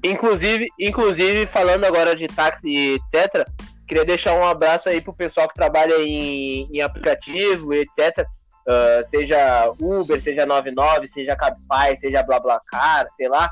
Inclusive, 0.03 0.67
inclusive, 0.79 1.47
falando 1.47 1.85
agora 1.85 2.15
de 2.15 2.27
táxi 2.27 2.69
e 2.69 2.93
etc., 2.93 3.49
queria 3.87 4.05
deixar 4.05 4.35
um 4.35 4.45
abraço 4.45 4.89
aí 4.89 5.01
pro 5.01 5.11
pessoal 5.11 5.47
que 5.47 5.55
trabalha 5.55 5.95
em, 6.03 6.69
em 6.71 6.81
aplicativo 6.81 7.73
etc. 7.73 8.27
Uh, 8.65 9.03
seja 9.09 9.73
Uber, 9.79 10.21
seja 10.21 10.45
99, 10.45 11.07
seja 11.07 11.35
Cabify, 11.35 11.97
seja 11.97 12.23
BlaBlaCar, 12.23 13.07
sei 13.11 13.27
lá. 13.27 13.51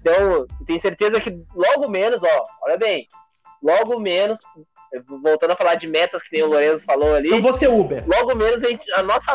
Então, 0.00 0.46
tenho 0.66 0.80
certeza 0.80 1.20
que 1.20 1.42
logo 1.54 1.88
menos, 1.88 2.22
ó, 2.22 2.42
olha 2.62 2.76
bem, 2.76 3.06
logo 3.62 3.98
menos, 3.98 4.40
voltando 5.22 5.52
a 5.52 5.56
falar 5.56 5.74
de 5.76 5.86
metas 5.86 6.22
que 6.22 6.34
nem 6.34 6.42
o 6.42 6.48
Lorenzo 6.48 6.84
falou 6.84 7.14
ali. 7.14 7.30
Eu 7.30 7.40
vou 7.40 7.54
ser 7.54 7.68
Uber. 7.68 8.04
Logo 8.06 8.34
menos 8.34 8.62
a, 8.62 8.68
gente, 8.68 8.90
a, 8.92 9.02
nossa, 9.02 9.32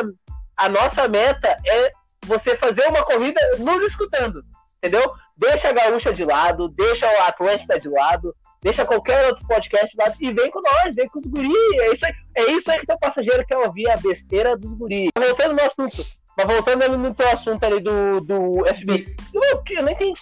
a 0.56 0.70
nossa 0.70 1.08
meta 1.08 1.58
é 1.66 1.92
você 2.26 2.56
fazer 2.56 2.88
uma 2.88 3.04
corrida 3.04 3.40
nos 3.58 3.82
escutando, 3.84 4.44
entendeu? 4.78 5.12
Deixa 5.36 5.70
a 5.70 5.74
Gaúcha 5.74 6.14
de 6.14 6.24
lado, 6.24 6.70
deixa 6.70 7.08
o 7.08 7.24
Atlântida 7.24 7.80
de 7.80 7.90
lado, 7.90 8.36
deixa 8.62 8.86
qualquer 8.86 9.28
outro 9.28 9.48
podcast 9.48 9.96
lado 9.98 10.16
e 10.20 10.32
vem 10.34 10.52
com 10.52 10.62
nós, 10.62 10.96
vem 10.96 11.08
com 11.08 11.20
os 11.20 11.26
guri. 11.26 11.54
É 11.80 11.92
isso 11.92 12.06
aí, 12.06 12.14
é 12.36 12.52
isso 12.52 12.72
aí 12.72 12.80
que 12.80 12.88
teu 12.88 12.98
passageiro 12.98 13.46
quer 13.46 13.58
ouvir, 13.58 13.90
a 13.90 13.98
besteira 13.98 14.56
dos 14.58 14.74
guri. 14.74 15.10
Voltando 15.18 15.56
no 15.56 15.62
assunto, 15.62 16.06
mas 16.38 16.48
voltando 16.48 16.98
no 16.98 17.14
teu 17.14 17.30
assunto 17.30 17.64
ali 17.64 17.80
do, 17.80 18.22
do 18.22 18.66
FBI, 18.76 19.16
eu, 19.34 19.64
eu 19.70 19.84
não 19.84 19.92
entendi, 19.92 20.22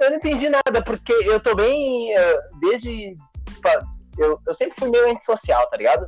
eu 0.00 0.10
não 0.10 0.16
entendi 0.16 0.48
nada, 0.48 0.82
porque 0.84 1.12
eu 1.12 1.40
tô 1.40 1.54
bem, 1.54 2.12
eh, 2.16 2.40
desde, 2.60 3.14
eu, 4.18 4.40
eu 4.46 4.54
sempre 4.54 4.78
fui 4.78 4.90
meio 4.90 5.10
antissocial, 5.10 5.68
tá 5.68 5.76
ligado? 5.76 6.06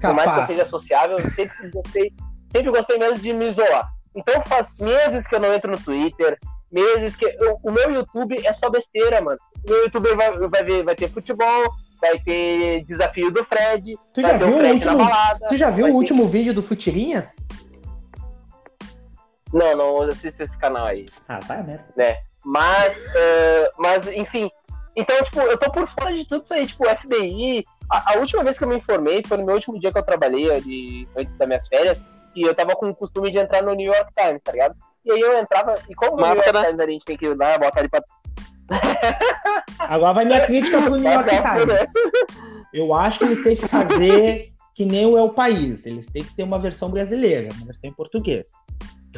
Por 0.00 0.14
mais 0.14 0.32
que 0.32 0.38
eu 0.38 0.46
seja 0.46 0.64
sociável, 0.64 1.18
eu 1.18 1.30
sempre 1.30 1.70
gostei, 1.70 2.12
sempre 2.50 2.70
gostei 2.70 2.98
mesmo 2.98 3.18
de 3.18 3.32
me 3.32 3.48
isolar. 3.48 3.90
Então 4.14 4.42
faz 4.42 4.76
meses 4.78 5.26
que 5.26 5.34
eu 5.34 5.40
não 5.40 5.52
entro 5.52 5.70
no 5.70 5.78
Twitter, 5.78 6.38
meses 6.72 7.14
que. 7.16 7.24
Eu, 7.24 7.58
o 7.62 7.70
meu 7.70 7.90
YouTube 7.90 8.44
é 8.44 8.52
só 8.52 8.70
besteira, 8.70 9.20
mano. 9.20 9.38
O 9.66 9.70
meu 9.70 9.84
YouTube 9.84 10.14
vai, 10.14 10.36
vai, 10.48 10.64
ver, 10.64 10.82
vai 10.82 10.94
ter 10.94 11.08
futebol, 11.08 11.70
vai 12.00 12.18
ter 12.18 12.84
desafio 12.84 13.30
do 13.30 13.44
Fred. 13.44 13.96
Tu 14.12 14.22
já 14.22 14.36
viu 14.36 14.48
o, 14.48 14.60
o 14.60 14.72
último, 14.72 14.98
balada, 14.98 15.46
tu 15.48 15.56
já 15.56 15.70
viu 15.70 15.86
o 15.86 15.88
ter... 15.88 15.94
último 15.94 16.26
vídeo 16.26 16.54
do 16.54 16.62
Futirinhas? 16.62 17.36
Não, 19.52 19.76
não 19.76 20.02
assisto 20.02 20.42
esse 20.42 20.58
canal 20.58 20.86
aí. 20.86 21.04
Ah, 21.28 21.38
vai 21.46 21.62
merda. 21.62 21.84
Né? 21.94 22.16
Mas, 22.44 23.04
uh, 23.04 23.70
mas, 23.78 24.08
enfim. 24.08 24.50
Então, 24.96 25.16
tipo, 25.22 25.40
eu 25.40 25.56
tô 25.58 25.70
por 25.70 25.86
fora 25.86 26.14
de 26.14 26.26
tudo 26.26 26.44
isso 26.44 26.54
aí, 26.54 26.66
tipo, 26.66 26.84
FBI. 26.84 27.64
A, 27.90 28.12
a, 28.12 28.18
última 28.18 28.42
vez 28.42 28.58
que 28.58 28.64
eu 28.64 28.68
me 28.68 28.76
informei 28.76 29.22
foi 29.26 29.36
no 29.36 29.44
meu 29.44 29.54
último 29.54 29.78
dia 29.78 29.92
que 29.92 29.98
eu 29.98 30.02
trabalhei, 30.02 30.60
de, 30.60 31.06
antes 31.16 31.34
das 31.34 31.46
minhas 31.46 31.68
férias, 31.68 32.02
e 32.34 32.42
eu 32.42 32.54
tava 32.54 32.74
com 32.74 32.88
o 32.88 32.94
costume 32.94 33.30
de 33.30 33.38
entrar 33.38 33.62
no 33.62 33.74
New 33.74 33.92
York 33.92 34.12
Times, 34.14 34.40
tá 34.42 34.52
ligado? 34.52 34.74
E 35.04 35.12
aí 35.12 35.20
eu 35.20 35.38
entrava, 35.40 35.74
e 35.88 35.94
como 35.94 36.16
Máscara. 36.16 36.50
o 36.50 36.52
New 36.52 36.54
York 36.54 36.66
Times 36.66 36.80
a 36.80 36.90
gente 36.90 37.04
tem 37.04 37.16
que 37.16 37.28
lá, 37.34 37.58
botar 37.58 37.80
ele 37.80 37.88
pra. 37.88 38.02
Agora 39.80 40.12
vai 40.14 40.24
minha 40.24 40.40
crítica 40.46 40.80
pro 40.80 40.96
New 40.96 41.12
York 41.12 41.28
Times. 41.28 41.92
Eu 42.72 42.94
acho 42.94 43.18
que 43.18 43.24
eles 43.24 43.42
têm 43.42 43.56
que 43.56 43.66
fazer 43.68 44.52
que 44.74 44.84
nem 44.84 45.06
o 45.06 45.18
É 45.18 45.22
o 45.22 45.30
País. 45.30 45.84
Eles 45.86 46.06
têm 46.06 46.24
que 46.24 46.34
ter 46.34 46.42
uma 46.42 46.58
versão 46.58 46.90
brasileira, 46.90 47.48
uma 47.54 47.66
versão 47.66 47.90
em 47.90 47.92
português. 47.92 48.48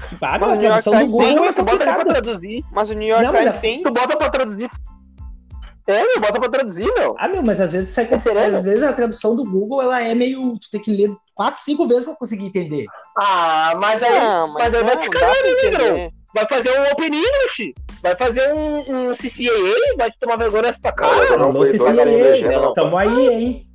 Que 0.08 0.16
paga 0.16 0.52
a 0.52 0.56
tradução 0.56 1.06
do 1.06 1.12
Google 1.12 1.44
é 1.44 1.52
complicado. 1.52 2.04
traduzir. 2.04 2.64
Mas 2.72 2.90
o 2.90 2.94
New 2.94 3.06
York 3.06 3.24
não, 3.24 3.32
Times 3.32 3.56
tem. 3.56 3.82
Tu 3.82 3.92
bota 3.92 4.16
pra 4.16 4.28
traduzir. 4.28 4.70
É, 5.86 6.02
meu, 6.02 6.20
bota 6.20 6.40
pra 6.40 6.48
traduzir, 6.48 6.90
meu. 6.94 7.14
Ah, 7.18 7.28
meu, 7.28 7.42
mas 7.42 7.60
às 7.60 7.72
vezes, 7.72 7.96
é 7.98 8.02
às 8.14 8.64
vezes 8.64 8.82
a 8.82 8.92
tradução 8.92 9.36
do 9.36 9.44
Google 9.44 9.82
ela 9.82 10.00
é 10.00 10.14
meio. 10.14 10.58
Tu 10.58 10.70
tem 10.70 10.80
que 10.80 10.90
ler 10.90 11.14
quatro, 11.34 11.62
cinco 11.62 11.86
vezes 11.86 12.04
pra 12.04 12.16
conseguir 12.16 12.46
entender. 12.46 12.86
Ah, 13.18 13.74
mas 13.80 14.02
aí, 14.02 14.20
não, 14.20 14.48
mas, 14.48 14.72
mas 14.72 14.74
aí 14.74 14.84
vai 14.84 14.98
ficar 14.98 15.20
né, 15.20 16.10
Vai 16.34 16.48
fazer 16.48 16.80
um 16.80 16.82
Open 16.90 17.14
English, 17.14 17.74
vai 18.02 18.16
fazer 18.16 18.52
um, 18.52 18.78
um 18.78 19.12
CCAA, 19.12 19.96
vai 19.96 20.10
tomar 20.18 20.36
vergonha 20.36 20.62
nessa 20.62 20.90
cara. 20.92 21.40
Alô, 21.40 21.64
CCAA, 21.64 22.74
tamo 22.74 22.96
aí, 22.96 23.28
hein? 23.28 23.66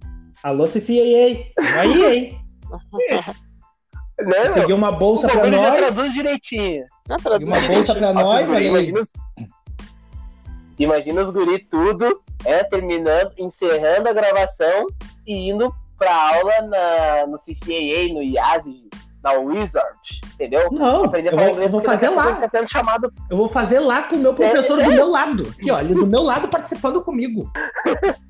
Alô, 0.44 0.66
CCAA, 0.66 1.54
tamo 1.56 1.80
aí, 1.80 2.06
hein? 2.06 2.42
Não, 4.22 4.54
Conseguiu 4.54 4.76
uma 4.76 4.92
bolsa 4.92 5.30
pra 5.30 5.48
nós. 5.48 5.78
traduz 5.78 6.14
direitinho. 6.14 6.84
Conseguiu 7.08 7.48
uma 7.48 7.62
bolsa 7.62 7.96
pra 7.96 8.12
nós, 8.14 8.52
aí. 8.52 8.68
Imagina 8.68 9.00
imagina 10.84 11.22
os 11.22 11.30
guri 11.30 11.60
tudo, 11.60 12.22
é, 12.46 12.64
terminando, 12.64 13.32
encerrando 13.38 14.10
a 14.10 14.14
gravação 14.14 14.88
e 15.26 15.50
indo 15.50 15.74
pra 15.98 16.14
aula 16.36 16.62
na, 16.62 17.28
no 17.28 17.38
CCAA, 17.38 18.14
no 18.14 18.24
IASI, 18.24 18.90
na 19.22 19.34
Wizard, 19.34 20.22
entendeu? 20.34 20.70
Não, 20.72 21.04
eu 21.04 21.12
vou, 21.12 21.62
eu 21.62 21.70
vou 21.70 21.82
fazer 21.82 22.10
lá. 22.10 22.36
Tá 22.48 22.66
chamado... 22.66 23.14
Eu 23.30 23.38
vou 23.38 23.50
fazer 23.50 23.80
lá 23.80 24.04
com 24.04 24.16
o 24.16 24.20
meu 24.20 24.34
professor 24.34 24.80
é, 24.80 24.84
do 24.84 24.92
meu 24.92 25.10
lado. 25.10 25.48
Aqui, 25.50 25.70
ó, 25.70 25.80
ele 25.80 25.94
do 25.94 26.08
meu 26.08 26.24
lado 26.24 26.48
participando 26.48 27.04
comigo. 27.04 27.52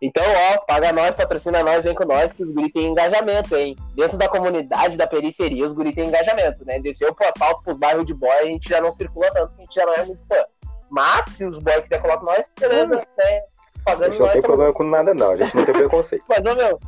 Então, 0.00 0.22
ó, 0.22 0.58
paga 0.66 0.92
nós, 0.92 1.14
patrocina 1.14 1.62
nós, 1.62 1.82
vem 1.82 1.94
com 1.94 2.04
nós, 2.04 2.30
que 2.30 2.42
os 2.42 2.50
guri 2.50 2.70
tem 2.70 2.86
engajamento, 2.88 3.56
hein? 3.56 3.74
Dentro 3.94 4.18
da 4.18 4.28
comunidade, 4.28 4.96
da 4.96 5.06
periferia, 5.06 5.64
os 5.64 5.72
guri 5.72 5.94
tem 5.94 6.06
engajamento, 6.06 6.66
né? 6.66 6.78
Desceu 6.78 7.14
pro 7.14 7.26
asfalto, 7.26 7.62
pros 7.62 7.78
bairros 7.78 8.04
de 8.04 8.12
boy, 8.12 8.30
a 8.30 8.44
gente 8.44 8.68
já 8.68 8.80
não 8.80 8.92
circula 8.92 9.30
tanto, 9.32 9.52
a 9.56 9.60
gente 9.60 9.74
já 9.74 9.86
não 9.86 9.94
é 9.94 10.04
muito 10.04 10.20
fã. 10.28 10.44
Mas, 10.90 11.26
se 11.26 11.44
os 11.44 11.58
boys 11.58 11.82
quiserem 11.82 12.02
colocar 12.02 12.24
nós, 12.24 12.50
beleza, 12.58 12.96
né? 12.96 13.40
Pagando 13.84 14.04
a 14.04 14.10
gente 14.10 14.20
não 14.20 14.28
tem 14.32 14.42
problema 14.42 14.72
com 14.72 14.84
nada, 14.84 15.14
não. 15.14 15.32
A 15.32 15.36
gente 15.36 15.56
não 15.56 15.64
tem 15.64 15.74
preconceito. 15.74 16.24
Mas, 16.28 16.44
ô 16.44 16.54
meu. 16.54 16.80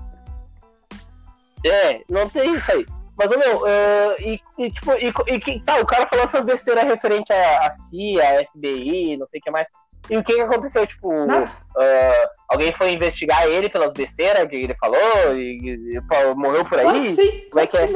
É, 1.64 2.02
não 2.08 2.28
tem 2.28 2.52
isso 2.52 2.70
aí. 2.72 2.86
Mas, 3.16 3.30
ô 3.30 3.38
meu, 3.38 3.62
uh, 3.62 4.14
e, 4.20 4.40
e, 4.58 4.70
tipo, 4.70 4.92
e, 4.92 5.12
e, 5.34 5.60
tá, 5.60 5.80
o 5.80 5.86
cara 5.86 6.06
falou 6.06 6.24
essas 6.24 6.44
besteiras 6.44 6.84
referente 6.84 7.32
a, 7.32 7.66
a 7.66 7.70
CIA, 7.70 8.40
a 8.40 8.44
FBI, 8.44 9.16
não 9.16 9.26
sei 9.28 9.40
o 9.40 9.42
que 9.42 9.50
mais. 9.50 9.66
E 10.08 10.16
o 10.16 10.24
que, 10.24 10.34
que 10.34 10.40
aconteceu? 10.40 10.86
Tipo, 10.86 11.12
uh, 11.12 12.28
alguém 12.48 12.72
foi 12.72 12.92
investigar 12.92 13.46
ele 13.46 13.68
pelas 13.68 13.92
besteiras 13.92 14.48
que 14.48 14.56
ele 14.56 14.74
falou 14.76 15.36
e, 15.36 15.58
e, 15.58 15.96
e 15.96 16.34
morreu 16.34 16.64
por 16.64 16.78
aí? 16.78 17.10
Ah, 17.10 17.14
sim, 17.14 17.48
Como 17.50 17.60
é 17.60 17.66
que 17.66 17.76
é? 17.76 17.88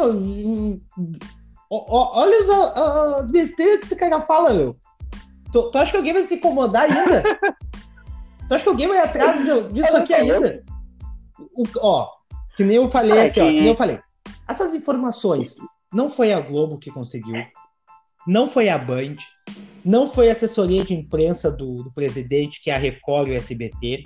Olha 1.71 2.39
as, 2.39 2.49
as 2.49 3.31
besteiras 3.31 3.79
que 3.81 3.87
esse 3.87 3.97
cara 3.97 4.21
fala, 4.23 4.53
meu. 4.53 4.77
Tu, 5.53 5.71
tu 5.71 5.79
acha 5.79 5.91
que 5.91 5.97
alguém 5.99 6.13
vai 6.15 6.23
se 6.27 6.35
incomodar 6.35 6.91
ainda? 6.91 7.23
tu 8.49 8.55
acha 8.55 8.63
que 8.65 8.69
alguém 8.69 8.89
vai 8.89 8.99
atrás 8.99 9.41
disso 9.73 9.97
aqui 9.97 10.15
ainda? 10.15 10.65
O, 11.55 11.65
ó, 11.79 12.09
que 12.57 12.65
nem 12.65 12.77
eu 12.77 12.89
falei 12.89 13.19
é 13.19 13.27
assim, 13.27 13.41
ó, 13.41 13.47
que 13.47 13.53
nem 13.53 13.67
eu 13.67 13.77
falei. 13.77 14.01
Essas 14.49 14.75
informações 14.75 15.57
não 15.93 16.09
foi 16.09 16.33
a 16.33 16.41
Globo 16.41 16.79
que 16.79 16.91
conseguiu, 16.91 17.37
não 18.27 18.47
foi 18.47 18.69
a 18.69 18.79
Band, 18.79 19.17
não 19.85 20.09
foi 20.09 20.31
a 20.31 20.33
assessoria 20.33 20.85
de 20.85 20.95
imprensa 20.95 21.51
do, 21.51 21.83
do 21.83 21.93
presidente, 21.93 22.63
que 22.63 22.71
é 22.71 22.75
a 22.75 22.79
Record 22.79 23.29
e 23.29 23.33
o 23.33 23.37
SBT. 23.37 24.05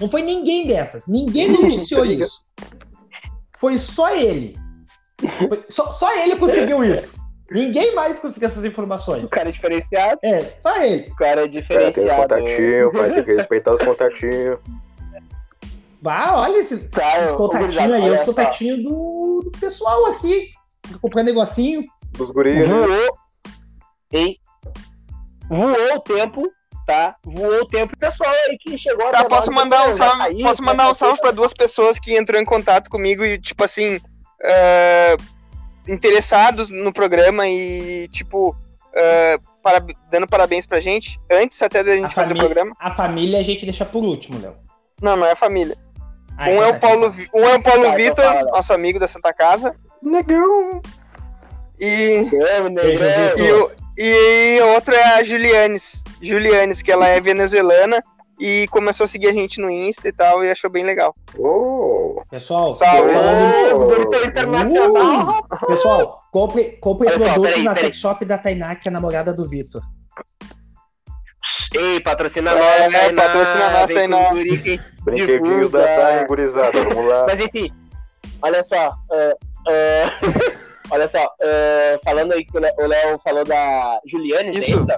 Não 0.00 0.08
foi 0.08 0.22
ninguém 0.22 0.66
dessas. 0.66 1.06
Ninguém 1.06 1.48
noticiou 1.52 2.06
isso. 2.06 2.42
Foi 3.58 3.76
só 3.76 4.14
ele. 4.14 4.56
Foi, 5.48 5.64
só, 5.68 5.92
só 5.92 6.16
ele 6.16 6.36
conseguiu 6.36 6.82
isso. 6.82 7.19
Ninguém 7.50 7.94
mais 7.96 8.20
conseguiu 8.20 8.48
essas 8.48 8.64
informações. 8.64 9.24
O 9.24 9.28
cara 9.28 9.48
é 9.48 9.52
diferenciado? 9.52 10.20
É, 10.22 10.44
só 10.62 10.80
ele. 10.82 11.10
O 11.10 11.16
cara 11.16 11.44
é 11.44 11.48
diferenciado. 11.48 12.00
É, 12.00 12.08
tem 12.08 12.16
contatinho, 12.16 12.92
vai 12.92 13.12
ter 13.12 13.24
que 13.24 13.34
respeitar 13.34 13.74
os 13.74 13.82
contatinhos. 13.82 14.58
Bah, 16.02 16.32
olha 16.34 16.60
esses, 16.60 16.88
tá, 16.88 17.18
esses 17.18 17.32
contatinhos 17.32 17.92
aí, 17.92 18.10
os 18.10 18.22
contatinhos 18.22 18.82
do, 18.82 19.42
do, 19.44 19.50
pessoal 19.60 20.06
aqui. 20.06 20.48
Comprando 20.98 21.26
negocinho. 21.26 21.84
Dos 22.12 22.30
guris. 22.30 22.66
Voou. 22.66 23.18
Hein? 24.10 24.38
Voou 25.46 25.96
o 25.96 26.00
tempo, 26.00 26.50
tá? 26.86 27.16
Voou 27.22 27.60
o 27.60 27.66
tempo. 27.66 27.92
O 27.94 27.98
pessoal 27.98 28.30
aí 28.48 28.56
que 28.56 28.78
chegou 28.78 29.10
tá, 29.10 29.26
posso 29.26 29.52
mandar 29.52 29.90
um 29.90 29.92
salve, 29.92 30.22
sair, 30.22 30.42
posso 30.42 30.64
mandar 30.64 30.90
um 30.90 30.94
salve 30.94 31.20
para 31.20 31.32
duas 31.32 31.52
pessoas 31.52 31.98
que 31.98 32.16
entrou 32.16 32.40
em 32.40 32.46
contato 32.46 32.88
comigo 32.88 33.22
e, 33.22 33.38
tipo 33.38 33.62
assim. 33.62 33.96
Uh 33.96 35.39
interessados 35.88 36.68
no 36.68 36.92
programa 36.92 37.48
e, 37.48 38.08
tipo, 38.08 38.50
uh, 38.50 39.42
para, 39.62 39.84
dando 40.10 40.26
parabéns 40.26 40.66
pra 40.66 40.80
gente, 40.80 41.20
antes 41.30 41.60
até 41.62 41.82
da 41.82 41.92
gente 41.94 42.06
a 42.06 42.10
fazer 42.10 42.28
família, 42.28 42.42
o 42.42 42.46
programa. 42.46 42.76
A 42.78 42.94
família 42.94 43.38
a 43.38 43.42
gente 43.42 43.64
deixa 43.64 43.84
por 43.84 44.02
último, 44.04 44.40
Léo. 44.40 44.54
Não, 45.00 45.16
não 45.16 45.26
é 45.26 45.32
a 45.32 45.36
família. 45.36 45.76
Ah, 46.36 46.48
um, 46.48 46.62
é 46.62 46.68
o 46.68 46.80
Paulo, 46.80 47.14
um 47.34 47.44
é 47.44 47.56
o 47.56 47.62
Paulo 47.62 47.92
Vitor, 47.92 48.24
então 48.24 48.50
nosso 48.52 48.72
amigo 48.72 48.98
da 48.98 49.06
Santa 49.06 49.32
Casa. 49.32 49.74
Negão. 50.02 50.80
E, 51.78 52.26
e, 53.38 53.52
o, 53.52 53.70
e 53.96 54.60
outro 54.74 54.94
é 54.94 55.18
a 55.18 55.22
Julianes. 55.22 56.02
Julianes, 56.20 56.82
que 56.82 56.92
ela 56.92 57.08
é 57.08 57.20
venezuelana 57.20 58.02
e 58.40 58.66
começou 58.68 59.04
a 59.04 59.06
seguir 59.06 59.28
a 59.28 59.32
gente 59.32 59.60
no 59.60 59.70
Insta 59.70 60.08
e 60.08 60.12
tal, 60.12 60.42
e 60.42 60.50
achou 60.50 60.70
bem 60.70 60.82
legal. 60.82 61.14
Oh. 61.38 62.22
Pessoal, 62.30 62.70
Salve. 62.72 63.10
Uh, 63.10 64.26
internacional. 64.26 65.40
Uh. 65.40 65.66
Pessoal, 65.66 66.16
compre, 66.32 66.78
compre 66.80 67.08
Olha 67.08 67.18
produtos 67.18 67.54
só, 67.54 67.62
na 67.62 67.76
sex 67.76 67.96
shop 67.96 68.24
da 68.24 68.38
Tainá, 68.38 68.74
que 68.74 68.88
é 68.88 68.90
a 68.90 68.92
namorada 68.92 69.34
do 69.34 69.46
Vitor. 69.46 69.82
Ei, 71.74 72.00
patrocina 72.00 72.50
é, 72.50 72.54
nós, 72.54 72.92
né? 72.92 73.12
Patrocina 73.12 73.70
nós, 73.70 73.92
Tainá. 73.92 74.30
Brinquedinho 75.02 75.68
da 75.68 75.84
Tainá, 75.84 76.24
gurizada, 76.26 76.84
vamos 76.84 77.06
lá. 77.06 77.26
Mas 77.26 77.40
enfim, 77.40 77.70
olha 78.40 78.62
só. 78.62 78.88
Uh, 79.10 79.36
uh, 79.68 80.70
olha 80.90 81.08
só, 81.08 81.24
uh, 81.24 82.00
falando 82.02 82.32
aí 82.32 82.44
que 82.44 82.56
o 82.56 82.86
Léo 82.86 83.20
falou 83.22 83.44
da 83.44 84.00
Juliane, 84.06 84.56
Isso. 84.56 84.86
Né, 84.86 84.96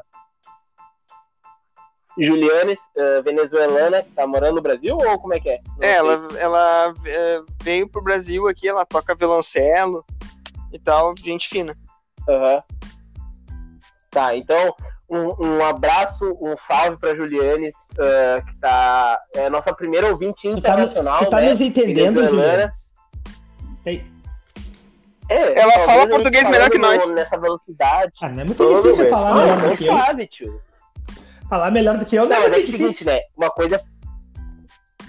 Julianes, 2.18 2.78
uh, 2.96 3.22
venezuelana, 3.22 4.02
que 4.02 4.10
tá 4.10 4.26
morando 4.26 4.56
no 4.56 4.62
Brasil, 4.62 4.96
ou 4.96 5.18
como 5.18 5.34
é 5.34 5.40
que 5.40 5.48
é? 5.48 5.60
Não 5.78 5.88
É, 5.88 5.92
ela, 5.94 6.28
ela 6.38 6.94
é, 7.06 7.40
veio 7.62 7.88
pro 7.88 8.02
Brasil 8.02 8.46
aqui, 8.48 8.68
ela 8.68 8.84
toca 8.84 9.14
violoncelo 9.14 10.04
e 10.72 10.78
tal, 10.78 11.14
gente 11.18 11.48
fina. 11.48 11.74
Aham. 12.28 12.62
Tá, 14.10 14.36
então, 14.36 14.74
um, 15.08 15.46
um 15.46 15.64
abraço, 15.64 16.36
um 16.40 16.54
salve 16.56 16.98
pra 16.98 17.14
Julianes, 17.14 17.74
uh, 17.92 18.44
que 18.44 18.60
tá. 18.60 19.18
É 19.34 19.46
a 19.46 19.50
nossa 19.50 19.72
primeira 19.74 20.08
ouvinte 20.08 20.42
Tu 20.42 20.52
tá, 20.52 20.58
internacional. 20.58 21.18
tu 21.24 21.30
tá 21.30 21.40
né? 21.40 21.48
nos 21.48 21.60
entendendo? 21.62 22.20
Tem- 23.84 24.12
É, 25.28 25.58
Ela 25.58 25.72
fala 25.86 26.06
português 26.08 26.46
melhor 26.48 26.68
que 26.68 26.78
nós. 26.78 27.10
Nessa 27.12 27.38
velocidade. 27.38 28.12
Ah, 28.20 28.28
não 28.28 28.40
é 28.42 28.44
muito 28.44 28.82
difícil 28.82 29.08
falar 29.08 29.30
Ah, 29.30 29.34
melhor 29.34 29.58
não 29.62 29.70
eu. 29.70 29.76
sabe, 29.76 30.26
tio. 30.26 30.60
Falar 31.52 31.70
melhor 31.70 31.98
do 31.98 32.06
que 32.06 32.16
eu 32.16 32.22
não, 32.22 32.30
Não, 32.30 32.46
é 32.46 32.48
mas 32.48 32.52
é 32.52 32.60
é 32.60 32.62
o 32.62 32.66
seguinte, 32.66 32.80
difícil. 32.88 33.06
né? 33.12 33.20
Uma 33.36 33.50
coisa. 33.50 33.78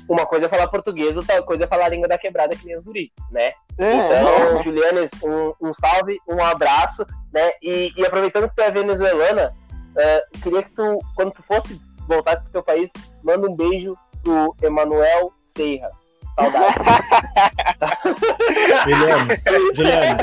Uma 0.10 0.26
coisa 0.26 0.48
é 0.48 0.50
falar 0.50 0.68
português, 0.68 1.16
outra 1.16 1.42
coisa 1.42 1.64
é 1.64 1.68
falar 1.68 1.86
a 1.86 1.88
língua 1.88 2.06
da 2.10 2.18
quebrada 2.18 2.54
que 2.54 2.66
nem 2.66 2.76
os 2.76 2.84
guri, 2.84 3.14
né? 3.32 3.54
É, 3.80 3.94
Então, 3.94 4.62
Julianes, 4.62 5.10
um, 5.24 5.54
um 5.70 5.72
salve, 5.74 6.20
um 6.28 6.44
abraço, 6.44 7.06
né? 7.34 7.50
E, 7.62 7.94
e 7.96 8.06
aproveitando 8.06 8.50
que 8.50 8.56
tu 8.58 8.62
é 8.62 8.70
venezuelana, 8.70 9.54
eh, 9.98 10.24
queria 10.44 10.64
que 10.64 10.72
tu, 10.72 11.00
quando 11.16 11.32
tu 11.32 11.42
fosse 11.44 11.80
voltasse 12.10 12.42
pro 12.44 12.52
teu 12.52 12.62
país, 12.64 12.92
manda 13.24 13.50
um 13.50 13.56
beijo 13.56 13.94
pro 14.22 14.54
Emanuel 14.62 15.32
Serra. 15.46 15.92
Saudade. 16.36 16.76
Juliano, 18.90 19.76
Juliano, 19.76 20.18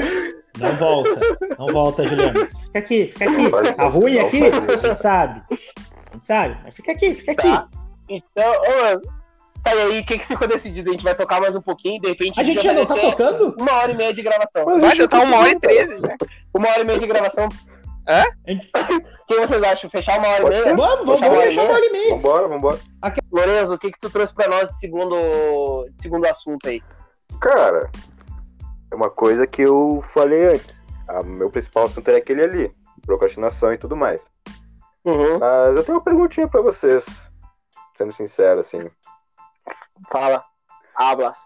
não 0.59 0.77
volta. 0.77 1.21
Não 1.59 1.67
volta, 1.69 2.07
Juliano. 2.07 2.47
Fica 2.47 2.79
aqui, 2.79 3.07
fica 3.17 3.25
aqui. 3.25 3.75
Tá 3.75 3.89
ruim 3.89 4.19
aqui? 4.19 4.43
A 4.47 4.77
gente 4.77 5.01
sabe. 5.01 5.43
A 6.13 6.23
sabe, 6.23 6.59
mas 6.63 6.75
fica 6.75 6.93
aqui, 6.93 7.15
fica 7.15 7.33
aqui. 7.33 7.43
Tá. 7.43 7.69
Então, 8.09 8.53
ô, 8.53 9.01
tá 9.63 9.75
e 9.75 9.79
aí, 9.83 10.01
o 10.01 10.05
que, 10.07 10.19
que 10.19 10.27
ficou 10.27 10.49
decidido? 10.49 10.91
A 10.91 10.93
gente 10.93 11.05
vai 11.05 11.15
tocar 11.15 11.41
mais 11.41 11.55
um 11.55 11.61
pouquinho, 11.61 12.01
de 12.01 12.09
repente 12.09 12.41
A 12.41 12.45
gente 12.45 12.63
já 12.63 12.73
não 12.73 12.85
tá 12.87 12.95
tocando? 12.97 13.55
uma 13.59 13.73
hora 13.73 13.93
e 13.93 13.97
meia 13.97 14.13
de 14.13 14.23
gravação. 14.23 14.65
vai 14.65 14.97
já 14.97 15.07
tá 15.07 15.21
uma 15.21 15.39
hora 15.39 15.51
e 15.51 15.61
treze 15.61 15.99
já. 16.01 16.17
Uma 16.53 16.69
hora 16.69 16.81
e 16.81 16.85
meia 16.85 16.99
de 16.99 17.07
gravação. 17.07 17.49
Hã? 18.09 18.25
O 18.49 19.27
que 19.29 19.35
vocês 19.39 19.63
acham? 19.63 19.89
Fechar 19.89 20.19
uma 20.19 20.27
hora 20.29 20.45
e 20.45 20.49
meia? 20.51 20.75
Vamos, 20.75 21.07
vamos, 21.07 21.21
Fechar 21.21 21.29
vamos 21.29 21.31
uma 21.31 21.39
hora 21.39 21.47
e 21.47 21.57
meia? 21.57 21.71
hora 21.71 21.87
e 21.87 21.91
meia. 21.93 22.15
Vambora, 22.17 22.49
vambora. 22.49 22.79
Lorenzo, 23.31 23.75
o 23.75 23.79
que, 23.79 23.93
que 23.93 24.01
tu 24.01 24.11
trouxe 24.11 24.35
pra 24.35 24.49
nós 24.49 24.69
de 24.71 24.79
segundo, 24.79 25.85
de 25.93 26.03
segundo 26.03 26.27
assunto 26.27 26.69
aí? 26.69 26.83
Cara, 27.41 27.89
é 28.91 28.95
uma 28.97 29.11
coisa 29.11 29.47
que 29.47 29.63
eu 29.63 30.03
falei 30.13 30.47
antes. 30.47 30.83
O 31.09 31.27
meu 31.29 31.49
principal 31.49 31.85
assunto 31.85 32.09
era 32.09 32.19
aquele 32.19 32.43
ali. 32.43 32.73
Procrastinação 33.07 33.73
e 33.73 33.79
tudo 33.79 33.97
mais. 33.97 34.21
Uhum. 35.05 35.39
Mas 35.39 35.77
eu 35.77 35.85
tenho 35.85 35.99
uma 35.99 36.05
perguntinha 36.05 36.49
pra 36.49 36.61
vocês. 36.61 37.05
Sendo 37.97 38.13
sincero, 38.13 38.61
assim. 38.61 38.91
Fala. 40.11 40.45
Hablas. 40.95 41.39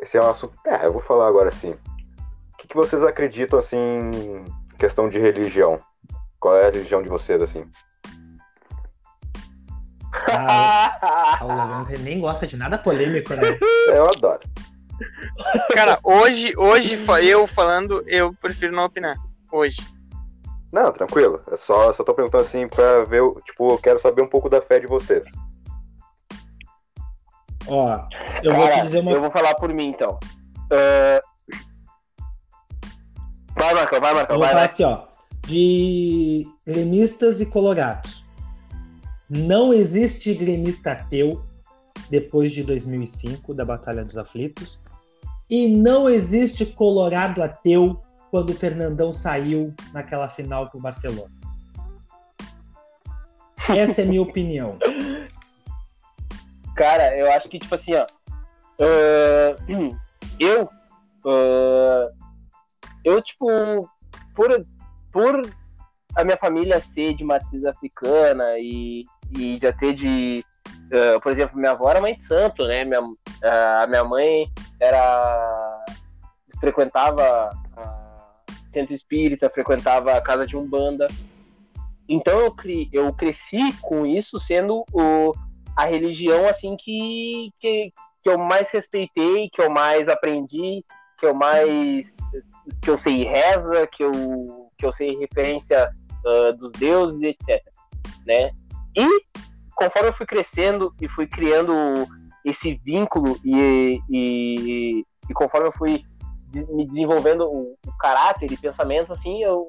Esse 0.00 0.18
é 0.18 0.20
um 0.20 0.30
assunto. 0.30 0.54
É, 0.66 0.86
eu 0.86 0.92
vou 0.92 1.02
falar 1.02 1.28
agora 1.28 1.48
assim. 1.48 1.72
O 1.72 2.56
que, 2.58 2.68
que 2.68 2.76
vocês 2.76 3.02
acreditam, 3.02 3.58
assim, 3.58 3.78
em 3.78 4.44
questão 4.78 5.08
de 5.08 5.18
religião? 5.18 5.80
Qual 6.40 6.56
é 6.56 6.62
a 6.62 6.70
religião 6.70 7.02
de 7.02 7.08
vocês, 7.08 7.40
assim? 7.40 7.68
Ah, 10.28 11.38
o 11.42 11.98
nem 12.00 12.20
gosta 12.20 12.46
de 12.46 12.56
nada 12.56 12.78
polêmico, 12.78 13.34
né? 13.34 13.42
É, 13.88 13.98
eu 13.98 14.06
adoro. 14.06 14.40
Cara, 15.72 15.98
hoje, 16.02 16.52
hoje 16.56 16.98
eu 17.22 17.46
falando, 17.46 18.04
eu 18.06 18.32
prefiro 18.34 18.74
não 18.74 18.84
opinar. 18.84 19.16
Hoje. 19.50 19.76
Não, 20.72 20.90
tranquilo. 20.90 21.42
É 21.50 21.56
só, 21.56 21.92
só 21.92 22.02
tô 22.02 22.14
perguntando 22.14 22.44
assim 22.44 22.66
pra 22.66 23.04
ver. 23.04 23.20
o- 23.22 23.34
Tipo, 23.44 23.72
eu 23.72 23.78
quero 23.78 23.98
saber 24.00 24.22
um 24.22 24.28
pouco 24.28 24.48
da 24.48 24.60
fé 24.62 24.80
de 24.80 24.86
vocês. 24.86 25.24
Ó, 27.68 28.08
eu 28.42 28.54
vou 28.54 28.64
Cara, 28.64 28.76
te 28.76 28.82
dizer 28.82 29.00
uma 29.00 29.12
eu 29.12 29.20
vou 29.20 29.30
falar 29.30 29.54
por 29.54 29.72
mim, 29.72 29.88
então. 29.88 30.18
Ah, 30.72 31.20
Vai, 33.54 33.74
Marcão, 33.74 34.00
vai, 34.00 34.10
Eu 34.10 34.14
Marcão, 34.16 34.36
vou 34.36 34.44
vai, 34.46 34.54
falar 34.54 34.64
vai. 34.66 34.72
assim, 34.72 34.84
ó. 34.84 35.04
De 35.46 36.46
gremistas 36.66 37.40
e 37.40 37.46
colorados. 37.46 38.24
Não 39.28 39.72
existe 39.72 40.34
gremista 40.34 40.92
ateu 40.92 41.44
depois 42.10 42.50
de 42.52 42.62
2005, 42.64 43.52
da 43.54 43.64
Batalha 43.64 44.04
dos 44.04 44.16
Aflitos. 44.16 44.80
E 45.50 45.68
não 45.68 46.08
existe 46.08 46.64
colorado 46.66 47.42
ateu 47.42 48.00
quando 48.32 48.48
o 48.48 48.54
Fernandão 48.54 49.12
saiu 49.12 49.74
naquela 49.92 50.26
final 50.26 50.70
pro 50.70 50.80
Barcelona. 50.80 51.30
Essa 53.68 54.00
é 54.00 54.04
a 54.04 54.06
minha 54.06 54.22
opinião. 54.22 54.78
Cara, 56.74 57.14
eu 57.14 57.30
acho 57.30 57.50
que, 57.50 57.58
tipo 57.58 57.74
assim, 57.74 57.94
ó. 57.94 58.06
ah, 58.80 59.56
eu. 60.40 60.70
ah, 61.26 62.10
eu, 63.04 63.20
tipo, 63.20 63.46
por, 64.34 64.64
por 65.12 65.42
a 66.16 66.24
minha 66.24 66.38
família 66.38 66.80
ser 66.80 67.14
de 67.14 67.24
matriz 67.24 67.66
africana 67.66 68.58
e, 68.58 69.04
e 69.36 69.58
já 69.60 69.74
ter 69.74 69.92
de. 69.92 70.42
ah, 70.90 71.20
por 71.20 71.32
exemplo, 71.32 71.58
minha 71.58 71.72
avó 71.72 71.90
era 71.90 72.00
mãe 72.00 72.14
de 72.14 72.22
santo, 72.22 72.66
né? 72.66 72.82
Minha, 72.82 73.02
a 73.82 73.86
minha 73.86 74.04
mãe 74.04 74.50
era. 74.80 75.84
frequentava 76.58 77.50
centro 78.72 78.94
espírita, 78.94 79.50
frequentava 79.50 80.12
a 80.12 80.20
casa 80.20 80.46
de 80.46 80.56
umbanda. 80.56 81.06
Então 82.08 82.38
eu, 82.40 82.50
cri, 82.52 82.88
eu 82.92 83.12
cresci 83.12 83.72
com 83.80 84.04
isso 84.04 84.38
sendo 84.38 84.84
o, 84.92 85.34
a 85.76 85.84
religião 85.86 86.48
assim 86.48 86.76
que, 86.76 87.50
que, 87.60 87.92
que 88.22 88.28
eu 88.28 88.38
mais 88.38 88.70
respeitei, 88.70 89.48
que 89.50 89.62
eu 89.62 89.70
mais 89.70 90.08
aprendi, 90.08 90.84
que 91.18 91.26
eu 91.26 91.34
mais 91.34 92.14
que 92.80 92.90
eu 92.90 92.98
sei 92.98 93.24
reza, 93.24 93.86
que 93.86 94.02
eu, 94.02 94.10
que 94.76 94.84
eu 94.84 94.92
sei 94.92 95.16
referência 95.16 95.90
ah, 96.26 96.52
dos 96.52 96.72
deuses, 96.72 97.20
etc. 97.22 97.62
Né? 98.26 98.50
E 98.96 99.06
conforme 99.74 100.08
eu 100.08 100.12
fui 100.12 100.26
crescendo 100.26 100.94
e 101.00 101.08
fui 101.08 101.26
criando 101.26 101.72
esse 102.44 102.74
vínculo 102.84 103.38
e, 103.44 104.00
e, 104.10 105.04
e 105.28 105.34
conforme 105.34 105.68
eu 105.68 105.72
fui 105.72 106.04
me 106.70 106.86
desenvolvendo 106.86 107.42
o, 107.42 107.76
o 107.86 107.98
caráter 107.98 108.50
e 108.50 108.56
pensamento, 108.56 109.12
assim, 109.12 109.42
eu, 109.42 109.64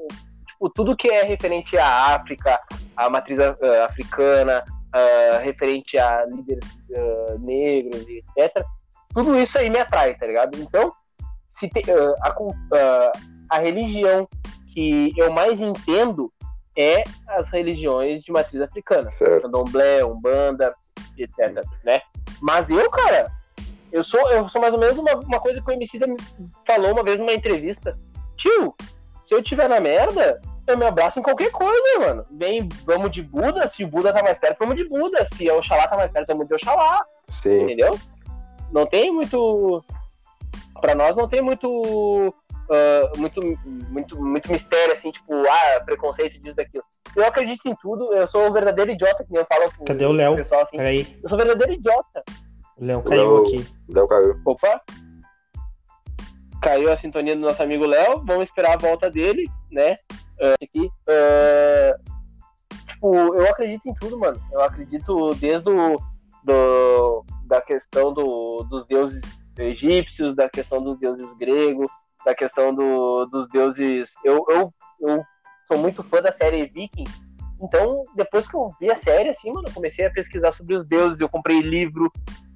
tipo, 0.47 0.69
tudo 0.69 0.95
que 0.95 1.09
é 1.09 1.23
referente 1.23 1.77
à 1.77 2.15
África, 2.15 2.59
à 2.95 3.09
matriz 3.09 3.39
ah, 3.39 3.55
africana, 3.85 4.63
ah, 4.91 5.39
referente 5.39 5.97
a 5.97 6.25
líderes 6.25 6.69
ah, 6.95 7.35
negros 7.39 8.07
e 8.07 8.23
etc. 8.37 8.63
Tudo 9.13 9.39
isso 9.39 9.57
aí 9.57 9.69
me 9.69 9.79
atrai, 9.79 10.15
tá 10.15 10.25
ligado? 10.25 10.57
Então, 10.57 10.91
se 11.47 11.69
te- 11.69 11.83
a, 11.91 13.11
a 13.49 13.59
religião 13.59 14.27
que 14.73 15.13
eu 15.15 15.31
mais 15.31 15.61
entendo 15.61 16.33
é 16.75 17.03
as 17.27 17.49
religiões 17.49 18.23
de 18.23 18.31
matriz 18.31 18.61
africana. 18.61 19.09
Certo. 19.11 19.43
Candomblé, 19.43 20.03
Umbanda, 20.03 20.73
etc, 21.17 21.63
né? 21.83 22.01
Mas 22.41 22.69
eu, 22.69 22.89
cara, 22.89 23.31
eu 23.93 24.03
sou, 24.03 24.19
eu 24.31 24.49
sou 24.49 24.59
mais 24.59 24.73
ou 24.73 24.79
menos 24.79 24.97
uma, 24.97 25.13
uma 25.13 25.39
coisa 25.39 25.61
que 25.61 25.69
o 25.69 25.71
Emicida 25.71 26.07
me 26.07 26.17
falou 26.65 26.91
uma 26.91 27.03
vez 27.03 27.19
numa 27.19 27.31
entrevista. 27.31 27.95
Tio, 28.35 28.73
se 29.23 29.35
eu 29.35 29.41
tiver 29.41 29.69
na 29.69 29.79
merda, 29.79 30.41
eu 30.65 30.75
me 30.75 30.83
abraço 30.83 31.19
em 31.19 31.23
qualquer 31.23 31.51
coisa, 31.51 31.99
mano. 31.99 32.25
Vem, 32.31 32.67
vamos 32.85 33.11
de 33.11 33.21
Buda, 33.21 33.67
se 33.67 33.83
o 33.83 33.87
Buda 33.87 34.11
tá 34.11 34.23
mais 34.23 34.37
perto, 34.39 34.57
vamos 34.57 34.75
de 34.75 34.89
Buda. 34.89 35.25
Se 35.35 35.47
o 35.47 35.57
Oxalá 35.59 35.87
tá 35.87 35.95
mais 35.95 36.11
perto, 36.11 36.27
vamos 36.27 36.47
de 36.47 36.55
Oxalá, 36.55 37.05
Sim. 37.31 37.61
entendeu? 37.61 37.97
Não 38.71 38.87
tem 38.87 39.11
muito... 39.11 39.83
Pra 40.81 40.95
nós 40.95 41.15
não 41.15 41.29
tem 41.29 41.41
muito... 41.41 42.33
ah, 42.71 43.11
muito, 43.15 43.41
muito, 43.89 44.19
muito 44.19 44.51
mistério, 44.51 44.93
assim, 44.93 45.11
tipo, 45.11 45.31
ah, 45.47 45.83
preconceito 45.85 46.39
disso, 46.39 46.55
daquilo. 46.55 46.83
Eu 47.15 47.27
acredito 47.27 47.69
em 47.69 47.75
tudo, 47.75 48.11
eu 48.11 48.25
sou 48.25 48.47
um 48.47 48.51
verdadeiro 48.51 48.89
idiota, 48.89 49.23
que 49.23 49.31
nem 49.31 49.39
eu 49.39 49.45
falo 49.45 49.71
pro 49.71 49.85
Cadê 49.85 50.03
o 50.03 50.11
Léo? 50.11 50.35
pessoal 50.35 50.61
assim. 50.61 50.77
Peraí, 50.77 51.19
Eu 51.21 51.29
sou 51.29 51.37
um 51.37 51.41
verdadeiro 51.41 51.73
idiota. 51.73 52.23
O 52.83 52.85
Léo 52.85 53.01
caiu 53.03 53.33
Léo- 53.33 53.41
aqui. 53.43 53.67
Léo 53.89 54.07
caiu. 54.07 54.41
Opa! 54.45 54.81
Caiu 56.61 56.91
a 56.91 56.97
sintonia 56.97 57.35
do 57.35 57.41
nosso 57.41 57.61
amigo 57.61 57.85
Léo. 57.85 58.23
Vamos 58.25 58.43
esperar 58.45 58.73
a 58.73 58.77
volta 58.77 59.09
dele, 59.09 59.45
né? 59.71 59.95
Ah, 60.41 60.55
aqui. 60.61 60.89
Ah, 61.09 61.95
tipo, 62.87 63.15
eu 63.35 63.49
acredito 63.49 63.87
em 63.87 63.93
tudo, 63.95 64.17
mano. 64.17 64.39
Eu 64.51 64.61
acredito 64.61 65.33
desde 65.35 65.69
o, 65.69 65.97
do, 66.43 67.25
da 67.45 67.61
questão 67.61 68.13
do, 68.13 68.63
dos 68.69 68.85
deuses 68.85 69.21
egípcios, 69.57 70.33
da 70.35 70.49
questão 70.49 70.81
dos 70.81 70.97
deuses 70.99 71.33
gregos, 71.33 71.87
da 72.25 72.33
questão 72.33 72.73
do, 72.73 73.25
dos 73.25 73.47
deuses. 73.49 74.13
Eu, 74.23 74.43
eu, 74.49 74.73
eu 75.01 75.23
sou 75.67 75.77
muito 75.77 76.01
fã 76.03 76.21
da 76.21 76.31
série 76.31 76.65
Viking. 76.65 77.03
Então, 77.63 78.03
depois 78.13 78.45
que 78.45 78.55
eu 78.55 78.73
vi 78.79 78.91
a 78.91 78.95
série, 78.95 79.29
assim, 79.29 79.49
mano, 79.49 79.67
eu 79.69 79.73
comecei 79.73 80.05
a 80.05 80.11
pesquisar 80.11 80.51
sobre 80.51 80.75
os 80.75 80.85
deuses. 80.85 81.19
Eu 81.19 81.29
comprei 81.29 81.61
livro, 81.61 82.11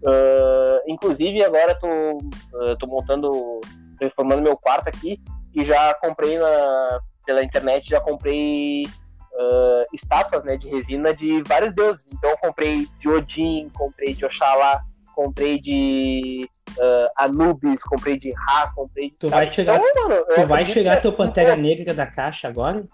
ah, 0.05 0.82
inclusive, 0.86 1.41
agora 1.43 1.74
tô, 1.74 1.88
ah, 1.88 2.76
tô 2.78 2.88
montando, 2.88 3.30
tô 3.30 3.62
reformando 4.01 4.41
meu 4.41 4.58
quarto 4.58 4.89
aqui 4.89 5.22
e 5.55 5.64
já 5.64 5.93
comprei 5.93 6.38
na, 6.38 6.99
pela 7.26 7.43
internet, 7.43 7.89
já 7.89 7.99
comprei 7.99 8.86
uh, 8.86 9.86
estátuas 9.93 10.43
né, 10.43 10.58
de 10.58 10.68
resina 10.68 11.14
de 11.14 11.41
vários 11.47 11.74
deuses. 11.74 12.08
Então 12.14 12.30
eu 12.30 12.38
comprei 12.38 12.88
de 12.99 13.10
Odin, 13.10 13.70
comprei 13.74 14.14
de 14.14 14.26
Oxalá, 14.26 14.82
comprei 15.16 15.60
de 15.60 16.47
uh, 16.78 17.10
Anubis, 17.18 17.82
comprei 17.82 18.20
de 18.20 18.32
Ra, 18.32 18.72
comprei 18.76 19.10
de. 19.10 19.18
Tu 19.18 19.30
vai 19.30 19.49
tirar, 19.49 19.80
então, 19.80 20.10
mano, 20.10 20.26
tu 20.36 20.47
vai 20.47 20.66
tirar 20.66 21.01
teu 21.01 21.14
Pantera 21.14 21.55
Negra 21.55 21.93
da 21.93 22.05
caixa 22.05 22.47
agora? 22.47 22.86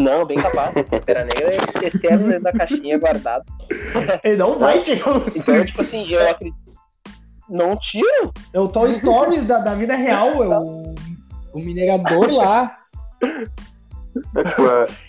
Não, 0.00 0.24
bem 0.24 0.38
capaz. 0.38 0.72
Pantera 0.88 1.24
Negra 1.24 1.50
é 1.50 1.86
eterno 1.86 2.28
dentro 2.28 2.44
da 2.44 2.52
caixinha 2.52 2.98
guardado. 2.98 3.44
Ele 4.24 4.36
não 4.36 4.58
vai 4.58 4.82
tirar. 4.82 5.16
Então, 5.34 5.64
tipo 5.64 5.82
assim, 5.82 6.08
eu 6.10 6.28
acredito. 6.28 6.58
Não 7.48 7.76
tiro? 7.76 8.32
É 8.54 8.60
o 8.60 8.68
Toy 8.68 8.90
Story 8.92 9.40
da, 9.42 9.58
da 9.58 9.74
vida 9.74 9.96
real, 9.96 10.42
é 10.42 10.58
o, 10.58 10.94
o 11.52 11.58
minerador 11.58 12.32
lá. 12.32 12.78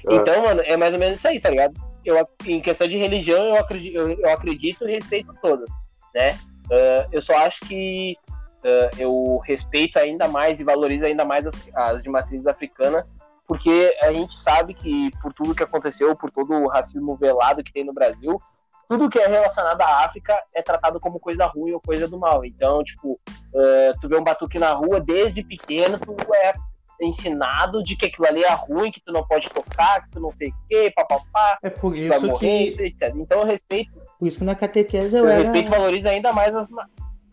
então, 0.09 0.41
mano, 0.43 0.61
é 0.65 0.75
mais 0.75 0.91
ou 0.93 0.99
menos 0.99 1.17
isso 1.17 1.27
aí, 1.27 1.39
tá 1.39 1.49
ligado? 1.51 1.73
Eu, 2.03 2.17
em 2.45 2.59
questão 2.59 2.87
de 2.87 2.97
religião, 2.97 3.45
eu 3.45 3.55
acredito, 3.57 3.95
eu, 3.95 4.09
eu 4.09 4.29
acredito 4.31 4.89
e 4.89 4.93
respeito 4.93 5.31
todas, 5.39 5.69
né? 6.15 6.31
Uh, 6.65 7.07
eu 7.11 7.21
só 7.21 7.37
acho 7.45 7.59
que 7.61 8.17
uh, 8.65 8.89
eu 8.97 9.39
respeito 9.45 9.99
ainda 9.99 10.27
mais 10.27 10.59
e 10.59 10.63
valorizo 10.63 11.05
ainda 11.05 11.23
mais 11.23 11.45
as, 11.45 11.53
as 11.75 12.01
de 12.01 12.09
matriz 12.09 12.47
africana, 12.47 13.05
porque 13.51 13.97
a 14.01 14.13
gente 14.13 14.33
sabe 14.33 14.73
que 14.73 15.11
por 15.21 15.33
tudo 15.33 15.53
que 15.53 15.61
aconteceu, 15.61 16.15
por 16.15 16.31
todo 16.31 16.53
o 16.53 16.69
racismo 16.69 17.17
velado 17.17 17.61
que 17.61 17.73
tem 17.73 17.83
no 17.83 17.91
Brasil, 17.91 18.41
tudo 18.87 19.09
que 19.09 19.19
é 19.19 19.27
relacionado 19.27 19.81
à 19.81 20.05
África 20.05 20.41
é 20.55 20.61
tratado 20.61 21.01
como 21.01 21.19
coisa 21.19 21.45
ruim 21.47 21.73
ou 21.73 21.81
coisa 21.81 22.07
do 22.07 22.17
mal. 22.17 22.45
Então, 22.45 22.81
tipo, 22.81 23.11
uh, 23.11 23.99
tu 23.99 24.07
vê 24.07 24.17
um 24.17 24.23
batuque 24.23 24.57
na 24.57 24.71
rua, 24.71 25.01
desde 25.01 25.43
pequeno, 25.43 25.99
tu 25.99 26.15
é 26.33 26.53
ensinado 27.01 27.83
de 27.83 27.97
que 27.97 28.05
aquilo 28.05 28.25
ali 28.25 28.41
é 28.41 28.53
ruim, 28.53 28.89
que 28.89 29.01
tu 29.03 29.11
não 29.11 29.27
pode 29.27 29.49
tocar, 29.49 30.01
que 30.03 30.11
tu 30.11 30.21
não 30.21 30.31
sei 30.31 30.47
o 30.47 30.53
quê, 30.69 30.93
papapá. 30.95 31.59
É 31.61 31.69
por 31.69 31.93
isso 31.93 32.25
morrer, 32.25 32.71
que... 32.71 32.83
etc. 32.83 33.13
Então 33.17 33.41
eu 33.41 33.45
respeito. 33.45 33.91
Por 34.17 34.29
isso 34.29 34.37
que 34.37 34.45
na 34.45 34.55
catequese 34.55 35.17
eu, 35.17 35.25
eu 35.25 35.29
era... 35.29 35.43
respeito 35.43 35.67
e 35.67 35.71
valorizo 35.71 36.07
ainda 36.07 36.31
mais 36.31 36.55
as. 36.55 36.69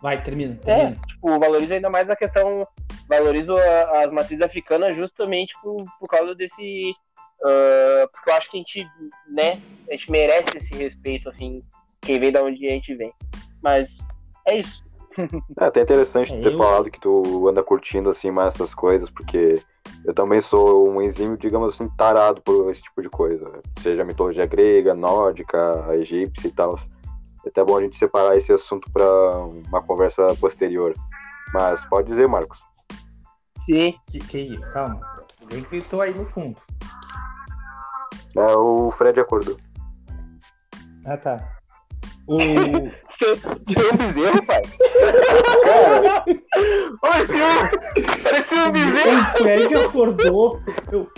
Vai, 0.00 0.22
termina, 0.22 0.56
termina. 0.56 0.90
É, 0.90 1.06
tipo, 1.06 1.38
valorizo 1.38 1.74
ainda 1.74 1.90
mais 1.90 2.08
a 2.08 2.16
questão. 2.16 2.66
Valorizo 3.08 3.56
a, 3.56 4.04
as 4.04 4.12
matrizes 4.12 4.44
africanas 4.44 4.96
justamente 4.96 5.54
por, 5.62 5.84
por 5.98 6.08
causa 6.08 6.34
desse 6.34 6.94
Uh, 7.40 8.08
porque 8.10 8.30
eu 8.30 8.34
acho 8.34 8.50
que 8.50 8.56
a 8.56 8.58
gente, 8.58 8.86
né, 9.28 9.60
a 9.88 9.92
gente 9.92 10.10
merece 10.10 10.56
esse 10.56 10.74
respeito, 10.74 11.28
assim, 11.28 11.62
quem 12.00 12.18
vem 12.18 12.32
da 12.32 12.42
onde 12.42 12.66
a 12.66 12.70
gente 12.70 12.94
vem. 12.94 13.12
Mas 13.62 13.98
é 14.46 14.58
isso. 14.58 14.84
É 15.60 15.64
até 15.64 15.82
interessante 15.82 16.32
é 16.32 16.40
ter 16.40 16.52
eu... 16.52 16.58
falado 16.58 16.90
que 16.90 17.00
tu 17.00 17.48
anda 17.48 17.62
curtindo, 17.62 18.10
assim, 18.10 18.30
mais 18.30 18.54
essas 18.54 18.74
coisas, 18.74 19.10
porque 19.10 19.60
eu 20.04 20.14
também 20.14 20.40
sou 20.40 20.88
um 20.88 21.02
exímio, 21.02 21.36
digamos 21.36 21.74
assim, 21.74 21.88
tarado 21.96 22.40
por 22.40 22.70
esse 22.70 22.82
tipo 22.82 23.02
de 23.02 23.08
coisa. 23.08 23.60
Seja 23.80 24.02
a 24.02 24.04
mitologia 24.04 24.46
grega, 24.46 24.94
nórdica, 24.94 25.86
egípcia 25.94 26.48
e 26.48 26.52
tal. 26.52 26.78
É 27.44 27.48
até 27.48 27.64
bom 27.64 27.76
a 27.76 27.82
gente 27.82 27.96
separar 27.96 28.36
esse 28.36 28.52
assunto 28.52 28.90
para 28.90 29.04
uma 29.68 29.82
conversa 29.82 30.26
posterior. 30.40 30.94
Mas 31.52 31.84
pode 31.86 32.08
dizer, 32.08 32.28
Marcos. 32.28 32.60
Sim. 33.60 33.94
Que, 34.10 34.18
que, 34.18 34.60
calma. 34.72 35.00
Ele 35.50 35.62
gritou 35.62 36.00
aí 36.00 36.14
no 36.14 36.26
fundo. 36.26 36.56
É, 38.36 38.56
o 38.56 38.92
Fred 38.92 39.18
acordou. 39.18 39.56
Ah, 41.06 41.16
tá. 41.16 41.58
O... 42.26 42.36
Tem 42.38 43.92
um 43.92 43.96
bezerro, 43.96 44.44
pai? 44.44 44.62
Parecia, 47.00 47.70
parecia 48.22 48.64
um 48.64 48.70
bezerro. 48.70 49.20
O 49.20 49.38
Fred 49.38 49.74
acordou. 49.74 50.62
Eu... 50.92 51.10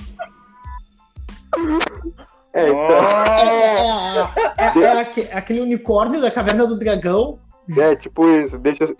É, 2.52 2.68
então... 2.68 2.80
é, 2.82 4.18
é, 4.58 4.72
é, 4.78 5.20
é, 5.22 5.34
aquele 5.34 5.60
unicórnio 5.60 6.20
da 6.20 6.30
caverna 6.30 6.66
do 6.66 6.78
dragão. 6.78 7.38
É, 7.76 7.94
tipo 7.94 8.28
isso. 8.28 8.58
Deixa 8.58 8.84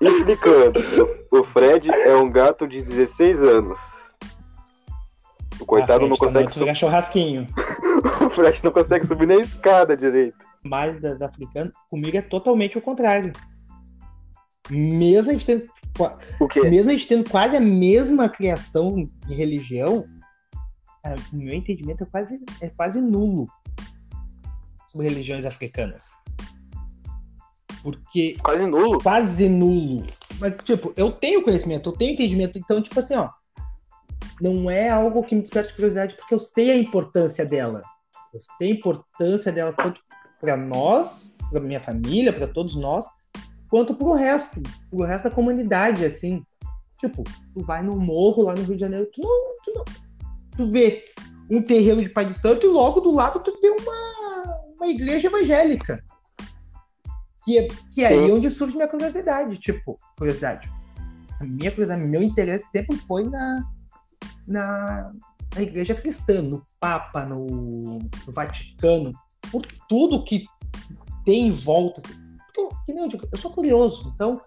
Explicando. 0.00 0.80
O 1.32 1.42
Fred 1.44 1.90
é 1.90 2.14
um 2.14 2.30
gato 2.30 2.68
de 2.68 2.82
16 2.82 3.42
anos. 3.42 3.78
O 5.58 5.66
coitado 5.66 6.06
não 6.06 6.16
consegue 6.16 6.52
subir. 6.52 6.74
churrasquinho. 6.74 7.46
o 8.24 8.30
Fred 8.30 8.60
não 8.62 8.70
consegue 8.70 9.06
subir 9.06 9.26
nem 9.26 9.38
a 9.38 9.42
escada 9.42 9.96
direito. 9.96 10.36
Mas 10.62 11.00
das 11.00 11.20
africanas, 11.20 11.72
comigo 11.90 12.16
é 12.16 12.22
totalmente 12.22 12.78
o 12.78 12.82
contrário. 12.82 13.32
Mesmo 14.70 15.30
a 15.30 15.32
gente 15.32 15.46
tendo. 15.46 15.64
Mesmo 16.70 16.90
a 16.90 16.92
gente 16.92 17.08
tendo 17.08 17.28
quase 17.28 17.56
a 17.56 17.60
mesma 17.60 18.28
criação 18.28 19.04
de 19.26 19.34
religião, 19.34 20.04
o 21.32 21.36
meu 21.36 21.54
entendimento 21.54 22.04
é 22.04 22.06
quase, 22.06 22.40
é 22.60 22.68
quase 22.70 23.00
nulo 23.00 23.46
sobre 24.88 25.08
religiões 25.08 25.44
africanas. 25.44 26.10
Porque. 27.82 28.36
Quase 28.42 28.66
nulo? 28.66 29.02
Quase 29.02 29.48
nulo. 29.48 30.06
Mas, 30.40 30.54
tipo, 30.62 30.92
eu 30.96 31.10
tenho 31.10 31.42
conhecimento, 31.42 31.90
eu 31.90 31.96
tenho 31.96 32.12
entendimento. 32.12 32.58
Então, 32.58 32.82
tipo 32.82 32.98
assim, 32.98 33.14
ó 33.14 33.30
não 34.40 34.70
é 34.70 34.88
algo 34.88 35.22
que 35.22 35.34
me 35.34 35.42
desperte 35.42 35.74
curiosidade, 35.74 36.14
porque 36.14 36.34
eu 36.34 36.38
sei 36.38 36.70
a 36.70 36.76
importância 36.76 37.44
dela. 37.44 37.82
Eu 38.32 38.40
sei 38.40 38.70
a 38.70 38.74
importância 38.74 39.52
dela 39.52 39.72
tanto 39.72 40.00
para 40.40 40.56
nós, 40.56 41.34
para 41.50 41.60
minha 41.60 41.80
família, 41.80 42.32
para 42.32 42.46
todos 42.46 42.76
nós, 42.76 43.06
quanto 43.68 43.94
para 43.94 44.06
o 44.06 44.14
resto, 44.14 44.60
para 44.60 44.98
o 44.98 45.02
resto 45.02 45.24
da 45.24 45.34
comunidade, 45.34 46.04
assim. 46.04 46.44
Tipo, 47.00 47.24
tu 47.54 47.60
vai 47.64 47.82
no 47.82 47.98
morro 47.98 48.44
lá 48.44 48.54
no 48.54 48.62
Rio 48.62 48.74
de 48.74 48.80
Janeiro, 48.80 49.08
tu 49.12 49.20
não, 49.22 49.54
tu 49.64 49.72
não, 49.74 49.84
tu 50.58 50.68
vê 50.72 51.04
um 51.48 51.62
terreiro 51.62 52.02
de 52.02 52.10
Pai 52.10 52.26
de 52.26 52.34
Santo 52.34 52.66
e 52.66 52.68
logo 52.68 53.00
do 53.00 53.14
lado 53.14 53.38
tu 53.38 53.52
vê 53.62 53.70
uma, 53.70 54.60
uma 54.74 54.88
igreja 54.88 55.28
evangélica. 55.28 56.04
Que 57.44 57.58
é, 57.58 57.68
que 57.94 58.04
é 58.04 58.08
aí 58.08 58.32
onde 58.32 58.50
surge 58.50 58.74
minha 58.74 58.88
curiosidade, 58.88 59.56
tipo, 59.56 59.96
curiosidade. 60.18 60.68
A 61.40 61.44
minha 61.44 61.70
curiosidade, 61.70 62.02
meu 62.02 62.22
interesse 62.22 62.66
sempre 62.72 62.96
foi 62.96 63.24
na, 63.24 63.64
na, 64.46 65.12
na 65.54 65.62
igreja 65.62 65.94
cristã, 65.94 66.42
no 66.42 66.66
Papa, 66.80 67.24
no, 67.24 67.46
no, 67.46 67.98
Vaticano, 68.26 69.12
por 69.52 69.62
tudo 69.88 70.24
que 70.24 70.44
tem 71.24 71.46
em 71.46 71.50
volta. 71.52 72.02
Porque, 72.02 72.74
que 72.84 72.92
nem 72.92 73.04
eu, 73.04 73.08
digo, 73.08 73.28
eu 73.30 73.38
sou 73.38 73.52
curioso, 73.52 74.12
então 74.12 74.42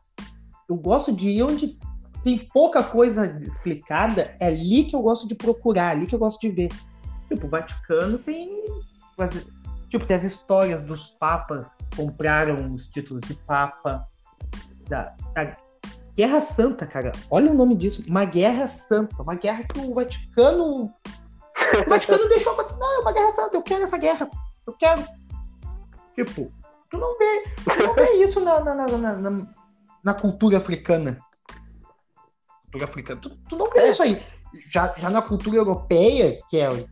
eu 0.69 0.75
gosto 0.75 1.11
de 1.13 1.29
ir 1.29 1.43
onde 1.43 1.79
tem 2.23 2.47
pouca 2.53 2.83
coisa 2.83 3.25
explicada, 3.41 4.35
é 4.39 4.47
ali 4.47 4.83
que 4.85 4.95
eu 4.95 5.01
gosto 5.01 5.27
de 5.27 5.35
procurar, 5.35 5.89
é 5.89 5.91
ali 5.91 6.07
que 6.07 6.15
eu 6.15 6.19
gosto 6.19 6.39
de 6.39 6.49
ver. 6.49 6.69
Tipo, 7.27 7.47
o 7.47 7.49
Vaticano 7.49 8.17
tem. 8.17 8.63
Tipo, 9.89 10.05
tem 10.05 10.17
as 10.17 10.23
histórias 10.23 10.81
dos 10.81 11.07
papas 11.07 11.75
que 11.75 11.97
compraram 11.97 12.73
os 12.73 12.87
títulos 12.87 13.21
de 13.27 13.33
papa, 13.33 14.07
da, 14.87 15.15
da 15.33 15.57
Guerra 16.15 16.41
Santa, 16.41 16.85
cara. 16.85 17.11
Olha 17.29 17.51
o 17.51 17.53
nome 17.53 17.75
disso. 17.75 18.03
Uma 18.07 18.25
guerra 18.25 18.67
santa. 18.67 19.23
Uma 19.23 19.35
guerra 19.35 19.63
que 19.63 19.79
o 19.79 19.93
Vaticano. 19.93 20.91
O 21.85 21.89
Vaticano 21.89 22.27
deixou. 22.29 22.55
Não, 22.55 22.97
é 22.97 22.99
uma 22.99 23.13
guerra 23.13 23.31
santa. 23.31 23.55
Eu 23.57 23.61
quero 23.61 23.83
essa 23.83 23.97
guerra. 23.97 24.29
Eu 24.67 24.73
quero. 24.73 25.03
Tipo, 26.13 26.51
tu 26.89 26.97
não 26.97 27.17
vê. 27.17 27.43
Tu 27.63 27.83
não 27.83 27.93
vê 27.95 28.11
isso 28.23 28.39
na, 28.41 28.59
na, 28.59 28.75
na, 28.75 29.15
na, 29.15 29.47
na 30.03 30.13
cultura 30.13 30.57
africana. 30.57 31.17
Cultura 32.71 32.85
africana. 32.85 33.19
Tu, 33.21 33.29
tu 33.29 33.55
não 33.57 33.69
vê 33.69 33.79
é. 33.79 33.89
isso 33.89 34.01
aí. 34.01 34.21
Já, 34.69 34.93
já 34.97 35.09
na 35.09 35.21
cultura 35.21 35.57
europeia, 35.57 36.39
que 36.49 36.57
é 36.57 36.71
o 36.71 36.87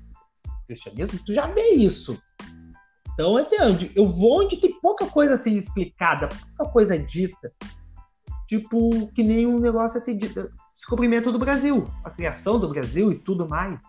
cristianismo, 0.67 1.19
tu 1.25 1.33
já 1.33 1.47
vê 1.47 1.69
isso. 1.69 2.21
Então, 3.13 3.37
assim, 3.37 3.55
eu 3.95 4.07
vou 4.07 4.43
onde 4.43 4.57
tem 4.57 4.79
pouca 4.79 5.05
coisa 5.05 5.33
assim 5.33 5.57
explicada, 5.57 6.29
pouca 6.57 6.71
coisa 6.71 6.97
dita. 6.97 7.51
Tipo, 8.47 9.07
que 9.13 9.23
nem 9.23 9.45
um 9.45 9.59
negócio 9.59 9.97
assim 9.97 10.17
de 10.17 10.33
descobrimento 10.75 11.31
do 11.31 11.37
Brasil, 11.37 11.85
a 12.03 12.09
criação 12.09 12.59
do 12.59 12.69
Brasil 12.69 13.11
e 13.11 13.15
tudo 13.15 13.47
mais. 13.47 13.81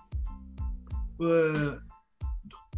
Uh, 1.18 1.89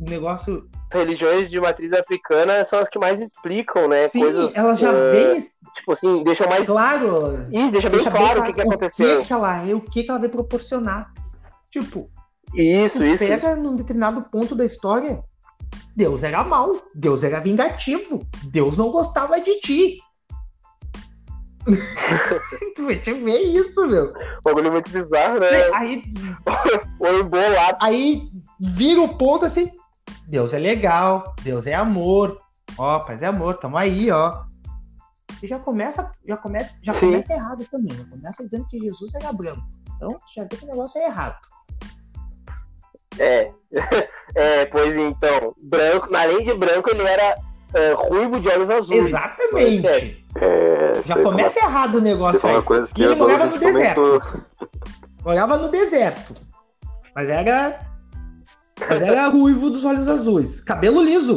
negócio. 0.01 0.69
As 0.93 0.99
religiões 0.99 1.51
de 1.51 1.61
matriz 1.61 1.93
africana 1.93 2.65
são 2.65 2.79
as 2.79 2.89
que 2.89 2.99
mais 2.99 3.21
explicam, 3.21 3.89
né? 3.89 4.09
Sim, 4.09 4.21
coisas. 4.21 4.55
Elas 4.55 4.79
já 4.79 4.91
uh, 4.91 5.13
vêm. 5.13 5.47
Tipo 5.75 5.93
assim, 5.93 6.23
deixam 6.23 6.49
mais. 6.49 6.67
Claro! 6.67 7.47
Isso, 7.51 7.73
deixa, 7.73 7.89
deixa 7.91 8.11
bem 8.11 8.21
claro 8.21 8.41
o 8.41 8.45
que, 8.45 8.53
que 8.53 8.61
aconteceu. 8.61 9.17
O 9.17 9.21
que, 9.21 9.27
que 9.27 9.33
ela 9.33 9.67
é, 9.67 9.75
o 9.75 9.81
que, 9.81 10.03
que 10.03 10.11
ela 10.11 10.21
vai 10.21 10.29
proporcionar. 10.29 11.13
Tipo. 11.71 12.11
Isso, 12.55 13.03
isso. 13.03 13.25
Pega 13.25 13.53
isso. 13.53 13.61
num 13.61 13.75
determinado 13.75 14.23
ponto 14.31 14.55
da 14.55 14.65
história. 14.65 15.23
Deus 15.97 16.23
era 16.23 16.45
mal, 16.45 16.71
Deus 16.95 17.23
era 17.23 17.41
vingativo, 17.41 18.27
Deus 18.45 18.77
não 18.77 18.91
gostava 18.91 19.41
de 19.41 19.59
ti. 19.61 19.99
tu 22.75 22.87
vai 22.87 22.99
te 22.99 23.13
ver 23.13 23.39
isso, 23.39 23.87
meu. 23.87 24.07
O 24.07 24.43
bagulho 24.43 24.67
é 24.67 24.71
muito 24.71 24.91
bizarro, 24.91 25.39
né? 25.39 25.71
Aí. 25.73 26.03
o 26.99 27.07
embolado. 27.07 27.79
Aí 27.81 28.23
vira 28.59 29.01
o 29.01 29.17
ponto 29.17 29.45
assim. 29.45 29.71
Deus 30.27 30.53
é 30.53 30.59
legal, 30.59 31.35
Deus 31.43 31.67
é 31.67 31.75
amor. 31.75 32.41
Ó, 32.79 33.01
paz 33.01 33.21
é 33.23 33.27
amor, 33.27 33.57
tamo 33.57 33.77
aí, 33.77 34.11
ó. 34.11 34.45
E 35.43 35.47
já 35.47 35.59
começa, 35.59 36.11
já 36.27 36.37
começa, 36.37 36.79
já 36.83 36.95
começa 36.95 37.33
errado 37.33 37.67
também. 37.71 37.97
Já 37.97 38.05
começa 38.05 38.45
dizendo 38.45 38.67
que 38.69 38.79
Jesus 38.79 39.15
era 39.15 39.33
branco. 39.33 39.63
Então, 39.97 40.19
já 40.35 40.43
vê 40.45 40.57
que 40.57 40.65
o 40.65 40.69
negócio 40.69 41.01
é 41.01 41.07
errado. 41.07 41.37
É. 43.19 43.53
é, 44.35 44.67
pois 44.67 44.97
então, 44.97 45.55
branco, 45.63 46.09
além 46.15 46.45
de 46.45 46.55
branco, 46.55 46.91
ele 46.91 47.03
era 47.03 47.37
uh, 47.37 48.09
ruivo 48.09 48.41
de 48.41 48.49
olhos 48.49 48.71
azuis. 48.71 49.07
Exatamente. 49.07 50.25
É, 50.37 51.03
Já 51.05 51.23
começa 51.23 51.59
errado 51.59 51.97
o 51.97 52.01
negócio 52.01 52.47
é 52.47 52.51
aí. 52.51 52.57
uma 52.57 52.63
coisa 52.63 52.93
que 52.93 53.01
E 53.01 53.05
ele 53.05 53.13
eu 53.13 53.19
morava 53.19 53.45
a 53.45 53.47
no 53.47 53.59
deserto. 53.59 53.95
comentou. 53.95 54.43
Morava 55.25 55.59
no 55.59 55.69
deserto. 55.69 56.35
Mas 57.15 57.29
era. 57.29 57.81
Mas 58.89 59.03
era 59.03 59.29
ruivo 59.29 59.71
dos 59.71 59.85
olhos 59.85 60.09
azuis. 60.09 60.61
Cabelo 60.61 61.03
liso. 61.03 61.37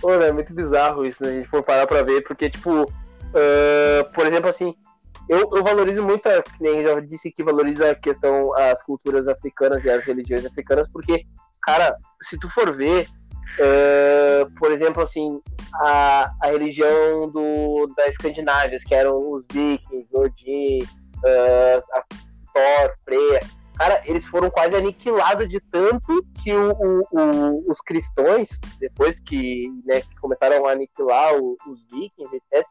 Pô, 0.00 0.12
é 0.12 0.32
muito 0.32 0.52
bizarro 0.54 1.04
isso, 1.06 1.22
né? 1.22 1.30
A 1.30 1.32
gente 1.34 1.48
for 1.48 1.62
parar 1.62 1.86
pra 1.86 2.02
ver, 2.02 2.22
porque, 2.22 2.50
tipo, 2.50 2.82
uh, 2.82 4.12
por 4.14 4.26
exemplo, 4.26 4.48
assim, 4.48 4.74
eu, 5.28 5.48
eu 5.52 5.62
valorizo 5.64 6.02
muito, 6.02 6.28
a, 6.28 6.42
nem 6.60 6.84
já 6.84 7.00
disse 7.00 7.30
que 7.30 7.42
valoriza 7.42 7.90
a 7.90 7.94
questão, 7.94 8.54
as 8.54 8.82
culturas 8.82 9.26
africanas 9.26 9.84
e 9.84 9.90
as 9.90 10.04
religiões 10.04 10.44
africanas, 10.44 10.86
porque, 10.92 11.24
cara, 11.62 11.96
se 12.22 12.38
tu 12.38 12.48
for 12.50 12.76
ver, 12.76 13.08
uh, 13.58 14.50
por 14.58 14.70
exemplo, 14.70 15.02
assim, 15.02 15.40
a, 15.74 16.30
a 16.42 16.46
religião 16.48 17.30
do, 17.30 17.86
da 17.96 18.06
Escandinávia, 18.06 18.78
que 18.86 18.94
eram 18.94 19.16
os 19.32 19.46
vikings, 19.50 20.08
Odin, 20.14 20.78
uh, 20.82 21.82
Thor, 22.56 22.94
Freya, 23.04 23.40
cara, 23.78 24.02
eles 24.06 24.24
foram 24.26 24.48
quase 24.50 24.74
aniquilados 24.74 25.46
de 25.48 25.60
tanto 25.60 26.24
que 26.42 26.52
o, 26.54 26.70
o- 26.72 27.06
o- 27.12 27.70
os 27.70 27.80
cristãos, 27.80 28.48
depois 28.80 29.20
que, 29.20 29.68
né, 29.84 30.00
que 30.00 30.16
começaram 30.20 30.66
a 30.66 30.72
aniquilar 30.72 31.34
os 31.34 31.80
vikings, 31.92 32.34
etc., 32.36 32.66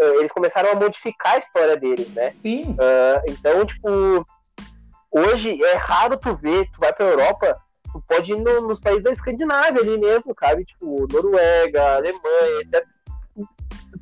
eh, 0.00 0.14
eles 0.16 0.32
começaram 0.32 0.72
a 0.72 0.74
modificar 0.74 1.34
a 1.34 1.38
história 1.38 1.76
deles, 1.76 2.08
né? 2.14 2.32
Sim. 2.32 2.76
Ah, 2.80 3.22
então, 3.28 3.64
tipo, 3.64 3.88
hoje 5.10 5.62
é 5.62 5.74
raro 5.74 6.16
tu 6.16 6.34
ver, 6.36 6.66
tu 6.72 6.80
vai 6.80 6.92
pra 6.92 7.06
Europa, 7.06 7.56
tu 7.92 8.02
pode 8.06 8.32
ir 8.32 8.36
no- 8.40 8.62
nos 8.62 8.80
países 8.80 9.04
da 9.04 9.10
Escandinávia 9.12 9.80
ali 9.80 9.96
mesmo, 9.98 10.34
sabe? 10.38 10.64
Tipo, 10.64 11.06
Noruega, 11.10 11.96
Alemanha, 11.96 12.60
etc. 12.62 12.84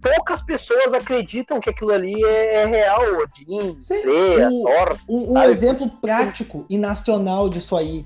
Poucas 0.02 0.42
pessoas 0.42 0.92
acreditam 0.92 1.60
que 1.60 1.70
aquilo 1.70 1.92
ali 1.92 2.12
é, 2.24 2.62
é 2.62 2.66
real, 2.66 3.00
Odin, 3.22 3.80
Sim. 3.80 4.02
Freya, 4.02 4.48
Thor. 4.48 4.98
Um, 5.08 5.32
um 5.32 5.42
exemplo 5.42 5.88
prático 6.00 6.64
e 6.68 6.76
nacional 6.78 7.48
disso 7.48 7.76
aí. 7.76 8.04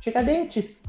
Tiradentes. 0.00 0.82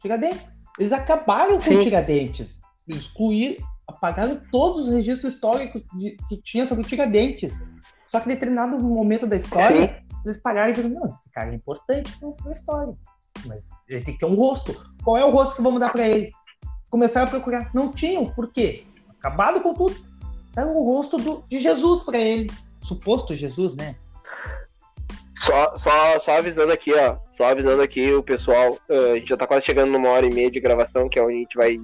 Tiradentes. 0.00 0.48
Eles 0.78 0.92
acabaram 0.92 1.54
com 1.54 1.62
Sim. 1.62 1.78
Tiradentes. 1.78 2.58
Excluir, 2.88 3.58
apagaram 3.86 4.40
todos 4.50 4.88
os 4.88 4.94
registros 4.94 5.34
históricos 5.34 5.82
de- 5.94 6.16
que 6.28 6.36
tinha 6.42 6.66
sobre 6.66 6.84
Tiradentes. 6.84 7.62
Só 8.08 8.20
que 8.20 8.26
em 8.26 8.34
determinado 8.34 8.78
momento 8.82 9.26
da 9.26 9.36
história, 9.36 10.02
eles 10.24 10.36
pararam 10.36 10.70
e 10.70 10.72
viram, 10.72 10.90
não, 10.90 11.08
esse 11.08 11.30
cara 11.30 11.50
é 11.50 11.54
importante 11.54 12.10
para 12.18 12.48
a 12.48 12.52
história. 12.52 12.94
Mas 13.46 13.70
ele 13.88 14.04
tem 14.04 14.14
que 14.14 14.20
ter 14.20 14.26
um 14.26 14.34
rosto. 14.34 14.74
Qual 15.02 15.16
é 15.16 15.24
o 15.24 15.30
rosto 15.30 15.56
que 15.56 15.62
vamos 15.62 15.80
dar 15.80 15.90
para 15.90 16.08
ele? 16.08 16.32
Começaram 16.94 17.26
a 17.26 17.30
procurar. 17.30 17.70
Não 17.74 17.90
tinham. 17.90 18.24
Por 18.24 18.52
quê? 18.52 18.84
Acabado 19.18 19.60
com 19.60 19.74
tudo. 19.74 19.96
Era 20.56 20.68
o 20.68 20.84
rosto 20.84 21.18
do- 21.18 21.42
de 21.48 21.58
Jesus 21.58 22.04
para 22.04 22.18
ele. 22.18 22.48
Suposto 22.80 23.34
Jesus, 23.34 23.74
né? 23.74 23.96
Só, 25.36 25.76
só, 25.76 26.20
só 26.20 26.38
avisando 26.38 26.72
aqui, 26.72 26.94
ó. 26.94 27.16
Só 27.32 27.46
avisando 27.46 27.82
aqui 27.82 28.12
o 28.14 28.22
pessoal. 28.22 28.78
eh, 28.88 29.10
a 29.10 29.14
gente 29.16 29.28
já 29.28 29.36
tá 29.36 29.44
quase 29.44 29.66
chegando 29.66 29.90
numa 29.90 30.08
hora 30.08 30.24
e 30.24 30.32
meia 30.32 30.48
de 30.48 30.60
gravação, 30.60 31.08
que 31.08 31.18
é 31.18 31.22
onde 31.24 31.34
a 31.34 31.38
gente 31.38 31.56
vai 31.56 31.76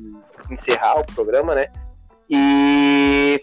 encerrar 0.48 0.94
o 1.00 1.12
programa, 1.12 1.56
né? 1.56 1.66
E 2.30 3.40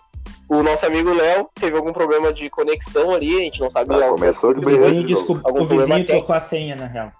o 0.48 0.64
nosso 0.64 0.86
amigo 0.86 1.12
Léo 1.12 1.50
teve 1.54 1.76
algum 1.76 1.92
problema 1.92 2.32
de 2.32 2.50
conexão 2.50 3.14
ali, 3.14 3.36
a 3.36 3.42
gente 3.42 3.60
não 3.60 3.70
sabe 3.70 3.94
Ah, 3.94 4.08
começou 4.08 4.54
de 4.54 4.64
O 4.66 4.70
vizinho, 4.70 5.04
de 5.06 5.14
novo. 5.14 5.28
descob- 5.34 5.42
Algum 5.44 5.64
o 5.64 5.66
vizinho 5.66 6.06
trocou 6.06 6.34
a 6.34 6.40
senha, 6.40 6.78
na 6.78 6.86
real. 6.86 7.12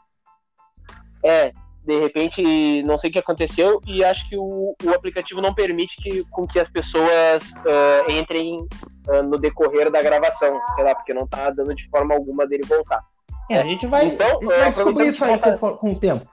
É, 1.26 1.52
de 1.88 1.98
repente, 1.98 2.84
não 2.84 2.98
sei 2.98 3.10
o 3.10 3.14
que 3.14 3.20
aconteceu 3.20 3.80
e 3.88 4.04
acho 4.04 4.28
que 4.28 4.36
o, 4.38 4.76
o 4.84 4.90
aplicativo 4.94 5.42
não 5.42 5.54
permite 5.54 5.96
que, 5.96 6.26
com 6.30 6.46
que 6.46 6.60
as 6.60 6.70
pessoas 6.70 7.54
eh, 7.66 8.12
entrem 8.12 8.68
eh, 9.08 9.22
no 9.22 9.38
decorrer 9.38 9.90
da 9.90 10.02
gravação, 10.02 10.60
sei 10.76 10.84
lá, 10.84 10.94
porque 10.94 11.14
não 11.14 11.26
tá 11.26 11.50
dando 11.50 11.74
de 11.74 11.90
forma 11.90 12.14
alguma 12.14 12.46
dele 12.46 12.64
voltar. 12.68 13.02
É, 13.50 13.60
a 13.60 13.64
gente 13.64 13.88
vai, 13.88 14.08
Então, 14.08 14.28
a 14.28 14.32
gente 14.34 14.52
é, 14.52 14.58
vai 14.60 14.70
descobrir 14.70 15.08
aproveitando 15.08 15.08
isso 15.08 15.24
aí 15.24 15.40
que 15.40 15.60
com, 15.60 15.78
com 15.78 15.92
o 15.94 15.98
tempo. 16.00 16.28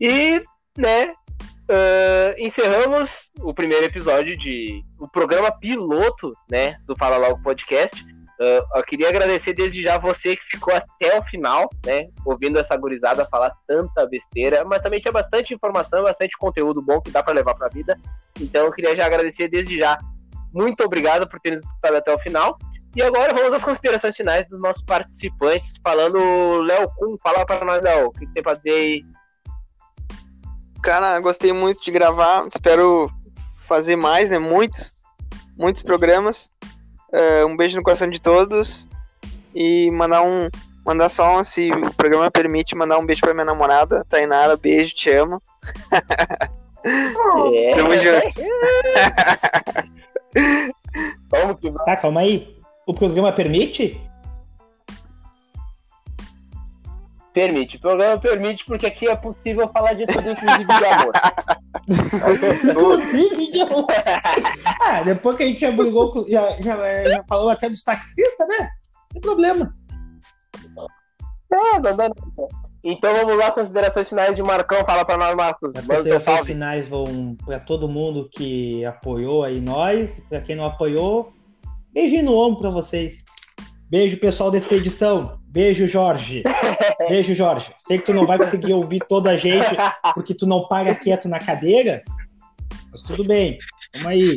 E, 0.00 0.40
né, 0.76 1.12
eh, 1.68 2.36
encerramos 2.38 3.30
o 3.40 3.52
primeiro 3.52 3.84
episódio 3.84 4.36
de 4.36 4.82
o 4.98 5.08
programa 5.08 5.50
piloto, 5.50 6.32
né, 6.50 6.76
do 6.86 6.96
Fala 6.96 7.16
Logo 7.16 7.42
Podcast. 7.42 8.04
Eh, 8.40 8.62
eu 8.74 8.82
queria 8.84 9.08
agradecer 9.08 9.52
desde 9.52 9.82
já 9.82 9.98
você 9.98 10.36
que 10.36 10.44
ficou 10.44 10.74
até 10.74 11.18
o 11.18 11.22
final, 11.24 11.68
né, 11.84 12.08
ouvindo 12.24 12.58
essa 12.58 12.76
gurizada 12.76 13.26
falar 13.26 13.52
tanta 13.66 14.06
besteira, 14.06 14.64
mas 14.64 14.82
também 14.82 15.00
tinha 15.00 15.12
bastante 15.12 15.52
informação, 15.52 16.04
bastante 16.04 16.36
conteúdo 16.38 16.80
bom 16.80 17.00
que 17.00 17.10
dá 17.10 17.22
para 17.22 17.34
levar 17.34 17.54
para 17.54 17.66
a 17.66 17.70
vida. 17.70 17.98
Então 18.40 18.64
eu 18.64 18.72
queria 18.72 18.96
já 18.96 19.06
agradecer 19.06 19.48
desde 19.48 19.76
já. 19.78 19.98
Muito 20.52 20.82
obrigado 20.82 21.28
por 21.28 21.38
ter 21.40 21.52
nos 21.52 21.64
escutado 21.64 21.96
até 21.96 22.14
o 22.14 22.18
final. 22.18 22.56
E 22.96 23.02
agora 23.02 23.34
vamos 23.34 23.52
às 23.52 23.62
considerações 23.62 24.16
finais 24.16 24.48
dos 24.48 24.60
nossos 24.60 24.82
participantes, 24.82 25.74
falando 25.84 26.62
Léo 26.62 26.90
Kuhn, 26.96 27.16
fala 27.22 27.44
para 27.44 27.64
nós, 27.64 27.82
Léo, 27.82 28.06
o 28.06 28.12
que 28.12 28.26
tem 28.32 28.42
para 28.42 28.54
dizer 28.54 28.70
aí 28.70 29.04
Cara, 30.82 31.18
gostei 31.20 31.52
muito 31.52 31.82
de 31.82 31.90
gravar. 31.90 32.46
Espero 32.46 33.10
fazer 33.66 33.96
mais, 33.96 34.30
né? 34.30 34.38
Muitos, 34.38 35.02
muitos 35.56 35.82
programas. 35.82 36.50
É, 37.12 37.44
um 37.44 37.56
beijo 37.56 37.76
no 37.76 37.82
coração 37.82 38.08
de 38.08 38.20
todos. 38.20 38.88
E 39.54 39.90
mandar 39.90 40.22
um. 40.22 40.48
Mandar 40.84 41.10
só, 41.10 41.42
se 41.42 41.70
o 41.70 41.92
programa 41.92 42.30
permite, 42.30 42.74
mandar 42.74 42.98
um 42.98 43.04
beijo 43.04 43.20
pra 43.20 43.34
minha 43.34 43.44
namorada, 43.44 44.06
Tainara. 44.08 44.56
Beijo, 44.56 44.94
te 44.94 45.10
amo. 45.10 45.42
É. 46.84 47.70
Tamo 47.74 47.92
junto. 47.98 48.28
Vamos 51.28 51.60
que. 51.60 51.70
Tá, 51.84 51.96
calma 51.96 52.20
aí. 52.20 52.56
O 52.86 52.94
programa 52.94 53.32
permite? 53.32 54.00
Permite. 57.38 57.76
O 57.76 57.80
programa 57.80 58.18
permite, 58.18 58.64
porque 58.64 58.86
aqui 58.86 59.06
é 59.06 59.14
possível 59.14 59.68
falar 59.68 59.92
de 59.92 60.04
tudo, 60.06 60.28
inclusive 60.28 60.64
de 60.64 60.84
amor. 60.84 61.12
Inclusive, 62.64 63.52
de 63.52 63.60
amor. 63.60 63.86
ah, 64.82 65.02
depois 65.04 65.36
que 65.36 65.44
a 65.44 65.46
gente 65.46 65.60
já 65.60 65.70
brigou, 65.70 66.10
com- 66.10 66.28
já, 66.28 66.50
já, 66.60 66.84
é, 66.84 67.08
já 67.08 67.22
falou 67.28 67.48
até 67.48 67.70
dos 67.70 67.84
taxistas, 67.84 68.48
né? 68.48 68.58
Não 68.58 69.08
tem 69.12 69.20
problema. 69.20 69.72
É, 71.52 71.56
não 71.74 71.80
dá 71.80 71.94
nada. 71.94 72.14
Então 72.82 73.14
vamos 73.14 73.36
lá, 73.36 73.52
considerações 73.52 74.08
finais 74.08 74.34
de 74.34 74.42
Marcão. 74.42 74.84
Fala 74.84 75.04
pra 75.04 75.16
nós, 75.16 75.36
Marcos. 75.36 75.70
As 75.76 75.86
considerações 75.86 76.44
finais 76.44 76.88
vão 76.88 77.36
para 77.46 77.60
todo 77.60 77.88
mundo 77.88 78.28
que 78.28 78.84
apoiou 78.84 79.44
aí 79.44 79.60
nós. 79.60 80.20
Para 80.28 80.40
quem 80.40 80.56
não 80.56 80.64
apoiou, 80.64 81.32
beijinho 81.92 82.24
no 82.24 82.34
ombro 82.36 82.62
para 82.62 82.70
vocês. 82.70 83.27
Beijo, 83.90 84.18
pessoal 84.18 84.50
da 84.50 84.58
expedição. 84.58 85.38
Beijo, 85.46 85.86
Jorge. 85.86 86.42
Beijo, 87.08 87.34
Jorge. 87.34 87.74
Sei 87.78 87.98
que 87.98 88.04
tu 88.04 88.12
não 88.12 88.26
vai 88.26 88.36
conseguir 88.36 88.74
ouvir 88.74 89.00
toda 89.08 89.30
a 89.30 89.36
gente 89.36 89.74
porque 90.14 90.34
tu 90.34 90.46
não 90.46 90.68
paga 90.68 90.94
quieto 90.94 91.28
na 91.28 91.38
cadeira, 91.38 92.02
mas 92.90 93.00
tudo 93.00 93.24
bem. 93.24 93.58
Vamos 93.94 94.08
aí. 94.08 94.36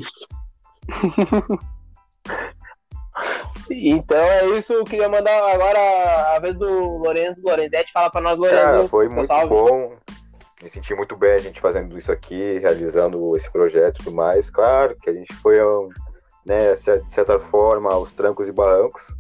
Então 3.69 4.18
é 4.18 4.45
isso. 4.57 4.73
Eu 4.73 4.84
queria 4.84 5.07
mandar 5.07 5.38
agora 5.53 6.36
a 6.36 6.40
vez 6.40 6.56
do 6.56 6.98
Lorenzo. 6.98 7.41
Lorenzetti, 7.44 7.91
fala 7.91 8.10
pra 8.10 8.22
nós, 8.22 8.38
Lorenzo. 8.38 8.61
Cara, 8.61 8.88
foi 8.88 9.10
muito 9.10 9.28
salve. 9.28 9.49
bom. 9.49 9.94
Me 10.64 10.69
senti 10.69 10.94
muito 10.94 11.15
bem 11.15 11.34
a 11.34 11.38
gente 11.40 11.60
fazendo 11.60 11.98
isso 11.98 12.11
aqui, 12.11 12.60
realizando 12.60 13.36
esse 13.36 13.52
projeto 13.52 13.99
e 13.99 14.03
tudo 14.03 14.15
mais. 14.15 14.49
Claro 14.49 14.95
que 14.95 15.10
a 15.10 15.14
gente 15.14 15.34
foi, 15.36 15.57
né, 16.45 16.73
de 16.73 17.14
certa 17.14 17.40
forma, 17.40 17.91
aos 17.91 18.14
trancos 18.14 18.48
e 18.48 18.52
barrancos. 18.52 19.14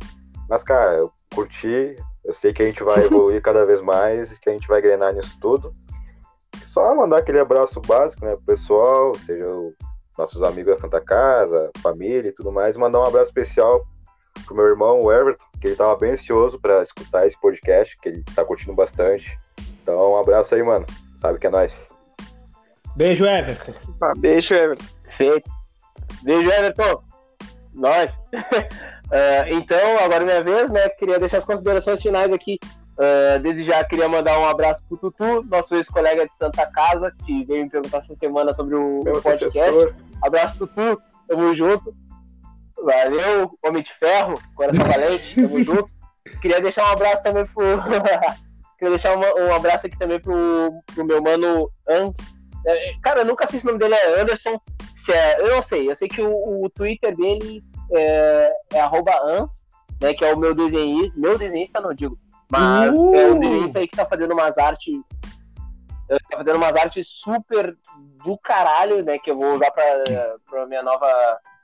Mas, 0.51 0.63
cara, 0.63 0.97
eu 0.97 1.13
curti. 1.33 1.95
Eu 2.25 2.33
sei 2.33 2.51
que 2.51 2.61
a 2.61 2.65
gente 2.65 2.83
vai 2.83 3.05
evoluir 3.07 3.41
cada 3.41 3.65
vez 3.65 3.79
mais, 3.79 4.37
que 4.37 4.49
a 4.49 4.51
gente 4.51 4.67
vai 4.67 4.79
engrenar 4.79 5.13
nisso 5.13 5.37
tudo. 5.39 5.71
Só 6.67 6.93
mandar 6.93 7.19
aquele 7.19 7.39
abraço 7.39 7.79
básico, 7.79 8.25
né, 8.25 8.33
pro 8.35 8.43
pessoal, 8.43 9.15
seja 9.25 9.47
os 9.47 9.73
nossos 10.17 10.43
amigos 10.43 10.75
da 10.75 10.81
Santa 10.81 10.99
Casa, 10.99 11.71
família 11.81 12.29
e 12.29 12.33
tudo 12.33 12.51
mais. 12.51 12.75
Mandar 12.75 12.99
um 12.99 13.05
abraço 13.05 13.29
especial 13.29 13.85
pro 14.45 14.55
meu 14.55 14.65
irmão, 14.65 14.99
o 15.01 15.11
Everton, 15.11 15.45
que 15.61 15.67
ele 15.67 15.75
tava 15.77 15.95
bem 15.95 16.11
ansioso 16.11 16.59
para 16.59 16.81
escutar 16.81 17.25
esse 17.25 17.39
podcast, 17.39 17.95
que 18.01 18.09
ele 18.09 18.23
tá 18.35 18.43
curtindo 18.43 18.73
bastante. 18.73 19.39
Então, 19.81 20.11
um 20.11 20.17
abraço 20.17 20.53
aí, 20.53 20.61
mano. 20.61 20.85
Sabe 21.21 21.39
que 21.39 21.47
é 21.47 21.49
nóis. 21.49 21.93
Beijo, 22.97 23.25
Everton. 23.25 23.73
Ah, 24.01 24.13
beijo, 24.17 24.53
Everton. 24.53 24.85
Feito. 25.15 25.49
Beijo, 26.23 26.51
Everton. 26.51 27.01
Nós. 27.73 28.19
É, 29.11 29.53
então, 29.53 29.99
agora 29.99 30.23
é 30.23 30.25
minha 30.25 30.43
vez, 30.43 30.71
né? 30.71 30.87
Queria 30.89 31.19
deixar 31.19 31.39
as 31.39 31.45
considerações 31.45 32.01
finais 32.01 32.31
aqui. 32.31 32.57
Uh, 32.93 33.39
desde 33.41 33.63
já 33.63 33.83
queria 33.83 34.07
mandar 34.07 34.37
um 34.39 34.45
abraço 34.45 34.83
pro 34.87 34.97
Tutu, 34.97 35.43
nosso 35.49 35.73
ex-colega 35.73 36.27
de 36.27 36.35
Santa 36.35 36.65
Casa, 36.71 37.11
que 37.25 37.43
veio 37.45 37.63
me 37.63 37.69
perguntar 37.69 37.97
essa 37.99 38.13
semana 38.15 38.53
sobre 38.53 38.75
o 38.75 39.01
Meu 39.03 39.21
podcast. 39.21 39.51
professor. 39.51 39.95
Abraço, 40.23 40.57
Tutu, 40.59 41.01
tamo 41.27 41.55
junto. 41.55 41.95
Valeu, 42.83 43.51
Homem 43.65 43.83
de 43.83 43.93
Ferro, 43.93 44.39
Coração 44.55 44.85
Valente, 44.85 45.35
tamo 45.35 45.61
junto. 45.63 45.89
Queria 46.41 46.61
deixar 46.61 46.83
um 46.85 46.91
abraço 46.93 47.23
também 47.23 47.45
pro. 47.45 47.63
Queria 48.77 48.89
deixar 48.91 49.15
uma- 49.15 49.35
um 49.39 49.53
abraço 49.53 49.85
aqui 49.87 49.97
também 49.97 50.19
pro, 50.19 50.71
pro 50.93 51.05
meu 51.05 51.21
mano 51.21 51.69
Ans. 51.87 52.17
É, 52.65 52.93
Cara, 53.01 53.21
eu 53.21 53.25
nunca 53.25 53.47
sei 53.47 53.59
se 53.59 53.65
o 53.65 53.67
nome 53.67 53.79
dele 53.79 53.95
é 53.95 54.21
Anderson. 54.21 54.59
Se 54.95 55.11
é, 55.11 55.39
eu 55.41 55.55
não 55.55 55.61
sei, 55.63 55.89
eu 55.89 55.95
sei 55.95 56.07
que 56.07 56.21
o, 56.21 56.63
o 56.65 56.69
Twitter 56.69 57.15
dele 57.15 57.63
é, 57.93 58.53
é 58.73 58.79
arroba 58.79 59.11
Ans, 59.23 59.65
né? 60.01 60.13
Que 60.13 60.25
é 60.25 60.33
o 60.33 60.37
meu 60.39 60.53
desenhista. 60.55 61.13
Meu 61.19 61.37
desenhista 61.37 61.79
não 61.81 61.93
digo. 61.93 62.17
Mas 62.49 62.93
Uh! 62.95 63.15
é 63.15 63.31
um 63.31 63.39
desenhista 63.39 63.79
aí 63.79 63.87
que 63.87 63.95
tá 63.95 64.05
fazendo 64.05 64.33
umas 64.33 64.57
artes. 64.57 64.93
Tá 66.29 66.37
fazendo 66.37 66.57
umas 66.57 66.75
artes 66.75 67.07
super 67.07 67.77
do 68.25 68.37
caralho, 68.39 69.03
né? 69.03 69.17
Que 69.17 69.31
eu 69.31 69.37
vou 69.37 69.55
usar 69.55 69.71
pra, 69.71 69.83
pra 70.49 70.65
minha 70.65 70.83
nova 70.83 71.07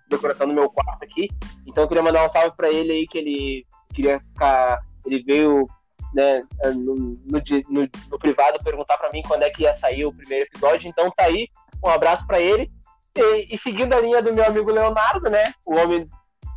decoração 0.10 0.48
do 0.48 0.54
meu 0.54 0.70
quarto 0.70 1.04
aqui. 1.04 1.28
Então 1.66 1.84
eu 1.84 1.88
queria 1.88 2.02
mandar 2.04 2.26
um 2.26 2.30
salve 2.30 2.56
pra 2.56 2.70
ele 2.70 2.94
aí, 2.94 3.08
que 3.08 3.18
ele 3.18 3.66
queria 3.94 4.20
ficar. 4.22 4.80
Ele 5.06 5.22
veio 5.24 5.68
né, 6.14 6.42
no, 6.76 6.96
no, 6.96 7.42
no- 7.70 7.90
no 8.10 8.20
privado 8.20 8.64
perguntar 8.64 8.98
pra 8.98 9.12
mim 9.12 9.22
quando 9.28 9.44
é 9.44 9.50
que 9.50 9.64
ia 9.64 9.74
sair 9.74 10.06
o 10.06 10.14
primeiro 10.14 10.46
episódio. 10.46 10.88
Então 10.88 11.12
tá 11.12 11.26
aí, 11.26 11.50
um 11.84 11.90
abraço 11.90 12.26
pra 12.26 12.40
ele. 12.40 12.72
E, 13.18 13.54
e 13.54 13.58
seguindo 13.58 13.94
a 13.94 14.00
linha 14.00 14.22
do 14.22 14.34
meu 14.34 14.46
amigo 14.46 14.72
Leonardo, 14.72 15.30
né? 15.30 15.44
O 15.66 15.76
homem 15.76 16.08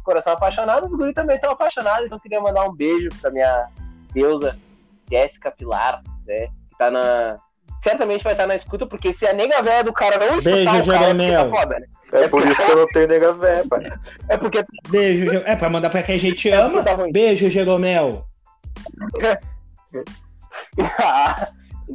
coração 0.02 0.32
apaixonado, 0.32 0.86
os 0.86 0.93
guri 0.97 1.12
também 1.12 1.36
estão 1.36 1.52
apaixonados. 1.52 2.06
Então 2.06 2.18
eu 2.18 2.22
queria 2.22 2.40
mandar 2.40 2.64
um 2.64 2.74
beijo 2.74 3.09
pra 3.20 3.31
minha 3.31 3.66
deusa 4.12 4.56
Jéssica 5.10 5.51
Pilar, 5.51 6.02
né? 6.27 6.47
Que 6.70 6.78
tá 6.78 6.90
na. 6.90 7.39
Certamente 7.78 8.22
vai 8.22 8.35
estar 8.35 8.47
na 8.47 8.56
escuta, 8.56 8.85
porque 8.86 9.10
se 9.10 9.27
a 9.27 9.32
nega 9.32 9.62
velha 9.62 9.82
do 9.82 9.93
cara 9.93 10.18
não 10.18 10.39
escutar 10.39 10.55
Beijo, 10.55 10.90
o 10.90 10.94
cara, 10.94 11.14
porque 11.14 11.32
tá 11.32 11.48
foda, 11.51 11.78
né? 11.81 11.86
É 12.12 12.28
por 12.28 12.47
isso 12.47 12.62
que 12.66 12.70
eu 12.72 12.77
não 12.77 12.86
tenho 12.89 13.09
nega 13.09 13.32
véia, 13.32 13.64
pai. 13.68 13.93
É 14.28 14.36
porque 14.36 14.64
Beijo, 14.90 15.31
é 15.47 15.56
pra 15.56 15.70
mandar 15.70 15.89
pra 15.89 16.02
quem 16.02 16.16
a 16.16 16.18
gente 16.18 16.51
É, 16.51 16.56
ama. 16.56 16.82
tá 16.82 16.93
ruim. 16.93 17.10
Beijo, 17.10 17.48
Jeromel. 17.48 18.27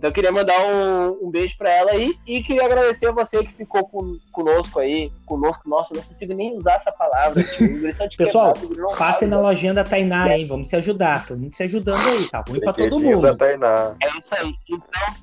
então 0.06 0.10
eu 0.10 0.14
queria 0.14 0.32
mandar 0.32 0.60
um, 0.68 1.26
um 1.28 1.32
beijo 1.32 1.58
pra 1.58 1.70
ela 1.70 1.92
aí 1.92 2.16
e 2.28 2.44
queria 2.44 2.66
agradecer 2.66 3.08
a 3.08 3.12
você 3.12 3.44
que 3.44 3.54
ficou 3.54 3.88
com- 3.88 4.18
conosco 4.32 4.80
aí, 4.80 5.12
conosco, 5.26 5.68
nossa, 5.68 5.94
eu 5.94 5.98
não 5.98 6.04
consigo 6.04 6.34
nem 6.34 6.56
usar 6.56 6.76
essa 6.76 6.92
palavra. 6.92 7.42
de 7.42 8.18
Pessoal, 8.18 8.54
não 8.78 8.96
Passem 8.96 9.28
na 9.28 9.40
lojinha 9.40 9.74
da 9.74 9.84
Tainá, 9.84 10.38
hein? 10.38 10.48
Vamos 10.48 10.68
se 10.68 10.76
ajudar. 10.76 11.26
Todo 11.26 11.40
mundo 11.40 11.56
se 11.56 11.64
ajudando 11.64 12.08
aí. 12.08 12.30
Tá 12.30 12.44
ruim 12.48 12.60
pra 12.60 12.72
todo 12.72 12.90
Brinquedinhos 12.90 13.20
da 13.22 13.30
mundo. 13.30 13.38
Tainá. 13.38 13.96
É 14.04 14.18
isso 14.18 14.36
aí. 14.36 14.54
Então, 14.70 15.16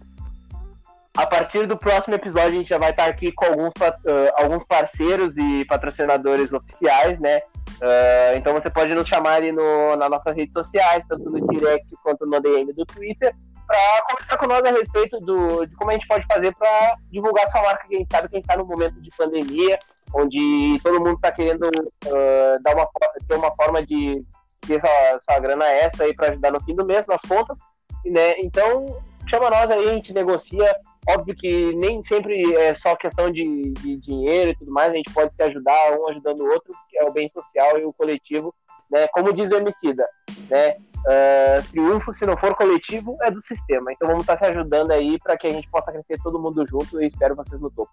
a 1.16 1.26
partir 1.26 1.66
do 1.66 1.76
próximo 1.76 2.14
episódio, 2.14 2.48
a 2.48 2.52
gente 2.52 2.68
já 2.68 2.78
vai 2.78 2.90
estar 2.90 3.06
aqui 3.06 3.30
com 3.30 3.44
alguns, 3.44 3.72
ah, 3.80 4.42
alguns 4.42 4.64
parceiros 4.64 5.36
e 5.36 5.64
patrocinadores 5.66 6.52
oficiais, 6.52 7.20
né? 7.20 7.40
Ah, 7.80 8.32
então 8.34 8.52
você 8.52 8.68
pode 8.68 8.92
nos 8.94 9.06
chamar 9.06 9.34
ali 9.34 9.52
no, 9.52 9.94
nas 9.94 10.10
nossas 10.10 10.34
redes 10.34 10.52
sociais, 10.52 11.06
tanto 11.06 11.30
no 11.30 11.46
direct 11.48 11.86
quanto 12.02 12.26
no 12.26 12.40
DM 12.40 12.72
do 12.72 12.84
Twitter, 12.84 13.32
para 13.72 14.02
conversar 14.02 14.48
nós 14.48 14.64
a 14.64 14.78
respeito 14.78 15.18
do, 15.18 15.66
de 15.66 15.74
como 15.76 15.90
a 15.90 15.94
gente 15.94 16.06
pode 16.06 16.26
fazer 16.26 16.54
para 16.54 16.96
divulgar 17.10 17.48
sua 17.48 17.62
marca, 17.62 17.88
que 17.88 17.94
a 17.94 17.98
gente 17.98 18.12
sabe 18.12 18.28
que 18.28 18.36
a 18.36 18.38
gente 18.38 18.48
está 18.48 18.56
num 18.56 18.66
momento 18.66 19.00
de 19.00 19.10
pandemia, 19.16 19.78
onde 20.14 20.80
todo 20.82 21.00
mundo 21.00 21.14
está 21.14 21.32
querendo 21.32 21.70
ah, 22.06 22.58
dar 22.62 22.74
uma, 22.74 22.88
ter 23.26 23.34
uma 23.34 23.54
forma 23.54 23.84
de 23.84 24.22
ter 24.66 24.80
sua, 24.80 25.20
sua 25.28 25.40
grana 25.40 25.66
extra 25.66 26.04
aí 26.04 26.14
para 26.14 26.30
ajudar 26.30 26.52
no 26.52 26.62
fim 26.62 26.74
do 26.74 26.84
mês, 26.84 27.06
nas 27.06 27.22
contas 27.22 27.58
né? 28.04 28.38
Então, 28.40 29.00
chama 29.28 29.50
nós 29.50 29.70
aí, 29.70 29.88
a 29.88 29.94
gente 29.94 30.12
negocia. 30.12 30.74
Óbvio 31.08 31.34
que 31.34 31.74
nem 31.74 32.02
sempre 32.04 32.54
é 32.54 32.74
só 32.74 32.94
questão 32.94 33.30
de, 33.30 33.72
de 33.72 33.96
dinheiro 33.96 34.50
e 34.50 34.56
tudo 34.56 34.70
mais, 34.70 34.92
a 34.92 34.96
gente 34.96 35.12
pode 35.12 35.34
se 35.34 35.42
ajudar, 35.42 35.98
um 35.98 36.08
ajudando 36.08 36.40
o 36.40 36.48
outro, 36.48 36.72
que 36.88 36.96
é 36.96 37.04
o 37.04 37.12
bem 37.12 37.28
social 37.28 37.76
e 37.78 37.84
o 37.84 37.92
coletivo, 37.92 38.54
né? 38.92 39.08
Como 39.08 39.32
diz 39.32 39.50
o 39.50 39.56
Emicida, 39.56 40.06
né? 40.48 40.76
Ah, 41.04 41.60
triunfo, 41.70 42.12
se 42.12 42.24
não 42.24 42.36
for 42.36 42.54
coletivo, 42.54 43.16
é 43.22 43.30
do 43.30 43.40
sistema. 43.42 43.92
Então 43.92 44.06
vamos 44.06 44.22
estar 44.22 44.36
se 44.36 44.44
ajudando 44.44 44.92
aí 44.92 45.18
para 45.18 45.36
que 45.36 45.48
a 45.48 45.50
gente 45.50 45.68
possa 45.68 45.90
crescer 45.90 46.22
todo 46.22 46.38
mundo 46.38 46.64
junto 46.66 47.02
e 47.02 47.08
espero 47.08 47.34
vocês 47.34 47.60
no 47.60 47.70
topo. 47.70 47.90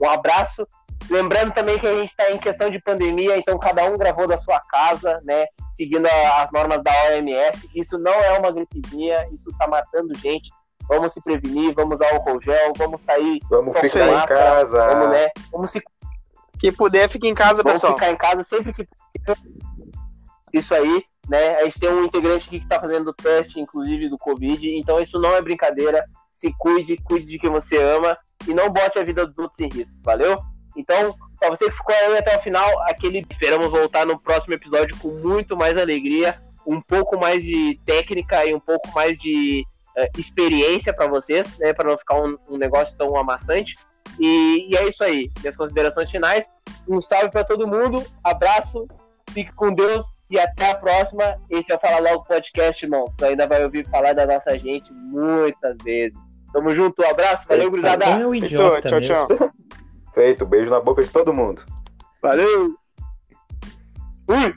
Um 0.00 0.08
abraço. 0.08 0.64
Lembrando 1.10 1.52
também 1.52 1.76
que 1.80 1.86
a 1.88 1.94
gente 1.94 2.10
está 2.10 2.30
em 2.30 2.38
questão 2.38 2.70
de 2.70 2.80
pandemia, 2.80 3.36
então 3.36 3.58
cada 3.58 3.84
um 3.86 3.98
gravou 3.98 4.28
da 4.28 4.38
sua 4.38 4.60
casa, 4.70 5.20
né? 5.24 5.46
Seguindo 5.72 6.06
a- 6.06 6.42
as 6.44 6.52
normas 6.52 6.80
da 6.84 6.92
OMS. 7.08 7.68
Isso 7.74 7.98
não 7.98 8.12
é 8.12 8.38
uma 8.38 8.52
gripezinha, 8.52 9.26
isso 9.32 9.50
está 9.50 9.66
matando 9.66 10.16
gente. 10.18 10.48
Vamos 10.88 11.12
se 11.12 11.20
prevenir, 11.20 11.74
vamos 11.74 11.96
usar 11.96 12.14
álcool 12.14 12.40
gel, 12.42 12.72
vamos 12.76 13.02
sair, 13.02 13.40
Vamos 13.50 13.74
ficar 13.74 13.88
sem 13.88 14.02
em 14.02 14.10
máscara, 14.12 14.50
casa. 14.50 14.86
vamos, 14.86 15.08
né? 15.10 15.28
Vamos 15.50 15.70
se 15.72 15.82
Quem 16.60 16.72
puder, 16.72 17.08
fique 17.10 17.26
em 17.26 17.34
casa, 17.34 17.60
Vamos 17.64 17.80
pessoal. 17.80 17.94
ficar 17.94 18.10
em 18.12 18.16
casa 18.16 18.44
sempre 18.44 18.72
que 18.72 18.86
possível. 19.26 19.52
Isso 20.52 20.74
aí, 20.74 21.04
né? 21.28 21.56
A 21.56 21.64
gente 21.64 21.78
tem 21.78 21.88
um 21.88 22.04
integrante 22.04 22.48
aqui 22.48 22.60
que 22.60 22.68
tá 22.68 22.80
fazendo 22.80 23.12
teste, 23.12 23.60
inclusive, 23.60 24.08
do 24.08 24.18
Covid. 24.18 24.68
Então 24.76 25.00
isso 25.00 25.18
não 25.18 25.34
é 25.34 25.40
brincadeira. 25.40 26.04
Se 26.32 26.52
cuide, 26.58 26.96
cuide 26.98 27.26
de 27.26 27.38
quem 27.38 27.50
você 27.50 27.76
ama 27.76 28.16
e 28.46 28.54
não 28.54 28.70
bote 28.70 28.98
a 28.98 29.04
vida 29.04 29.26
dos 29.26 29.38
outros 29.38 29.60
em 29.60 29.68
risco, 29.68 29.92
valeu? 30.02 30.38
Então, 30.76 31.14
pra 31.38 31.50
você 31.50 31.66
que 31.66 31.76
ficou 31.76 31.94
aí 31.94 32.16
até 32.16 32.36
o 32.36 32.40
final, 32.40 32.82
aquele 32.82 33.24
esperamos 33.28 33.70
voltar 33.70 34.06
no 34.06 34.18
próximo 34.18 34.54
episódio 34.54 34.96
com 34.98 35.08
muito 35.08 35.56
mais 35.56 35.76
alegria, 35.76 36.34
um 36.66 36.80
pouco 36.80 37.18
mais 37.18 37.42
de 37.42 37.78
técnica 37.84 38.44
e 38.46 38.54
um 38.54 38.60
pouco 38.60 38.90
mais 38.94 39.18
de 39.18 39.64
eh, 39.96 40.08
experiência 40.16 40.94
para 40.94 41.06
vocês, 41.06 41.58
né? 41.58 41.74
Para 41.74 41.90
não 41.90 41.98
ficar 41.98 42.20
um, 42.20 42.36
um 42.48 42.56
negócio 42.56 42.96
tão 42.96 43.16
amassante. 43.16 43.76
E, 44.18 44.68
e 44.70 44.76
é 44.76 44.88
isso 44.88 45.04
aí. 45.04 45.30
Minhas 45.40 45.56
considerações 45.56 46.10
finais. 46.10 46.46
Um 46.88 47.00
salve 47.00 47.30
para 47.30 47.44
todo 47.44 47.68
mundo. 47.68 48.04
Abraço. 48.24 48.86
Fique 49.32 49.52
com 49.52 49.72
Deus 49.72 50.04
e 50.30 50.38
até 50.38 50.70
a 50.70 50.74
próxima. 50.74 51.38
Esse 51.48 51.72
é 51.72 51.76
o 51.76 51.78
Fala 51.78 51.98
Logo 52.00 52.24
Podcast, 52.24 52.84
irmão. 52.84 53.12
Tu 53.16 53.24
ainda 53.24 53.46
vai 53.46 53.64
ouvir 53.64 53.88
falar 53.88 54.12
da 54.12 54.26
nossa 54.26 54.56
gente 54.58 54.92
muitas 54.92 55.76
vezes. 55.82 56.18
Tamo 56.52 56.74
junto. 56.74 57.02
Um 57.02 57.10
abraço. 57.10 57.48
Valeu, 57.48 57.70
gurizada. 57.70 58.04
É 58.04 58.26
um 58.26 58.34
idiota 58.34 58.88
tchau, 58.88 59.00
mesmo. 59.00 59.26
tchau. 59.26 59.50
Feito, 60.14 60.44
beijo 60.44 60.70
na 60.70 60.80
boca 60.80 61.02
de 61.02 61.08
todo 61.08 61.32
mundo. 61.32 61.64
Valeu. 62.20 62.74
Fui. 64.26 64.54